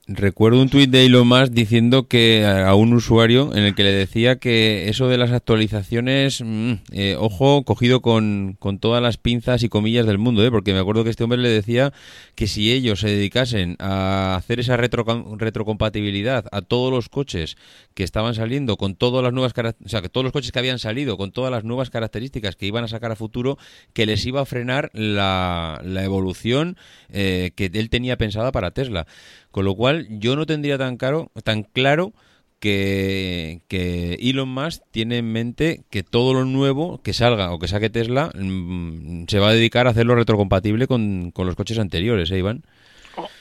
Recuerdo 0.06 0.62
un 0.62 0.68
tuit 0.68 0.90
de 0.90 1.06
Elon 1.06 1.26
Musk 1.26 1.54
diciendo 1.54 2.10
que 2.10 2.46
a 2.46 2.76
un 2.76 2.92
usuario 2.92 3.56
en 3.56 3.64
el 3.64 3.74
que 3.74 3.86
le 3.86 3.94
decía 3.94 4.36
que 4.36 4.90
eso 4.90 5.08
de 5.08 5.18
las 5.18 5.32
actualizaciones, 5.32 6.42
mm, 6.46 6.74
eh, 6.92 7.16
ojo, 7.18 7.64
cogido 7.64 8.02
con, 8.02 8.58
con 8.60 8.80
todas 8.80 9.02
las 9.02 9.16
pinzas 9.16 9.64
y 9.64 9.70
comillas 9.70 10.06
del 10.06 10.18
mundo, 10.18 10.46
¿eh? 10.46 10.52
porque 10.52 10.74
me 10.74 10.80
acuerdo 10.80 11.06
que 11.06 11.10
este 11.10 11.24
hombre 11.24 11.40
le 11.40 11.48
decía 11.48 11.94
que 12.36 12.48
si 12.48 12.74
ellos 12.74 13.00
se 13.00 13.08
dedicasen 13.08 13.78
a 13.80 14.36
hacer 14.36 14.60
esa 14.60 14.76
retro, 14.76 15.06
retrocompatibilidad 15.38 16.48
a 16.52 16.62
todos 16.62 16.92
los 16.92 17.08
coches 17.08 17.56
que 17.94 18.04
estaban 18.04 18.36
saliendo 18.36 18.76
con 18.76 18.96
todas 18.96 19.24
las 19.24 19.32
nuevas 19.32 19.54
o 19.86 19.88
sea, 19.88 20.02
que 20.02 20.10
todos 20.10 20.26
los 20.26 20.34
coches 20.34 20.52
que 20.52 20.60
habían 20.60 20.80
salido 20.80 21.16
con 21.16 21.32
todas 21.32 21.50
las 21.50 21.64
nuevas 21.64 21.90
características 21.90 22.58
que 22.58 22.66
iban 22.66 22.84
a 22.84 22.90
sacar 22.90 23.14
a 23.14 23.16
futuro, 23.16 23.58
que 23.94 24.06
les 24.06 24.26
iba 24.26 24.42
a 24.42 24.46
frenar 24.46 24.90
la, 24.92 25.80
la 25.82 26.04
evolución 26.04 26.76
eh, 27.10 27.52
que 27.56 27.72
él 27.74 27.90
tenía 27.90 28.18
pensada 28.18 28.52
para 28.52 28.72
Tesla. 28.72 29.08
Con 29.54 29.66
lo 29.66 29.76
cual, 29.76 30.08
yo 30.10 30.36
no 30.36 30.48
tendría 30.48 30.80
tan, 30.80 30.98
caro, 30.98 31.30
tan 31.44 31.62
claro 31.62 32.12
que, 32.60 33.62
que 33.68 34.16
Elon 34.16 34.50
Musk 34.50 34.82
tiene 34.90 35.20
en 35.20 35.32
mente 35.32 35.84
que 35.92 36.02
todo 36.02 36.34
lo 36.34 36.44
nuevo 36.44 37.04
que 37.04 37.14
salga 37.14 37.52
o 37.52 37.60
que 37.60 37.68
saque 37.68 37.92
Tesla 37.92 38.32
mm, 38.34 39.26
se 39.28 39.38
va 39.38 39.50
a 39.50 39.54
dedicar 39.54 39.86
a 39.86 39.92
hacerlo 39.92 40.16
retrocompatible 40.16 40.88
con, 40.88 41.30
con 41.30 41.46
los 41.46 41.56
coches 41.56 41.78
anteriores, 41.78 42.32
¿eh, 42.32 42.40
Iván? 42.40 42.64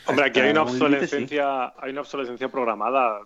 Hombre, 0.04 0.26
aquí 0.26 0.40
hay 0.40 0.50
una 0.50 0.64
obsolescencia, 0.64 1.72
hay 1.78 1.92
una 1.92 2.02
obsolescencia 2.02 2.50
programada. 2.50 3.20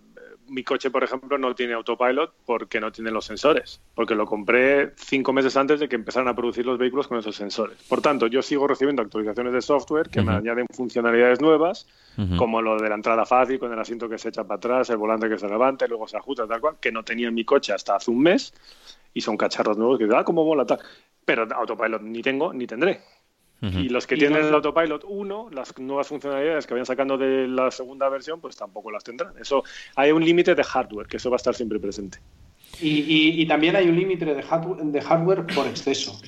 Mi 0.49 0.63
coche, 0.63 0.91
por 0.91 1.03
ejemplo, 1.03 1.39
no 1.39 1.55
tiene 1.55 1.75
autopilot 1.75 2.33
porque 2.45 2.81
no 2.81 2.93
tiene 2.93 3.11
los 3.11 3.25
sensores, 3.25 3.81
porque 3.95 4.15
lo 4.15 4.27
compré 4.27 4.93
cinco 4.97 5.33
meses 5.33 5.57
antes 5.57 5.81
de 5.81 5.89
que 5.89 5.97
empezaran 5.97 6.29
a 6.29 6.37
producir 6.37 6.65
los 6.65 6.79
vehículos 6.79 7.09
con 7.09 7.19
esos 7.19 7.35
sensores. 7.35 7.83
Por 7.89 8.01
tanto, 8.01 8.27
yo 8.29 8.43
sigo 8.43 8.67
recibiendo 8.67 9.03
actualizaciones 9.03 9.53
de 9.53 9.63
software 9.63 10.09
que 10.09 10.23
me 10.23 10.33
añaden 10.33 10.67
funcionalidades 10.73 11.41
nuevas, 11.41 11.87
como 12.39 12.63
lo 12.63 12.79
de 12.79 12.89
la 12.89 12.95
entrada 12.95 13.27
fácil, 13.27 13.59
con 13.59 13.73
el 13.73 13.79
asiento 13.79 14.09
que 14.09 14.19
se 14.19 14.29
echa 14.29 14.45
para 14.45 14.57
atrás, 14.59 14.91
el 14.91 14.97
volante 14.97 15.29
que 15.29 15.39
se 15.39 15.49
levanta, 15.49 15.85
y 15.85 15.89
luego 15.89 16.07
se 16.07 16.17
ajusta, 16.17 16.47
tal 16.47 16.61
cual, 16.61 16.77
que 16.81 16.93
no 16.93 17.03
tenía 17.03 17.29
en 17.29 17.35
mi 17.35 17.45
coche 17.45 17.73
hasta 17.73 17.97
hace 17.97 18.11
un 18.11 18.21
mes, 18.21 18.55
y 19.13 19.21
son 19.21 19.37
cacharros 19.37 19.77
nuevos 19.77 19.99
que, 19.99 20.09
ah, 20.15 20.25
cómo 20.25 20.45
mola, 20.45 20.65
tal. 20.65 20.79
Pero 21.25 21.47
autopilot 21.53 22.03
ni 22.03 22.23
tengo 22.23 22.53
ni 22.53 22.67
tendré. 22.67 23.01
Y 23.63 23.89
los 23.89 24.07
que 24.07 24.17
Y 24.17 24.19
tienen 24.19 24.41
no- 24.43 24.49
el 24.49 24.55
autopilot 24.55 25.05
1, 25.09 25.49
las 25.51 25.77
nuevas 25.79 26.07
funcionalidades 26.09 26.67
que 26.67 26.75
vayan 26.75 26.85
sacando 26.87 27.17
de 27.17 27.49
la 27.49 27.71
segunda 27.71 28.09
versión, 28.11 28.41
pues 28.41 28.55
tampoco 28.55 28.91
las 28.91 29.03
tendrán. 29.03 29.33
Eso 29.41 29.65
hay 29.95 30.13
un 30.13 30.23
límite 30.25 30.55
de 30.55 30.63
hardware, 30.63 31.07
que 31.07 31.17
eso 31.17 31.31
va 31.31 31.37
a 31.37 31.39
estar 31.39 31.55
siempre 31.55 31.79
presente. 31.81 32.19
Y, 32.81 33.01
y- 33.01 33.41
y 33.43 33.47
también 33.47 33.75
hay 33.75 33.89
un 33.89 33.97
límite 33.97 34.27
de 34.27 34.43
hardware, 34.43 34.83
de 34.85 35.01
hardware 35.01 35.47
por 35.55 35.67
exceso. 35.67 36.21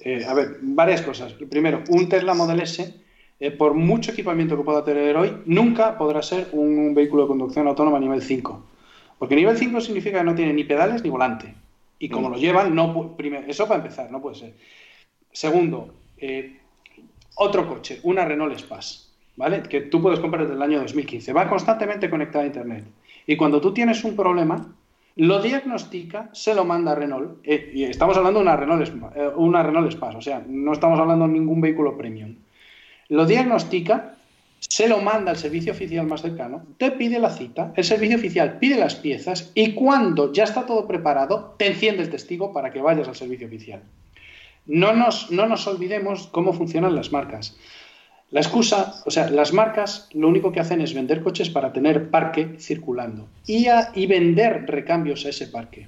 Eh, 0.00 0.24
a 0.24 0.32
ver, 0.34 0.58
varias 0.62 1.02
cosas. 1.02 1.32
Primero, 1.32 1.82
un 1.88 2.08
Tesla 2.08 2.34
Model 2.34 2.60
S, 2.60 2.94
eh, 3.40 3.50
por 3.50 3.74
mucho 3.74 4.12
equipamiento 4.12 4.56
que 4.56 4.62
pueda 4.62 4.84
tener 4.84 5.16
hoy, 5.16 5.32
nunca 5.46 5.98
podrá 5.98 6.22
ser 6.22 6.46
un 6.52 6.94
vehículo 6.94 7.22
de 7.24 7.28
conducción 7.28 7.66
autónoma 7.66 7.98
nivel 7.98 8.22
5. 8.22 8.64
Porque 9.18 9.34
nivel 9.34 9.56
5 9.58 9.80
significa 9.80 10.18
que 10.18 10.24
no 10.24 10.34
tiene 10.36 10.52
ni 10.52 10.62
pedales 10.62 11.02
ni 11.02 11.10
volante. 11.10 11.52
Y 11.98 12.08
como 12.08 12.28
lo 12.30 12.36
llevan, 12.36 12.74
no 12.74 13.16
primero, 13.16 13.44
eso 13.48 13.66
para 13.66 13.80
empezar, 13.82 14.10
no 14.12 14.22
puede 14.22 14.36
ser. 14.36 14.54
Segundo, 15.32 15.92
eh, 16.18 16.60
otro 17.36 17.68
coche, 17.68 18.00
una 18.02 18.24
Renault 18.24 18.54
Espace, 18.54 19.08
¿vale? 19.36 19.62
Que 19.62 19.82
tú 19.82 20.02
puedes 20.02 20.20
comprar 20.20 20.42
desde 20.42 20.56
el 20.56 20.62
año 20.62 20.80
2015. 20.80 21.32
Va 21.32 21.48
constantemente 21.48 22.10
conectada 22.10 22.44
a 22.44 22.48
Internet. 22.48 22.84
Y 23.26 23.36
cuando 23.36 23.60
tú 23.60 23.72
tienes 23.72 24.02
un 24.04 24.16
problema, 24.16 24.74
lo 25.16 25.40
diagnostica, 25.40 26.28
se 26.32 26.54
lo 26.54 26.64
manda 26.64 26.92
a 26.92 26.94
Renault. 26.94 27.40
eh, 27.44 27.72
y 27.74 27.84
estamos 27.84 28.16
hablando 28.16 28.40
de 28.40 28.44
una 28.44 28.56
Renault, 28.56 28.88
eh, 29.16 29.30
una 29.36 29.62
Renault 29.62 30.02
o 30.02 30.20
sea, 30.20 30.44
no 30.46 30.72
estamos 30.72 30.98
hablando 30.98 31.26
de 31.26 31.32
ningún 31.32 31.60
vehículo 31.60 31.96
premium. 31.96 32.36
Lo 33.08 33.24
diagnostica, 33.24 34.16
se 34.58 34.88
lo 34.88 34.98
manda 34.98 35.30
al 35.30 35.36
servicio 35.36 35.72
oficial 35.72 36.06
más 36.06 36.22
cercano, 36.22 36.64
te 36.76 36.90
pide 36.90 37.18
la 37.18 37.30
cita, 37.30 37.72
el 37.76 37.84
servicio 37.84 38.16
oficial 38.16 38.58
pide 38.58 38.78
las 38.78 38.96
piezas 38.96 39.52
y 39.54 39.72
cuando 39.72 40.32
ya 40.32 40.44
está 40.44 40.66
todo 40.66 40.86
preparado, 40.86 41.54
te 41.58 41.68
enciende 41.68 42.02
el 42.02 42.10
testigo 42.10 42.52
para 42.52 42.70
que 42.70 42.82
vayas 42.82 43.08
al 43.08 43.14
servicio 43.14 43.46
oficial. 43.46 43.82
No 44.66 44.92
nos, 44.94 45.30
no 45.30 45.46
nos 45.46 45.66
olvidemos 45.66 46.26
cómo 46.28 46.52
funcionan 46.52 46.94
las 46.94 47.12
marcas. 47.12 47.56
La 48.30 48.40
excusa, 48.40 49.02
o 49.06 49.10
sea, 49.10 49.30
las 49.30 49.52
marcas 49.52 50.08
lo 50.12 50.26
único 50.28 50.50
que 50.50 50.58
hacen 50.60 50.80
es 50.80 50.92
vender 50.94 51.22
coches 51.22 51.48
para 51.48 51.72
tener 51.72 52.10
parque 52.10 52.56
circulando 52.58 53.28
y, 53.46 53.68
a- 53.68 53.92
y 53.94 54.06
vender 54.06 54.64
recambios 54.66 55.24
a 55.24 55.28
ese 55.28 55.46
parque. 55.46 55.86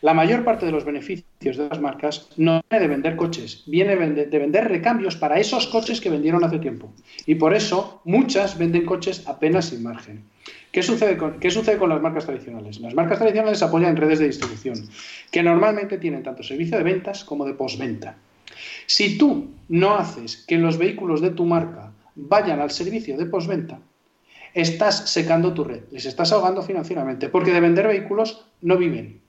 La 0.00 0.14
mayor 0.14 0.44
parte 0.44 0.66
de 0.66 0.72
los 0.72 0.84
beneficios 0.84 1.56
de 1.56 1.68
las 1.68 1.80
marcas 1.80 2.28
no 2.36 2.62
viene 2.70 2.82
de 2.82 2.88
vender 2.88 3.16
coches, 3.16 3.64
viene 3.66 3.96
de 3.96 4.38
vender 4.38 4.68
recambios 4.68 5.16
para 5.16 5.40
esos 5.40 5.66
coches 5.66 6.00
que 6.00 6.10
vendieron 6.10 6.44
hace 6.44 6.58
tiempo. 6.58 6.92
Y 7.26 7.34
por 7.34 7.54
eso 7.54 8.00
muchas 8.04 8.56
venden 8.58 8.84
coches 8.84 9.26
apenas 9.26 9.66
sin 9.66 9.82
margen. 9.82 10.22
¿Qué 10.70 10.82
sucede, 10.82 11.16
con, 11.16 11.40
¿Qué 11.40 11.50
sucede 11.50 11.78
con 11.78 11.88
las 11.88 12.00
marcas 12.00 12.26
tradicionales? 12.26 12.78
Las 12.80 12.94
marcas 12.94 13.18
tradicionales 13.18 13.62
apoyan 13.62 13.96
redes 13.96 14.18
de 14.18 14.26
distribución, 14.26 14.88
que 15.30 15.42
normalmente 15.42 15.98
tienen 15.98 16.22
tanto 16.22 16.42
servicio 16.42 16.76
de 16.76 16.84
ventas 16.84 17.24
como 17.24 17.44
de 17.44 17.54
postventa. 17.54 18.16
Si 18.86 19.18
tú 19.18 19.48
no 19.68 19.96
haces 19.96 20.44
que 20.46 20.58
los 20.58 20.78
vehículos 20.78 21.20
de 21.20 21.30
tu 21.30 21.44
marca 21.44 21.92
vayan 22.14 22.60
al 22.60 22.70
servicio 22.70 23.16
de 23.16 23.26
postventa, 23.26 23.80
estás 24.54 25.10
secando 25.10 25.54
tu 25.54 25.64
red, 25.64 25.82
les 25.90 26.06
estás 26.06 26.32
ahogando 26.32 26.62
financieramente, 26.62 27.28
porque 27.28 27.52
de 27.52 27.60
vender 27.60 27.88
vehículos 27.88 28.44
no 28.60 28.76
viven. 28.76 29.20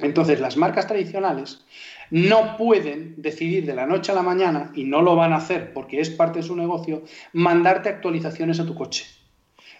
Entonces, 0.00 0.40
las 0.40 0.56
marcas 0.56 0.86
tradicionales 0.86 1.64
no 2.10 2.56
pueden 2.56 3.14
decidir 3.16 3.64
de 3.64 3.74
la 3.74 3.86
noche 3.86 4.12
a 4.12 4.14
la 4.14 4.22
mañana, 4.22 4.72
y 4.74 4.84
no 4.84 5.02
lo 5.02 5.16
van 5.16 5.32
a 5.32 5.36
hacer 5.36 5.72
porque 5.72 6.00
es 6.00 6.10
parte 6.10 6.40
de 6.40 6.46
su 6.46 6.56
negocio, 6.56 7.04
mandarte 7.32 7.88
actualizaciones 7.88 8.60
a 8.60 8.66
tu 8.66 8.74
coche. 8.74 9.06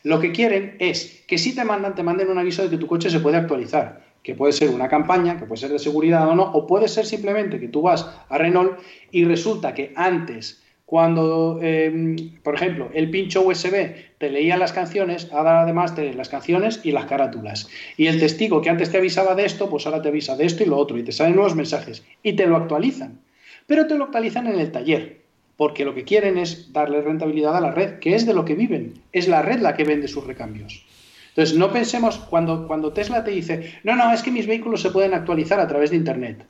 Lo 0.03 0.19
que 0.19 0.33
quieren 0.33 0.77
es 0.81 1.25
que 1.29 1.39
si 1.39 1.55
te 1.55 1.65
mandan, 1.65 1.95
te 1.95 2.03
manden 2.03 2.31
un 2.31 2.39
aviso 2.39 2.63
de 2.63 2.71
que 2.71 2.79
tu 2.79 2.87
coche 2.87 3.11
se 3.11 3.21
puede 3.21 3.37
actualizar, 3.37 4.05
que 4.23 4.35
puede 4.35 4.53
ser 4.53 4.71
una 4.71 4.89
campaña, 4.89 5.39
que 5.39 5.45
puede 5.45 5.61
ser 5.61 5.71
de 5.71 5.79
seguridad 5.79 6.29
o 6.29 6.35
no, 6.35 6.45
o 6.45 6.67
puede 6.67 6.89
ser 6.89 7.07
simplemente 7.07 7.61
que 7.61 7.69
tú 7.69 7.83
vas 7.83 8.11
a 8.29 8.39
Renault 8.39 8.81
y 9.11 9.25
resulta 9.25 9.75
que 9.75 9.93
antes, 9.95 10.62
cuando, 10.93 11.59
eh, 11.63 12.17
por 12.43 12.55
ejemplo, 12.55 12.91
el 12.93 13.09
pincho 13.09 13.41
USB 13.41 13.95
te 14.19 14.29
leía 14.29 14.59
las 14.59 14.75
canciones, 14.75 15.33
ahora 15.33 15.63
además 15.63 15.95
te 15.95 16.13
las 16.13 16.29
canciones 16.29 16.81
y 16.85 16.91
las 16.91 17.07
carátulas. 17.07 17.71
Y 17.97 18.09
el 18.09 18.21
testigo 18.21 18.61
que 18.61 18.69
antes 18.69 18.91
te 18.91 18.99
avisaba 18.99 19.35
de 19.35 19.47
esto, 19.47 19.71
pues 19.71 19.87
ahora 19.87 20.03
te 20.03 20.09
avisa 20.09 20.37
de 20.37 20.45
esto 20.45 20.65
y 20.65 20.67
lo 20.67 20.77
otro, 20.77 20.99
y 20.99 21.03
te 21.03 21.13
salen 21.13 21.37
nuevos 21.37 21.57
mensajes, 21.57 22.05
y 22.23 22.35
te 22.35 22.47
lo 22.47 22.57
actualizan. 22.57 23.21
Pero 23.67 23.87
te 23.87 23.97
lo 23.97 24.05
actualizan 24.05 24.49
en 24.49 24.61
el 24.61 24.71
taller, 24.71 25.23
porque 25.57 25.87
lo 25.87 25.95
que 25.95 26.05
quieren 26.05 26.37
es 26.37 26.75
darle 26.75 27.01
rentabilidad 27.01 27.57
a 27.57 27.63
la 27.63 27.71
red, 27.71 27.99
que 27.99 28.15
es 28.15 28.27
de 28.27 28.35
lo 28.35 28.45
que 28.45 28.55
viven. 28.55 29.01
Es 29.13 29.29
la 29.29 29.41
red 29.41 29.61
la 29.61 29.75
que 29.75 29.85
vende 29.85 30.09
sus 30.09 30.27
recambios. 30.27 30.85
Entonces, 31.31 31.57
no 31.57 31.73
pensemos 31.73 32.19
cuando, 32.19 32.67
cuando 32.67 32.93
Tesla 32.93 33.25
te 33.25 33.31
dice, 33.31 33.79
no, 33.83 33.97
no, 33.97 34.13
es 34.13 34.23
que 34.23 34.31
mis 34.31 34.47
vehículos 34.47 34.83
se 34.83 34.91
pueden 34.91 35.15
actualizar 35.15 35.59
a 35.59 35.69
través 35.69 35.89
de 35.89 35.97
Internet. 35.97 36.45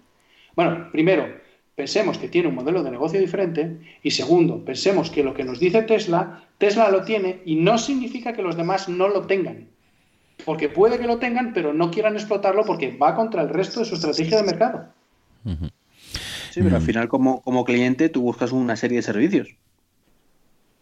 Bueno, 0.57 0.89
primero, 0.91 1.29
pensemos 1.75 2.19
que 2.19 2.29
tiene 2.29 2.49
un 2.49 2.55
modelo 2.55 2.83
de 2.83 2.91
negocio 2.91 3.21
diferente 3.21 3.79
y 4.03 4.11
segundo, 4.11 4.65
pensemos 4.65 5.11
que 5.11 5.25
lo 5.25 5.35
que 5.35 5.45
nos 5.45 5.59
dice 5.59 5.83
Tesla, 5.83 6.45
Tesla 6.59 6.91
lo 6.91 7.05
tiene 7.05 7.41
y 7.45 7.57
no 7.57 7.79
significa 7.79 8.33
que 8.33 8.43
los 8.43 8.57
demás 8.57 8.89
no 8.89 9.09
lo 9.09 9.23
tengan. 9.23 9.69
Porque 10.45 10.69
puede 10.69 10.99
que 10.99 11.07
lo 11.07 11.19
tengan, 11.19 11.53
pero 11.53 11.73
no 11.73 11.91
quieran 11.91 12.15
explotarlo 12.15 12.65
porque 12.65 12.97
va 12.97 13.15
contra 13.15 13.43
el 13.43 13.49
resto 13.49 13.81
de 13.81 13.87
su 13.87 13.95
estrategia 13.95 14.39
de 14.39 14.45
mercado. 14.45 14.87
Sí, 16.51 16.61
pero 16.63 16.77
al 16.77 16.83
final 16.83 17.09
como, 17.09 17.41
como 17.43 17.65
cliente 17.65 18.09
tú 18.09 18.23
buscas 18.23 18.53
una 18.53 18.77
serie 18.77 18.99
de 18.99 19.03
servicios. 19.03 19.49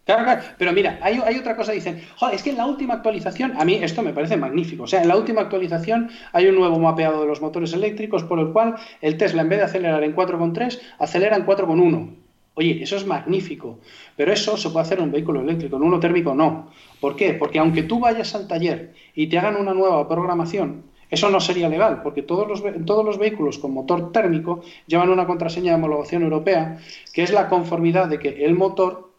Pero 0.04 0.72
mira, 0.72 0.98
hay, 1.02 1.38
otra 1.38 1.56
cosa, 1.56 1.72
dicen, 1.72 2.02
es 2.32 2.42
que 2.42 2.50
en 2.50 2.56
la 2.56 2.66
última 2.66 2.94
actualización, 2.94 3.52
a 3.56 3.64
mí 3.64 3.78
esto 3.82 4.02
me 4.02 4.12
parece 4.12 4.36
magnífico. 4.36 4.84
O 4.84 4.86
sea, 4.86 5.02
en 5.02 5.08
la 5.08 5.16
última 5.16 5.42
actualización 5.42 6.10
hay 6.32 6.46
un 6.46 6.56
nuevo 6.56 6.78
mapeado 6.78 7.20
de 7.20 7.26
los 7.26 7.40
motores 7.40 7.72
eléctricos 7.72 8.24
por 8.24 8.40
el 8.40 8.48
cual 8.48 8.74
el 9.00 9.16
Tesla, 9.16 9.42
en 9.42 9.48
vez 9.48 9.58
de 9.60 9.64
acelerar 9.66 10.02
en 10.02 10.16
4,3, 10.16 10.80
acelera 10.98 11.36
en 11.36 11.46
4,1. 11.46 12.16
Oye, 12.54 12.82
eso 12.82 12.96
es 12.96 13.06
magnífico. 13.06 13.78
Pero 14.16 14.32
eso 14.32 14.56
se 14.56 14.70
puede 14.70 14.82
hacer 14.82 14.98
en 14.98 15.04
un 15.04 15.12
vehículo 15.12 15.40
eléctrico, 15.40 15.76
en 15.76 15.82
uno 15.82 16.00
térmico 16.00 16.34
no. 16.34 16.70
¿Por 17.00 17.14
qué? 17.14 17.34
Porque 17.34 17.58
aunque 17.58 17.84
tú 17.84 18.00
vayas 18.00 18.34
al 18.34 18.48
taller 18.48 18.92
y 19.14 19.28
te 19.28 19.38
hagan 19.38 19.56
una 19.56 19.74
nueva 19.74 20.08
programación, 20.08 20.84
eso 21.10 21.30
no 21.30 21.40
sería 21.40 21.68
legal, 21.68 22.02
porque 22.02 22.22
todos 22.22 22.46
los, 22.46 22.62
todos 22.84 23.04
los 23.04 23.18
vehículos 23.18 23.58
con 23.58 23.72
motor 23.72 24.12
térmico 24.12 24.62
llevan 24.86 25.10
una 25.10 25.26
contraseña 25.26 25.72
de 25.72 25.76
homologación 25.76 26.22
europea, 26.22 26.78
que 27.12 27.22
es 27.22 27.32
la 27.32 27.48
conformidad 27.48 28.08
de 28.08 28.18
que 28.18 28.44
el 28.44 28.54
motor 28.54 29.09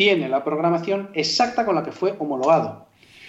tiene 0.00 0.30
la 0.30 0.42
programación 0.42 1.10
exacta 1.12 1.66
con 1.66 1.74
la 1.74 1.82
que 1.82 1.92
fue 1.92 2.14
homologado. 2.18 2.86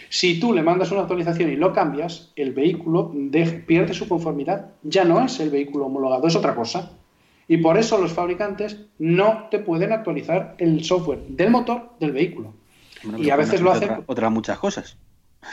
Si 0.08 0.40
tú 0.40 0.54
le 0.54 0.64
mandas 0.64 0.90
una 0.94 1.02
actualización 1.02 1.52
y 1.52 1.58
lo 1.58 1.74
cambias, 1.74 2.32
el 2.38 2.54
vehículo 2.54 3.12
de- 3.14 3.46
pierde 3.68 3.94
su 3.94 4.08
conformidad. 4.08 4.68
Ya 4.82 5.04
no 5.04 5.22
es 5.22 5.38
el 5.42 5.50
vehículo 5.50 5.88
homologado, 5.88 6.26
es 6.28 6.36
otra 6.38 6.56
cosa. 6.56 6.94
Y 7.50 7.58
por 7.58 7.78
eso 7.78 7.98
los 7.98 8.14
fabricantes 8.14 8.78
no 9.00 9.50
te 9.52 9.60
pueden 9.60 9.92
actualizar 9.92 10.56
el 10.60 10.82
software 10.86 11.20
del 11.28 11.50
motor 11.52 11.90
del 12.00 12.14
vehículo. 12.14 12.54
Bueno, 13.04 13.18
Y 13.22 13.30
a 13.32 13.36
veces 13.36 13.60
lo 13.60 13.74
hacen- 13.74 13.90
otra- 13.92 14.04
otras 14.06 14.32
muchas 14.32 14.58
cosas. 14.58 14.96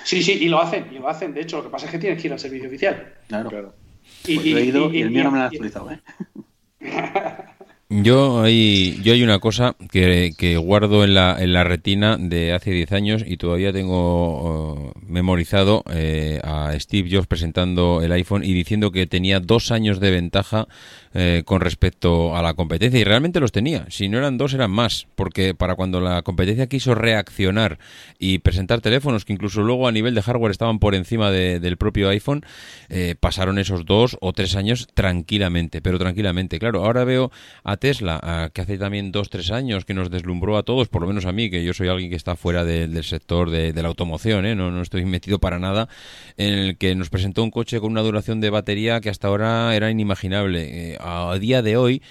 Sí, 0.05 0.23
sí, 0.23 0.39
y 0.41 0.49
lo 0.49 0.61
hacen, 0.61 0.87
y 0.93 0.99
lo 1.01 1.09
hacen. 1.09 1.35
De 1.35 1.41
hecho, 1.41 1.57
lo 1.57 1.64
que 1.64 1.71
pasa 1.71 1.87
es 1.87 1.91
que 1.91 1.99
tienes 1.99 2.21
que 2.23 2.29
ir 2.29 2.33
al 2.33 2.39
servicio 2.39 2.69
oficial. 2.69 3.12
Claro. 3.27 3.51
Claro. 3.51 3.75
Y, 4.25 4.37
Pues 4.37 4.47
lo 4.53 4.59
he 4.59 4.64
ido 4.64 4.93
y, 4.93 5.01
el 5.03 5.11
mío 5.11 5.25
no 5.25 5.33
me 5.33 5.39
lo 5.39 5.45
ha 5.45 5.47
y- 5.47 5.57
actualizado, 5.57 5.91
¿eh? 5.91 6.01
Yo 7.91 8.43
hay, 8.43 9.01
yo 9.03 9.14
hay 9.14 9.22
una 9.22 9.39
cosa 9.39 9.74
que, 9.91 10.34
que 10.36 10.59
guardo 10.59 11.05
en 11.05 11.14
la, 11.14 11.36
en 11.39 11.55
la 11.55 11.64
retina 11.64 12.18
de 12.18 12.53
hace 12.53 12.70
10 12.70 12.93
años 12.93 13.24
y 13.26 13.39
todavía 13.39 13.72
tengo 13.72 14.93
eh, 14.95 15.01
memorizado 15.07 15.84
eh, 15.91 16.39
a 16.45 16.78
Steve 16.78 17.09
Jobs 17.11 17.26
presentando 17.26 18.03
el 18.03 18.12
iPhone 18.12 18.45
y 18.45 18.53
diciendo 18.53 18.91
que 18.91 19.07
tenía 19.07 19.41
dos 19.41 19.70
años 19.70 20.01
de 20.01 20.11
ventaja 20.11 20.68
eh, 21.21 21.43
con 21.45 21.61
respecto 21.61 22.37
a 22.37 22.43
la 22.43 22.55
competencia 22.55 23.01
y 23.01 23.03
realmente 23.03 23.41
los 23.41 23.51
tenía. 23.51 23.87
Si 23.91 24.09
no 24.09 24.19
eran 24.19 24.39
dos, 24.39 24.55
eran 24.55 24.71
más, 24.71 25.09
porque 25.16 25.53
para 25.53 25.75
cuando 25.75 26.01
la 26.01 26.23
competencia 26.23 26.69
quiso 26.69 26.95
reaccionar 26.95 27.81
y 28.21 28.39
presentar 28.39 28.81
teléfonos 28.81 29.25
que 29.25 29.33
incluso 29.33 29.62
luego 29.62 29.89
a 29.89 29.93
nivel 29.93 30.14
de 30.14 30.23
hardware 30.23 30.53
estaban 30.53 30.79
por 30.79 30.95
encima 30.95 31.33
de- 31.33 31.59
del 31.59 31.77
propio 31.77 32.09
iPhone, 32.09 32.45
eh, 32.89 33.16
pasaron 33.19 33.59
esos 33.59 33.85
dos 33.85 34.16
o 34.21 34.33
tres 34.33 34.55
años 34.55 34.87
tranquilamente, 34.95 35.83
pero 35.83 35.99
tranquilamente. 35.99 36.61
Claro, 36.61 36.85
ahora 36.85 37.03
veo 37.03 37.33
a 37.64 37.77
Tesla, 37.79 38.21
a- 38.23 38.51
que 38.51 38.61
hace 38.61 38.79
también 38.79 39.11
dos, 39.11 39.29
tres 39.29 39.51
años 39.51 39.85
que 39.85 39.95
nos 39.95 40.11
deslumbró 40.11 40.57
a 40.57 40.62
todos, 40.62 40.87
por 40.87 41.03
lo 41.03 41.09
menos 41.09 41.25
a 41.27 41.33
mí, 41.33 41.51
que 41.51 41.64
yo 41.64 41.75
soy 41.75 41.89
alguien 41.89 42.11
que 42.11 42.16
está 42.16 42.37
fuera 42.37 42.64
de- 42.64 42.87
del 42.87 43.03
sector 43.05 43.51
de, 43.51 43.73
la 43.73 43.89
automoción, 43.89 44.47
¿eh? 44.47 44.55
no, 44.55 44.71
no 44.71 44.83
estoy 44.83 45.05
metido 45.05 45.39
para 45.41 45.59
nada, 45.59 45.89
en 46.37 46.55
el 46.55 46.77
que 46.77 46.95
nos 46.95 47.11
presentó 47.11 47.43
un 47.43 47.51
coche 47.51 47.81
con 47.81 47.91
una 47.93 48.03
duración 48.03 48.41
de 48.41 48.51
batería 48.51 49.01
que 49.01 49.09
hasta 49.11 49.29
ahora 49.29 49.75
era 49.75 49.91
inimaginable. 49.91 50.99
A 51.09 51.39
día 51.39 51.63
de 51.63 51.77
hoy, 51.79 52.03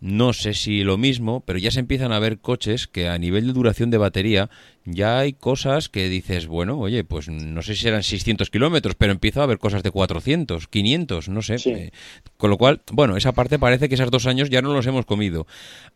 no 0.00 0.32
sé 0.32 0.54
si 0.54 0.82
lo 0.82 0.98
mismo, 0.98 1.40
pero 1.46 1.58
ya 1.58 1.70
se 1.70 1.78
empiezan 1.78 2.12
a 2.12 2.18
ver 2.18 2.38
coches 2.38 2.88
que 2.88 3.08
a 3.08 3.16
nivel 3.16 3.46
de 3.46 3.52
duración 3.52 3.90
de 3.90 3.98
batería 3.98 4.50
ya 4.84 5.18
hay 5.18 5.32
cosas 5.34 5.88
que 5.88 6.08
dices, 6.08 6.46
bueno, 6.46 6.78
oye, 6.78 7.04
pues 7.04 7.28
no 7.28 7.62
sé 7.62 7.76
si 7.76 7.86
eran 7.86 8.02
600 8.02 8.50
kilómetros, 8.50 8.94
pero 8.96 9.12
empiezo 9.12 9.42
a 9.42 9.46
ver 9.46 9.58
cosas 9.58 9.82
de 9.82 9.90
400, 9.90 10.68
500, 10.68 11.28
no 11.28 11.42
sé. 11.42 11.58
Sí. 11.58 11.70
Eh, 11.70 11.90
con 12.36 12.50
lo 12.50 12.56
cual, 12.56 12.80
bueno, 12.92 13.16
esa 13.16 13.32
parte 13.32 13.58
parece 13.58 13.88
que 13.88 13.94
esos 13.94 14.10
dos 14.10 14.26
años 14.26 14.48
ya 14.50 14.62
no 14.62 14.72
los 14.72 14.86
hemos 14.86 15.04
comido. 15.06 15.46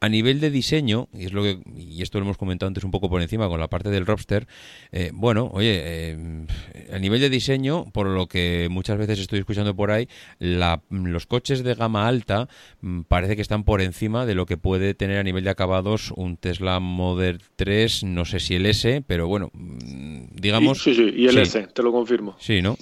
A 0.01 0.09
nivel 0.09 0.41
de 0.41 0.51
diseño, 0.51 1.09
y 1.15 1.25
es 1.25 1.33
lo 1.33 1.43
que, 1.43 1.59
y 1.77 2.03
esto 2.03 2.19
lo 2.19 2.25
hemos 2.27 2.37
comentado 2.37 2.69
antes 2.69 2.85
un 2.85 2.91
poco 2.91 3.09
por 3.09 3.23
encima 3.23 3.49
con 3.49 3.59
la 3.61 3.69
parte 3.69 3.89
del 3.91 4.07
Robster, 4.07 4.47
eh, 4.93 5.11
bueno, 5.15 5.51
oye, 5.53 5.81
eh, 5.85 6.47
a 6.93 6.99
nivel 6.99 7.21
de 7.21 7.31
diseño, 7.31 7.87
por 7.93 8.07
lo 8.07 8.27
que 8.29 8.69
muchas 8.71 8.99
veces 8.99 9.19
estoy 9.19 9.39
escuchando 9.39 9.75
por 9.75 9.91
ahí, 9.91 10.09
la- 10.39 10.83
los 10.91 11.27
coches 11.27 11.65
de 11.65 11.75
gama 11.75 12.07
alta 12.07 12.49
mm, 12.81 13.03
parece 13.03 13.37
que 13.37 13.43
están 13.43 13.65
por 13.65 13.81
encima 13.81 14.27
de 14.27 14.35
lo 14.35 14.47
que 14.47 14.57
puede 14.59 14.95
tener 14.95 15.19
a 15.19 15.23
nivel 15.23 15.45
de 15.45 15.51
acabados 15.51 16.13
un 16.17 16.37
Tesla 16.37 16.81
Model 16.81 17.41
3, 17.57 18.05
no 18.05 18.25
sé 18.25 18.41
si 18.41 18.55
el 18.57 18.67
S, 18.75 19.03
pero 19.07 19.27
bueno, 19.29 19.51
mm, 19.53 20.25
digamos... 20.35 20.83
sí, 20.83 20.95
sí, 20.95 21.13
y 21.17 21.27
el 21.27 21.35
sí. 21.35 21.41
S, 21.41 21.69
te 21.75 21.83
lo 21.83 21.93
confirmo. 21.93 22.37
Sí, 22.39 22.63
¿no? 22.63 22.77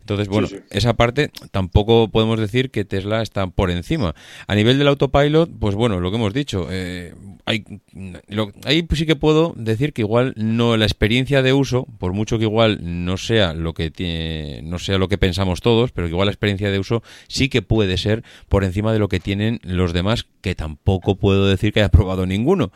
Entonces, 0.00 0.28
bueno, 0.28 0.48
Sí, 0.48 0.56
sí. 0.56 0.62
esa 0.70 0.94
parte 0.94 1.30
tampoco 1.52 2.08
podemos 2.08 2.40
decir 2.40 2.70
que 2.70 2.84
Tesla 2.84 3.22
está 3.22 3.46
por 3.48 3.70
encima. 3.70 4.14
A 4.48 4.54
nivel 4.56 4.78
del 4.78 4.88
autopilot, 4.88 5.50
pues 5.60 5.74
bueno, 5.76 6.00
lo 6.00 6.10
que 6.10 6.16
hemos 6.16 6.32
dicho, 6.32 6.66
eh, 6.70 7.14
hay, 7.44 7.64
lo- 8.26 8.50
ahí 8.64 8.82
pues 8.82 8.98
sí 8.98 9.06
que 9.06 9.14
puedo 9.14 9.52
decir 9.56 9.92
que 9.92 10.00
igual 10.02 10.32
no 10.36 10.76
la 10.76 10.86
experiencia 10.86 11.42
de 11.42 11.52
uso, 11.52 11.86
por 11.98 12.12
mucho 12.12 12.38
que 12.38 12.44
igual 12.44 12.80
no 12.82 13.18
sea 13.18 13.52
lo 13.52 13.72
que 13.74 13.90
tiene, 13.92 14.62
no 14.64 14.78
sea 14.80 14.98
lo 14.98 15.06
que 15.06 15.18
pensamos 15.18 15.60
todos, 15.60 15.92
pero 15.92 16.06
que 16.08 16.12
igual 16.12 16.26
la 16.26 16.32
experiencia 16.32 16.70
de 16.72 16.78
uso 16.80 17.02
sí 17.28 17.48
que 17.48 17.62
puede 17.62 17.96
ser 17.98 18.24
por 18.48 18.64
encima 18.64 18.92
de 18.92 18.98
lo 18.98 19.08
que 19.08 19.20
tienen 19.20 19.60
los 19.62 19.92
demás, 19.92 20.26
que 20.40 20.54
tampoco 20.56 21.16
puedo 21.16 21.46
decir 21.46 21.72
que 21.72 21.80
haya 21.80 21.90
probado 21.90 22.26
ninguno. 22.26 22.72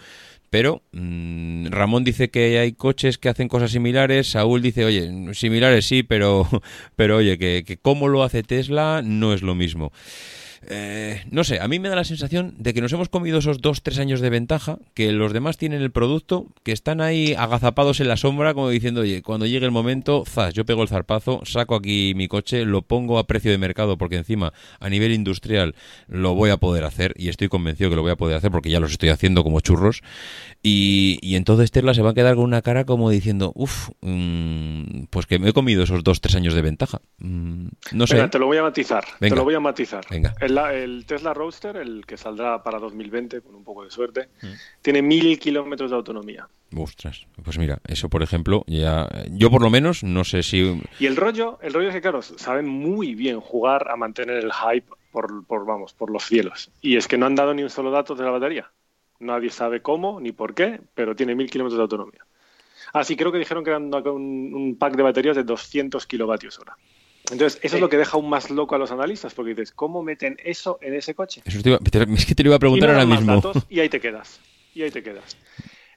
Pero 0.54 0.82
mm, 0.92 1.66
Ramón 1.72 2.04
dice 2.04 2.30
que 2.30 2.60
hay 2.60 2.74
coches 2.74 3.18
que 3.18 3.28
hacen 3.28 3.48
cosas 3.48 3.72
similares. 3.72 4.30
Saúl 4.30 4.62
dice, 4.62 4.84
oye, 4.84 5.10
similares 5.34 5.84
sí, 5.84 6.04
pero, 6.04 6.46
pero 6.94 7.16
oye, 7.16 7.38
que, 7.38 7.64
que 7.66 7.76
cómo 7.76 8.06
lo 8.06 8.22
hace 8.22 8.44
Tesla 8.44 9.02
no 9.04 9.34
es 9.34 9.42
lo 9.42 9.56
mismo. 9.56 9.90
Eh, 10.68 11.24
no 11.30 11.44
sé, 11.44 11.60
a 11.60 11.68
mí 11.68 11.78
me 11.78 11.88
da 11.88 11.96
la 11.96 12.04
sensación 12.04 12.54
de 12.58 12.74
que 12.74 12.80
nos 12.80 12.92
hemos 12.92 13.08
comido 13.08 13.38
esos 13.38 13.60
dos, 13.60 13.82
tres 13.82 13.98
años 13.98 14.20
de 14.20 14.30
ventaja, 14.30 14.78
que 14.94 15.12
los 15.12 15.32
demás 15.32 15.56
tienen 15.56 15.82
el 15.82 15.90
producto, 15.90 16.46
que 16.62 16.72
están 16.72 17.00
ahí 17.00 17.34
agazapados 17.34 18.00
en 18.00 18.08
la 18.08 18.16
sombra, 18.16 18.54
como 18.54 18.68
diciendo, 18.68 19.02
oye, 19.02 19.22
cuando 19.22 19.46
llegue 19.46 19.66
el 19.66 19.72
momento, 19.72 20.24
zas, 20.26 20.54
yo 20.54 20.64
pego 20.64 20.82
el 20.82 20.88
zarpazo, 20.88 21.40
saco 21.44 21.74
aquí 21.74 22.12
mi 22.16 22.28
coche, 22.28 22.64
lo 22.64 22.82
pongo 22.82 23.18
a 23.18 23.26
precio 23.26 23.50
de 23.50 23.58
mercado, 23.58 23.98
porque 23.98 24.16
encima, 24.16 24.52
a 24.80 24.88
nivel 24.88 25.12
industrial, 25.12 25.74
lo 26.08 26.34
voy 26.34 26.50
a 26.50 26.56
poder 26.56 26.84
hacer, 26.84 27.14
y 27.16 27.28
estoy 27.28 27.48
convencido 27.48 27.90
que 27.90 27.96
lo 27.96 28.02
voy 28.02 28.12
a 28.12 28.16
poder 28.16 28.36
hacer, 28.36 28.50
porque 28.50 28.70
ya 28.70 28.80
los 28.80 28.92
estoy 28.92 29.10
haciendo 29.10 29.42
como 29.42 29.60
churros, 29.60 30.02
y, 30.62 31.18
y 31.22 31.36
entonces 31.36 31.70
Tesla 31.70 31.94
se 31.94 32.02
va 32.02 32.10
a 32.10 32.14
quedar 32.14 32.36
con 32.36 32.44
una 32.44 32.62
cara 32.62 32.84
como 32.84 33.10
diciendo, 33.10 33.52
uff, 33.54 33.90
pues 35.10 35.26
que 35.26 35.38
me 35.38 35.50
he 35.50 35.52
comido 35.52 35.82
esos 35.82 36.02
dos, 36.02 36.20
tres 36.20 36.34
años 36.34 36.54
de 36.54 36.62
ventaja. 36.62 37.00
Mm, 37.18 37.68
no 37.92 38.06
sé. 38.06 38.14
Venga, 38.14 38.30
te 38.30 38.38
lo 38.38 38.46
voy 38.46 38.58
a 38.58 38.62
matizar. 38.62 39.04
Venga. 39.20 39.34
Te 39.34 39.36
lo 39.36 39.44
voy 39.44 39.54
a 39.54 39.60
matizar. 39.60 40.04
Venga. 40.10 40.34
El, 40.40 40.53
el 40.72 41.04
Tesla 41.06 41.34
Roadster, 41.34 41.76
el 41.76 42.04
que 42.06 42.16
saldrá 42.16 42.62
para 42.62 42.78
2020, 42.78 43.40
con 43.42 43.54
un 43.54 43.64
poco 43.64 43.84
de 43.84 43.90
suerte, 43.90 44.28
Mm. 44.42 44.46
tiene 44.82 45.02
mil 45.02 45.38
kilómetros 45.38 45.90
de 45.90 45.96
autonomía. 45.96 46.48
Ostras, 46.76 47.26
pues 47.44 47.58
mira, 47.58 47.78
eso 47.86 48.08
por 48.08 48.22
ejemplo, 48.22 48.64
ya 48.66 49.08
yo 49.30 49.50
por 49.50 49.62
lo 49.62 49.70
menos 49.70 50.02
no 50.02 50.24
sé 50.24 50.42
si 50.42 50.80
Y 50.98 51.06
el 51.06 51.16
rollo, 51.16 51.58
el 51.62 51.72
rollo 51.72 51.88
es 51.88 51.94
que, 51.94 52.00
claro, 52.00 52.20
saben 52.22 52.66
muy 52.66 53.14
bien 53.14 53.40
jugar 53.40 53.90
a 53.90 53.96
mantener 53.96 54.38
el 54.44 54.52
hype 54.52 54.86
por, 55.12 55.46
por, 55.46 55.64
vamos, 55.66 55.92
por 55.92 56.10
los 56.10 56.24
cielos. 56.24 56.70
Y 56.80 56.96
es 56.96 57.06
que 57.06 57.16
no 57.16 57.26
han 57.26 57.34
dado 57.36 57.54
ni 57.54 57.62
un 57.62 57.70
solo 57.70 57.90
dato 57.92 58.14
de 58.14 58.24
la 58.24 58.30
batería. 58.30 58.70
Nadie 59.20 59.50
sabe 59.50 59.80
cómo 59.82 60.20
ni 60.20 60.32
por 60.32 60.54
qué, 60.54 60.80
pero 60.94 61.14
tiene 61.14 61.34
mil 61.36 61.48
kilómetros 61.48 61.78
de 61.78 61.82
autonomía. 61.82 62.24
Ah, 62.92 63.04
sí, 63.04 63.16
creo 63.16 63.30
que 63.32 63.38
dijeron 63.38 63.62
que 63.64 63.70
era 63.70 63.78
un, 63.78 63.92
un 64.54 64.76
pack 64.76 64.96
de 64.96 65.02
baterías 65.04 65.36
de 65.36 65.44
200 65.44 66.06
kilovatios 66.06 66.58
hora. 66.58 66.76
Entonces, 67.30 67.58
eso 67.62 67.76
es 67.76 67.80
lo 67.80 67.88
que 67.88 67.96
deja 67.96 68.16
aún 68.16 68.28
más 68.28 68.50
loco 68.50 68.74
a 68.74 68.78
los 68.78 68.90
analistas, 68.90 69.32
porque 69.34 69.50
dices, 69.50 69.72
¿cómo 69.72 70.02
meten 70.02 70.36
eso 70.44 70.78
en 70.82 70.94
ese 70.94 71.14
coche? 71.14 71.40
eso 71.44 71.62
te 71.62 71.70
iba- 71.70 71.78
te- 71.78 72.02
es 72.14 72.26
que 72.26 72.34
te 72.34 72.42
lo 72.42 72.50
iba 72.50 72.56
a 72.56 72.58
preguntar 72.58 72.90
y 72.90 72.92
ahora 72.92 73.06
más 73.06 73.20
mismo. 73.20 73.34
datos 73.36 73.64
y 73.70 73.80
ahí 73.80 73.88
te 73.88 74.00
quedas. 74.00 74.40
Y 74.74 74.82
ahí 74.82 74.90
te 74.90 75.02
quedas. 75.02 75.36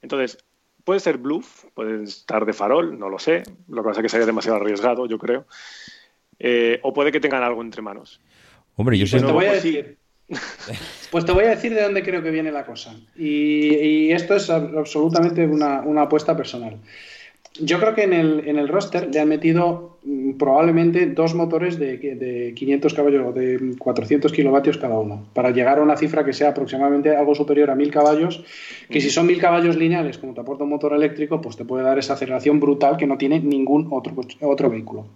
Entonces, 0.00 0.38
puede 0.84 1.00
ser 1.00 1.18
bluff, 1.18 1.64
puede 1.74 2.04
estar 2.04 2.46
de 2.46 2.52
farol, 2.54 2.98
no 2.98 3.08
lo 3.10 3.18
sé. 3.18 3.42
Lo 3.68 3.82
que 3.82 3.88
pasa 3.88 4.00
es 4.00 4.04
que 4.04 4.08
sería 4.08 4.26
demasiado 4.26 4.56
arriesgado, 4.56 5.06
yo 5.06 5.18
creo. 5.18 5.46
Eh, 6.38 6.78
o 6.82 6.92
puede 6.94 7.12
que 7.12 7.20
tengan 7.20 7.42
algo 7.42 7.60
entre 7.62 7.82
manos. 7.82 8.20
Hombre, 8.76 8.96
yo 8.96 9.06
sé 9.06 9.16
Pues 9.18 9.26
te 9.26 9.32
voy 9.32 9.44
a 9.46 9.48
pues 9.50 9.62
sí. 9.62 9.72
decir. 9.72 9.98
Pues 11.10 11.24
te 11.24 11.32
voy 11.32 11.44
a 11.44 11.48
decir 11.48 11.74
de 11.74 11.82
dónde 11.82 12.02
creo 12.02 12.22
que 12.22 12.30
viene 12.30 12.52
la 12.52 12.66
cosa. 12.66 12.94
Y, 13.16 13.74
y 13.74 14.12
esto 14.12 14.36
es 14.36 14.48
ab- 14.50 14.78
absolutamente 14.78 15.46
una, 15.46 15.80
una 15.80 16.02
apuesta 16.02 16.36
personal. 16.36 16.78
Yo 17.60 17.80
creo 17.80 17.94
que 17.94 18.04
en 18.04 18.12
el, 18.12 18.46
en 18.46 18.58
el 18.58 18.68
roster 18.68 19.08
le 19.12 19.20
han 19.20 19.28
metido 19.28 19.98
mm, 20.04 20.32
probablemente 20.34 21.06
dos 21.06 21.34
motores 21.34 21.78
de, 21.78 21.98
de 21.98 22.54
500 22.54 22.94
caballos 22.94 23.26
o 23.26 23.32
de 23.32 23.74
400 23.78 24.32
kilovatios 24.32 24.78
cada 24.78 24.98
uno, 24.98 25.28
para 25.34 25.50
llegar 25.50 25.78
a 25.78 25.82
una 25.82 25.96
cifra 25.96 26.24
que 26.24 26.32
sea 26.32 26.50
aproximadamente 26.50 27.16
algo 27.16 27.34
superior 27.34 27.70
a 27.70 27.74
1000 27.74 27.90
caballos, 27.90 28.44
que 28.88 29.00
si 29.00 29.10
son 29.10 29.26
1000 29.26 29.40
caballos 29.40 29.76
lineales, 29.76 30.18
como 30.18 30.34
te 30.34 30.40
aporta 30.40 30.64
un 30.64 30.70
motor 30.70 30.92
eléctrico, 30.92 31.40
pues 31.40 31.56
te 31.56 31.64
puede 31.64 31.84
dar 31.84 31.98
esa 31.98 32.14
aceleración 32.14 32.60
brutal 32.60 32.96
que 32.96 33.06
no 33.06 33.18
tiene 33.18 33.40
ningún 33.40 33.88
otro, 33.90 34.14
otro 34.40 34.70
vehículo. 34.70 35.06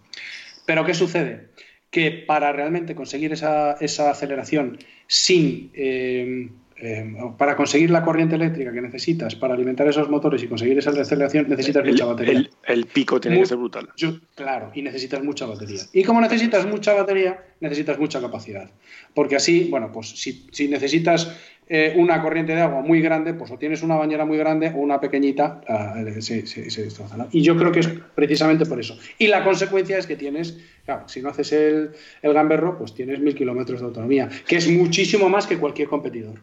Pero 0.67 0.85
¿qué 0.85 0.95
sucede? 0.95 1.49
Que 1.91 2.11
para 2.11 2.53
realmente 2.53 2.95
conseguir 2.95 3.33
esa, 3.33 3.73
esa 3.81 4.11
aceleración 4.11 4.79
sin... 5.07 5.71
eh, 5.75 6.49
eh, 6.85 7.15
para 7.39 7.55
conseguir 7.57 7.91
la 7.91 8.03
corriente 8.03 8.35
eléctrica 8.35 8.73
que 8.73 8.81
necesitas 8.83 9.37
para 9.37 9.55
alimentar 9.55 9.87
esos 9.87 10.11
motores 10.11 10.43
y 10.43 10.49
conseguir 10.49 10.77
esa 10.79 10.91
aceleración 10.91 11.49
necesitas 11.49 11.85
El, 11.85 11.93
mucha 11.93 12.05
batería. 12.07 12.33
el- 12.39 12.51
el 12.67 12.87
pico 12.87 13.21
tiene 13.21 13.39
que 13.39 13.47
ser 13.47 13.57
brutal. 13.59 13.89
Yo- 13.97 14.19
claro, 14.35 14.73
y 14.75 14.83
necesitas 14.83 15.23
mucha 15.23 15.47
batería. 15.47 15.81
Y 15.93 16.03
como 16.03 16.21
necesitas 16.21 16.67
mucha 16.67 16.93
batería, 16.93 17.41
necesitas 17.61 17.99
mucha 18.01 18.21
capacidad. 18.21 18.69
Porque 19.15 19.37
así, 19.37 19.69
bueno, 19.71 19.91
pues 19.93 20.09
si, 20.11 20.49
si 20.51 20.67
necesitas 20.69 21.33
eh, 21.69 21.95
una 21.97 22.21
corriente 22.21 22.55
de 22.55 22.61
agua 22.61 22.83
muy 22.83 23.01
grande, 23.01 23.33
pues 23.33 23.51
o 23.53 23.57
tienes 23.57 23.83
una 23.85 23.95
bañera 23.95 24.27
muy 24.27 24.37
grande 24.37 24.69
o 24.75 24.79
una 24.79 25.01
pequeñita, 25.01 25.61
ah, 25.69 25.95
eh, 26.05 26.21
se, 26.21 26.47
se- 26.47 26.69
se 26.69 26.83
destroza. 26.83 27.17
¿no? 27.17 27.29
Y 27.31 27.41
yo 27.43 27.57
creo 27.57 27.71
que 27.73 27.81
es 27.81 27.89
precisamente 28.15 28.67
por 28.67 28.81
eso. 28.81 28.99
Y 29.19 29.29
la 29.29 29.45
consecuencia 29.45 29.97
es 29.97 30.07
que 30.09 30.17
tienes, 30.17 30.59
claro, 30.85 31.09
si 31.09 31.23
no 31.23 31.29
haces 31.31 31.53
el, 31.53 31.91
el 32.23 32.33
gamberro, 32.35 32.77
pues 32.77 32.93
tienes 32.93 33.21
mil 33.21 33.35
kilómetros 33.37 33.81
de 33.81 33.87
autonomía, 33.87 34.29
que 34.47 34.57
es 34.57 34.69
muchísimo 34.69 35.29
más 35.29 35.47
que 35.47 35.57
cualquier 35.57 35.89
competidor. 35.89 36.41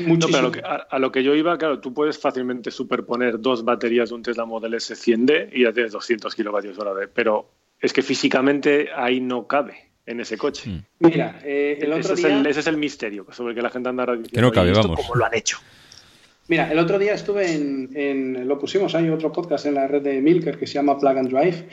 No, 0.00 0.08
Muchísimo. 0.08 0.26
pero 0.32 0.38
a 0.38 0.42
lo, 0.42 0.52
que, 0.52 0.60
a, 0.60 0.74
a 0.90 0.98
lo 0.98 1.12
que 1.12 1.22
yo 1.22 1.34
iba, 1.34 1.56
claro, 1.58 1.78
tú 1.80 1.92
puedes 1.92 2.18
fácilmente 2.18 2.70
superponer 2.70 3.38
dos 3.40 3.64
baterías 3.64 4.08
de 4.08 4.14
un 4.14 4.22
Tesla 4.22 4.44
Model 4.46 4.74
S 4.74 4.94
100D 4.94 5.50
y 5.52 5.64
ya 5.64 5.72
tienes 5.72 5.92
200 5.92 6.34
kilovatios 6.34 6.78
hora 6.78 6.94
de. 6.94 7.06
Pero 7.08 7.50
es 7.80 7.92
que 7.92 8.00
físicamente 8.02 8.88
ahí 8.94 9.20
no 9.20 9.46
cabe 9.46 9.90
en 10.06 10.20
ese 10.20 10.38
coche. 10.38 10.70
Mm. 10.70 10.78
Mira, 11.00 11.40
eh, 11.44 11.78
el 11.82 11.92
ese, 11.92 12.00
otro 12.00 12.14
es 12.14 12.22
día... 12.22 12.38
el, 12.40 12.46
ese 12.46 12.60
es 12.60 12.66
el 12.66 12.76
misterio 12.78 13.26
sobre 13.30 13.50
el 13.50 13.56
que 13.56 13.62
la 13.62 13.70
gente 13.70 13.88
anda 13.90 14.04
diciendo. 14.06 14.30
Que 14.32 14.40
no 14.40 14.52
cabe, 14.52 14.68
"¿Y 14.68 14.72
esto 14.72 14.82
vamos". 14.88 15.00
¿Cómo 15.06 15.14
lo 15.16 15.26
han 15.26 15.34
hecho? 15.34 15.58
Mira, 16.48 16.70
el 16.70 16.78
otro 16.78 16.98
día 16.98 17.14
estuve 17.14 17.52
en, 17.54 17.90
en- 17.94 18.48
lo 18.48 18.58
pusimos, 18.58 18.94
hay 18.94 19.08
otro 19.08 19.32
podcast 19.32 19.64
en 19.66 19.74
la 19.74 19.86
red 19.86 20.02
de 20.02 20.20
Milker 20.20 20.58
que 20.58 20.66
se 20.66 20.74
llama 20.74 20.98
Plug 20.98 21.16
and 21.18 21.30
Drive, 21.30 21.68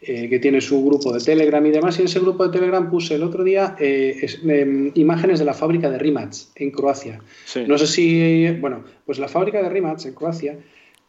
eh, 0.00 0.28
que 0.28 0.38
tiene 0.38 0.60
su 0.60 0.84
grupo 0.84 1.12
de 1.12 1.20
Telegram 1.20 1.64
y 1.66 1.70
demás, 1.70 1.98
y 1.98 2.02
en 2.02 2.06
ese 2.06 2.20
grupo 2.20 2.46
de 2.46 2.52
Telegram 2.52 2.88
puse 2.90 3.14
el 3.16 3.22
otro 3.22 3.42
día 3.44 3.74
eh, 3.80 4.16
es- 4.22 4.40
em, 4.46 4.92
imágenes 4.94 5.38
de 5.38 5.44
la 5.44 5.54
fábrica 5.54 5.90
de 5.90 5.98
Rimac 5.98 6.32
en 6.56 6.70
Croacia. 6.70 7.20
Sí. 7.44 7.64
No 7.66 7.76
sé 7.78 7.86
si, 7.86 8.50
bueno, 8.60 8.84
pues 9.04 9.18
la 9.18 9.28
fábrica 9.28 9.60
de 9.62 9.68
Rimac 9.68 10.04
en 10.04 10.14
Croacia 10.14 10.56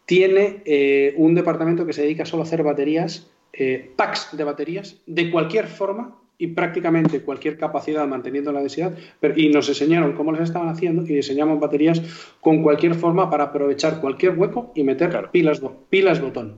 tiene 0.05 0.61
eh, 0.65 1.13
un 1.17 1.35
departamento 1.35 1.85
que 1.85 1.93
se 1.93 2.01
dedica 2.01 2.25
solo 2.25 2.43
a 2.43 2.45
hacer 2.45 2.63
baterías, 2.63 3.27
packs 3.95 4.29
de 4.37 4.43
baterías, 4.43 4.95
de 5.05 5.29
cualquier 5.31 5.67
forma, 5.67 6.15
y 6.41 6.47
prácticamente 6.47 7.19
cualquier 7.19 7.57
capacidad 7.57 8.07
manteniendo 8.07 8.53
la 8.53 8.61
densidad, 8.61 8.93
pero, 9.19 9.33
y 9.37 9.49
nos 9.49 9.67
enseñaron 9.67 10.13
cómo 10.13 10.31
las 10.31 10.43
estaban 10.43 10.69
haciendo 10.69 11.01
y 11.03 11.13
diseñamos 11.15 11.59
baterías 11.59 12.01
con 12.39 12.63
cualquier 12.63 12.95
forma 12.95 13.29
para 13.29 13.45
aprovechar 13.45 13.99
cualquier 13.99 14.37
hueco 14.37 14.71
y 14.73 14.83
meter 14.83 15.09
Claro. 15.09 15.29
pilas, 15.31 15.59
pilas 15.89 16.21
botón. 16.21 16.55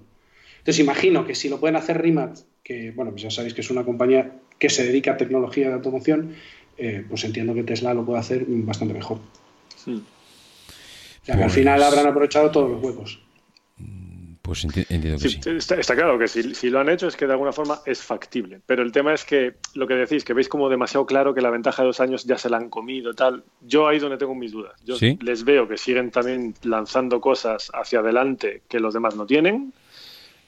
Entonces 0.62 0.80
imagino 0.80 1.26
que 1.26 1.36
si 1.36 1.50
lo 1.50 1.60
pueden 1.60 1.76
hacer 1.76 2.02
Rimat, 2.02 2.38
que 2.64 2.92
bueno, 2.92 3.12
pues 3.12 3.24
ya 3.24 3.32
sabéis 3.32 3.54
que 3.54 3.62
es 3.62 3.70
una 3.72 3.84
compañía 3.84 4.32
que 4.60 4.70
se 4.70 4.86
dedica 4.86 5.12
a 5.14 5.18
tecnología 5.18 5.68
de 5.68 5.74
automoción, 5.74 6.36
eh, 6.78 7.04
pues 7.10 7.24
entiendo 7.24 7.54
que 7.54 7.64
Tesla 7.64 7.94
lo 7.94 8.06
puede 8.06 8.20
hacer 8.20 8.46
bastante 8.48 8.94
mejor. 8.94 9.18
O 9.18 9.82
sea, 9.82 9.96
que 11.26 11.32
al 11.34 11.40
Pues- 11.40 11.54
final 11.54 11.82
habrán 11.84 12.08
aprovechado 12.08 12.50
todos 12.52 12.70
los 12.72 12.82
huecos. 12.84 13.20
Pues 14.44 14.66
enti- 14.66 14.86
entiendo 14.90 15.20
que 15.20 15.30
Sí, 15.30 15.40
sí. 15.42 15.50
Está, 15.52 15.76
está 15.76 15.96
claro 15.96 16.18
que 16.18 16.28
si, 16.28 16.56
si 16.56 16.70
lo 16.72 16.80
han 16.80 16.90
hecho 16.90 17.08
es 17.08 17.16
que 17.16 17.28
de 17.28 17.34
alguna 17.34 17.52
forma 17.54 17.80
es 17.86 18.02
factible. 18.02 18.60
Pero 18.66 18.82
el 18.82 18.92
tema 18.92 19.14
es 19.14 19.24
que 19.24 19.54
lo 19.76 19.88
que 19.88 19.94
decís, 19.94 20.24
que 20.24 20.34
veis 20.34 20.50
como 20.50 20.68
demasiado 20.68 21.06
claro 21.06 21.34
que 21.36 21.42
la 21.42 21.52
ventaja 21.52 21.84
de 21.84 21.88
dos 21.88 22.00
años 22.00 22.26
ya 22.26 22.38
se 22.40 22.50
la 22.50 22.58
han 22.58 22.70
comido, 22.70 23.14
tal. 23.14 23.44
Yo 23.62 23.88
ahí 23.88 24.00
donde 24.00 24.18
tengo 24.18 24.34
mis 24.34 24.52
dudas. 24.52 24.74
Yo 24.84 24.96
¿Sí? 24.96 25.18
les 25.22 25.44
veo 25.44 25.68
que 25.68 25.78
siguen 25.78 26.10
también 26.10 26.56
lanzando 26.64 27.22
cosas 27.22 27.70
hacia 27.74 28.00
adelante 28.00 28.64
que 28.68 28.80
los 28.80 28.94
demás 28.96 29.16
no 29.16 29.28
tienen 29.28 29.74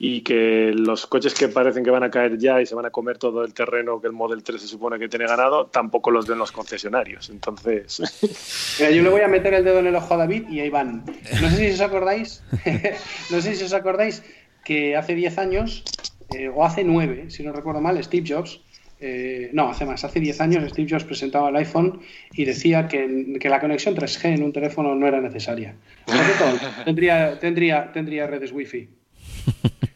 y 0.05 0.19
que 0.19 0.73
los 0.75 1.07
coches 1.07 1.33
que 1.33 1.47
parecen 1.47 1.81
que 1.81 1.89
van 1.89 2.03
a 2.03 2.11
caer 2.11 2.37
ya 2.37 2.61
y 2.61 2.65
se 2.65 2.75
van 2.75 2.85
a 2.85 2.89
comer 2.89 3.17
todo 3.17 3.45
el 3.45 3.53
terreno 3.53 4.01
que 4.01 4.07
el 4.07 4.11
Model 4.11 4.43
3 4.43 4.61
se 4.61 4.67
supone 4.67 4.99
que 4.99 5.07
tiene 5.07 5.25
ganado, 5.25 5.67
tampoco 5.67 6.11
los 6.11 6.27
ven 6.27 6.37
los 6.39 6.51
concesionarios. 6.51 7.29
Entonces, 7.29 8.01
Mira, 8.79 8.91
yo 8.91 9.01
le 9.01 9.07
voy 9.07 9.21
a 9.21 9.29
meter 9.29 9.53
el 9.53 9.63
dedo 9.63 9.79
en 9.79 9.87
el 9.87 9.95
ojo 9.95 10.13
a 10.15 10.17
David 10.17 10.49
y 10.49 10.59
ahí 10.59 10.69
van. 10.69 11.05
No 11.41 11.49
sé 11.49 11.55
si 11.55 11.71
os 11.71 11.79
acordáis, 11.79 12.43
no 13.31 13.39
sé 13.39 13.55
si 13.55 13.63
os 13.63 13.71
acordáis 13.71 14.23
que 14.65 14.97
hace 14.97 15.15
10 15.15 15.37
años, 15.37 15.85
eh, 16.37 16.49
o 16.49 16.65
hace 16.65 16.83
9, 16.83 17.29
si 17.29 17.43
no 17.43 17.53
recuerdo 17.53 17.79
mal, 17.79 18.03
Steve 18.03 18.25
Jobs, 18.27 18.59
eh, 18.99 19.51
no, 19.53 19.69
hace 19.69 19.85
más, 19.85 20.03
hace 20.03 20.19
10 20.19 20.41
años 20.41 20.69
Steve 20.69 20.89
Jobs 20.89 21.05
presentaba 21.05 21.47
el 21.47 21.55
iPhone 21.55 22.01
y 22.33 22.43
decía 22.43 22.89
que, 22.89 23.37
que 23.39 23.47
la 23.47 23.61
conexión 23.61 23.95
3G 23.95 24.35
en 24.35 24.43
un 24.43 24.51
teléfono 24.51 24.95
no 24.95 25.07
era 25.07 25.21
necesaria. 25.21 25.75
Por 26.05 26.83
tendría, 26.83 27.39
tendría, 27.39 27.93
tendría 27.93 28.27
redes 28.27 28.51
Wi-Fi. 28.51 29.02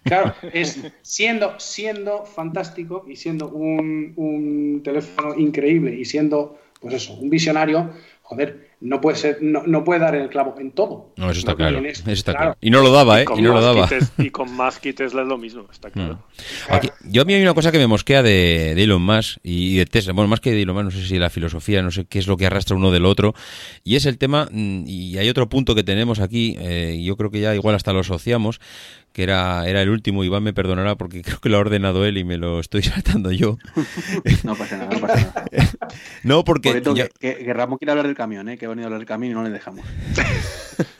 Claro, 0.03 0.33
es 0.53 0.81
siendo, 1.01 1.59
siendo 1.59 2.25
fantástico 2.25 3.05
y 3.07 3.15
siendo 3.15 3.49
un, 3.49 4.13
un 4.15 4.81
teléfono 4.83 5.37
increíble 5.37 5.95
y 5.95 6.05
siendo, 6.05 6.57
pues 6.79 6.93
eso, 6.93 7.13
un 7.15 7.29
visionario, 7.29 7.91
joder, 8.21 8.69
no 8.79 9.01
puede 9.01 9.17
ser, 9.17 9.39
no, 9.41 9.63
no 9.65 9.83
puede 9.83 9.99
dar 10.01 10.13
el 10.15 10.29
clavo 10.29 10.55
en 10.59 10.71
todo. 10.71 11.11
No, 11.17 11.31
eso 11.31 11.39
está 11.39 11.55
claro. 11.55 11.73
tiene 11.77 11.89
es- 11.89 11.99
Eso 12.01 12.11
está 12.11 12.31
claro. 12.33 12.45
claro. 12.51 12.57
Y 12.61 12.69
no 12.69 12.81
lo 12.81 12.91
daba, 12.91 13.21
¿eh? 13.21 13.25
Y 13.37 13.41
no 13.41 13.53
lo 13.53 13.61
daba. 13.61 13.89
Y 14.19 14.29
con 14.29 14.53
Musk 14.55 14.85
y 14.85 14.93
Tesla 14.93 15.23
es 15.23 15.27
lo 15.27 15.37
mismo, 15.37 15.65
está 15.71 15.89
claro. 15.89 16.19
Aquí- 16.69 16.89
yo 17.05 17.23
a 17.23 17.25
mí 17.25 17.33
hay 17.33 17.41
una 17.41 17.53
cosa 17.55 17.71
que 17.71 17.79
me 17.79 17.87
mosquea 17.87 18.21
de, 18.21 18.73
de 18.75 18.83
Elon 18.83 19.01
Musk 19.01 19.39
y 19.43 19.77
de 19.77 19.85
Tesla. 19.85 20.13
Bueno, 20.13 20.27
más 20.27 20.39
que 20.41 20.51
de 20.51 20.61
Elon 20.61 20.75
Musk, 20.75 20.85
no 20.85 20.91
sé 20.91 21.07
si 21.07 21.17
la 21.17 21.29
filosofía, 21.29 21.81
no 21.81 21.89
sé 21.91 22.05
qué 22.05 22.19
es 22.19 22.27
lo 22.27 22.37
que 22.37 22.45
arrastra 22.45 22.75
uno 22.75 22.91
del 22.91 23.05
otro. 23.05 23.33
Y 23.83 23.95
es 23.95 24.05
el 24.05 24.17
tema, 24.19 24.47
mm, 24.51 24.83
y 24.85 25.17
hay 25.17 25.27
otro 25.29 25.49
punto 25.49 25.73
que 25.73 25.83
tenemos 25.83 26.19
aquí, 26.19 26.55
eh, 26.59 26.95
y 26.97 27.05
yo 27.05 27.17
creo 27.17 27.31
que 27.31 27.39
ya 27.39 27.55
igual 27.55 27.73
hasta 27.75 27.93
lo 27.93 28.01
asociamos, 28.01 28.59
que 29.11 29.23
era, 29.23 29.67
era 29.67 29.81
el 29.81 29.89
último, 29.89 30.23
Iván 30.23 30.43
me 30.43 30.53
perdonará 30.53 30.95
porque 30.95 31.21
creo 31.23 31.39
que 31.39 31.49
lo 31.49 31.57
ha 31.57 31.61
ordenado 31.61 32.05
él 32.05 32.17
y 32.19 32.23
me 32.23 32.37
lo 32.37 32.59
estoy 32.59 32.83
saltando 32.83 33.31
yo. 33.31 33.57
No 34.43 34.55
pasa 34.55 34.77
nada, 34.77 34.89
no 34.93 34.99
pasa 34.99 35.33
nada. 35.51 35.77
No, 36.23 36.43
porque... 36.43 36.75
Por 36.81 36.95
ya- 36.95 37.07
que 37.19 37.51
Ramón 37.53 37.79
quiere 37.79 37.91
hablar 37.91 38.05
del 38.05 38.15
camión, 38.15 38.47
¿eh? 38.49 38.57
que 38.57 38.66
ha 38.67 38.69
venido 38.69 38.85
a 38.85 38.87
hablar 38.87 38.99
del 38.99 39.07
camión 39.07 39.31
y 39.31 39.35
no 39.35 39.43
le 39.43 39.49
dejamos. 39.49 39.85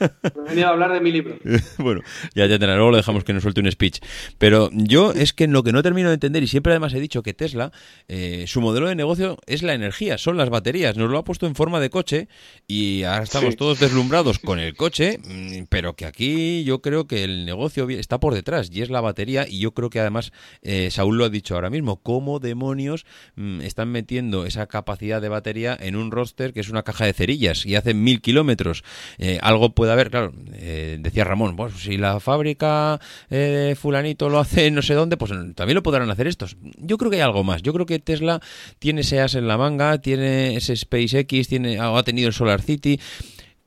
He 0.00 0.48
venido 0.48 0.66
a 0.68 0.70
hablar 0.70 0.92
de 0.92 1.00
mi 1.00 1.12
libro. 1.12 1.38
bueno, 1.78 2.00
ya, 2.34 2.46
ya 2.46 2.58
tendrá, 2.58 2.74
luego 2.76 2.90
lo 2.90 2.96
dejamos 2.96 3.22
que 3.24 3.32
nos 3.32 3.42
suelte 3.42 3.60
un 3.60 3.70
speech. 3.70 4.00
Pero 4.38 4.70
yo 4.72 5.12
es 5.12 5.32
que 5.32 5.46
lo 5.46 5.62
que 5.62 5.72
no 5.72 5.82
termino 5.82 6.08
de 6.08 6.14
entender, 6.14 6.42
y 6.42 6.48
siempre 6.48 6.72
además 6.72 6.94
he 6.94 7.00
dicho 7.00 7.22
que 7.22 7.34
Tesla, 7.34 7.70
eh, 8.08 8.44
su 8.48 8.60
modelo 8.60 8.88
de 8.88 8.94
negocio 8.96 9.38
es 9.46 9.62
la 9.62 9.74
energía, 9.74 10.18
son 10.18 10.36
las 10.36 10.50
baterías. 10.50 10.96
Nos 10.96 11.10
lo 11.10 11.18
ha 11.18 11.24
puesto 11.24 11.46
en 11.46 11.54
forma 11.54 11.80
de 11.80 11.90
coche 11.90 12.28
y 12.66 13.04
ahora 13.04 13.22
estamos 13.24 13.50
Sí. 13.50 13.56
todos 13.56 13.78
deslumbrados 13.80 14.38
con 14.40 14.58
el 14.58 14.74
coche, 14.74 15.18
mm, 15.18 15.64
pero 15.68 15.94
que 15.94 16.06
aquí 16.06 16.64
yo 16.64 16.82
creo 16.82 17.06
que 17.06 17.24
el 17.24 17.44
negocio 17.46 17.88
está 17.88 18.18
por 18.18 18.34
detrás 18.34 18.70
y 18.72 18.82
es 18.82 18.90
la 18.90 19.00
batería. 19.00 19.46
Y 19.48 19.60
yo 19.60 19.72
creo 19.72 19.90
que 19.90 20.00
además 20.00 20.32
eh, 20.62 20.90
Saúl 20.90 21.18
lo 21.18 21.24
ha 21.24 21.28
dicho 21.28 21.54
ahora 21.54 21.70
mismo, 21.70 22.02
cómo 22.02 22.40
demonios 22.40 23.06
mm, 23.36 23.60
están 23.60 23.90
metiendo 23.90 24.44
esa 24.46 24.66
capacidad 24.66 25.22
de 25.22 25.28
batería 25.28 25.76
en 25.80 25.94
un 25.96 26.10
roster 26.10 26.52
que 26.52 26.60
es 26.60 26.68
una 26.68 26.82
caja 26.82 27.04
de 27.06 27.12
cerillas 27.12 27.57
y 27.66 27.74
hace 27.74 27.94
mil 27.94 28.20
kilómetros. 28.20 28.84
Eh, 29.18 29.38
algo 29.42 29.74
puede 29.74 29.92
haber, 29.92 30.10
claro, 30.10 30.32
eh, 30.54 30.98
decía 31.00 31.24
Ramón, 31.24 31.56
pues 31.56 31.74
si 31.74 31.96
la 31.96 32.20
fábrica 32.20 33.00
eh, 33.30 33.74
fulanito 33.78 34.28
lo 34.28 34.38
hace 34.38 34.70
no 34.70 34.82
sé 34.82 34.94
dónde, 34.94 35.16
pues 35.16 35.32
también 35.54 35.74
lo 35.74 35.82
podrán 35.82 36.10
hacer 36.10 36.26
estos. 36.26 36.56
Yo 36.78 36.98
creo 36.98 37.10
que 37.10 37.16
hay 37.16 37.22
algo 37.22 37.44
más. 37.44 37.62
Yo 37.62 37.72
creo 37.72 37.86
que 37.86 37.98
Tesla 37.98 38.40
tiene 38.78 39.02
ese 39.02 39.20
as 39.20 39.34
en 39.34 39.48
la 39.48 39.58
manga, 39.58 39.98
tiene 39.98 40.56
ese 40.56 40.76
SpaceX, 40.76 41.48
tiene, 41.48 41.78
ha 41.80 42.02
tenido 42.02 42.28
el 42.28 42.34
Solar 42.34 42.62
City. 42.62 43.00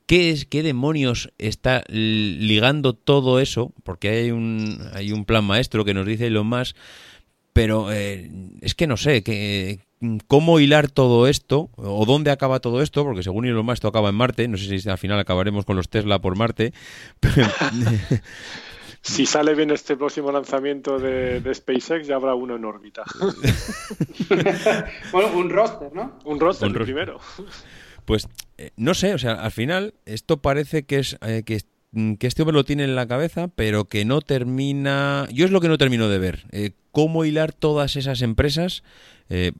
¿Qué, 0.06 0.32
es, 0.32 0.46
¿Qué 0.46 0.62
demonios 0.62 1.32
está 1.38 1.84
ligando 1.88 2.94
todo 2.94 3.40
eso? 3.40 3.74
Porque 3.84 4.10
hay 4.10 4.32
un, 4.32 4.80
hay 4.94 5.14
un 5.14 5.24
plan 5.24 5.46
maestro 5.46 5.86
que 5.86 5.94
nos 5.94 6.06
dice 6.06 6.30
lo 6.30 6.44
más, 6.44 6.76
pero 7.54 7.92
eh, 7.92 8.30
es 8.62 8.76
que 8.76 8.88
no 8.88 8.98
sé, 8.98 9.24
que, 9.24 9.80
cómo 10.28 10.60
hilar 10.60 10.90
todo 10.90 11.28
esto 11.28 11.70
o 11.76 12.06
dónde 12.06 12.32
acaba 12.32 12.60
todo 12.60 12.82
esto, 12.82 13.04
porque 13.04 13.24
según 13.24 13.46
Elon 13.46 13.66
Musk 13.66 13.76
esto 13.76 13.88
acaba 13.88 14.10
en 14.10 14.16
Marte, 14.16 14.48
no 14.48 14.58
sé 14.58 14.80
si 14.80 14.90
al 14.90 14.98
final 14.98 15.20
acabaremos 15.20 15.66
con 15.66 15.76
los 15.76 15.90
Tesla 15.90 16.20
por 16.20 16.36
Marte. 16.36 16.74
Si 19.04 19.26
sale 19.26 19.56
bien 19.56 19.72
este 19.72 19.98
próximo 19.98 20.32
lanzamiento 20.32 21.00
de, 21.00 21.42
de 21.42 21.56
SpaceX, 21.56 22.06
ya 22.06 22.18
habrá 22.18 22.36
uno 22.36 22.56
en 22.56 22.66
órbita. 22.66 23.04
Bueno, 25.12 25.30
un 25.36 25.50
roster, 25.50 25.92
¿no? 25.94 26.20
Un 26.24 26.40
roster 26.40 26.68
Un 26.68 26.74
el 26.76 26.80
roster. 26.80 26.96
primero. 26.96 27.20
Pues 28.06 28.28
eh, 28.58 28.70
no 28.76 28.94
sé, 28.94 29.16
o 29.16 29.18
sea, 29.18 29.34
al 29.34 29.52
final 29.52 29.96
esto 30.06 30.42
parece 30.42 30.84
que 30.84 31.00
es 31.00 31.18
eh, 31.22 31.42
que, 31.44 31.62
que 32.20 32.28
este 32.28 32.42
hombre 32.42 32.54
lo 32.56 32.64
tiene 32.64 32.84
en 32.86 32.96
la 32.96 33.08
cabeza, 33.08 33.50
pero 33.50 33.86
que 33.86 34.06
no 34.06 34.22
termina. 34.22 35.28
Yo 35.32 35.46
es 35.46 35.52
lo 35.52 35.60
que 35.62 35.68
no 35.68 35.78
termino 35.78 36.08
de 36.10 36.20
ver. 36.20 36.46
eh, 36.52 36.72
cómo 36.94 37.24
hilar 37.24 37.54
todas 37.54 37.96
esas 37.96 38.22
empresas 38.22 38.84
eh, 39.30 39.54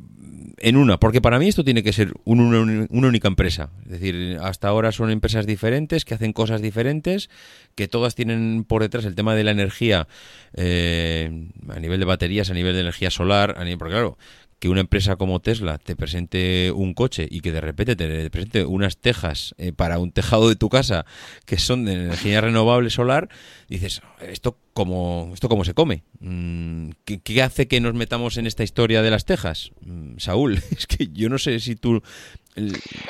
en 0.58 0.76
una, 0.76 1.00
porque 1.00 1.22
para 1.22 1.40
mí 1.40 1.48
esto 1.48 1.64
tiene 1.64 1.82
que 1.82 1.94
ser 1.94 2.12
un- 2.26 2.42
una, 2.42 2.88
una 2.90 3.08
única 3.08 3.30
empresa. 3.30 3.70
Es 3.86 3.92
decir, 3.92 4.38
hasta 4.42 4.68
ahora 4.68 4.92
son 4.92 5.10
empresas 5.12 5.46
diferentes 5.46 6.04
que 6.04 6.14
hacen 6.14 6.34
cosas 6.34 6.62
diferentes, 6.62 7.30
que 7.76 7.88
todas 7.88 8.16
tienen 8.16 8.66
por 8.68 8.82
detrás 8.82 9.06
el 9.06 9.16
tema 9.16 9.34
de 9.34 9.46
la 9.46 9.52
energía 9.52 10.10
eh, 10.56 11.48
a 11.70 11.80
nivel 11.80 12.00
de 12.00 12.06
baterías, 12.06 12.50
a 12.50 12.54
nivel 12.54 12.74
de 12.74 12.82
energía 12.82 13.10
solar, 13.12 13.56
a 13.58 13.64
nivel, 13.64 13.78
porque 13.78 13.94
claro, 13.94 14.18
que 14.62 14.70
una 14.70 14.82
empresa 14.82 15.16
como 15.16 15.40
Tesla 15.40 15.80
te 15.80 15.96
presente 15.96 16.72
un 16.72 16.94
coche 16.94 17.28
y 17.28 17.42
que 17.42 17.52
de 17.52 17.62
repente 17.62 17.96
te 17.96 18.30
presente 18.30 18.64
unas 18.64 18.96
tejas 18.96 19.56
eh, 19.58 19.74
para 19.74 19.98
un 19.98 20.12
tejado 20.12 20.50
de 20.50 20.56
tu 20.56 20.70
casa 20.70 21.08
que 21.48 21.58
son 21.58 21.84
de 21.84 21.94
energía 21.94 22.42
renovable 22.42 22.92
solar, 22.92 23.28
dices, 23.70 24.04
¿esto 24.22 24.60
cómo, 24.74 25.32
esto 25.34 25.50
cómo 25.50 25.66
se 25.66 25.74
come? 25.74 26.04
Mm, 26.20 26.92
¿Qué, 27.06 27.22
qué 27.22 27.42
hace 27.42 27.68
que 27.68 27.82
nos 27.82 27.96
metamos 27.96 28.38
en 28.38 28.46
esta 28.46 28.62
historia 28.62 29.02
de 29.02 29.10
las 29.10 29.26
tejas? 29.26 29.72
Mm, 29.82 30.20
Saúl, 30.20 30.54
es 30.72 30.86
que 30.86 31.08
yo 31.08 31.28
no 31.28 31.40
sé 31.40 31.60
si 31.60 31.76
tú... 31.76 32.04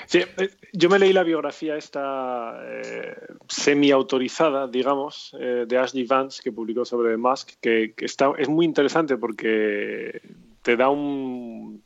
Sí, 0.06 0.20
eh, 0.20 0.52
yo 0.72 0.88
me 0.88 1.00
leí 1.00 1.12
la 1.12 1.24
biografía 1.24 1.76
esta 1.76 2.62
eh, 2.66 3.14
semi-autorizada, 3.50 4.70
digamos, 4.70 5.36
eh, 5.38 5.66
de 5.68 5.78
Ashley 5.78 6.06
Vance 6.06 6.42
que 6.42 6.54
publicó 6.54 6.86
sobre 6.86 7.18
Musk, 7.18 7.56
que, 7.60 7.94
que 7.94 8.06
está, 8.06 8.32
es 8.38 8.48
muy 8.48 8.66
interesante 8.66 9.18
porque 9.18 10.22
te 10.62 10.76
da 10.78 10.90
un, 10.90 11.84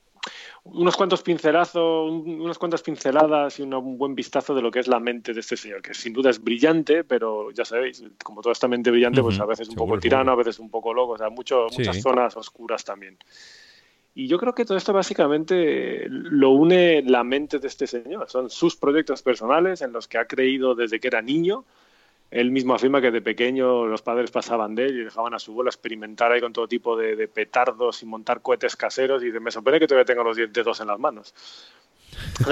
unos 0.64 0.95
cuantos 0.97 1.22
pincelazos, 1.22 2.10
un- 2.11 2.41
unas 2.41 2.57
cuantas 2.57 2.81
pinceladas 2.81 3.60
y 3.60 3.61
una- 3.61 3.77
un 3.77 3.97
buen 3.97 4.15
vistazo 4.15 4.56
de 4.56 4.61
lo 4.61 4.72
que 4.72 4.80
es 4.80 4.88
la 4.88 4.99
mente 4.99 5.34
de 5.34 5.39
este 5.39 5.56
señor, 5.56 5.81
que 5.81 5.93
sin 5.93 6.14
duda 6.14 6.30
es 6.31 6.43
brillante, 6.43 7.03
pero 7.03 7.52
ya 7.52 7.64
sabéis, 7.65 8.03
como 8.23 8.41
toda 8.41 8.53
esta 8.53 8.68
mente 8.68 8.89
brillante, 8.91 9.22
pues 9.22 9.39
a 9.39 9.45
veces 9.45 9.69
un 9.69 9.76
poco 9.76 9.99
tirano, 9.99 10.31
a 10.31 10.35
veces 10.35 10.60
un 10.60 10.69
poco 10.69 10.93
loco, 10.93 11.14
o 11.14 11.18
sea, 11.18 11.30
mucho, 11.30 11.68
Sí. 11.69 11.80
muchas 11.80 12.02
zonas 12.02 12.35
oscuras 12.38 12.84
también. 12.84 13.18
Y 14.18 14.27
yo 14.27 14.38
creo 14.39 14.56
que 14.56 14.64
todo 14.65 14.77
esto 14.77 14.93
básicamente 14.93 16.07
lo 16.10 16.52
une 16.52 17.03
la 17.06 17.23
mente 17.26 17.60
de 17.60 17.68
este 17.68 17.85
señor. 17.85 18.30
Son 18.30 18.49
sus 18.49 18.76
proyectos 18.77 19.22
personales 19.22 19.81
en 19.81 19.91
los 19.91 20.07
que 20.07 20.18
ha 20.18 20.26
creído 20.26 20.73
desde 20.73 20.99
que 21.02 21.10
era 21.10 21.22
niño. 21.22 21.65
Él 22.31 22.52
mismo 22.52 22.73
afirma 22.73 23.02
que 23.02 23.11
de 23.11 23.22
pequeño 23.22 23.85
los 23.85 24.02
padres 24.02 24.31
pasaban 24.31 24.76
de 24.76 24.85
él 24.85 24.99
y 24.99 25.03
dejaban 25.03 25.34
a 25.34 25.39
su 25.39 25.52
abuelo 25.52 25.69
experimentar 25.69 26.31
ahí 26.31 26.41
con 26.41 26.53
todo 26.53 26.68
tipo 26.68 26.97
de, 26.97 27.27
petardos 27.27 28.02
y 28.03 28.06
montar 28.06 28.41
cohetes 28.41 28.76
caseros. 28.76 29.22
Y 29.23 29.27
dice, 29.27 29.39
me 29.39 29.52
sorprende 29.52 29.80
que 29.80 29.88
todavía 29.88 30.06
tenga 30.06 30.23
los 30.23 30.35
10 30.35 30.52
dedos 30.52 30.80
en 30.81 30.88
las 30.88 30.99
manos. 30.99 31.34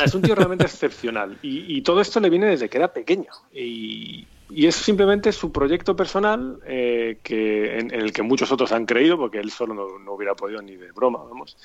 Es 0.03 0.13
un 0.13 0.21
tío 0.21 0.35
realmente 0.35 0.63
excepcional. 0.67 1.37
Y, 1.41 1.81
todo 1.81 2.01
esto 2.01 2.19
le 2.19 2.29
viene 2.29 2.47
desde 2.47 2.69
que 2.69 2.77
era 2.77 2.93
pequeño. 2.93 3.29
Y, 3.51 4.27
y 4.49 4.67
es 4.67 4.75
simplemente 4.75 5.31
su 5.31 5.51
proyecto 5.51 5.95
personal 5.95 6.59
eh, 6.65 7.17
que, 7.23 7.79
en, 7.79 7.93
en 7.93 8.01
el 8.01 8.13
que 8.13 8.21
muchos 8.21 8.51
otros 8.51 8.71
han 8.71 8.85
creído, 8.85 9.17
porque 9.17 9.39
él 9.39 9.51
solo 9.51 9.73
no, 9.73 9.99
no 9.99 10.13
hubiera 10.13 10.35
podido 10.35 10.61
ni 10.61 10.75
de 10.75 10.91
broma, 10.91 11.23
vamos. 11.23 11.57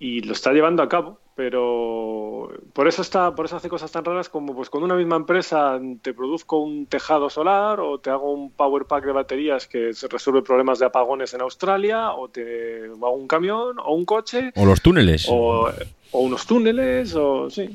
Y 0.00 0.20
lo 0.20 0.32
está 0.32 0.52
llevando 0.52 0.82
a 0.82 0.88
cabo, 0.88 1.18
pero 1.34 2.50
por 2.72 2.86
eso 2.88 3.02
está, 3.02 3.34
por 3.34 3.46
eso 3.46 3.56
hace 3.56 3.68
cosas 3.68 3.90
tan 3.90 4.04
raras 4.04 4.28
como 4.28 4.54
pues 4.54 4.70
con 4.70 4.82
una 4.82 4.94
misma 4.94 5.16
empresa 5.16 5.78
te 6.02 6.14
produzco 6.14 6.58
un 6.58 6.86
tejado 6.86 7.30
solar 7.30 7.80
o 7.80 7.98
te 7.98 8.10
hago 8.10 8.32
un 8.32 8.50
power 8.52 8.84
pack 8.84 9.04
de 9.04 9.12
baterías 9.12 9.66
que 9.66 9.92
se 9.94 10.06
resuelve 10.08 10.42
problemas 10.42 10.78
de 10.78 10.86
apagones 10.86 11.34
en 11.34 11.40
Australia 11.40 12.12
o 12.12 12.28
te 12.28 12.84
hago 12.86 13.12
un 13.14 13.26
camión 13.28 13.78
o 13.78 13.94
un 13.94 14.04
coche 14.04 14.52
O 14.56 14.64
los 14.64 14.80
túneles. 14.82 15.26
o, 15.28 15.68
o 16.12 16.20
unos 16.20 16.46
túneles 16.46 17.14
o 17.16 17.50
sí, 17.50 17.68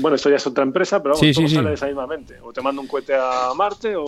bueno 0.00 0.16
esto 0.16 0.30
ya 0.30 0.36
es 0.36 0.46
otra 0.46 0.64
empresa 0.64 1.00
pero 1.02 1.14
vamos, 1.14 1.20
Sí, 1.26 1.32
todo 1.32 1.42
sí, 1.44 1.48
sí. 1.50 1.54
sale 1.56 1.68
de 1.70 1.74
esa 1.74 1.86
misma 1.86 2.06
mente 2.06 2.38
o 2.42 2.52
te 2.52 2.60
mando 2.60 2.82
un 2.82 2.88
cohete 2.88 3.14
a 3.14 3.52
Marte 3.56 3.94
o 3.96 4.06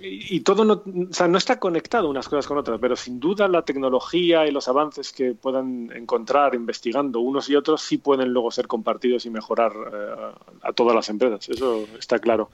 y, 0.00 0.40
todo 0.40 0.64
no, 0.64 0.82
o 0.84 1.12
sea, 1.12 1.28
no 1.28 1.38
está 1.38 1.58
conectado 1.58 2.08
unas 2.08 2.28
cosas 2.28 2.46
con 2.46 2.58
otras, 2.58 2.78
pero 2.80 2.96
sin 2.96 3.18
duda 3.18 3.48
la 3.48 3.62
tecnología 3.62 4.46
y 4.46 4.50
los 4.50 4.68
avances 4.68 5.12
que 5.12 5.34
puedan 5.34 5.90
encontrar 5.94 6.54
investigando 6.54 7.20
unos 7.20 7.48
y 7.48 7.56
otros 7.56 7.82
sí 7.82 7.98
pueden 7.98 8.30
luego 8.30 8.50
ser 8.50 8.66
compartidos 8.66 9.26
y 9.26 9.30
mejorar 9.30 9.72
eh, 9.72 10.32
a 10.62 10.72
todas 10.72 10.94
las 10.94 11.08
empresas. 11.08 11.48
Eso 11.48 11.86
está 11.98 12.18
claro. 12.18 12.50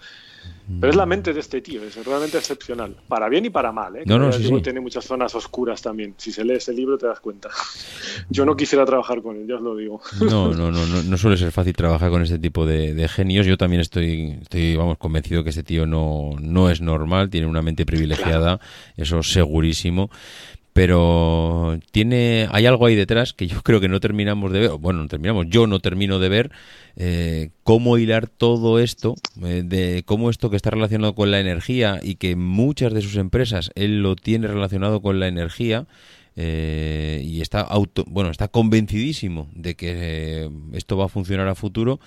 Pero 0.81 0.91
es 0.91 0.97
la 0.97 1.07
mente 1.07 1.33
de 1.33 1.41
este 1.41 1.61
tío, 1.61 1.83
es 1.83 2.03
realmente 2.05 2.39
excepcional. 2.39 2.97
Para 3.09 3.29
bien 3.29 3.45
y 3.45 3.51
para 3.51 3.73
mal, 3.73 3.97
¿eh? 3.97 4.03
No, 4.07 4.19
no, 4.19 4.33
sí, 4.33 4.45
sí. 4.45 4.63
Tiene 4.63 4.81
muchas 4.81 5.05
zonas 5.05 5.35
oscuras 5.35 5.83
también. 5.83 6.15
Si 6.17 6.33
se 6.33 6.45
lee 6.45 6.55
ese 6.55 6.73
libro 6.73 6.97
te 6.97 7.07
das 7.07 7.21
cuenta. 7.21 7.51
Yo 8.31 8.45
no 8.45 8.57
quisiera 8.57 8.85
trabajar 8.85 9.23
con 9.23 9.37
él, 9.37 9.47
ya 9.47 9.57
os 9.57 9.63
lo 9.63 9.77
digo. 9.77 10.01
No, 10.21 10.49
no, 10.55 10.71
no, 10.71 10.87
no, 10.87 11.03
no 11.03 11.17
suele 11.19 11.37
ser 11.37 11.53
fácil 11.53 11.75
trabajar 11.75 12.11
con 12.11 12.23
este 12.23 12.39
tipo 12.39 12.65
de, 12.65 12.95
de 12.95 13.09
genios. 13.09 13.45
Yo 13.45 13.57
también 13.57 13.81
estoy, 13.81 14.39
estoy, 14.41 14.77
vamos, 14.77 14.99
convencido 14.99 15.43
que 15.43 15.51
este 15.51 15.63
tío 15.63 15.87
no, 15.87 16.31
no 16.41 16.71
es 16.71 16.81
normal, 16.81 17.29
tiene 17.29 17.47
una 17.47 17.63
mente 17.63 17.85
privilegiada, 17.85 18.61
eso 18.97 19.23
segurísimo. 19.23 20.11
Pero 20.73 21.79
tiene, 21.91 22.49
hay 22.51 22.65
algo 22.65 22.87
ahí 22.87 22.95
detrás 22.95 23.33
que 23.33 23.47
yo 23.47 23.61
creo 23.65 23.81
que 23.81 23.89
no 23.89 24.01
terminamos 24.01 24.53
de 24.53 24.61
ver, 24.61 24.71
bueno, 24.73 25.03
no 25.03 25.09
terminamos, 25.09 25.47
yo 25.49 25.67
no 25.67 25.81
termino 25.81 26.19
de 26.19 26.29
ver 26.29 26.51
eh, 26.97 27.51
cómo 27.63 27.99
hilar 27.99 28.27
todo 28.27 28.79
esto, 28.79 29.15
eh, 29.43 29.63
de 29.65 30.03
cómo 30.07 30.31
esto 30.31 30.51
que 30.51 30.57
está 30.57 30.71
relacionado 30.71 31.15
con 31.15 31.31
la 31.31 31.41
energía 31.41 32.01
y 32.03 32.15
que 32.15 32.37
muchas 32.37 32.95
de 32.95 33.03
sus 33.03 33.17
empresas 33.17 33.71
él 33.75 34.03
lo 34.03 34.17
tiene 34.17 34.47
relacionado 34.49 35.03
con 35.03 35.21
la 35.21 35.29
energía, 35.29 35.87
eh, 36.35 37.23
y 37.25 37.43
está 37.43 37.61
auto, 37.61 38.05
bueno, 38.07 38.31
está 38.31 38.49
convencidísimo 38.49 39.49
de 39.55 39.75
que 39.75 40.45
eh, 40.45 40.51
esto 40.73 40.97
va 40.97 41.07
a 41.07 41.09
funcionar 41.09 41.47
a 41.49 41.55
futuro 41.55 42.01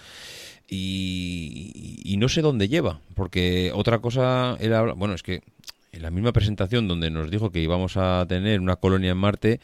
y, 0.67 2.01
y 2.03 2.17
no 2.17 2.27
sé 2.27 2.41
dónde 2.41 2.67
lleva, 2.67 3.01
porque 3.13 3.71
otra 3.75 3.99
cosa 3.99 4.57
era, 4.59 4.81
bueno, 4.93 5.13
es 5.13 5.21
que 5.21 5.43
en 5.95 6.01
la 6.01 6.11
misma 6.11 6.33
presentación 6.33 6.87
donde 6.87 7.09
nos 7.09 7.31
dijo 7.31 7.51
que 7.51 7.61
íbamos 7.61 7.97
a 7.97 8.25
tener 8.27 8.59
una 8.59 8.75
colonia 8.75 9.11
en 9.11 9.17
Marte, 9.17 9.59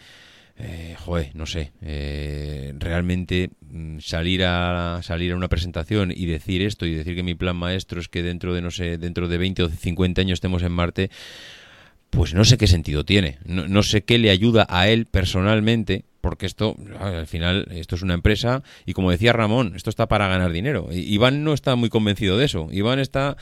eh, 0.58 0.96
joder, 1.00 1.36
no 1.36 1.46
sé, 1.46 1.72
eh, 1.82 2.74
realmente 2.78 3.50
mm, 3.70 4.00
salir 4.00 4.44
a 4.46 5.00
salir 5.02 5.34
a 5.34 5.36
una 5.36 5.48
presentación 5.48 6.12
y 6.16 6.26
decir 6.26 6.62
esto 6.62 6.86
y 6.86 6.94
decir 6.94 7.16
que 7.16 7.24
mi 7.24 7.36
plan 7.36 7.56
maestro 7.56 8.00
es 8.00 8.08
que 8.08 8.22
dentro 8.22 8.54
de 8.54 8.62
no 8.62 8.72
sé, 8.72 8.98
dentro 8.98 9.28
de 9.28 9.38
20 9.38 9.64
o 9.64 9.70
50 9.70 10.22
años 10.22 10.38
estemos 10.38 10.64
en 10.64 10.72
Marte, 10.72 11.10
pues 12.10 12.34
no 12.34 12.46
sé 12.46 12.58
qué 12.58 12.68
sentido 12.68 13.06
tiene. 13.06 13.40
No, 13.46 13.68
no 13.68 13.84
sé 13.84 14.04
qué 14.04 14.18
le 14.18 14.30
ayuda 14.30 14.68
a 14.70 14.90
él 14.90 15.06
personalmente, 15.06 16.06
porque 16.22 16.46
esto, 16.46 16.76
al 17.00 17.28
final, 17.28 17.68
esto 17.72 17.96
es 17.96 18.02
una 18.04 18.14
empresa 18.14 18.64
y 18.86 18.94
como 18.94 19.12
decía 19.12 19.34
Ramón, 19.34 19.74
esto 19.76 19.90
está 19.90 20.08
para 20.08 20.28
ganar 20.28 20.52
dinero. 20.52 20.88
Iván 20.92 21.44
no 21.44 21.54
está 21.54 21.76
muy 21.76 21.90
convencido 21.90 22.38
de 22.38 22.46
eso. 22.46 22.68
Iván 22.72 23.00
está 23.00 23.38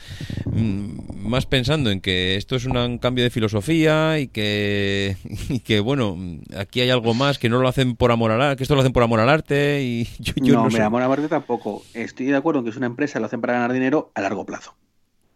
mm, 0.46 1.28
más 1.28 1.46
pensando 1.46 1.90
en 1.90 2.00
que 2.00 2.36
esto 2.36 2.56
es 2.56 2.64
una- 2.64 2.86
un 2.86 2.98
cambio 2.98 3.24
de 3.24 3.30
filosofía 3.30 4.18
y 4.18 4.28
que, 4.28 5.16
y 5.48 5.60
que, 5.60 5.80
bueno, 5.80 6.16
aquí 6.56 6.80
hay 6.80 6.90
algo 6.90 7.14
más 7.14 7.38
que 7.38 7.48
no 7.48 7.60
lo 7.60 7.68
hacen 7.68 7.96
por 7.96 8.10
amor 8.12 8.30
al 8.30 8.40
arte, 8.42 8.56
que 8.56 8.62
esto 8.64 8.74
lo 8.74 8.80
hacen 8.80 8.92
por 8.92 9.02
amor 9.02 9.20
al 9.20 9.28
arte 9.28 9.82
y 9.82 10.04
yo, 10.18 10.32
yo 10.36 10.54
no, 10.54 10.60
no, 10.60 10.64
me 10.66 10.70
sé. 10.72 10.82
amor 10.82 11.02
a 11.02 11.08
Marte 11.08 11.28
tampoco. 11.28 11.82
Estoy 11.94 12.26
de 12.26 12.36
acuerdo 12.36 12.60
en 12.60 12.64
que 12.64 12.70
es 12.70 12.76
una 12.76 12.86
empresa, 12.86 13.20
lo 13.20 13.26
hacen 13.26 13.40
para 13.40 13.54
ganar 13.54 13.72
dinero 13.72 14.10
a 14.14 14.20
largo 14.22 14.44
plazo. 14.46 14.74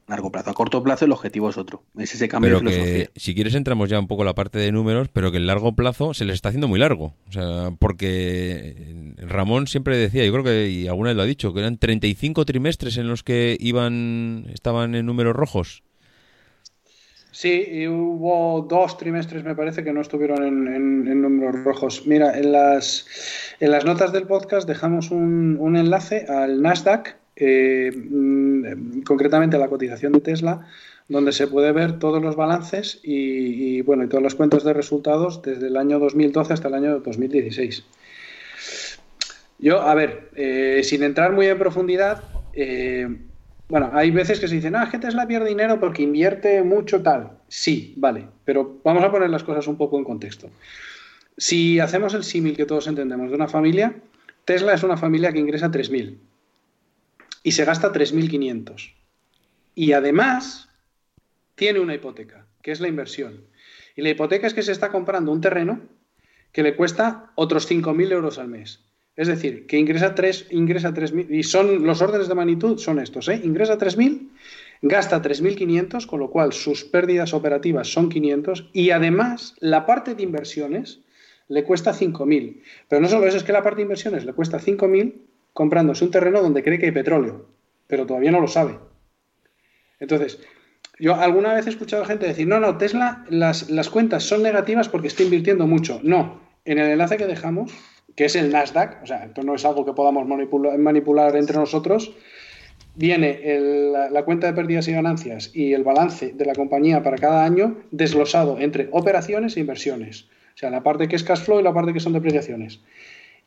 Largo 0.06 0.30
plazo. 0.30 0.50
A 0.50 0.54
corto 0.54 0.82
plazo 0.82 1.06
el 1.06 1.12
objetivo 1.12 1.48
es 1.48 1.56
otro. 1.56 1.82
Es 1.96 2.14
ese 2.14 2.28
cambio 2.28 2.58
Pero 2.58 2.60
de 2.60 2.74
filosofía. 2.76 3.06
que, 3.06 3.20
si 3.20 3.34
quieres, 3.34 3.54
entramos 3.54 3.88
ya 3.88 3.98
un 3.98 4.06
poco 4.06 4.20
a 4.22 4.26
la 4.26 4.34
parte 4.34 4.58
de 4.58 4.70
números, 4.70 5.08
pero 5.12 5.30
que 5.32 5.38
el 5.38 5.46
largo 5.46 5.74
plazo 5.74 6.12
se 6.12 6.26
les 6.26 6.34
está 6.34 6.50
haciendo 6.50 6.68
muy 6.68 6.78
largo. 6.78 7.14
O 7.28 7.32
sea, 7.32 7.70
porque 7.78 9.14
Ramón 9.16 9.66
siempre 9.66 9.96
decía, 9.96 10.24
yo 10.26 10.32
creo 10.32 10.44
que, 10.44 10.68
y 10.68 10.88
alguna 10.88 11.08
vez 11.10 11.16
lo 11.16 11.22
ha 11.22 11.26
dicho, 11.26 11.54
que 11.54 11.60
eran 11.60 11.78
35 11.78 12.44
trimestres 12.44 12.98
en 12.98 13.08
los 13.08 13.22
que 13.22 13.56
iban, 13.60 14.46
estaban 14.52 14.94
en 14.94 15.06
números 15.06 15.34
rojos. 15.34 15.82
Sí, 17.30 17.64
y 17.68 17.88
hubo 17.88 18.64
dos 18.68 18.96
trimestres, 18.96 19.42
me 19.42 19.56
parece, 19.56 19.82
que 19.82 19.92
no 19.92 20.00
estuvieron 20.02 20.44
en, 20.44 20.68
en- 20.68 21.08
en 21.08 21.22
números 21.22 21.64
rojos. 21.64 22.06
Mira, 22.06 22.38
en 22.38 22.52
las, 22.52 23.06
en 23.58 23.70
las 23.72 23.84
notas 23.84 24.12
del 24.12 24.26
podcast 24.28 24.68
dejamos 24.68 25.10
un, 25.10 25.56
un 25.58 25.76
enlace 25.76 26.26
al 26.28 26.62
Nasdaq, 26.62 27.16
eh, 27.36 27.92
mm, 27.94 29.02
concretamente 29.02 29.58
la 29.58 29.68
cotización 29.68 30.12
de 30.12 30.20
Tesla, 30.20 30.66
donde 31.08 31.32
se 31.32 31.46
puede 31.46 31.72
ver 31.72 31.98
todos 31.98 32.22
los 32.22 32.36
balances 32.36 33.00
y, 33.02 33.82
bueno, 33.82 34.04
y 34.04 34.08
todas 34.08 34.22
las 34.22 34.34
cuentas 34.34 34.64
de 34.64 34.72
resultados 34.72 35.42
desde 35.42 35.66
el 35.66 35.76
año 35.76 35.98
2012 35.98 36.52
hasta 36.52 36.68
el 36.68 36.74
año 36.74 37.00
2016. 37.00 37.84
Yo, 39.58 39.82
a 39.82 39.94
ver, 39.94 40.30
eh, 40.34 40.80
sin 40.82 41.02
entrar 41.02 41.32
muy 41.32 41.46
en 41.46 41.58
profundidad, 41.58 42.22
eh, 42.54 43.08
bueno, 43.68 43.90
hay 43.92 44.10
veces 44.10 44.40
que 44.40 44.48
se 44.48 44.54
dicen, 44.54 44.76
ah, 44.76 44.84
es 44.84 44.90
que 44.90 44.98
Tesla 44.98 45.26
pierde 45.26 45.48
dinero 45.48 45.78
porque 45.80 46.02
invierte 46.02 46.62
mucho 46.62 47.02
tal. 47.02 47.38
Sí, 47.48 47.94
vale, 47.96 48.26
pero 48.44 48.80
vamos 48.84 49.04
a 49.04 49.10
poner 49.10 49.30
las 49.30 49.44
cosas 49.44 49.66
un 49.66 49.76
poco 49.76 49.98
en 49.98 50.04
contexto. 50.04 50.50
Si 51.36 51.80
hacemos 51.80 52.14
el 52.14 52.24
símil 52.24 52.56
que 52.56 52.66
todos 52.66 52.86
entendemos 52.86 53.28
de 53.28 53.36
una 53.36 53.48
familia, 53.48 53.96
Tesla 54.44 54.74
es 54.74 54.82
una 54.82 54.96
familia 54.96 55.32
que 55.32 55.40
ingresa 55.40 55.70
3.000 55.70 56.18
y 57.44 57.52
se 57.52 57.64
gasta 57.64 57.92
3.500. 57.92 58.94
Y 59.76 59.92
además 59.92 60.68
tiene 61.54 61.78
una 61.78 61.94
hipoteca, 61.94 62.46
que 62.62 62.72
es 62.72 62.80
la 62.80 62.88
inversión. 62.88 63.44
Y 63.94 64.02
la 64.02 64.10
hipoteca 64.10 64.48
es 64.48 64.54
que 64.54 64.62
se 64.62 64.72
está 64.72 64.90
comprando 64.90 65.30
un 65.30 65.40
terreno 65.40 65.80
que 66.50 66.64
le 66.64 66.74
cuesta 66.74 67.30
otros 67.36 67.70
5.000 67.70 68.10
euros 68.10 68.38
al 68.38 68.48
mes. 68.48 68.80
Es 69.14 69.28
decir, 69.28 69.66
que 69.66 69.78
ingresa 69.78 70.14
3, 70.14 70.48
ingresa 70.50 70.92
3.000, 70.92 71.26
y 71.30 71.42
son 71.44 71.84
los 71.86 72.02
órdenes 72.02 72.26
de 72.26 72.34
magnitud 72.34 72.78
son 72.78 72.98
estos, 72.98 73.28
¿eh? 73.28 73.40
Ingresa 73.44 73.78
3.000, 73.78 74.30
gasta 74.82 75.22
3.500, 75.22 76.06
con 76.06 76.20
lo 76.20 76.30
cual 76.30 76.52
sus 76.52 76.84
pérdidas 76.84 77.34
operativas 77.34 77.88
son 77.88 78.08
500, 78.08 78.70
y 78.72 78.90
además 78.90 79.54
la 79.60 79.86
parte 79.86 80.14
de 80.14 80.22
inversiones 80.24 81.00
le 81.48 81.62
cuesta 81.62 81.92
5.000. 81.92 82.62
Pero 82.88 83.02
no 83.02 83.08
solo 83.08 83.26
eso, 83.26 83.36
es 83.36 83.44
que 83.44 83.52
la 83.52 83.62
parte 83.62 83.76
de 83.76 83.82
inversiones 83.82 84.24
le 84.24 84.32
cuesta 84.32 84.58
5.000 84.58 85.14
comprándose 85.54 86.04
un 86.04 86.10
terreno 86.10 86.42
donde 86.42 86.62
cree 86.62 86.78
que 86.78 86.84
hay 86.86 86.92
petróleo, 86.92 87.48
pero 87.86 88.04
todavía 88.04 88.30
no 88.30 88.40
lo 88.40 88.48
sabe. 88.48 88.78
Entonces, 90.00 90.40
yo 90.98 91.14
alguna 91.14 91.54
vez 91.54 91.66
he 91.66 91.70
escuchado 91.70 92.04
gente 92.04 92.26
decir, 92.26 92.46
no, 92.46 92.60
no, 92.60 92.76
Tesla, 92.76 93.24
las, 93.30 93.70
las 93.70 93.88
cuentas 93.88 94.24
son 94.24 94.42
negativas 94.42 94.90
porque 94.90 95.08
está 95.08 95.22
invirtiendo 95.22 95.66
mucho. 95.66 96.00
No, 96.02 96.42
en 96.66 96.78
el 96.78 96.90
enlace 96.90 97.16
que 97.16 97.26
dejamos, 97.26 97.72
que 98.14 98.26
es 98.26 98.36
el 98.36 98.52
Nasdaq, 98.52 99.02
o 99.02 99.06
sea, 99.06 99.24
esto 99.24 99.42
no 99.42 99.54
es 99.54 99.64
algo 99.64 99.86
que 99.86 99.92
podamos 99.92 100.26
manipula- 100.26 100.76
manipular 100.76 101.34
entre 101.36 101.56
nosotros, 101.56 102.12
viene 102.96 103.40
la, 103.92 104.10
la 104.10 104.24
cuenta 104.24 104.46
de 104.46 104.52
pérdidas 104.52 104.86
y 104.86 104.92
ganancias 104.92 105.50
y 105.52 105.72
el 105.72 105.82
balance 105.82 106.32
de 106.32 106.44
la 106.44 106.54
compañía 106.54 107.02
para 107.02 107.18
cada 107.18 107.44
año 107.44 107.78
desglosado 107.90 108.60
entre 108.60 108.88
operaciones 108.92 109.56
e 109.56 109.60
inversiones. 109.60 110.28
O 110.54 110.58
sea, 110.58 110.70
la 110.70 110.84
parte 110.84 111.08
que 111.08 111.16
es 111.16 111.24
cash 111.24 111.40
flow 111.40 111.58
y 111.58 111.64
la 111.64 111.74
parte 111.74 111.92
que 111.92 111.98
son 111.98 112.12
depreciaciones. 112.12 112.80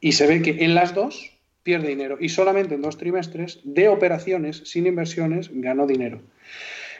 Y 0.01 0.11
se 0.13 0.27
ve 0.27 0.41
que 0.41 0.65
en 0.65 0.75
las 0.75 0.93
dos 0.93 1.36
pierde 1.67 1.89
dinero 1.89 2.15
y 2.17 2.29
solamente 2.29 2.75
en 2.75 2.81
dos 2.81 2.97
trimestres 2.97 3.59
de 3.65 3.89
operaciones 3.89 4.61
sin 4.63 4.87
inversiones 4.87 5.49
ganó 5.51 5.85
dinero. 5.85 6.21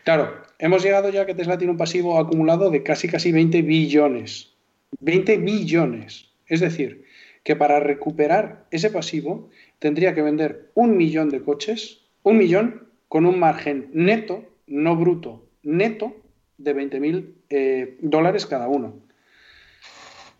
Claro, 0.03 0.41
hemos 0.59 0.83
llegado 0.83 1.09
ya 1.09 1.25
que 1.25 1.33
Tesla 1.33 1.57
tiene 1.57 1.71
un 1.71 1.77
pasivo 1.77 2.19
acumulado 2.19 2.69
de 2.69 2.83
casi 2.83 3.07
casi 3.07 3.31
20 3.31 3.61
billones. 3.61 4.51
20 4.99 5.37
billones. 5.37 6.31
Es 6.47 6.59
decir, 6.59 7.05
que 7.45 7.55
para 7.55 7.79
recuperar 7.79 8.65
ese 8.69 8.89
pasivo 8.89 9.49
tendría 9.79 10.13
que 10.13 10.21
vender 10.21 10.69
un 10.73 10.97
millón 10.97 11.29
de 11.29 11.41
coches, 11.41 12.01
un 12.23 12.37
millón 12.37 12.89
con 13.07 13.25
un 13.25 13.39
margen 13.39 13.89
neto, 13.93 14.43
no 14.67 14.97
bruto, 14.97 15.47
neto 15.63 16.13
de 16.57 16.73
20 16.73 16.99
mil 16.99 17.35
eh, 17.49 17.95
dólares 18.01 18.45
cada 18.45 18.67
uno. 18.67 18.99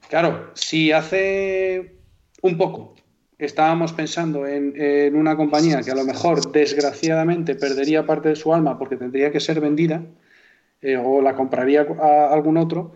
Claro, 0.09 0.51
si 0.53 0.91
hace 0.91 1.95
un 2.41 2.57
poco 2.57 2.96
estábamos 3.39 3.93
pensando 3.93 4.47
en, 4.47 4.73
una 5.15 5.35
compañía 5.35 5.81
que 5.81 5.91
a 5.91 5.95
lo 5.95 6.03
mejor 6.05 6.51
desgraciadamente 6.51 7.55
perdería 7.55 8.05
parte 8.05 8.30
de 8.30 8.35
su 8.35 8.53
alma 8.53 8.77
porque 8.80 8.97
tendría 8.97 9.31
que 9.31 9.39
ser 9.39 9.59
vendida 9.61 10.01
eh, 10.81 10.97
o 10.97 11.22
la 11.22 11.35
compraría 11.35 11.85
a 12.01 12.34
algún 12.34 12.57
otro, 12.57 12.93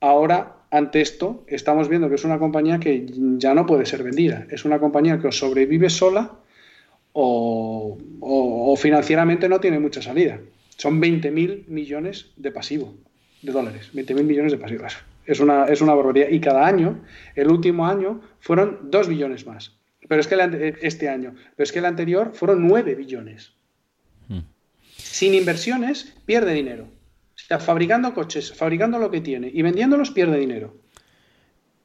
ahora 0.00 0.56
ante 0.70 1.00
esto 1.00 1.44
estamos 1.46 1.88
viendo 1.88 2.08
que 2.08 2.16
es 2.16 2.24
una 2.24 2.38
compañía 2.38 2.80
que 2.80 3.06
ya 3.38 3.54
no 3.54 3.64
puede 3.66 3.86
ser 3.86 4.02
vendida. 4.02 4.46
Es 4.50 4.64
una 4.64 4.80
compañía 4.80 5.20
que 5.20 5.30
sobrevive 5.30 5.88
sola 5.88 6.32
o, 7.12 7.96
o- 8.20 8.72
o 8.72 8.76
financieramente 8.76 9.48
no 9.48 9.60
tiene 9.60 9.78
mucha 9.78 10.02
salida. 10.02 10.40
Son 10.76 11.00
20.000 11.00 11.64
millones 11.68 12.32
de 12.36 12.50
pasivo, 12.50 12.92
de 13.42 13.52
dólares. 13.52 13.90
20.000 13.94 14.24
millones 14.24 14.50
de 14.50 14.58
pasivos. 14.58 14.96
Es 15.26 15.40
una, 15.40 15.66
es 15.66 15.80
una 15.80 15.94
barbaridad. 15.94 16.28
Y 16.30 16.40
cada 16.40 16.66
año, 16.66 17.02
el 17.34 17.48
último 17.48 17.86
año, 17.86 18.20
fueron 18.40 18.90
2 18.90 19.08
billones 19.08 19.46
más. 19.46 19.72
Pero 20.06 20.20
es 20.20 20.26
que 20.26 20.34
el 20.34 20.40
ante- 20.42 20.86
este 20.86 21.08
año, 21.08 21.34
pero 21.56 21.64
es 21.64 21.72
que 21.72 21.78
el 21.78 21.86
anterior 21.86 22.32
fueron 22.34 22.66
9 22.66 22.94
billones. 22.94 23.52
Hmm. 24.28 24.40
Sin 24.96 25.34
inversiones, 25.34 26.14
pierde 26.26 26.52
dinero. 26.52 26.84
O 26.84 27.46
sea, 27.46 27.58
fabricando 27.58 28.12
coches, 28.14 28.52
fabricando 28.52 28.98
lo 28.98 29.10
que 29.10 29.20
tiene 29.20 29.50
y 29.52 29.62
vendiéndolos, 29.62 30.10
pierde 30.10 30.38
dinero. 30.38 30.76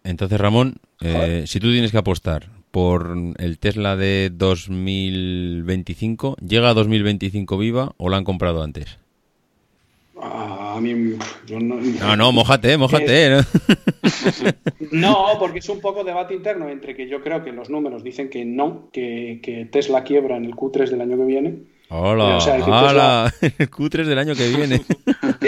Entonces, 0.03 0.39
Ramón, 0.39 0.75
eh, 1.01 1.43
si 1.47 1.59
tú 1.59 1.71
tienes 1.71 1.91
que 1.91 1.97
apostar 1.97 2.49
por 2.71 3.15
el 3.37 3.57
Tesla 3.57 3.95
de 3.95 4.31
2025, 4.33 6.37
¿llega 6.45 6.69
a 6.69 6.73
2025 6.73 7.57
viva 7.57 7.93
o 7.97 8.09
la 8.09 8.17
han 8.17 8.23
comprado 8.23 8.63
antes? 8.63 8.99
Ah, 10.21 10.75
a 10.77 10.81
mí, 10.81 11.17
yo 11.45 11.59
no, 11.59 11.75
No, 11.75 12.15
no, 12.15 12.31
mojate, 12.31 12.77
mojate. 12.77 13.37
¿eh? 13.37 13.41
No, 14.91 15.27
porque 15.39 15.59
es 15.59 15.69
un 15.69 15.81
poco 15.81 16.03
debate 16.03 16.33
interno 16.33 16.67
entre 16.67 16.95
que 16.95 17.07
yo 17.07 17.21
creo 17.21 17.43
que 17.43 17.51
los 17.51 17.69
números 17.69 18.03
dicen 18.03 18.29
que 18.29 18.43
no, 18.43 18.89
que, 18.91 19.39
que 19.43 19.65
Tesla 19.65 20.03
quiebra 20.03 20.37
en 20.37 20.45
el 20.45 20.55
Q3 20.55 20.89
del 20.89 21.01
año 21.01 21.17
que 21.17 21.25
viene. 21.25 21.59
Hola, 21.91 22.37
O 22.37 22.41
sea, 22.41 22.57
que 22.57 22.61
hola, 22.69 23.33
el 23.41 23.69
Q3 23.71 24.05
del 24.05 24.19
año 24.19 24.35
que 24.35 24.47
viene. 24.47 24.81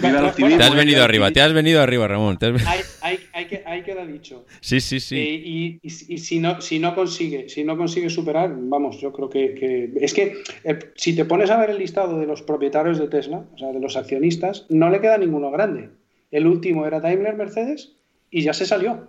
Te 0.00 0.64
has 0.64 0.74
venido 0.74 1.02
arriba, 1.04 1.30
te 1.30 1.40
has 1.42 1.52
venido 1.52 1.80
arriba, 1.82 2.08
Ramón. 2.08 2.38
te 2.38 2.46
has 2.46 2.66
Hay, 2.66 2.80
hay, 3.02 3.18
hay 3.32 3.46
que, 3.46 3.62
hay 3.66 3.82
queda 3.82 4.06
dicho. 4.06 4.46
Sí, 4.60 4.80
sí, 4.80 5.00
sí. 5.00 5.16
Eh, 5.18 5.42
y, 5.44 5.66
y- 5.82 6.14
y 6.14 6.18
si 6.18 6.38
no 6.40 6.60
si 6.60 6.78
no 6.78 6.94
consigue 6.94 7.48
si 7.48 7.64
no 7.64 7.76
consigue 7.76 8.08
superar 8.10 8.52
vamos 8.56 9.00
yo 9.00 9.12
creo 9.12 9.28
que, 9.28 9.54
que- 9.54 9.92
es 10.00 10.14
que 10.14 10.42
eh, 10.64 10.78
si 10.96 11.14
te 11.14 11.24
pones 11.24 11.50
a 11.50 11.58
ver 11.58 11.70
el 11.70 11.78
listado 11.78 12.18
de 12.18 12.26
los 12.26 12.42
propietarios 12.42 12.98
de 12.98 13.08
Tesla 13.08 13.44
o 13.54 13.58
sea 13.58 13.72
de 13.72 13.80
los 13.80 13.96
accionistas 13.96 14.66
no 14.68 14.90
le 14.90 15.00
queda 15.00 15.18
ninguno 15.18 15.50
grande 15.50 15.90
el 16.30 16.46
último 16.46 16.86
era 16.86 17.00
Daimler 17.00 17.34
Mercedes 17.36 17.92
y 18.30 18.42
ya 18.42 18.52
se 18.52 18.66
salió 18.66 19.08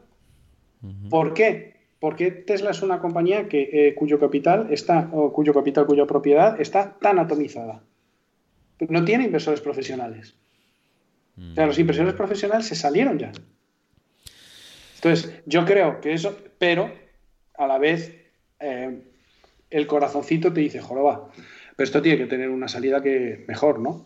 ¿por 1.10 1.34
qué? 1.34 1.74
Porque 2.02 2.32
Tesla 2.32 2.72
es 2.72 2.82
una 2.82 3.00
compañía 3.00 3.48
que 3.48 3.70
eh, 3.72 3.96
cuyo 3.96 4.20
capital 4.20 4.68
está 4.72 5.10
o 5.14 5.32
cuyo 5.32 5.54
capital 5.54 5.86
cuya 5.86 6.06
propiedad 6.06 6.60
está 6.60 6.98
tan 7.00 7.20
atomizada 7.20 7.82
no 8.90 9.06
tiene 9.06 9.26
inversores 9.26 9.62
profesionales. 9.62 10.36
O 11.38 11.56
sea 11.56 11.66
los 11.66 11.80
inversores 11.80 12.14
profesionales 12.14 12.68
se 12.68 12.76
salieron 12.76 13.18
ya. 13.18 13.32
Entonces, 14.96 15.42
yo 15.46 15.66
creo 15.66 16.02
que 16.02 16.14
eso, 16.14 16.38
pero 16.60 16.92
a 17.56 17.68
la 17.68 17.80
vez 17.80 18.16
eh, 18.60 19.02
el 19.70 19.88
corazoncito 19.88 20.54
te 20.54 20.62
dice, 20.62 20.82
joroba, 20.82 21.30
pero 21.76 21.86
esto 21.86 22.02
tiene 22.02 22.20
que 22.20 22.28
tener 22.28 22.50
una 22.50 22.68
salida 22.68 23.02
que 23.02 23.44
mejor, 23.48 23.80
¿no? 23.80 24.06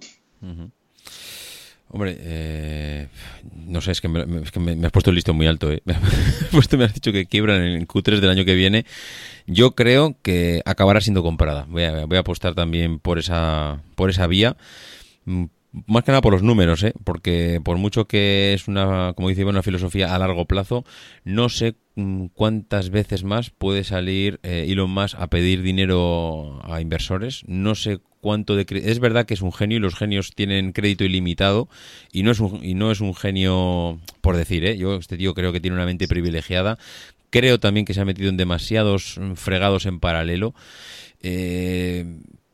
Hombre, 1.89 2.17
eh, 2.19 3.07
no 3.55 3.79
sé, 3.79 3.91
es 3.91 4.01
que, 4.01 4.07
me, 4.07 4.21
has 4.85 4.91
puesto 4.91 5.11
el 5.11 5.15
listón 5.15 5.37
muy 5.37 5.47
alto. 5.47 5.71
¿eh? 5.71 5.81
Me 5.85 5.93
has 6.59 6.73
me 6.73 6.83
has 6.83 6.93
dicho 6.93 7.11
que 7.11 7.25
quiebran 7.25 7.61
en 7.61 7.75
el 7.75 7.87
Q3 7.87 8.19
del 8.19 8.29
año 8.29 8.45
que 8.45 8.55
viene. 8.55 8.85
Yo 9.45 9.75
creo 9.75 10.17
que 10.21 10.61
acabará 10.65 10.99
siendo 11.01 11.23
comprada. 11.23 11.65
Voy 11.69 11.83
a, 11.83 12.05
voy 12.05 12.17
a 12.17 12.21
apostar 12.21 12.55
también 12.55 12.99
por 12.99 13.19
esa, 13.19 13.81
por 13.95 14.09
esa 14.09 14.27
vía. 14.27 14.57
Más 15.87 16.03
que 16.03 16.11
nada 16.11 16.21
por 16.21 16.31
los 16.31 16.43
números, 16.43 16.83
¿eh? 16.83 16.93
porque 17.03 17.59
por 17.63 17.77
mucho 17.77 18.07
que 18.07 18.53
es 18.53 18.69
una, 18.69 19.13
como 19.13 19.27
dice 19.27 19.43
una 19.43 19.61
filosofía 19.61 20.15
a 20.15 20.19
largo 20.19 20.45
plazo, 20.45 20.85
no 21.25 21.49
sé 21.49 21.75
mm, 21.95 22.27
cuántas 22.27 22.91
veces 22.91 23.25
más 23.25 23.49
puede 23.49 23.83
salir 23.83 24.39
eh, 24.43 24.67
Elon 24.69 24.89
Musk 24.89 25.19
a 25.19 25.27
pedir 25.27 25.63
dinero 25.63 26.61
a 26.63 26.79
inversores. 26.79 27.43
No 27.47 27.75
sé 27.75 27.99
cuánto 28.21 28.55
de 28.55 28.65
es 28.85 28.99
verdad 28.99 29.25
que 29.25 29.33
es 29.33 29.41
un 29.41 29.51
genio 29.51 29.77
y 29.77 29.81
los 29.81 29.95
genios 29.95 30.31
tienen 30.33 30.71
crédito 30.71 31.03
ilimitado 31.03 31.67
y 32.11 32.23
no 32.23 32.31
es 32.31 32.39
un 32.39 32.63
y 32.63 32.73
no 32.73 32.89
es 32.89 33.01
un 33.01 33.13
genio 33.13 33.99
por 34.21 34.37
decir, 34.37 34.65
¿eh? 34.65 34.77
Yo 34.77 34.95
este 34.95 35.17
tío 35.17 35.33
creo 35.33 35.51
que 35.51 35.59
tiene 35.59 35.75
una 35.75 35.85
mente 35.85 36.07
privilegiada. 36.07 36.77
Creo 37.31 37.59
también 37.59 37.85
que 37.85 37.93
se 37.93 37.99
ha 37.99 38.05
metido 38.05 38.29
en 38.29 38.37
demasiados 38.37 39.19
fregados 39.35 39.85
en 39.85 39.99
paralelo. 39.99 40.55
Eh, 41.21 42.05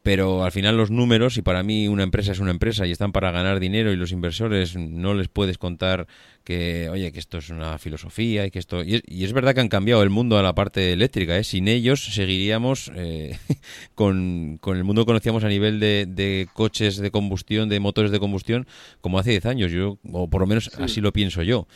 pero 0.03 0.43
al 0.43 0.51
final 0.51 0.77
los 0.77 0.89
números, 0.89 1.37
y 1.37 1.41
para 1.41 1.61
mí 1.61 1.87
una 1.87 2.03
empresa 2.03 2.31
es 2.31 2.39
una 2.39 2.51
empresa 2.51 2.87
y 2.87 2.91
están 2.91 3.11
para 3.11 3.31
ganar 3.31 3.59
dinero 3.59 3.91
y 3.91 3.95
los 3.95 4.11
inversores 4.11 4.75
no 4.75 5.13
les 5.13 5.27
puedes 5.27 5.57
contar 5.57 6.07
que, 6.43 6.89
oye, 6.89 7.11
que 7.11 7.19
esto 7.19 7.37
es 7.37 7.49
una 7.49 7.77
filosofía 7.77 8.45
y 8.45 8.51
que 8.51 8.59
esto... 8.59 8.83
Y 8.83 8.95
es, 8.95 9.03
y 9.05 9.25
es 9.25 9.33
verdad 9.33 9.53
que 9.53 9.61
han 9.61 9.67
cambiado 9.67 10.01
el 10.01 10.09
mundo 10.09 10.39
a 10.39 10.43
la 10.43 10.55
parte 10.55 10.91
eléctrica, 10.91 11.37
¿eh? 11.37 11.43
Sin 11.43 11.67
ellos 11.67 12.03
seguiríamos 12.03 12.91
eh, 12.95 13.37
con, 13.95 14.57
con 14.59 14.77
el 14.77 14.83
mundo 14.83 15.03
que 15.03 15.07
conocíamos 15.07 15.43
a 15.43 15.49
nivel 15.49 15.79
de, 15.79 16.07
de 16.07 16.47
coches 16.53 16.97
de 16.97 17.11
combustión, 17.11 17.69
de 17.69 17.79
motores 17.79 18.11
de 18.11 18.19
combustión, 18.19 18.65
como 19.01 19.19
hace 19.19 19.31
10 19.31 19.45
años, 19.45 19.71
yo 19.71 19.99
o 20.11 20.29
por 20.29 20.41
lo 20.41 20.47
menos 20.47 20.71
así 20.79 21.01
lo 21.01 21.13
pienso 21.13 21.43
yo. 21.43 21.67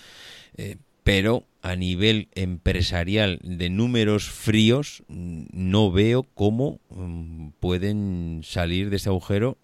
Eh, 0.57 0.77
pero 1.03 1.43
a 1.65 1.75
nivel 1.75 2.27
empresarial 2.35 3.39
de 3.41 3.71
números 3.71 4.29
fríos 4.29 5.01
no 5.07 5.91
veo 5.91 6.21
cómo 6.35 6.79
mm, 6.91 7.49
pueden 7.59 8.41
salir 8.43 8.91
de 8.91 8.97
ese 8.97 9.09
agujero 9.09 9.57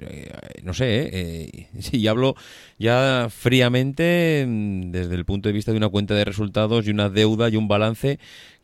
eh, 0.00 0.30
no 0.62 0.72
sé 0.72 1.02
eh, 1.02 1.10
eh, 1.52 1.68
si 1.82 2.06
hablo 2.08 2.36
ya 2.78 3.28
fríamente 3.30 4.46
mm, 4.48 4.90
desde 4.92 5.14
el 5.14 5.26
punto 5.26 5.50
de 5.50 5.52
vista 5.52 5.72
de 5.72 5.76
una 5.76 5.90
cuenta 5.90 6.14
de 6.14 6.24
resultados 6.24 6.86
y 6.86 6.90
una 6.90 7.10
deuda 7.10 7.50
y 7.50 7.56
un 7.56 7.68
balance 7.68 8.18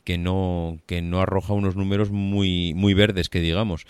que 0.05 0.17
no 0.17 0.79
que 0.87 1.03
no 1.03 1.21
arroja 1.21 1.53
unos 1.53 1.77
números 1.77 2.11
muy 2.11 2.73
muy 2.75 2.95
verdes 2.95 3.29
que 3.29 3.41
digamos. 3.41 3.85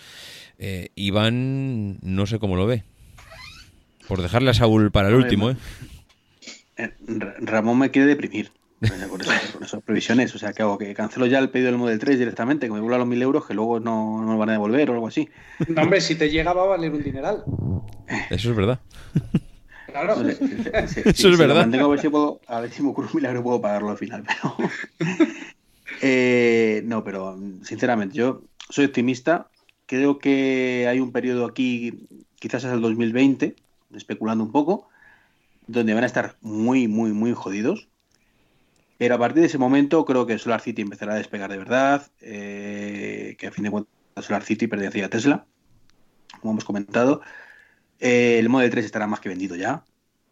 Eh, 0.59 0.89
Iván 0.95 1.97
no 2.01 2.25
sé 2.27 2.37
cómo 2.37 2.55
lo 2.57 2.67
ve. 2.67 2.83
Por 4.09 4.21
dejarle 4.21 4.49
a 4.51 4.53
Saúl 4.53 4.91
para 4.91 5.07
el 5.07 5.15
último 5.15 5.51
¿eh? 5.51 5.55
Ra- 7.07 7.35
Ramón 7.39 7.79
me 7.79 7.89
quiere 7.89 8.07
deprimir 8.09 8.51
con, 9.09 9.21
esas, 9.21 9.51
con 9.51 9.63
esas 9.63 9.81
previsiones. 9.83 10.33
O 10.35 10.39
sea, 10.39 10.53
¿qué 10.53 10.61
hago? 10.61 10.77
¿Que 10.77 10.93
cancelo 10.93 11.25
ya 11.25 11.39
el 11.39 11.49
pedido 11.49 11.71
del 11.71 11.79
Model 11.79 11.99
3 11.99 12.19
directamente? 12.19 12.67
¿Que 12.67 12.73
me 12.73 12.79
vuelva 12.79 12.95
a 12.95 12.99
los 12.99 13.07
1000 13.07 13.21
euros 13.21 13.45
que 13.45 13.53
luego 13.53 13.79
no, 13.79 14.21
no 14.21 14.31
me 14.31 14.37
van 14.37 14.49
a 14.49 14.53
devolver 14.53 14.89
o 14.89 14.93
algo 14.93 15.07
así? 15.07 15.29
No, 15.67 15.83
hombre, 15.83 16.01
si 16.01 16.15
te 16.15 16.29
llega 16.29 16.53
va 16.53 16.63
a 16.63 16.67
valer 16.67 16.91
un 16.91 17.03
dineral. 17.03 17.43
eso 18.29 18.49
es 18.51 18.55
verdad 18.55 18.79
Claro. 19.87 20.15
No 20.15 20.31
sé, 20.31 21.01
Eso 21.09 21.29
es 21.29 21.37
verdad. 21.37 21.55
mantengo, 21.55 21.85
a, 21.85 21.89
ver 21.89 21.99
si 21.99 22.09
puedo, 22.09 22.41
a 22.47 22.61
ver 22.61 22.71
si 22.71 22.81
me 22.81 22.89
ocurre 22.89 23.07
un 23.07 23.15
milagro 23.15 23.39
y 23.39 23.43
puedo 23.43 23.61
pagarlo 23.61 23.91
al 23.91 23.97
final. 23.97 24.23
Pero 24.23 24.55
Eh, 26.01 26.81
no, 26.85 27.03
pero 27.03 27.39
sinceramente, 27.63 28.15
yo 28.15 28.41
soy 28.69 28.85
optimista. 28.85 29.47
Creo 29.85 30.19
que 30.19 30.87
hay 30.89 30.99
un 30.99 31.11
periodo 31.11 31.45
aquí, 31.45 32.07
quizás 32.39 32.63
hasta 32.65 32.75
el 32.75 32.81
2020, 32.81 33.55
especulando 33.95 34.43
un 34.43 34.51
poco, 34.51 34.89
donde 35.67 35.93
van 35.93 36.03
a 36.03 36.07
estar 36.07 36.35
muy, 36.41 36.87
muy, 36.87 37.11
muy 37.13 37.33
jodidos. 37.33 37.87
Pero 38.97 39.15
a 39.15 39.17
partir 39.17 39.41
de 39.41 39.47
ese 39.47 39.57
momento 39.57 40.05
creo 40.05 40.25
que 40.25 40.37
Solar 40.37 40.61
City 40.61 40.81
empezará 40.81 41.13
a 41.13 41.17
despegar 41.17 41.51
de 41.51 41.57
verdad, 41.57 42.07
eh, 42.21 43.35
que 43.37 43.47
a 43.47 43.51
fin 43.51 43.63
de 43.63 43.71
cuentas 43.71 43.91
Solar 44.21 44.43
City 44.43 44.67
pertenecía 44.67 45.05
a 45.05 45.09
Tesla, 45.09 45.45
como 46.39 46.51
hemos 46.51 46.65
comentado. 46.65 47.21
Eh, 47.99 48.37
el 48.39 48.49
Model 48.49 48.69
3 48.69 48.85
estará 48.85 49.07
más 49.07 49.19
que 49.19 49.29
vendido 49.29 49.55
ya, 49.55 49.83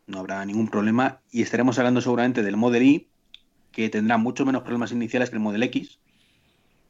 no 0.07 0.19
habrá 0.19 0.45
ningún 0.45 0.67
problema 0.67 1.21
y 1.31 1.41
estaremos 1.41 1.79
hablando 1.79 2.01
seguramente 2.01 2.43
del 2.43 2.57
Model 2.57 2.83
I, 2.83 3.07
que 3.71 3.89
tendrá 3.89 4.17
mucho 4.17 4.45
menos 4.45 4.63
problemas 4.63 4.91
iniciales 4.91 5.29
que 5.29 5.37
el 5.37 5.41
Model 5.41 5.63
X 5.63 5.99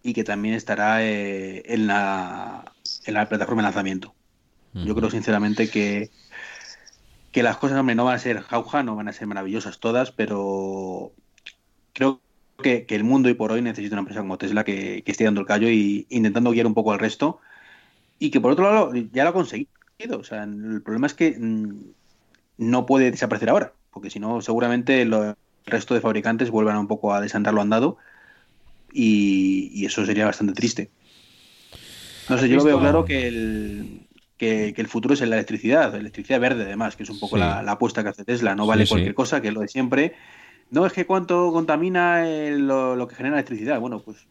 y 0.03 0.13
que 0.13 0.23
también 0.23 0.55
estará 0.55 1.03
eh, 1.03 1.63
en, 1.65 1.87
la, 1.87 2.73
en 3.05 3.13
la 3.13 3.29
plataforma 3.29 3.61
de 3.61 3.67
lanzamiento. 3.67 4.15
Yo 4.73 4.95
creo 4.95 5.09
sinceramente 5.09 5.69
que, 5.69 6.11
que 7.33 7.43
las 7.43 7.57
cosas, 7.57 7.77
hombre, 7.77 7.93
no 7.93 8.05
van 8.05 8.15
a 8.15 8.19
ser 8.19 8.39
jauja, 8.39 8.83
no 8.83 8.95
van 8.95 9.09
a 9.09 9.13
ser 9.13 9.27
maravillosas 9.27 9.79
todas, 9.79 10.11
pero 10.11 11.11
creo 11.93 12.21
que, 12.61 12.85
que 12.85 12.95
el 12.95 13.03
mundo 13.03 13.29
y 13.29 13.33
por 13.33 13.51
hoy 13.51 13.61
necesita 13.61 13.95
una 13.95 14.01
empresa 14.01 14.21
como 14.21 14.37
Tesla 14.37 14.63
que, 14.63 15.03
que 15.03 15.11
esté 15.11 15.23
dando 15.25 15.41
el 15.41 15.47
callo 15.47 15.69
y 15.69 16.05
intentando 16.09 16.51
guiar 16.51 16.67
un 16.67 16.73
poco 16.73 16.91
al 16.93 16.99
resto 16.99 17.39
y 18.19 18.31
que 18.31 18.41
por 18.41 18.51
otro 18.53 18.65
lado 18.65 18.93
ya 19.13 19.23
lo 19.23 19.31
ha 19.31 19.33
conseguido. 19.33 19.69
O 20.19 20.23
sea, 20.23 20.43
el 20.43 20.81
problema 20.83 21.07
es 21.07 21.13
que 21.13 21.37
mm, 21.39 21.93
no 22.57 22.85
puede 22.85 23.11
desaparecer 23.11 23.49
ahora, 23.49 23.75
porque 23.91 24.09
si 24.09 24.19
no, 24.19 24.41
seguramente 24.41 25.05
lo- 25.05 25.23
el 25.25 25.35
resto 25.65 25.93
de 25.95 26.01
fabricantes 26.01 26.51
vuelvan 26.51 26.77
un 26.77 26.87
poco 26.87 27.13
a 27.13 27.21
desandar 27.21 27.53
lo 27.53 27.61
andado 27.61 27.97
y, 28.93 29.71
y 29.73 29.85
eso 29.85 30.05
sería 30.05 30.25
bastante 30.25 30.53
triste. 30.53 30.91
No 32.29 32.37
sé, 32.37 32.47
yo 32.49 32.55
lo 32.57 32.63
veo 32.63 32.79
claro 32.79 33.03
que 33.05 33.27
el, 33.27 34.07
que, 34.37 34.73
que 34.75 34.81
el 34.81 34.87
futuro 34.87 35.13
es 35.13 35.21
en 35.21 35.29
la 35.29 35.35
electricidad, 35.35 35.93
electricidad 35.95 36.39
verde 36.39 36.63
además, 36.63 36.95
que 36.95 37.03
es 37.03 37.09
un 37.09 37.19
poco 37.19 37.35
Sí. 37.35 37.41
la, 37.41 37.61
la 37.63 37.73
apuesta 37.73 38.03
que 38.03 38.09
hace 38.09 38.23
Tesla, 38.25 38.55
no 38.55 38.65
vale 38.67 38.85
sí. 38.85 38.89
cualquier 38.89 39.13
cosa, 39.15 39.41
que 39.41 39.49
es 39.49 39.53
lo 39.53 39.61
de 39.61 39.67
siempre. 39.67 40.13
No 40.71 40.85
es 40.85 40.93
que 40.93 41.05
cuánto 41.05 41.51
contamina 41.51 42.27
eh, 42.27 42.57
lo, 42.57 42.95
lo 42.95 43.07
que 43.07 43.15
genera 43.15 43.35
electricidad, 43.35 43.79
bueno, 43.79 43.99
pues 43.99 44.27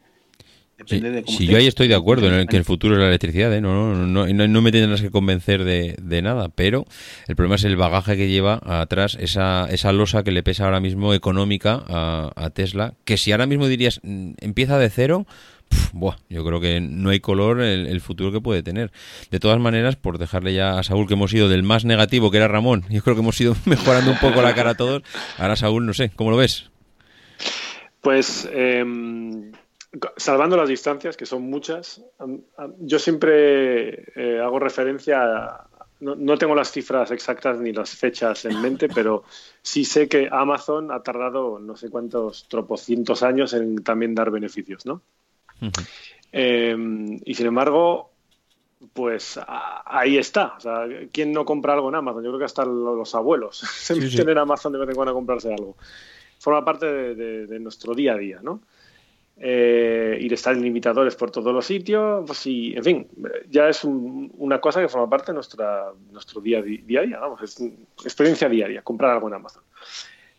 Sí, 0.86 1.00
depende 1.00 1.10
de 1.10 1.24
cómo 1.24 1.38
esté. 1.38 1.52
yo 1.52 1.58
ahí 1.58 1.66
estoy 1.66 1.88
de 1.88 1.94
acuerdo 1.94 2.26
en 2.28 2.34
el 2.34 2.48
que 2.48 2.56
el 2.56 2.64
futuro 2.64 2.94
es 2.94 3.00
la 3.00 3.08
electricidad, 3.08 3.52
¿eh? 3.54 3.60
no, 3.60 3.94
no, 3.94 4.06
no, 4.06 4.26
no, 4.26 4.48
no 4.48 4.62
me 4.62 4.72
tendrás 4.72 5.02
que 5.02 5.10
convencer 5.10 5.62
de, 5.64 5.94
de 6.00 6.22
nada, 6.22 6.48
pero 6.48 6.86
el 7.28 7.36
problema 7.36 7.56
es 7.56 7.64
el 7.64 7.76
bagaje 7.76 8.16
que 8.16 8.28
lleva 8.30 8.60
atrás 8.64 9.16
esa, 9.20 9.66
esa 9.70 9.92
losa 9.92 10.24
que 10.24 10.32
le 10.32 10.42
pesa 10.42 10.64
ahora 10.64 10.80
mismo 10.80 11.12
económica 11.12 11.84
a, 11.86 12.32
a 12.34 12.50
Tesla, 12.50 12.94
que 13.04 13.18
si 13.18 13.30
ahora 13.30 13.46
mismo 13.46 13.68
dirías 13.68 14.00
mm, 14.02 14.32
empieza 14.40 14.78
de 14.78 14.88
cero, 14.90 15.26
pf, 15.70 15.90
buah, 15.94 16.16
yo 16.28 16.44
creo 16.44 16.60
que 16.60 16.80
no 16.80 17.08
hay 17.10 17.20
color 17.20 17.62
el, 17.62 17.86
el 17.86 18.00
futuro 18.02 18.30
que 18.32 18.40
puede 18.40 18.62
tener. 18.62 18.92
De 19.30 19.40
todas 19.40 19.58
maneras, 19.58 19.96
por 19.96 20.18
dejarle 20.18 20.52
ya 20.52 20.78
a 20.78 20.82
Saúl 20.82 21.06
que 21.06 21.14
hemos 21.14 21.32
ido 21.32 21.48
del 21.48 21.62
más 21.62 21.84
negativo, 21.84 22.30
que 22.30 22.36
era 22.36 22.48
Ramón, 22.48 22.84
yo 22.90 23.02
creo 23.02 23.14
que 23.14 23.22
hemos 23.22 23.40
ido 23.40 23.54
mejorando 23.64 24.10
un 24.10 24.18
poco 24.18 24.42
la 24.42 24.54
cara 24.54 24.70
a 24.70 24.76
todos. 24.76 25.02
Ahora, 25.38 25.56
Saúl, 25.56 25.86
no 25.86 25.94
sé, 25.94 26.10
¿cómo 26.14 26.30
lo 26.30 26.36
ves? 26.36 26.70
Pues 28.00 28.48
em, 28.52 29.52
salvando 30.16 30.56
las 30.56 30.68
distancias, 30.68 31.16
que 31.16 31.26
son 31.26 31.42
muchas, 31.42 32.02
yo 32.78 32.98
siempre 32.98 34.04
eh, 34.16 34.40
hago 34.42 34.58
referencia 34.58 35.22
a... 35.22 35.66
No, 36.00 36.14
no 36.16 36.38
tengo 36.38 36.54
las 36.54 36.72
cifras 36.72 37.10
exactas 37.10 37.58
ni 37.58 37.72
las 37.72 37.90
fechas 37.90 38.46
en 38.46 38.62
mente, 38.62 38.88
pero 38.94 39.24
sí 39.60 39.84
sé 39.84 40.08
que 40.08 40.30
Amazon 40.32 40.90
ha 40.92 41.02
tardado 41.02 41.58
no 41.58 41.76
sé 41.76 41.90
cuántos 41.90 42.48
tropocientos 42.48 43.22
años 43.22 43.52
en 43.52 43.84
también 43.84 44.14
dar 44.14 44.30
beneficios, 44.30 44.86
¿no? 44.86 45.02
Eh, 46.32 46.76
y 47.24 47.34
sin 47.34 47.46
embargo, 47.46 48.12
pues 48.92 49.38
a- 49.38 49.82
ahí 49.86 50.16
está. 50.16 50.54
O 50.56 50.60
sea, 50.60 50.86
¿quién 51.12 51.32
no 51.32 51.44
compra 51.44 51.74
algo 51.74 51.88
en 51.88 51.96
Amazon? 51.96 52.22
Yo 52.24 52.30
creo 52.30 52.38
que 52.38 52.44
hasta 52.46 52.64
lo- 52.64 52.96
los 52.96 53.14
abuelos 53.14 53.58
se 53.58 53.94
Sí, 53.94 54.00
meten 54.00 54.26
sí. 54.26 54.30
en 54.30 54.38
Amazon 54.38 54.72
de 54.72 54.78
vez 54.78 54.88
en 54.88 54.94
cuando 54.94 55.10
a 55.10 55.14
comprarse 55.14 55.52
algo. 55.52 55.76
Forma 56.38 56.64
parte 56.64 56.86
de, 56.86 57.14
de- 57.14 57.46
de 57.46 57.60
nuestro 57.60 57.94
día 57.94 58.14
a 58.14 58.16
día, 58.18 58.40
¿no? 58.42 58.62
Eh, 59.42 60.18
y 60.20 60.28
de 60.28 60.34
estar 60.34 60.54
en 60.54 60.62
limitadores 60.62 61.14
por 61.16 61.30
todos 61.30 61.52
los 61.52 61.64
sitios, 61.64 62.24
pues 62.26 62.38
sí, 62.38 62.74
en 62.76 62.84
fin, 62.84 63.08
ya 63.48 63.68
es 63.70 63.84
un- 63.84 64.30
una 64.36 64.60
cosa 64.60 64.80
que 64.82 64.88
forma 64.88 65.08
parte 65.08 65.32
de 65.32 65.34
nuestra, 65.36 65.92
nuestro 66.10 66.40
día, 66.42 66.58
a 66.58 66.62
día 66.62 67.00
a 67.00 67.02
día, 67.04 67.18
vamos, 67.18 67.40
es 67.42 67.58
experiencia 68.04 68.48
diaria, 68.50 68.82
comprar 68.82 69.12
algo 69.12 69.28
en 69.28 69.34
Amazon. 69.34 69.62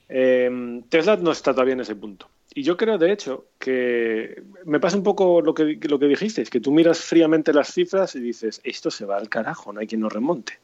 Eh, 0.07 0.83
Tesla 0.89 1.15
no 1.17 1.31
está 1.31 1.51
todavía 1.51 1.73
en 1.73 1.79
ese 1.79 1.95
punto. 1.95 2.27
Y 2.53 2.63
yo 2.63 2.75
creo, 2.75 2.97
de 2.97 3.13
hecho, 3.13 3.45
que 3.57 4.43
me 4.65 4.79
pasa 4.79 4.97
un 4.97 5.03
poco 5.03 5.41
lo 5.41 5.53
que, 5.53 5.79
lo 5.83 5.97
que 5.97 6.07
dijisteis, 6.07 6.49
que 6.49 6.59
tú 6.59 6.71
miras 6.71 6.99
fríamente 6.99 7.53
las 7.53 7.73
cifras 7.73 8.15
y 8.15 8.19
dices, 8.19 8.59
esto 8.63 8.91
se 8.91 9.05
va 9.05 9.17
al 9.17 9.29
carajo, 9.29 9.71
no 9.71 9.79
hay 9.79 9.87
quien 9.87 10.01
nos 10.01 10.11
remonte. 10.11 10.59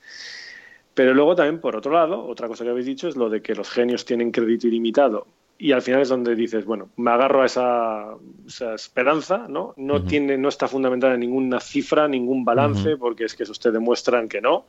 Pero 0.93 1.13
luego 1.13 1.35
también, 1.35 1.61
por 1.61 1.75
otro 1.75 1.93
lado, 1.93 2.25
otra 2.25 2.47
cosa 2.47 2.65
que 2.65 2.71
habéis 2.71 2.87
dicho 2.87 3.07
es 3.07 3.15
lo 3.15 3.29
de 3.29 3.41
que 3.41 3.55
los 3.55 3.69
genios 3.69 4.03
tienen 4.03 4.31
crédito 4.31 4.67
ilimitado. 4.67 5.27
Y 5.59 5.71
al 5.71 5.81
final 5.81 6.01
es 6.01 6.09
donde 6.09 6.35
dices, 6.35 6.65
bueno, 6.65 6.89
me 6.97 7.11
agarro 7.11 7.41
a 7.41 7.45
esa, 7.45 8.15
esa 8.45 8.75
esperanza, 8.75 9.47
¿no? 9.47 9.73
No, 9.77 10.03
tiene, 10.03 10.37
no 10.37 10.49
está 10.49 10.67
fundamentada 10.67 11.13
en 11.13 11.21
ninguna 11.21 11.59
cifra, 11.59 12.07
ningún 12.07 12.43
balance, 12.43 12.97
porque 12.97 13.25
es 13.25 13.33
que 13.33 13.43
eso 13.43 13.53
ustedes 13.53 13.73
demuestran 13.73 14.27
que 14.27 14.41
no. 14.41 14.65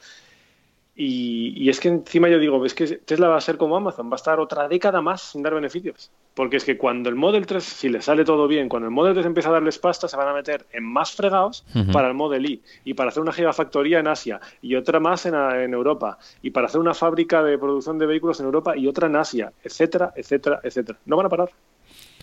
Y, 1.01 1.55
y 1.57 1.69
es 1.69 1.79
que 1.79 1.87
encima 1.87 2.29
yo 2.29 2.41
digo, 2.41 2.67
es 2.67 2.75
que 2.75 2.85
Tesla 2.97 3.29
va 3.29 3.37
a 3.37 3.41
ser 3.41 3.57
como 3.57 3.77
Amazon, 3.77 4.11
va 4.11 4.15
a 4.15 4.17
estar 4.17 4.41
otra 4.41 4.67
década 4.67 5.01
más 5.01 5.23
sin 5.23 5.45
dar 5.45 5.55
beneficios. 5.55 6.11
Porque 6.35 6.57
es 6.57 6.65
que 6.65 6.77
cuando 6.77 7.09
el 7.09 7.15
Model 7.15 7.47
3, 7.47 7.63
si 7.63 7.89
le 7.89 8.03
sale 8.03 8.25
todo 8.25 8.49
bien, 8.49 8.69
cuando 8.69 8.89
el 8.89 8.93
Model 8.93 9.15
3 9.15 9.27
empieza 9.27 9.51
a 9.51 9.53
darles 9.53 9.79
pasta, 9.79 10.09
se 10.09 10.17
van 10.17 10.27
a 10.27 10.33
meter 10.33 10.67
en 10.73 10.83
más 10.83 11.13
fregados 11.13 11.65
para 11.93 12.09
el 12.09 12.15
Model 12.15 12.51
I 12.51 12.63
y 12.85 12.95
para 12.95 13.11
hacer 13.11 13.23
una 13.23 13.33
gigafactoría 13.33 14.01
en 14.01 14.09
Asia 14.09 14.41
y 14.61 14.75
otra 14.75 14.99
más 14.99 15.25
en, 15.25 15.37
en 15.37 15.73
Europa 15.73 16.19
y 16.43 16.51
para 16.51 16.67
hacer 16.67 16.81
una 16.81 16.95
fábrica 16.95 17.45
de 17.45 17.57
producción 17.59 17.97
de 17.99 18.07
vehículos 18.07 18.41
en 18.41 18.47
Europa 18.47 18.77
y 18.77 18.89
otra 18.89 19.07
en 19.07 19.15
Asia, 19.15 19.53
etcétera, 19.63 20.13
etcétera, 20.17 20.59
etcétera. 20.65 20.99
No 21.07 21.17
van 21.17 21.27
a 21.27 21.29
parar. 21.29 21.51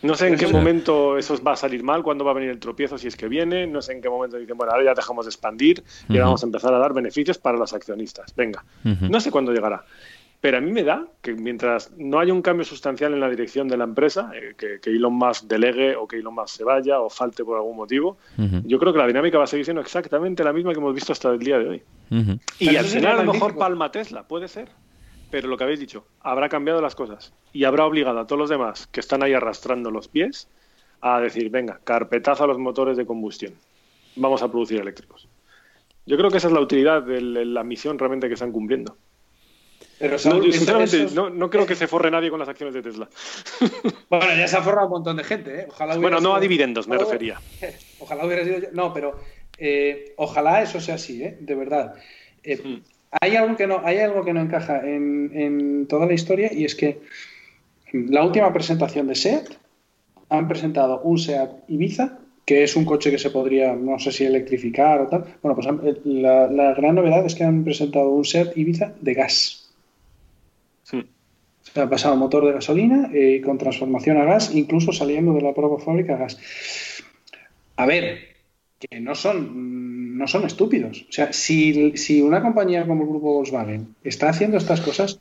No 0.06 0.16
sé 0.16 0.28
en 0.28 0.38
qué 0.38 0.48
momento 0.48 1.18
eso 1.18 1.42
va 1.44 1.54
a 1.54 1.56
salir 1.56 1.84
mal, 1.84 2.04
cuándo 2.04 2.24
va 2.24 2.32
a 2.32 2.34
venir 2.36 2.50
el 2.50 2.60
tropiezo, 2.60 2.98
si 2.98 3.08
es 3.08 3.16
que 3.16 3.28
viene, 3.28 3.68
no 3.68 3.82
sé 3.82 3.94
en 3.94 4.02
qué 4.02 4.10
momento 4.10 4.38
dicen, 4.38 4.58
bueno, 4.58 4.72
ahora 4.72 4.86
ya 4.86 4.94
dejamos 4.94 5.26
de 5.26 5.30
expandir 5.30 5.84
y 6.08 6.18
vamos 6.18 6.44
a 6.44 6.46
empezar 6.46 6.74
a 6.74 6.80
dar 6.80 6.94
beneficios 6.94 7.38
para 7.38 7.58
los 7.58 7.74
accionistas. 7.74 8.34
Venga, 8.36 8.64
no 8.84 9.20
sé 9.20 9.32
cuándo 9.32 9.52
llegará. 9.52 9.84
Pero 10.42 10.58
a 10.60 10.62
mí 10.62 10.72
me 10.72 10.84
da 10.84 11.08
que 11.22 11.34
mientras 11.34 11.92
no 11.98 12.20
haya 12.20 12.32
un 12.32 12.44
cambio 12.44 12.66
sustancial 12.66 13.14
en 13.14 13.20
la 13.20 13.30
dirección 13.30 13.68
de 13.68 13.78
la 13.78 13.86
empresa, 13.86 14.30
eh, 14.36 14.54
que, 14.56 14.80
que 14.80 14.92
Elon 14.92 15.14
Musk 15.14 15.46
delegue 15.46 15.96
o 15.96 16.08
que 16.08 16.18
Elon 16.18 16.36
Musk 16.36 16.58
se 16.58 16.64
vaya 16.64 17.00
o 17.00 17.10
falte 17.10 17.44
por 17.44 17.58
algún 17.58 17.76
motivo, 17.76 18.18
yo 18.64 18.78
creo 18.78 18.94
que 18.94 19.00
la 19.00 19.08
dinámica 19.08 19.40
va 19.40 19.46
a 19.46 19.48
seguir 19.48 19.66
siendo 19.66 19.82
exactamente 19.82 20.44
la 20.44 20.54
misma 20.54 20.74
que 20.74 20.80
hemos 20.80 20.94
visto 20.94 21.14
hasta 21.14 21.32
el 21.32 21.40
día 21.40 21.58
de 21.58 21.68
hoy. 21.68 21.84
Y 22.60 22.68
Pero 22.68 22.80
al 22.80 22.86
final 22.86 23.20
a 23.20 23.24
lo 23.24 23.34
mejor 23.34 23.58
palma 23.58 23.92
Tesla, 23.92 24.28
puede 24.28 24.48
ser. 24.48 24.70
Pero 25.36 25.50
lo 25.50 25.58
que 25.58 25.66
habéis 25.66 25.82
dicho, 25.82 26.06
habrá 26.22 26.48
cambiado 26.48 26.80
las 26.82 26.96
cosas 26.96 27.34
y 27.52 27.66
habrá 27.66 27.86
obligado 27.86 28.18
a 28.22 28.26
todos 28.26 28.40
los 28.40 28.50
demás 28.50 28.88
que 28.88 29.02
están 29.02 29.22
ahí 29.22 29.34
arrastrando 29.34 29.92
los 29.92 30.08
pies 30.08 30.48
a 31.02 31.20
decir, 31.20 31.50
venga, 31.50 31.82
carpetazo 31.84 32.46
a 32.46 32.48
los 32.48 32.58
motores 32.58 32.96
de 32.96 33.06
combustión. 33.06 33.54
Vamos 34.16 34.42
a 34.42 34.48
producir 34.50 34.80
eléctricos. 34.80 35.28
Yo 36.06 36.16
creo 36.16 36.30
que 36.32 36.38
esa 36.38 36.48
es 36.48 36.54
la 36.54 36.62
utilidad 36.62 37.04
de 37.04 37.20
la 37.20 37.66
misión 37.66 38.00
realmente 38.00 38.30
que 38.30 38.36
están 38.36 38.54
cumpliendo. 38.54 38.96
Pero 40.00 40.14
No, 40.14 40.42
sinceramente, 40.42 41.08
no, 41.14 41.30
no 41.30 41.50
creo 41.50 41.66
que 41.66 41.76
se 41.76 41.88
forre 41.88 42.10
nadie 42.10 42.30
con 42.30 42.40
las 42.40 42.48
acciones 42.48 42.74
de 42.74 42.82
Tesla. 42.82 43.10
Bueno, 44.10 44.34
ya 44.38 44.48
se 44.48 44.56
ha 44.56 44.62
forrado 44.62 44.88
un 44.88 44.94
montón 44.94 45.18
de 45.18 45.26
gente, 45.26 45.60
¿eh? 45.64 45.66
Ojalá 45.68 45.98
Bueno, 45.98 46.12
no 46.18 46.30
sido- 46.30 46.36
a 46.36 46.40
dividendos, 46.40 46.88
me 46.88 46.96
Ojalá- 46.96 47.12
refería. 47.12 47.42
Ojalá 48.00 48.26
hubiera 48.26 48.46
sido 48.46 48.60
yo. 48.60 48.68
No, 48.72 48.94
pero 48.94 49.20
eh, 49.58 50.14
ojalá 50.16 50.62
eso 50.62 50.80
sea 50.80 50.96
así, 50.96 51.22
¿eh? 51.26 51.38
De 51.42 51.56
verdad. 51.56 51.94
Eh, 52.42 52.62
Mm. 52.64 52.95
Hay, 53.22 53.36
algo 53.36 53.56
que 53.56 53.68
no, 53.68 53.82
hay 53.84 54.00
algo 54.00 54.24
que 54.24 54.34
no 54.34 54.42
encaja 54.42 54.82
en, 54.88 55.32
en 55.34 55.88
toda 55.88 56.06
la 56.06 56.14
historia 56.14 56.52
y 56.54 56.66
es 56.66 56.76
que 56.76 57.02
la 57.92 58.24
última 58.24 58.52
presentación 58.52 59.08
de 59.08 59.16
SEAT 59.16 59.50
han 60.30 60.48
presentado 60.48 61.02
un 61.02 61.18
SEAT 61.18 61.52
Ibiza 61.68 62.20
que 62.46 62.64
es 62.64 62.76
un 62.76 62.86
coche 62.86 63.10
que 63.10 63.18
se 63.18 63.32
podría, 63.32 63.76
no 63.76 63.98
sé 63.98 64.12
si 64.12 64.24
electrificar 64.24 65.02
o 65.02 65.08
tal. 65.08 65.26
Bueno, 65.42 65.56
pues 65.56 65.68
eh, 65.68 66.00
la, 66.06 66.48
la 66.48 66.74
gran 66.76 66.96
novedad 66.96 67.26
es 67.26 67.34
que 67.34 67.44
han 67.44 67.64
presentado 67.64 68.10
un 68.10 68.24
SEAT 68.24 68.56
Ibiza 68.56 68.94
de 69.02 69.14
gas. 69.16 69.62
Se 71.74 71.82
ha 71.82 71.90
pasado 71.90 72.16
motor 72.16 72.46
de 72.46 72.54
gasolina 72.54 73.10
eh, 73.14 73.42
con 73.44 73.58
transformación 73.58 74.18
a 74.18 74.26
gas, 74.26 74.54
incluso 74.54 74.94
saliendo 74.94 75.34
de 75.34 75.42
la 75.42 75.54
propia 75.54 75.84
fábrica 75.84 76.14
a 76.14 76.18
gas. 76.18 76.38
A 77.76 77.86
ver, 77.86 78.36
que 78.80 79.00
no 79.02 79.16
son, 79.16 80.05
no 80.16 80.28
son 80.28 80.46
estúpidos. 80.46 81.06
O 81.10 81.12
sea, 81.12 81.34
si, 81.34 81.96
si 81.98 82.22
una 82.22 82.42
compañía 82.42 82.86
como 82.88 83.04
el 83.04 83.10
grupo 83.10 83.34
Volkswagen 83.34 83.96
está 84.04 84.30
haciendo 84.30 84.58
estas 84.58 84.82
cosas, 84.82 85.20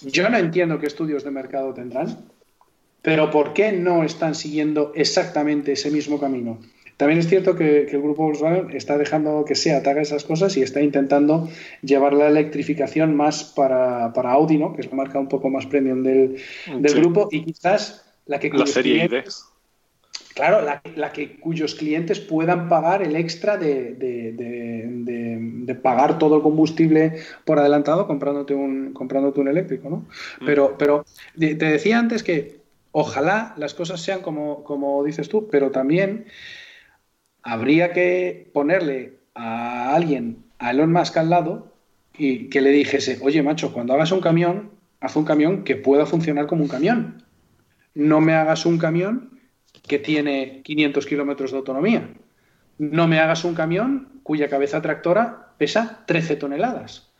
yo 0.00 0.28
no 0.28 0.36
entiendo 0.38 0.78
qué 0.78 0.86
estudios 0.86 1.22
de 1.24 1.30
mercado 1.30 1.72
tendrán, 1.72 2.18
pero 3.02 3.30
¿por 3.30 3.52
qué 3.52 3.72
no 3.72 4.04
están 4.04 4.34
siguiendo 4.34 4.92
exactamente 4.94 5.72
ese 5.72 5.90
mismo 5.90 6.18
camino? 6.18 6.58
También 6.96 7.18
es 7.20 7.28
cierto 7.28 7.56
que, 7.56 7.86
que 7.88 7.96
el 7.96 8.02
grupo 8.02 8.24
Volkswagen 8.24 8.76
está 8.76 8.96
dejando 8.98 9.44
que 9.44 9.54
SEAT 9.54 9.86
haga 9.86 10.02
esas 10.02 10.24
cosas 10.24 10.56
y 10.56 10.62
está 10.62 10.80
intentando 10.82 11.48
llevar 11.82 12.12
la 12.14 12.28
electrificación 12.28 13.16
más 13.16 13.44
para, 13.44 14.12
para 14.12 14.32
Audi, 14.32 14.58
¿no? 14.58 14.74
que 14.74 14.82
es 14.82 14.88
la 14.90 14.94
marca 14.96 15.18
un 15.18 15.28
poco 15.28 15.48
más 15.48 15.66
premium 15.66 16.02
del, 16.02 16.36
del 16.78 16.92
Sí. 16.92 16.98
grupo, 17.00 17.28
y 17.32 17.44
quizás 17.44 18.04
la 18.26 18.38
que 18.38 18.50
La 18.50 18.66
serie 18.66 19.04
ID. 19.06 19.24
Claro, 20.34 20.62
la, 20.62 20.82
la 20.96 21.12
que 21.12 21.38
cuyos 21.38 21.74
clientes 21.74 22.18
puedan 22.20 22.68
pagar 22.68 23.02
el 23.02 23.16
extra 23.16 23.56
de, 23.56 23.94
de- 23.94 24.32
de- 24.32 25.74
pagar 25.74 26.18
todo 26.18 26.36
el 26.36 26.42
combustible 26.42 27.16
por 27.44 27.58
adelantado 27.58 28.06
comprándote 28.06 28.54
un, 28.54 28.92
comprándote 28.92 29.40
un 29.40 29.48
eléctrico, 29.48 29.90
¿no? 29.90 30.06
Pero, 30.44 30.76
pero 30.78 31.04
de- 31.34 31.54
te 31.54 31.64
decía 31.66 31.98
antes 31.98 32.22
que 32.22 32.60
ojalá 32.92 33.54
las 33.56 33.74
cosas 33.74 34.00
sean 34.00 34.20
como, 34.20 34.62
como 34.64 35.02
dices 35.02 35.28
tú, 35.28 35.48
pero 35.50 35.70
también 35.70 36.26
habría 37.42 37.92
que 37.92 38.50
ponerle 38.52 39.18
a 39.34 39.94
alguien, 39.94 40.44
a 40.58 40.70
Elon 40.70 40.92
Musk 40.92 41.16
al 41.16 41.30
lado, 41.30 41.72
y 42.16 42.48
que 42.50 42.60
le 42.60 42.70
dijese, 42.70 43.18
oye, 43.22 43.42
macho, 43.42 43.72
cuando 43.72 43.94
hagas 43.94 44.12
un 44.12 44.20
camión, 44.20 44.70
haz 45.00 45.16
un 45.16 45.24
camión 45.24 45.64
que 45.64 45.76
pueda 45.76 46.06
funcionar 46.06 46.46
como 46.46 46.62
un 46.62 46.68
camión. 46.68 47.24
No 47.94 48.20
me 48.20 48.34
hagas 48.34 48.66
un 48.66 48.78
camión 48.78 49.31
que 49.92 49.98
tiene 49.98 50.62
500 50.62 51.04
kilómetros 51.04 51.50
de 51.50 51.58
autonomía. 51.58 52.08
No 52.78 53.06
me 53.06 53.18
hagas 53.18 53.44
un 53.44 53.54
camión 53.54 54.08
cuya 54.22 54.48
cabeza 54.48 54.80
tractora 54.80 55.52
pesa 55.58 56.04
13 56.06 56.36
toneladas. 56.36 57.10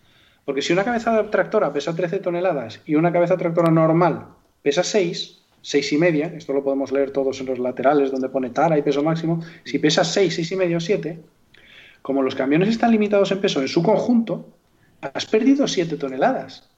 Porque 0.47 0.63
si 0.63 0.73
una 0.73 0.83
cabeza 0.83 1.31
tractora 1.31 1.71
pesa 1.71 1.95
13 1.95 2.21
toneladas 2.21 2.81
y 2.87 2.95
una 2.95 3.13
cabeza 3.13 3.37
tractora 3.37 3.71
normal 3.71 4.29
pesa 4.63 4.83
6, 4.83 5.43
6 5.61 5.93
y 5.93 5.99
media, 5.99 6.33
esto 6.35 6.55
lo 6.55 6.65
podemos 6.65 6.93
leer 6.93 7.11
todos 7.11 7.39
en 7.41 7.47
los 7.49 7.59
laterales 7.59 8.11
donde 8.11 8.31
pone 8.31 8.49
tara 8.49 8.79
y 8.79 8.83
peso 8.83 9.03
máximo, 9.03 9.45
si 9.65 9.79
pesa 9.79 10.03
6, 10.03 10.35
6 10.35 10.53
y 10.53 10.57
medio, 10.57 10.81
7, 10.81 11.21
como 12.01 12.23
los 12.23 12.35
camiones 12.35 12.71
están 12.71 12.91
limitados 12.91 13.33
en 13.33 13.43
peso 13.43 13.61
en 13.61 13.69
su 13.69 13.83
conjunto, 13.83 14.49
has 15.03 15.27
perdido 15.27 15.69
7 15.69 15.99
toneladas. 15.99 16.71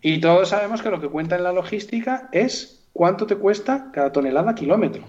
Y 0.00 0.20
todos 0.20 0.50
sabemos 0.50 0.80
que 0.80 0.90
lo 0.90 1.00
que 1.00 1.08
cuenta 1.08 1.34
en 1.34 1.42
la 1.42 1.52
logística 1.52 2.28
es 2.30 2.86
cuánto 2.92 3.26
te 3.26 3.34
cuesta 3.34 3.90
cada 3.92 4.12
tonelada 4.12 4.54
kilómetro. 4.54 5.02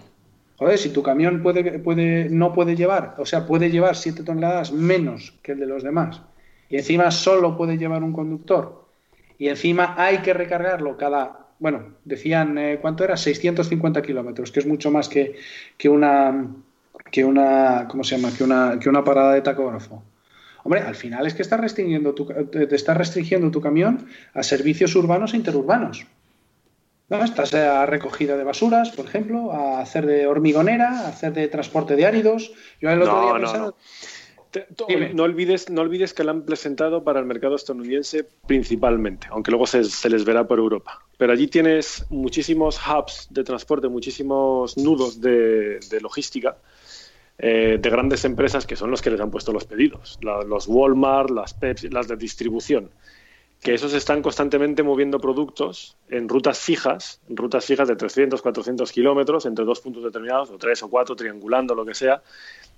Joder, 0.58 0.78
si 0.78 0.90
tu 0.90 1.04
camión 1.04 1.44
puede, 1.44 1.80
puede, 1.80 2.30
no 2.30 2.54
puede 2.54 2.76
llevar, 2.76 3.16
o 3.18 3.26
sea, 3.26 3.46
puede 3.46 3.70
llevar 3.70 3.96
7 3.96 4.24
toneladas 4.24 4.72
menos 4.72 5.34
que 5.42 5.52
el 5.52 5.60
de 5.60 5.66
los 5.66 5.84
demás, 5.84 6.22
y 6.70 6.78
encima 6.78 7.12
solo 7.12 7.58
puede 7.58 7.78
llevar 7.78 8.04
un 8.04 8.14
conductor, 8.14 8.86
y 9.38 9.50
encima 9.50 9.96
hay 9.98 10.20
que 10.20 10.34
recargarlo 10.34 10.96
cada, 10.96 11.48
bueno, 11.60 11.96
decían, 12.06 12.58
eh, 12.58 12.80
¿cuánto 12.82 13.04
era? 13.04 13.18
650 13.18 14.02
kilómetros, 14.02 14.52
que 14.52 14.62
es 14.62 14.66
mucho 14.66 14.92
más 14.92 15.10
que, 15.10 15.36
una, 15.90 16.48
que 17.12 17.26
una, 17.26 17.88
¿cómo 17.90 18.04
se 18.06 18.16
llama? 18.16 18.34
Que 18.36 18.44
una, 18.44 18.80
que 18.80 18.88
una 18.88 19.04
parada 19.04 19.34
de 19.34 19.42
tacógrafo. 19.42 20.04
Hombre, 20.64 20.82
al 20.82 20.96
final 20.96 21.28
es 21.28 21.34
que 21.34 21.44
estás 21.44 21.60
restringiendo 21.60 22.16
tu, 22.16 22.26
te 22.26 22.76
estás 22.76 22.98
restringiendo 22.98 23.52
tu 23.52 23.62
camión 23.62 24.08
a 24.34 24.42
servicios 24.42 24.96
urbanos 24.96 25.34
e 25.34 25.38
interurbanos. 25.38 26.08
¿No? 27.10 27.24
Estás 27.24 27.54
a 27.54 27.86
recogida 27.86 28.38
de 28.38 28.44
basuras, 28.44 28.92
por 28.92 29.06
ejemplo, 29.06 29.52
a 29.52 29.80
hacer 29.82 30.06
de 30.06 30.28
hormigonera, 30.28 31.02
a 31.02 31.08
hacer 31.10 31.34
de 31.34 31.48
transporte 31.48 31.96
de 31.96 32.06
áridos. 32.06 32.52
Yo 32.82 32.90
el 32.90 33.02
otro 33.02 33.14
No, 33.14 33.22
día 33.22 33.32
no, 33.34 33.40
pensaba- 33.40 33.66
no. 33.68 33.76
Te- 34.52 34.68
to- 34.74 34.86
Dime. 34.88 35.14
no, 35.14 35.24
olvides, 35.24 35.70
no 35.70 35.82
olvides 35.82 36.14
que 36.14 36.24
la 36.24 36.32
han 36.32 36.44
presentado 36.44 37.04
para 37.04 37.20
el 37.20 37.26
mercado 37.26 37.56
estadounidense 37.58 38.26
principalmente, 38.46 39.28
aunque 39.30 39.52
luego 39.52 39.68
se, 39.68 39.84
se 39.84 40.10
les 40.10 40.24
verá 40.24 40.48
por 40.48 40.60
Europa. 40.60 41.02
Pero 41.18 41.34
allí 41.34 41.48
tienes 41.48 42.06
muchísimos 42.10 42.80
hubs 42.88 43.28
de 43.30 43.44
transporte, 43.44 43.90
muchísimos 43.90 44.78
nudos 44.78 45.20
de, 45.20 45.80
de 45.90 46.00
logística 46.02 46.58
eh, 47.38 47.78
de 47.82 47.90
grandes 47.90 48.24
empresas 48.24 48.66
que 48.66 48.78
son 48.78 48.90
los 48.92 49.02
que 49.02 49.10
les 49.10 49.20
han 49.20 49.30
puesto 49.30 49.52
los 49.52 49.66
pedidos. 49.66 50.18
La- 50.22 50.42
los 50.44 50.70
Walmart, 50.70 51.32
las 51.32 51.54
Pepsi, 51.54 51.90
las 51.90 52.08
de 52.08 52.16
distribución. 52.16 52.92
Que 53.66 53.74
esos 53.74 53.96
están 53.96 54.22
constantemente 54.22 54.84
moviendo 54.84 55.20
productos 55.20 55.98
en 56.08 56.30
rutas 56.30 56.60
fijas, 56.60 57.20
en 57.28 57.36
rutas 57.36 57.66
fijas 57.66 57.88
de 57.88 57.96
300, 57.96 58.40
400 58.40 58.92
kilómetros 58.92 59.48
entre 59.48 59.66
dos 59.66 59.80
puntos 59.82 60.04
determinados, 60.04 60.52
o 60.52 60.58
tres 60.60 60.84
o 60.84 60.88
cuatro, 60.88 61.16
triangulando, 61.16 61.74
lo 61.74 61.84
que 61.84 61.96
sea, 61.96 62.22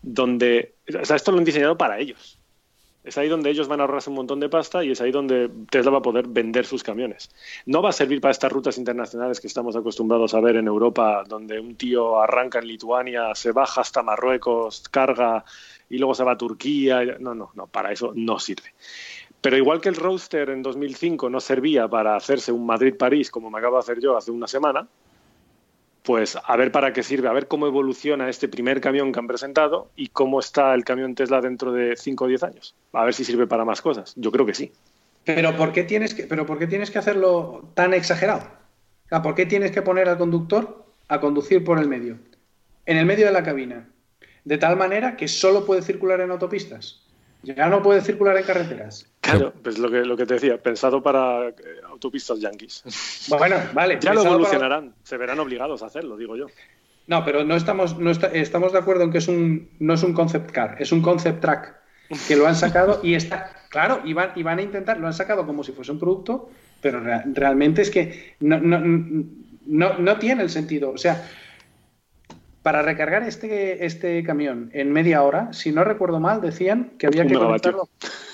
donde, 0.02 0.76
esto 0.86 1.34
lo 1.34 1.40
han 1.40 1.44
diseñado 1.44 1.78
para 1.78 2.00
ellos. 2.00 2.40
Es 3.04 3.18
ahí 3.18 3.28
donde 3.28 3.50
ellos 3.50 3.68
van 3.68 3.82
a 3.82 3.84
ahorrarse 3.84 4.10
un 4.10 4.16
montón 4.16 4.40
de 4.40 4.48
pasta 4.48 4.82
y 4.82 4.92
es 4.92 5.02
ahí 5.02 5.12
donde 5.12 5.52
Tesla 5.70 5.92
va 5.92 5.98
a 5.98 6.02
poder 6.02 6.30
vender 6.30 6.66
sus 6.66 6.84
camiones. 6.84 7.32
No 7.66 7.82
va 7.82 7.90
a 7.90 7.94
servir 7.94 8.22
para 8.22 8.32
estas 8.32 8.52
rutas 8.54 8.78
internacionales 8.78 9.42
que 9.42 9.48
estamos 9.48 9.76
acostumbrados 9.76 10.34
a 10.34 10.40
ver 10.40 10.56
en 10.56 10.68
Europa, 10.68 11.26
donde 11.28 11.60
un 11.60 11.76
tío 11.76 12.22
arranca 12.22 12.60
en 12.60 12.68
Lituania, 12.68 13.36
se 13.36 13.52
baja 13.52 13.82
hasta 13.82 14.04
Marruecos, 14.04 14.88
carga 14.90 15.44
y 15.90 15.98
luego 15.98 16.16
se 16.16 16.24
va 16.24 16.32
a 16.32 16.38
Turquía. 16.38 17.04
No, 17.20 17.36
no, 17.36 17.52
no, 17.56 17.68
para 17.68 17.92
eso 17.92 18.14
no 18.16 18.40
sirve. 18.40 18.74
Pero 19.48 19.56
igual 19.56 19.80
que 19.80 19.88
el 19.88 19.96
Roadster 19.96 20.50
en 20.50 20.62
2005 20.62 21.30
no 21.30 21.40
servía 21.40 21.88
para 21.88 22.18
hacerse 22.18 22.52
un 22.52 22.66
Madrid-París 22.66 23.32
como 23.32 23.50
me 23.50 23.60
acabo 23.60 23.78
de 23.78 23.80
hacer 23.80 24.02
yo 24.02 24.18
hace 24.18 24.30
una 24.30 24.46
semana, 24.46 24.90
pues 26.04 26.38
a 26.44 26.58
ver 26.58 26.70
para 26.70 26.92
qué 26.92 27.02
sirve, 27.02 27.30
a 27.30 27.32
ver 27.32 27.48
cómo 27.48 27.66
evoluciona 27.66 28.28
este 28.28 28.50
primer 28.50 28.82
camión 28.82 29.14
que 29.14 29.20
han 29.20 29.28
presentado 29.28 29.90
y 29.96 30.10
cómo 30.10 30.42
está 30.42 30.74
el 30.74 30.84
camión 30.84 31.16
Tesla 31.16 31.40
dentro 31.40 31.72
de 31.72 31.96
5 31.96 32.26
o 32.26 32.28
10 32.28 32.44
años. 32.44 32.76
A 32.92 33.06
ver 33.06 33.14
si 33.14 33.24
sirve 33.24 33.48
para 33.48 33.64
más 33.64 33.82
cosas. 33.82 34.12
Yo 34.18 34.34
creo 34.34 34.46
que 34.46 34.54
sí. 34.54 34.74
Pero 35.24 35.56
¿por 35.56 35.72
qué 35.72 35.84
tienes 35.84 36.14
que, 36.14 36.24
pero 36.24 36.46
¿por 36.46 36.60
qué 36.60 36.68
tienes 36.68 36.92
que 36.92 37.00
hacerlo 37.00 37.72
tan 37.74 37.94
exagerado? 37.94 38.46
¿Por 39.24 39.34
qué 39.34 39.46
tienes 39.46 39.72
que 39.72 39.82
poner 39.82 40.10
al 40.10 40.18
conductor 40.18 40.88
a 41.08 41.22
conducir 41.22 41.64
por 41.64 41.80
el 41.80 41.88
medio? 41.88 42.18
En 42.86 42.98
el 42.98 43.06
medio 43.06 43.28
de 43.28 43.32
la 43.32 43.44
cabina. 43.44 43.88
De 44.44 44.58
tal 44.58 44.76
manera 44.76 45.16
que 45.16 45.30
solo 45.30 45.66
puede 45.66 45.84
circular 45.84 46.20
en 46.20 46.32
autopistas. 46.32 47.07
Ya 47.56 47.70
no 47.70 47.82
puede 47.82 48.02
circular 48.02 48.36
en 48.38 48.44
carreteras. 48.44 49.10
Claro, 49.22 49.54
pues 49.64 49.78
lo 49.78 49.90
que, 49.90 50.00
lo 50.06 50.18
que 50.18 50.26
te 50.26 50.36
decía, 50.36 50.62
pensado 50.62 51.02
para 51.02 51.50
eh, 51.50 51.54
autopistas 51.90 52.40
yanquis. 52.40 52.84
Bueno, 53.30 53.58
vale. 53.74 53.98
Ya 54.02 54.14
lo 54.14 54.22
para- 54.24 54.34
evolucionarán, 54.36 54.94
se 55.04 55.18
verán 55.18 55.40
obligados 55.40 55.82
a 55.84 55.88
hacerlo, 55.88 56.18
digo 56.18 56.36
yo. 56.36 56.48
No, 57.08 57.24
pero 57.24 57.44
no 57.46 57.56
estamos, 57.56 57.98
no 57.98 58.12
está- 58.12 58.28
estamos 58.28 58.74
de 58.74 58.80
acuerdo 58.80 59.04
en 59.04 59.12
que 59.12 59.20
es 59.20 59.28
un, 59.28 59.70
no 59.80 59.94
es 59.94 60.04
un 60.04 60.14
concept 60.14 60.52
car, 60.52 60.76
es 60.80 60.92
un 60.92 61.02
concept 61.02 61.40
track 61.42 61.76
que 62.28 62.36
lo 62.36 62.48
han 62.48 62.56
sacado 62.56 63.00
y 63.04 63.14
está, 63.16 63.52
claro, 63.70 64.02
y 64.04 64.14
van, 64.14 64.32
y 64.36 64.44
van 64.44 64.60
a 64.60 64.62
intentar, 64.62 64.98
lo 65.00 65.08
han 65.08 65.14
sacado 65.14 65.46
como 65.46 65.64
si 65.64 65.72
fuese 65.72 65.92
un 65.92 66.00
producto, 66.00 66.50
pero 66.82 67.00
rea- 67.00 67.24
realmente 67.34 67.82
es 67.82 67.90
que 67.92 68.36
no, 68.42 68.60
no, 68.60 68.80
no, 69.66 69.98
no 69.98 70.18
tiene 70.20 70.44
el 70.44 70.50
sentido. 70.50 70.90
O 70.92 70.98
sea, 70.98 71.26
para 72.68 72.82
recargar 72.82 73.24
este, 73.24 73.86
este 73.86 74.22
camión 74.24 74.70
en 74.74 74.92
media 74.92 75.24
hora, 75.24 75.54
si 75.54 75.72
no 75.72 75.86
recuerdo 75.86 76.20
mal, 76.20 76.42
decían 76.42 76.92
que 77.00 77.08
había 77.08 77.22
Un 77.22 77.30
que 77.30 77.34
megavatio. 77.36 77.72
conectarlo 77.78 77.90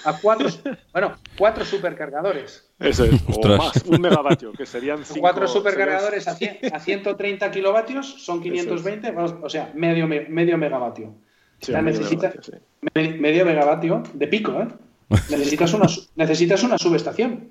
a 0.05 0.19
cuatro, 0.19 0.47
bueno, 0.91 1.13
cuatro 1.37 1.63
supercargadores. 1.63 2.67
Eso 2.79 3.03
es, 3.05 3.11
o 3.27 3.29
Ostras. 3.29 3.57
más, 3.59 3.83
un 3.85 4.01
megavatio, 4.01 4.51
que 4.53 4.65
serían 4.65 5.05
cinco, 5.05 5.19
Cuatro 5.19 5.45
serían- 5.47 5.53
supercargadores 5.63 6.27
a, 6.27 6.33
100 6.33 6.57
a 6.73 6.79
130 6.79 7.51
kilovatios 7.51 8.23
son 8.25 8.41
520, 8.41 9.11
vamos, 9.11 9.35
o 9.39 9.49
sea, 9.51 9.71
medio, 9.75 10.07
me- 10.07 10.21
medio 10.27 10.57
megavatio. 10.57 11.13
Sí, 11.61 11.71
Ya 11.71 11.83
medio 11.83 11.99
necesita- 11.99 12.29
megavatio, 12.29 12.53
sí. 12.53 12.89
Me- 12.95 13.09
medio 13.19 13.45
megavatio 13.45 14.01
de 14.15 14.27
pico, 14.29 14.59
¿eh? 14.63 14.67
Necesitas 15.29 15.71
una, 15.75 15.87
su- 15.87 16.07
necesitas 16.15 16.63
una 16.63 16.79
subestación. 16.79 17.49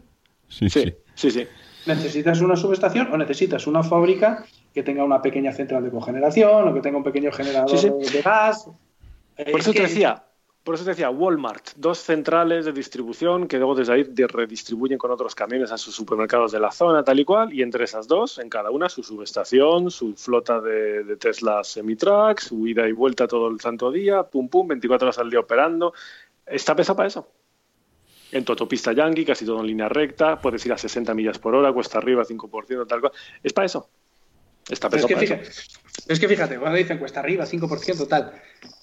Sí, 0.48 0.68
Sí, 0.68 0.80
sí. 0.82 0.94
sí, 1.14 1.30
sí. 1.30 1.46
Necesitas 1.86 2.40
una 2.40 2.56
subestación 2.56 3.12
o 3.12 3.16
necesitas 3.16 3.66
una 3.66 3.82
fábrica 3.82 4.44
que 4.72 4.82
tenga 4.82 5.04
una 5.04 5.20
pequeña 5.20 5.52
central 5.52 5.82
de 5.84 5.90
cogeneración 5.90 6.68
o 6.68 6.74
que 6.74 6.80
tenga 6.80 6.98
un 6.98 7.04
pequeño 7.04 7.32
generador 7.32 7.76
Sí, 7.78 7.88
de 7.88 8.22
gas. 8.22 8.64
Por 8.64 8.74
Es 9.48 9.54
eso 9.56 9.72
te 9.72 9.78
que- 9.78 9.82
decía, 9.84 10.22
por 10.62 10.76
eso 10.76 10.84
te 10.84 10.90
decía, 10.90 11.10
Walmart, 11.10 11.70
dos 11.74 11.98
centrales 11.98 12.64
de 12.64 12.72
distribución 12.72 13.48
que 13.48 13.56
luego 13.58 13.74
desde 13.74 13.94
ahí 13.94 14.04
redistribuyen 14.04 14.96
con 14.96 15.10
otros 15.10 15.34
camiones 15.34 15.72
a 15.72 15.78
sus 15.78 15.92
supermercados 15.94 16.52
de 16.52 16.60
la 16.60 16.70
zona, 16.70 17.02
tal 17.02 17.18
y 17.18 17.24
cual, 17.24 17.52
y 17.52 17.62
entre 17.62 17.82
esas 17.84 18.06
dos, 18.06 18.38
en 18.38 18.48
cada 18.48 18.70
una, 18.70 18.88
su 18.88 19.02
subestación, 19.02 19.90
su 19.90 20.14
flota 20.14 20.60
de, 20.60 21.02
de 21.02 21.16
Tesla 21.16 21.64
Semi-Truck, 21.64 22.38
su 22.38 22.64
ida 22.68 22.86
y 22.86 22.92
vuelta 22.92 23.26
todo 23.26 23.48
el 23.48 23.58
santo 23.60 23.90
día, 23.90 24.22
pum 24.22 24.48
pum, 24.48 24.68
24 24.68 25.06
horas 25.06 25.18
al 25.18 25.30
día 25.30 25.40
operando. 25.40 25.94
Está 26.46 26.76
pensado 26.76 26.96
para 26.96 27.08
eso. 27.08 27.26
En 28.32 28.44
tu 28.44 28.52
autopista 28.52 28.92
Yankee, 28.92 29.24
casi 29.24 29.44
todo 29.44 29.60
en 29.60 29.66
línea 29.66 29.88
recta, 29.88 30.40
puedes 30.40 30.64
ir 30.66 30.72
a 30.72 30.78
60 30.78 31.14
millas 31.14 31.38
por 31.38 31.54
hora, 31.54 31.72
cuesta 31.72 31.98
arriba 31.98 32.24
5%, 32.24 32.86
tal 32.86 33.00
cual. 33.00 33.12
Es 33.42 33.52
para 33.52 33.66
eso. 33.66 33.88
Está 34.68 34.88
Pero 34.88 35.00
es, 35.02 35.06
que 35.06 35.14
para 35.14 35.26
fíjate, 35.26 35.48
eso. 35.48 35.62
es 36.08 36.20
que 36.20 36.28
fíjate, 36.28 36.58
cuando 36.58 36.78
dicen 36.78 36.98
cuesta 36.98 37.20
arriba, 37.20 37.44
5%, 37.44 38.08
tal. 38.08 38.32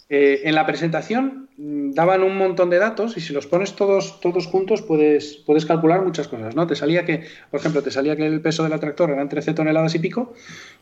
eh, 0.10 0.42
en 0.44 0.54
la 0.56 0.66
presentación 0.66 1.50
mm, 1.58 1.94
daban 1.94 2.22
un 2.24 2.36
montón 2.38 2.70
de 2.70 2.78
datos 2.80 3.16
y 3.16 3.22
si 3.22 3.32
los 3.34 3.48
pones 3.48 3.76
todos, 3.76 4.20
todos 4.20 4.46
juntos 4.48 4.82
puedes, 4.82 5.38
puedes 5.46 5.66
calcular 5.66 6.04
muchas 6.04 6.28
cosas, 6.28 6.56
¿no? 6.56 6.68
Te 6.68 6.76
salía 6.76 7.06
que, 7.06 7.26
por 7.50 7.60
ejemplo, 7.60 7.82
te 7.82 7.92
salía 7.92 8.16
que 8.16 8.26
el 8.26 8.42
peso 8.42 8.64
del 8.68 8.80
tractor 8.80 9.10
eran 9.12 9.30
13 9.30 9.54
toneladas 9.54 9.96
y 9.96 10.00
pico, 10.00 10.34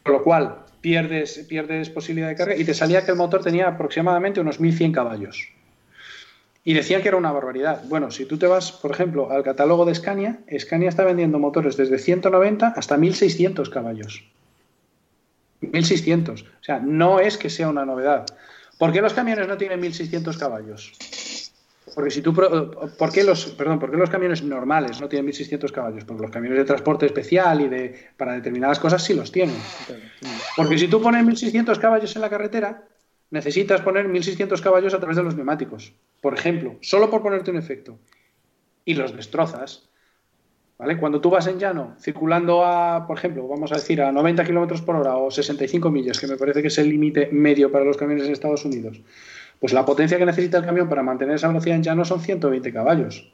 con 0.03 0.13
lo 0.13 0.23
cual 0.23 0.65
pierdes, 0.81 1.45
pierdes 1.47 1.89
posibilidad 1.89 2.29
de 2.29 2.35
carga 2.35 2.55
y 2.55 2.65
te 2.65 2.73
salía 2.73 3.05
que 3.05 3.11
el 3.11 3.17
motor 3.17 3.43
tenía 3.43 3.67
aproximadamente 3.67 4.39
unos 4.41 4.59
1100 4.59 4.91
caballos. 4.91 5.49
Y 6.67 6.73
decían 6.73 7.01
que 7.01 7.07
era 7.07 7.15
una 7.15 7.31
barbaridad. 7.31 7.83
Bueno, 7.85 8.11
si 8.11 8.25
tú 8.25 8.37
te 8.37 8.45
vas, 8.45 8.73
por 8.73 8.91
ejemplo, 8.91 9.31
al 9.31 9.41
catálogo 9.41 9.85
de 9.85 9.95
Scania, 9.95 10.39
Scania 10.59 10.89
está 10.89 11.05
vendiendo 11.05 11.39
motores 11.39 11.77
desde 11.77 11.97
190 11.97 12.73
hasta 12.75 12.97
1600 12.97 13.69
caballos. 13.69 14.25
1600. 15.61 16.41
O 16.41 16.45
sea, 16.59 16.79
no 16.79 17.21
es 17.21 17.37
que 17.37 17.49
sea 17.49 17.69
una 17.69 17.85
novedad. 17.85 18.25
¿Por 18.77 18.91
qué 18.91 19.01
los 19.01 19.13
camiones 19.13 19.47
no 19.47 19.55
tienen 19.55 19.79
1600 19.79 20.37
caballos? 20.37 20.91
Porque 21.95 22.11
si 22.11 22.21
tú, 22.21 22.33
¿por 22.33 23.13
qué 23.13 23.23
los, 23.23 23.45
perdón, 23.45 23.79
¿por 23.79 23.89
qué 23.89 23.95
los 23.95 24.09
camiones 24.09 24.43
normales 24.43 24.99
no 24.99 25.07
tienen 25.07 25.27
1600 25.27 25.71
caballos? 25.71 26.03
Porque 26.03 26.23
los 26.23 26.31
camiones 26.31 26.59
de 26.59 26.65
transporte 26.65 27.05
especial 27.05 27.61
y 27.61 27.69
de 27.69 28.09
para 28.17 28.33
determinadas 28.33 28.77
cosas 28.77 29.01
sí 29.01 29.13
los 29.13 29.31
tienen. 29.31 29.55
Porque 30.57 30.77
si 30.77 30.89
tú 30.89 31.01
pones 31.01 31.23
1600 31.23 31.79
caballos 31.79 32.13
en 32.13 32.21
la 32.23 32.29
carretera, 32.29 32.83
necesitas 33.31 33.81
poner 33.81 34.07
1600 34.07 34.61
caballos 34.61 34.93
a 34.93 34.99
través 34.99 35.17
de 35.17 35.23
los 35.23 35.35
neumáticos. 35.35 35.93
Por 36.21 36.33
ejemplo, 36.33 36.75
solo 36.81 37.09
por 37.09 37.21
ponerte 37.21 37.51
un 37.51 37.57
efecto. 37.57 37.97
Y 38.85 38.93
los 38.93 39.15
destrozas. 39.15 39.89
¿Vale? 40.77 40.97
Cuando 40.97 41.19
tú 41.19 41.31
vas 41.31 41.47
en 41.47 41.57
llano, 41.57 41.95
circulando 41.99 42.63
a, 42.63 43.07
por 43.07 43.17
ejemplo, 43.17 43.47
vamos 43.47 43.71
a 43.71 43.75
decir 43.75 43.99
a 44.01 44.11
90 44.11 44.43
kilómetros 44.45 44.83
por 44.83 44.95
hora 44.95 45.17
o 45.17 45.31
65 45.31 45.89
millas, 45.89 46.19
que 46.19 46.27
me 46.27 46.37
parece 46.37 46.61
que 46.61 46.67
es 46.67 46.77
el 46.77 46.89
límite 46.89 47.29
medio 47.31 47.71
para 47.71 47.83
los 47.83 47.97
camiones 47.97 48.27
en 48.27 48.33
Estados 48.33 48.63
Unidos, 48.63 49.01
pues 49.59 49.73
la 49.73 49.85
potencia 49.85 50.19
que 50.19 50.25
necesita 50.25 50.59
el 50.59 50.65
camión 50.65 50.87
para 50.87 51.01
mantener 51.01 51.35
esa 51.35 51.47
velocidad 51.47 51.77
en 51.77 51.83
llano 51.83 52.05
son 52.05 52.19
120 52.19 52.71
caballos. 52.71 53.31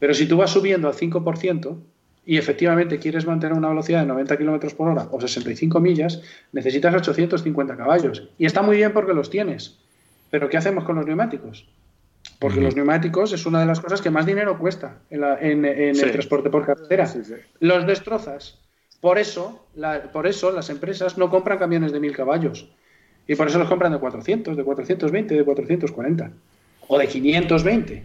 Pero 0.00 0.12
si 0.12 0.26
tú 0.26 0.36
vas 0.36 0.50
subiendo 0.50 0.88
al 0.88 0.94
5% 0.94 1.76
y 2.24 2.36
efectivamente 2.38 2.98
quieres 2.98 3.26
mantener 3.26 3.56
una 3.56 3.68
velocidad 3.68 4.00
de 4.00 4.06
90 4.06 4.36
kilómetros 4.36 4.74
por 4.74 4.88
hora 4.88 5.08
o 5.10 5.20
65 5.20 5.80
millas, 5.80 6.22
necesitas 6.52 6.94
850 6.94 7.76
caballos. 7.76 8.28
Y 8.38 8.46
está 8.46 8.62
muy 8.62 8.76
bien 8.76 8.92
porque 8.92 9.12
los 9.14 9.28
tienes. 9.30 9.78
Pero 10.30 10.48
¿qué 10.48 10.56
hacemos 10.56 10.84
con 10.84 10.96
los 10.96 11.06
neumáticos? 11.06 11.66
Porque 12.38 12.60
los 12.60 12.74
neumáticos 12.76 13.32
es 13.32 13.44
una 13.46 13.60
de 13.60 13.66
las 13.66 13.80
cosas 13.80 14.00
que 14.00 14.10
más 14.10 14.24
dinero 14.26 14.58
cuesta 14.58 14.98
en, 15.10 15.20
la- 15.20 15.38
en- 15.40 15.64
en 15.64 15.94
Sí. 15.94 16.04
el 16.04 16.12
transporte 16.12 16.48
por 16.50 16.64
carretera. 16.64 17.06
Sí, 17.06 17.24
sí. 17.24 17.34
Los 17.60 17.86
destrozas. 17.86 18.58
Por 19.00 19.18
eso, 19.18 19.66
la- 19.74 20.02
por 20.12 20.26
eso 20.28 20.52
las 20.52 20.70
empresas 20.70 21.18
no 21.18 21.28
compran 21.28 21.58
camiones 21.58 21.92
de 21.92 22.00
1000 22.00 22.16
caballos. 22.16 22.68
Y 23.26 23.34
por 23.34 23.48
eso 23.48 23.58
los 23.58 23.68
compran 23.68 23.92
de 23.92 23.98
400, 23.98 24.56
de 24.56 24.64
420, 24.64 25.34
de 25.34 25.44
440. 25.44 26.30
O 26.88 26.98
de 26.98 27.06
520. 27.08 28.04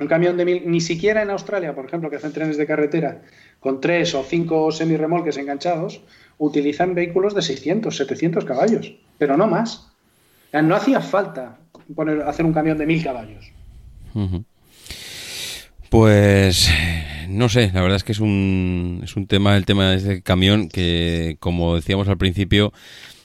Un 0.00 0.06
camión 0.06 0.36
de 0.36 0.44
1000, 0.44 0.70
ni 0.70 0.80
siquiera 0.80 1.22
en 1.22 1.30
Australia, 1.30 1.74
por 1.74 1.86
ejemplo, 1.86 2.10
que 2.10 2.16
hacen 2.16 2.32
trenes 2.32 2.56
de 2.56 2.66
carretera 2.66 3.22
con 3.60 3.80
tres 3.80 4.14
o 4.14 4.22
cinco 4.22 4.70
semirremolques 4.70 5.36
enganchados, 5.36 6.02
utilizan 6.38 6.94
vehículos 6.94 7.34
de 7.34 7.42
600, 7.42 7.96
700 7.96 8.44
caballos. 8.44 8.94
Pero 9.18 9.36
no 9.36 9.46
más. 9.46 9.88
No 10.52 10.76
hacía 10.76 11.00
falta 11.00 11.58
poner, 11.94 12.22
hacer 12.22 12.46
un 12.46 12.52
camión 12.52 12.78
de 12.78 12.86
1000 12.86 13.04
caballos. 13.04 13.52
Pues 15.90 16.70
no 17.28 17.48
sé, 17.48 17.70
la 17.72 17.82
verdad 17.82 17.96
es 17.96 18.04
que 18.04 18.12
es 18.12 18.20
un, 18.20 19.00
es 19.04 19.16
un 19.16 19.26
tema, 19.26 19.56
el 19.56 19.64
tema 19.64 19.90
de 19.90 19.96
este 19.96 20.22
camión, 20.22 20.68
que 20.68 21.36
como 21.40 21.74
decíamos 21.74 22.08
al 22.08 22.18
principio, 22.18 22.72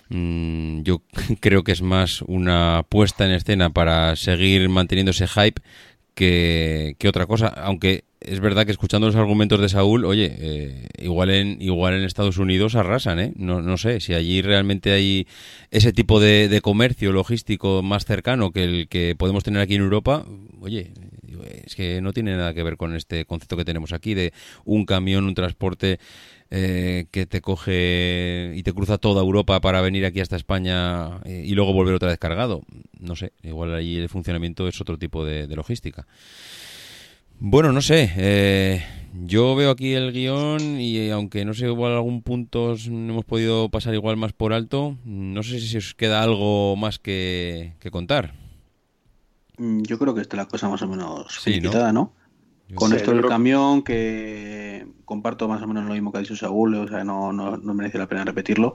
mm, 0.09 0.81
yo 0.81 1.01
creo 1.39 1.63
que 1.63 1.71
es 1.71 1.81
más 1.81 2.21
una 2.23 2.85
puesta 2.89 3.25
en 3.25 3.31
escena 3.31 3.69
para 3.69 4.15
seguir 4.15 4.67
manteniendo 4.69 5.11
ese 5.11 5.27
hype 5.27 5.61
que, 6.15 6.95
otra 7.07 7.25
cosa. 7.25 7.47
Aunque 7.47 8.05
es 8.19 8.39
verdad 8.39 8.65
que 8.65 8.71
escuchando 8.71 9.07
los 9.07 9.15
argumentos 9.15 9.59
de 9.59 9.69
Saúl, 9.69 10.05
oye, 10.05 10.35
eh, 10.39 10.87
igual 10.99 11.29
en 11.29 11.61
igual 11.61 11.93
en 11.95 12.03
Estados 12.03 12.37
Unidos 12.37 12.75
arrasan, 12.75 13.19
¿eh? 13.19 13.33
No, 13.35 13.61
no 13.61 13.77
sé, 13.77 13.99
si 13.99 14.13
allí 14.13 14.41
realmente 14.41 14.91
hay 14.91 15.27
ese 15.71 15.91
tipo 15.91 16.19
de, 16.19 16.47
de 16.47 16.61
comercio 16.61 17.11
logístico 17.11 17.81
más 17.83 18.05
cercano 18.05 18.51
que 18.51 18.63
el 18.63 18.87
que 18.87 19.15
podemos 19.17 19.43
tener 19.43 19.61
aquí 19.61 19.75
en 19.75 19.81
Europa, 19.81 20.25
oye, 20.61 20.93
es 21.65 21.75
que 21.75 22.01
no 22.01 22.13
tiene 22.13 22.35
nada 22.35 22.53
que 22.53 22.63
ver 22.63 22.77
con 22.77 22.95
este 22.95 23.25
concepto 23.25 23.57
que 23.57 23.65
tenemos 23.65 23.93
aquí 23.93 24.13
de 24.13 24.33
un 24.65 24.85
camión, 24.85 25.25
un 25.25 25.35
transporte 25.35 25.99
eh, 26.51 27.05
que 27.11 27.25
te 27.25 27.41
coge 27.41 28.53
y 28.55 28.63
te 28.63 28.73
cruza 28.73 28.97
toda 28.97 29.21
Europa 29.21 29.59
para 29.61 29.81
venir 29.81 30.05
aquí 30.05 30.19
hasta 30.19 30.35
España 30.35 31.19
eh, 31.25 31.43
y 31.45 31.53
luego 31.55 31.73
volver 31.73 31.95
otra 31.95 32.09
vez 32.09 32.19
cargado. 32.19 32.61
No 32.99 33.15
sé, 33.15 33.33
igual 33.43 33.73
allí 33.73 33.97
el 33.97 34.09
funcionamiento 34.09 34.67
es 34.67 34.79
otro 34.81 34.97
tipo 34.97 35.25
de, 35.25 35.47
de 35.47 35.55
logística. 35.55 36.05
Bueno, 37.39 37.71
no 37.73 37.81
sé. 37.81 38.11
eh, 38.15 38.83
yo 39.25 39.55
veo 39.55 39.69
aquí 39.71 39.93
el 39.93 40.11
guion 40.11 40.79
y 40.79 40.97
eh, 40.97 41.11
aunque 41.11 41.45
no 41.45 41.53
sé, 41.53 41.67
igual 41.67 41.93
algún 41.93 42.21
punto 42.23 42.71
os- 42.71 42.87
hemos 42.87 43.25
podido 43.25 43.69
pasar 43.69 43.93
igual 43.93 44.17
más 44.17 44.33
por 44.33 44.53
alto, 44.53 44.97
no 45.05 45.43
sé 45.43 45.59
si 45.59 45.77
os 45.77 45.93
queda 45.93 46.23
algo 46.23 46.75
más 46.75 46.99
que, 46.99 47.73
que 47.79 47.91
contar. 47.91 48.33
Mm, 49.57 49.83
Yo 49.83 49.99
creo 49.99 50.15
que 50.15 50.21
está 50.21 50.37
la 50.37 50.47
cosa 50.47 50.69
más 50.69 50.81
o 50.81 50.87
menos 50.87 51.39
Sí, 51.41 51.59
¿no? 51.61 51.91
¿no? 51.91 52.13
Con 52.75 52.89
Sí, 52.91 52.97
esto 52.97 53.11
del 53.11 53.19
creo- 53.21 53.29
camión, 53.29 53.83
que 53.83 54.85
comparto 55.05 55.47
más 55.47 55.61
o 55.61 55.67
menos 55.67 55.85
lo 55.85 55.93
mismo 55.93 56.11
que 56.11 56.17
ha 56.17 56.21
dicho 56.21 56.35
Saúl, 56.35 56.75
o 56.75 56.87
sea, 56.87 57.03
no, 57.03 57.31
no, 57.33 57.57
no 57.57 57.73
merece 57.73 57.97
la 57.97 58.07
pena 58.07 58.23
repetirlo. 58.25 58.73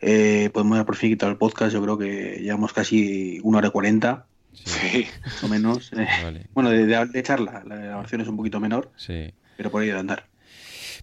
Eh, 0.00 0.50
podemos 0.52 0.76
dar 0.76 0.86
por 0.86 0.96
fin 0.96 1.10
quitado 1.10 1.32
el 1.32 1.38
podcast, 1.38 1.72
yo 1.72 1.82
creo 1.82 1.96
que 1.98 2.38
llevamos 2.42 2.72
casi 2.72 3.40
una 3.42 3.58
hora 3.58 3.68
y 3.68 3.70
cuarenta, 3.70 4.26
Sí. 4.52 5.06
más 5.24 5.44
o 5.44 5.48
menos. 5.48 5.92
Eh, 5.92 6.06
Vale, 6.24 6.46
bueno, 6.54 6.70
de, 6.70 6.86
de, 6.86 7.06
de 7.06 7.22
charla, 7.22 7.62
la 7.66 7.76
grabación 7.76 8.20
es 8.20 8.28
un 8.28 8.36
poquito 8.36 8.60
menor, 8.60 8.90
sí. 8.96 9.32
pero 9.56 9.70
por 9.70 9.82
ahí 9.82 9.88
de 9.88 9.98
andar. 9.98 10.26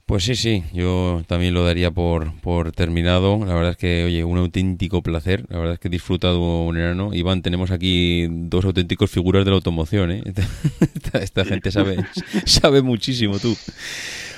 Pues 0.05 0.25
sí, 0.25 0.35
sí, 0.35 0.63
yo 0.73 1.23
también 1.27 1.53
lo 1.53 1.65
daría 1.65 1.89
por, 1.89 2.33
por 2.41 2.73
terminado. 2.73 3.39
La 3.45 3.53
verdad 3.55 3.71
es 3.71 3.77
que, 3.77 4.03
oye, 4.03 4.23
un 4.25 4.37
auténtico 4.37 5.01
placer. 5.01 5.45
La 5.49 5.57
verdad 5.57 5.73
es 5.75 5.79
que 5.79 5.87
he 5.87 5.91
disfrutado 5.91 6.39
un 6.65 6.77
enano. 6.77 7.13
Iván, 7.13 7.41
tenemos 7.41 7.71
aquí 7.71 8.27
dos 8.29 8.65
auténticos 8.65 9.09
figuras 9.09 9.45
de 9.45 9.51
la 9.51 9.55
automoción, 9.55 10.11
¿eh? 10.11 10.23
Esta, 10.95 11.19
esta 11.19 11.45
gente 11.45 11.71
sabe, 11.71 11.97
sabe 12.45 12.81
muchísimo, 12.81 13.39
tú. 13.39 13.55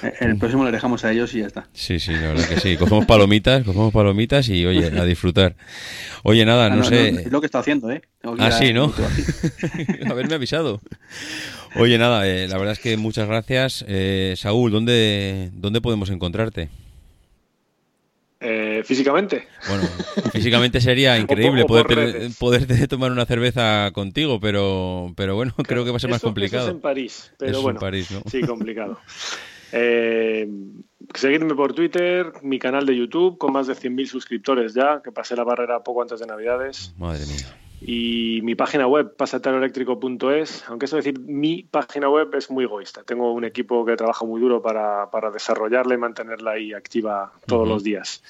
Eh, 0.04 0.14
En 0.22 0.30
el 0.32 0.38
próximo 0.38 0.64
le 0.66 0.72
dejamos 0.72 1.04
a 1.04 1.12
ellos 1.12 1.34
y 1.34 1.40
ya 1.40 1.48
está. 1.48 1.68
Sí, 1.74 2.00
sí, 2.00 2.12
la 2.12 2.28
verdad 2.34 2.48
que 2.48 2.60
sí. 2.60 2.78
Cogemos 2.78 3.06
palomitas, 3.06 3.64
cogemos 3.64 3.92
palomitas 3.92 4.48
y, 4.50 4.66
oye, 4.68 4.86
a 4.88 5.04
disfrutar. 5.04 5.56
Oye, 6.24 6.46
nada, 6.46 6.68
Ah, 6.68 6.70
no, 6.70 6.76
no, 6.78 6.84
sé... 6.86 7.12
no, 7.12 7.20
es 7.22 7.32
lo 7.32 7.40
que 7.42 7.46
está 7.48 7.60
haciendo, 7.60 7.90
¿eh? 7.90 8.02
Tengo 8.22 8.36
que 8.36 8.44
Ah, 8.44 8.48
a- 8.48 8.52
sí, 8.52 8.72
¿no? 8.72 8.94
Haberme 10.10 10.36
avisado. 10.36 10.80
Oye, 11.78 11.98
nada, 11.98 12.28
eh, 12.28 12.48
la 12.48 12.58
verdad 12.58 12.74
es 12.74 12.80
que 12.80 12.96
muchas 12.98 13.28
gracias. 13.28 13.84
Eh, 13.88 14.36
Saúl, 14.38 14.72
¿dónde, 14.72 15.52
¿dónde 15.54 15.82
podemos 15.82 16.10
encontrarte? 16.10 16.70
Eh, 18.40 18.84
físicamente. 18.86 19.48
Bueno, 19.68 19.84
físicamente 20.32 20.80
sería 20.80 21.18
increíble 21.20 21.66
o 21.68 21.84
redes. 21.84 22.38
poderte 22.38 22.88
tomar 22.88 23.12
una 23.12 23.26
cerveza 23.26 23.90
contigo, 23.92 24.40
pero, 24.40 25.14
pero 25.18 25.36
bueno, 25.36 25.54
creo 25.68 25.84
que 25.84 25.92
va 25.92 25.98
a 25.98 26.00
ser 26.00 26.10
más 26.10 26.22
complicado. 26.22 26.64
Eso 26.64 26.70
es 26.70 26.76
en 26.76 26.82
París, 26.82 27.32
pero 27.38 27.52
Eso 27.52 27.58
es 27.58 27.62
en 27.62 27.64
bueno. 27.64 27.80
París, 27.80 28.12
¿no? 28.12 28.22
Sí, 28.30 28.42
complicado. 28.42 29.00
Eh, 29.78 30.48
seguidme 31.14 31.54
por 31.54 31.74
Twitter, 31.74 32.32
mi 32.44 32.60
canal 32.60 32.86
de 32.86 32.96
YouTube 32.96 33.38
con 33.38 33.52
más 33.52 33.68
de 33.68 33.74
100.000 33.74 34.06
suscriptores 34.06 34.74
ya, 34.74 35.02
que 35.04 35.12
pasé 35.12 35.36
la 35.36 35.44
barrera 35.44 35.84
poco 35.84 36.02
antes 36.02 36.20
de 36.22 36.28
Navidades. 36.28 36.94
Madre 36.98 37.26
mía. 37.26 37.46
Y 37.82 38.40
mi 38.44 38.56
página 38.56 38.88
web, 38.88 39.16
pasateloeléctrico.es, 39.16 40.64
aunque 40.68 40.86
eso 40.86 40.96
decir 40.96 41.20
mi 41.20 41.64
página 41.64 42.10
web 42.10 42.34
es 42.36 42.50
muy 42.50 42.64
egoísta. 42.64 43.04
Tengo 43.04 43.34
un 43.34 43.46
equipo 43.46 43.86
que 43.86 43.96
trabaja 43.96 44.26
muy 44.26 44.42
duro 44.42 44.62
para, 44.62 45.10
para 45.12 45.30
desarrollarla 45.30 45.94
y 45.94 45.98
mantenerla 45.98 46.52
ahí 46.52 46.74
activa 46.74 47.34
todos 47.46 47.68
los 47.68 47.84
días. 47.84 48.24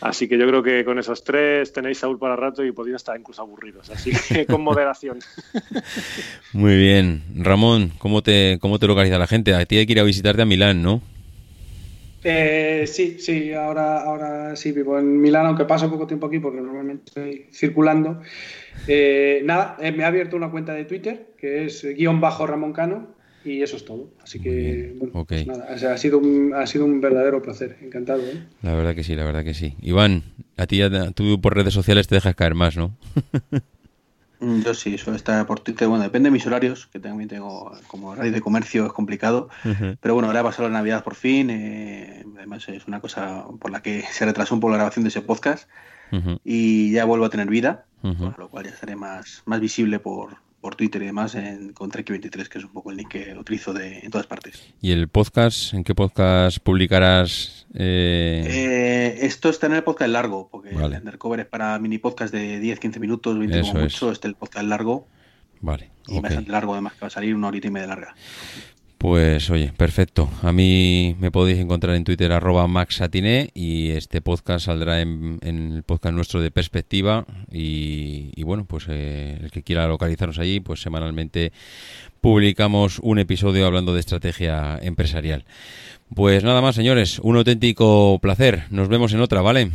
Así 0.00 0.28
que 0.28 0.38
yo 0.38 0.46
creo 0.46 0.62
que 0.62 0.84
con 0.84 0.98
esos 0.98 1.24
tres 1.24 1.72
tenéis 1.72 1.98
Saúl 1.98 2.18
para 2.18 2.36
rato 2.36 2.64
y 2.64 2.72
podéis 2.72 2.96
estar 2.96 3.18
incluso 3.18 3.42
aburridos. 3.42 3.90
Así 3.90 4.12
que 4.28 4.46
con 4.46 4.62
moderación. 4.62 5.18
Muy 6.52 6.76
bien. 6.76 7.22
Ramón, 7.34 7.92
¿cómo 7.98 8.22
te, 8.22 8.58
¿cómo 8.60 8.78
te 8.78 8.86
localiza 8.86 9.18
la 9.18 9.26
gente? 9.26 9.54
A 9.54 9.64
ti 9.64 9.78
hay 9.78 9.86
que 9.86 9.92
ir 9.92 10.00
a 10.00 10.04
visitarte 10.04 10.42
a 10.42 10.46
Milán, 10.46 10.82
¿no? 10.82 11.00
Eh, 12.28 12.86
sí, 12.88 13.18
sí, 13.20 13.52
ahora, 13.52 14.02
ahora 14.02 14.56
sí 14.56 14.72
vivo 14.72 14.98
en 14.98 15.20
Milán, 15.20 15.46
aunque 15.46 15.64
paso 15.64 15.88
poco 15.88 16.06
tiempo 16.06 16.26
aquí 16.26 16.40
porque 16.40 16.60
normalmente 16.60 17.04
estoy 17.06 17.46
circulando. 17.52 18.20
Eh, 18.88 19.42
nada, 19.44 19.76
eh, 19.80 19.92
me 19.92 20.04
ha 20.04 20.08
abierto 20.08 20.36
una 20.36 20.50
cuenta 20.50 20.72
de 20.74 20.84
Twitter 20.84 21.28
que 21.38 21.64
es 21.64 21.84
guion 21.96 22.20
bajo 22.20 22.46
Ramón 22.46 22.72
Cano 22.72 23.08
y 23.44 23.62
eso 23.62 23.76
es 23.76 23.84
todo. 23.84 24.08
Así 24.22 24.40
que, 24.40 24.94
bueno, 24.98 25.24
pues 25.24 25.46
nada, 25.46 25.68
o 25.74 25.78
sea, 25.78 25.92
ha, 25.92 25.98
sido 25.98 26.18
un, 26.18 26.52
ha 26.54 26.66
sido 26.66 26.84
un 26.84 27.00
verdadero 27.00 27.40
placer, 27.42 27.76
encantado. 27.82 28.22
¿eh? 28.22 28.42
La 28.62 28.74
verdad 28.74 28.94
que 28.94 29.04
sí, 29.04 29.14
la 29.14 29.24
verdad 29.24 29.44
que 29.44 29.54
sí. 29.54 29.76
Iván, 29.80 30.22
a 30.56 30.66
ti 30.66 30.78
ya- 30.78 31.10
tú 31.12 31.40
por 31.40 31.54
redes 31.54 31.72
sociales 31.74 32.08
te 32.08 32.14
dejas 32.16 32.34
caer 32.34 32.54
más, 32.54 32.76
¿no? 32.76 32.96
Mm, 34.38 34.60
Yo 34.62 34.74
sí, 34.74 34.98
suelo 34.98 35.16
estar 35.16 35.46
por 35.46 35.60
Twitter. 35.60 35.88
Bueno, 35.88 36.04
depende 36.04 36.26
de 36.28 36.32
mis 36.32 36.46
horarios, 36.46 36.86
que 36.88 36.98
también 37.00 37.28
tengo 37.28 37.72
como 37.86 38.08
horario 38.10 38.32
de 38.32 38.40
comercio, 38.40 38.86
es 38.86 38.92
complicado. 38.92 39.48
Pero 40.00 40.14
bueno, 40.14 40.28
ahora 40.28 40.40
ha 40.40 40.44
pasado 40.44 40.68
la 40.68 40.74
Navidad 40.78 41.02
por 41.04 41.14
fin. 41.14 41.48
eh, 41.50 42.22
además, 42.36 42.68
es 42.68 42.86
una 42.86 43.00
cosa 43.00 43.46
por 43.58 43.70
la 43.70 43.80
que 43.80 44.02
se 44.02 44.26
retrasó 44.26 44.54
un 44.54 44.60
poco 44.60 44.72
la 44.72 44.76
grabación 44.78 45.04
de 45.04 45.08
ese 45.08 45.22
podcast. 45.22 45.68
Ujú, 46.12 46.38
Y 46.44 46.92
ya 46.92 47.04
vuelvo 47.04 47.24
a 47.24 47.30
tener 47.30 47.48
vida, 47.48 47.84
ujú. 48.02 48.16
con 48.32 48.34
lo 48.38 48.48
cual 48.48 48.64
ya 48.66 48.70
estaré 48.70 48.96
más, 48.96 49.42
más 49.46 49.60
visible 49.60 49.98
por, 49.98 50.36
por 50.60 50.74
Twitter 50.76 51.02
y 51.02 51.06
demás 51.06 51.34
en, 51.34 51.72
con 51.72 51.90
Trek23, 51.90 52.48
que 52.48 52.58
es 52.58 52.64
un 52.64 52.72
poco 52.72 52.90
el 52.90 52.96
link 52.98 53.08
que 53.08 53.34
utilizo 53.38 53.72
de, 53.72 53.98
en 54.00 54.10
todas 54.10 54.26
partes. 54.26 54.62
¿Y 54.80 54.92
el 54.92 55.08
podcast? 55.08 55.74
¿En 55.74 55.84
qué 55.84 55.94
podcast 55.94 56.58
publicarás? 56.58 57.66
eh, 57.74 58.44
Eh, 58.46 59.18
esto 59.26 59.48
está 59.48 59.66
en 59.66 59.74
el 59.74 59.82
podcast 59.84 60.10
largo, 60.10 60.48
porque 60.50 60.70
Vale. 60.74 60.96
el 60.96 61.02
undercover 61.02 61.40
es 61.40 61.46
para 61.46 61.78
mini 61.78 61.98
podcast 61.98 62.32
de 62.32 62.60
10-15 62.60 63.00
minutos, 63.00 63.38
20 63.38 63.58
Eso 63.60 63.72
como 63.72 63.84
es. 63.84 63.92
mucho. 63.94 64.12
Este 64.12 64.28
es 64.28 64.30
el 64.32 64.36
podcast 64.36 64.66
largo 64.66 65.06
Vale, 65.60 65.90
y 66.06 66.16
ok. 66.18 66.22
bastante 66.22 66.50
largo, 66.52 66.72
además, 66.74 66.92
que 66.94 67.00
va 67.00 67.06
a 67.08 67.10
salir 67.10 67.34
una 67.34 67.48
horita 67.48 67.66
y 67.66 67.70
media 67.70 67.86
larga. 67.88 68.14
Pues 68.98 69.50
oye, 69.50 69.72
perfecto. 69.76 70.28
A 70.42 70.52
mí 70.52 71.14
me 71.20 71.30
podéis 71.30 71.58
encontrar 71.58 71.94
en 71.96 72.04
Twitter 72.04 72.32
arroba 72.32 72.66
maxatiné 72.66 73.50
y 73.52 73.90
este 73.90 74.22
podcast 74.22 74.66
saldrá 74.66 75.02
en, 75.02 75.38
en 75.42 75.72
el 75.72 75.82
podcast 75.82 76.14
nuestro 76.14 76.40
de 76.40 76.50
perspectiva 76.50 77.26
y, 77.52 78.32
y 78.34 78.42
bueno, 78.42 78.64
pues 78.64 78.86
eh, 78.88 79.38
el 79.42 79.50
que 79.50 79.62
quiera 79.62 79.86
localizarnos 79.86 80.38
allí, 80.38 80.60
pues 80.60 80.80
semanalmente 80.80 81.52
publicamos 82.22 82.98
un 83.00 83.18
episodio 83.18 83.66
hablando 83.66 83.92
de 83.92 84.00
estrategia 84.00 84.78
empresarial. 84.80 85.44
Pues 86.14 86.42
nada 86.42 86.62
más, 86.62 86.74
señores, 86.74 87.18
un 87.18 87.36
auténtico 87.36 88.18
placer. 88.22 88.64
Nos 88.70 88.88
vemos 88.88 89.12
en 89.12 89.20
otra, 89.20 89.42
¿vale? 89.42 89.70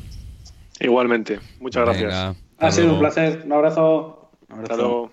Igualmente. 0.80 1.40
Muchas 1.60 1.86
gracias. 1.86 2.10
Venga, 2.12 2.28
Ha 2.58 2.68
hasta 2.68 2.82
sido 2.82 2.94
un 2.94 3.00
placer, 3.00 3.44
un 3.46 3.54
abrazo. 3.54 4.32
Un 4.50 4.62
Hasta 4.62 4.74
abrazo. 4.74 4.82
luego. 4.82 5.12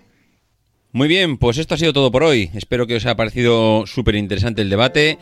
Muy 0.91 1.07
bien, 1.07 1.37
pues 1.37 1.59
esto 1.59 1.75
ha 1.75 1.77
sido 1.77 1.93
todo 1.93 2.11
por 2.11 2.23
hoy. 2.23 2.49
Espero 2.55 2.87
que 2.87 2.95
os 2.95 3.05
haya 3.05 3.15
parecido 3.15 3.85
súper 3.85 4.15
interesante 4.15 4.63
el 4.63 4.71
debate. 4.71 5.19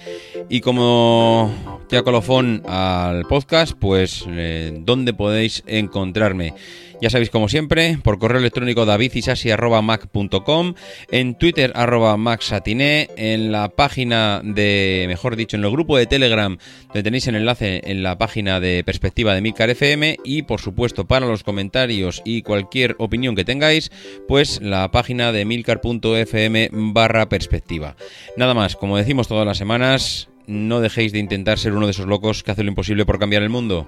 Y 0.48 0.62
como 0.62 1.54
ya 1.90 2.04
colofón 2.04 2.64
al 2.66 3.24
podcast, 3.26 3.74
pues 3.78 4.24
eh, 4.30 4.72
¿dónde 4.80 5.14
podéis 5.14 5.64
encontrarme? 5.68 6.54
Ya 7.00 7.12
sabéis, 7.12 7.30
como 7.30 7.48
siempre, 7.48 8.00
por 8.02 8.18
correo 8.18 8.40
electrónico 8.40 8.86
davidisasi.mac.com, 8.86 10.74
en 11.12 11.36
Twitter 11.36 11.72
arroba 11.76 12.18
maxatiné, 12.18 13.10
en 13.18 13.52
la 13.52 13.70
página 13.70 14.42
de, 14.44 15.06
mejor 15.08 15.36
dicho, 15.36 15.58
en 15.58 15.64
el 15.64 15.70
grupo 15.70 15.96
de 15.96 16.08
Telegram, 16.08 16.58
donde 16.88 17.04
tenéis 17.04 17.28
el 17.28 17.36
enlace 17.36 17.82
en 17.84 18.02
la 18.02 18.18
página 18.18 18.60
de 18.60 18.84
perspectiva 18.84 19.36
de 19.36 19.42
Milcar 19.42 19.70
FM 19.70 20.18
y, 20.24 20.42
por 20.42 20.60
supuesto, 20.60 21.06
para 21.06 21.28
los 21.28 21.44
comentarios 21.44 22.24
y 22.26 22.42
cualquier 22.42 22.96
opinión 22.98 23.36
que 23.36 23.46
tengáis, 23.46 23.92
pues 24.28 24.60
la 24.60 24.90
página 24.90 25.32
de 25.32 25.46
milcar.fm 25.46 26.70
barra 26.72 27.30
perspectiva. 27.30 27.96
Nada 28.38 28.56
más, 28.56 28.76
como 28.76 28.98
decimos 28.98 29.28
todas 29.28 29.46
las 29.46 29.60
semanas, 29.60 30.30
no 30.48 30.82
dejéis 30.82 31.12
de 31.12 31.20
intentar 31.20 31.60
ser 31.60 31.74
uno 31.74 31.86
de 31.86 31.92
esos 31.92 32.08
locos 32.08 32.42
que 32.42 32.52
hace 32.52 32.64
lo 32.64 32.70
imposible 32.70 33.06
por 33.06 33.20
cambiar 33.20 33.44
el 33.44 33.50
mundo. 33.50 33.88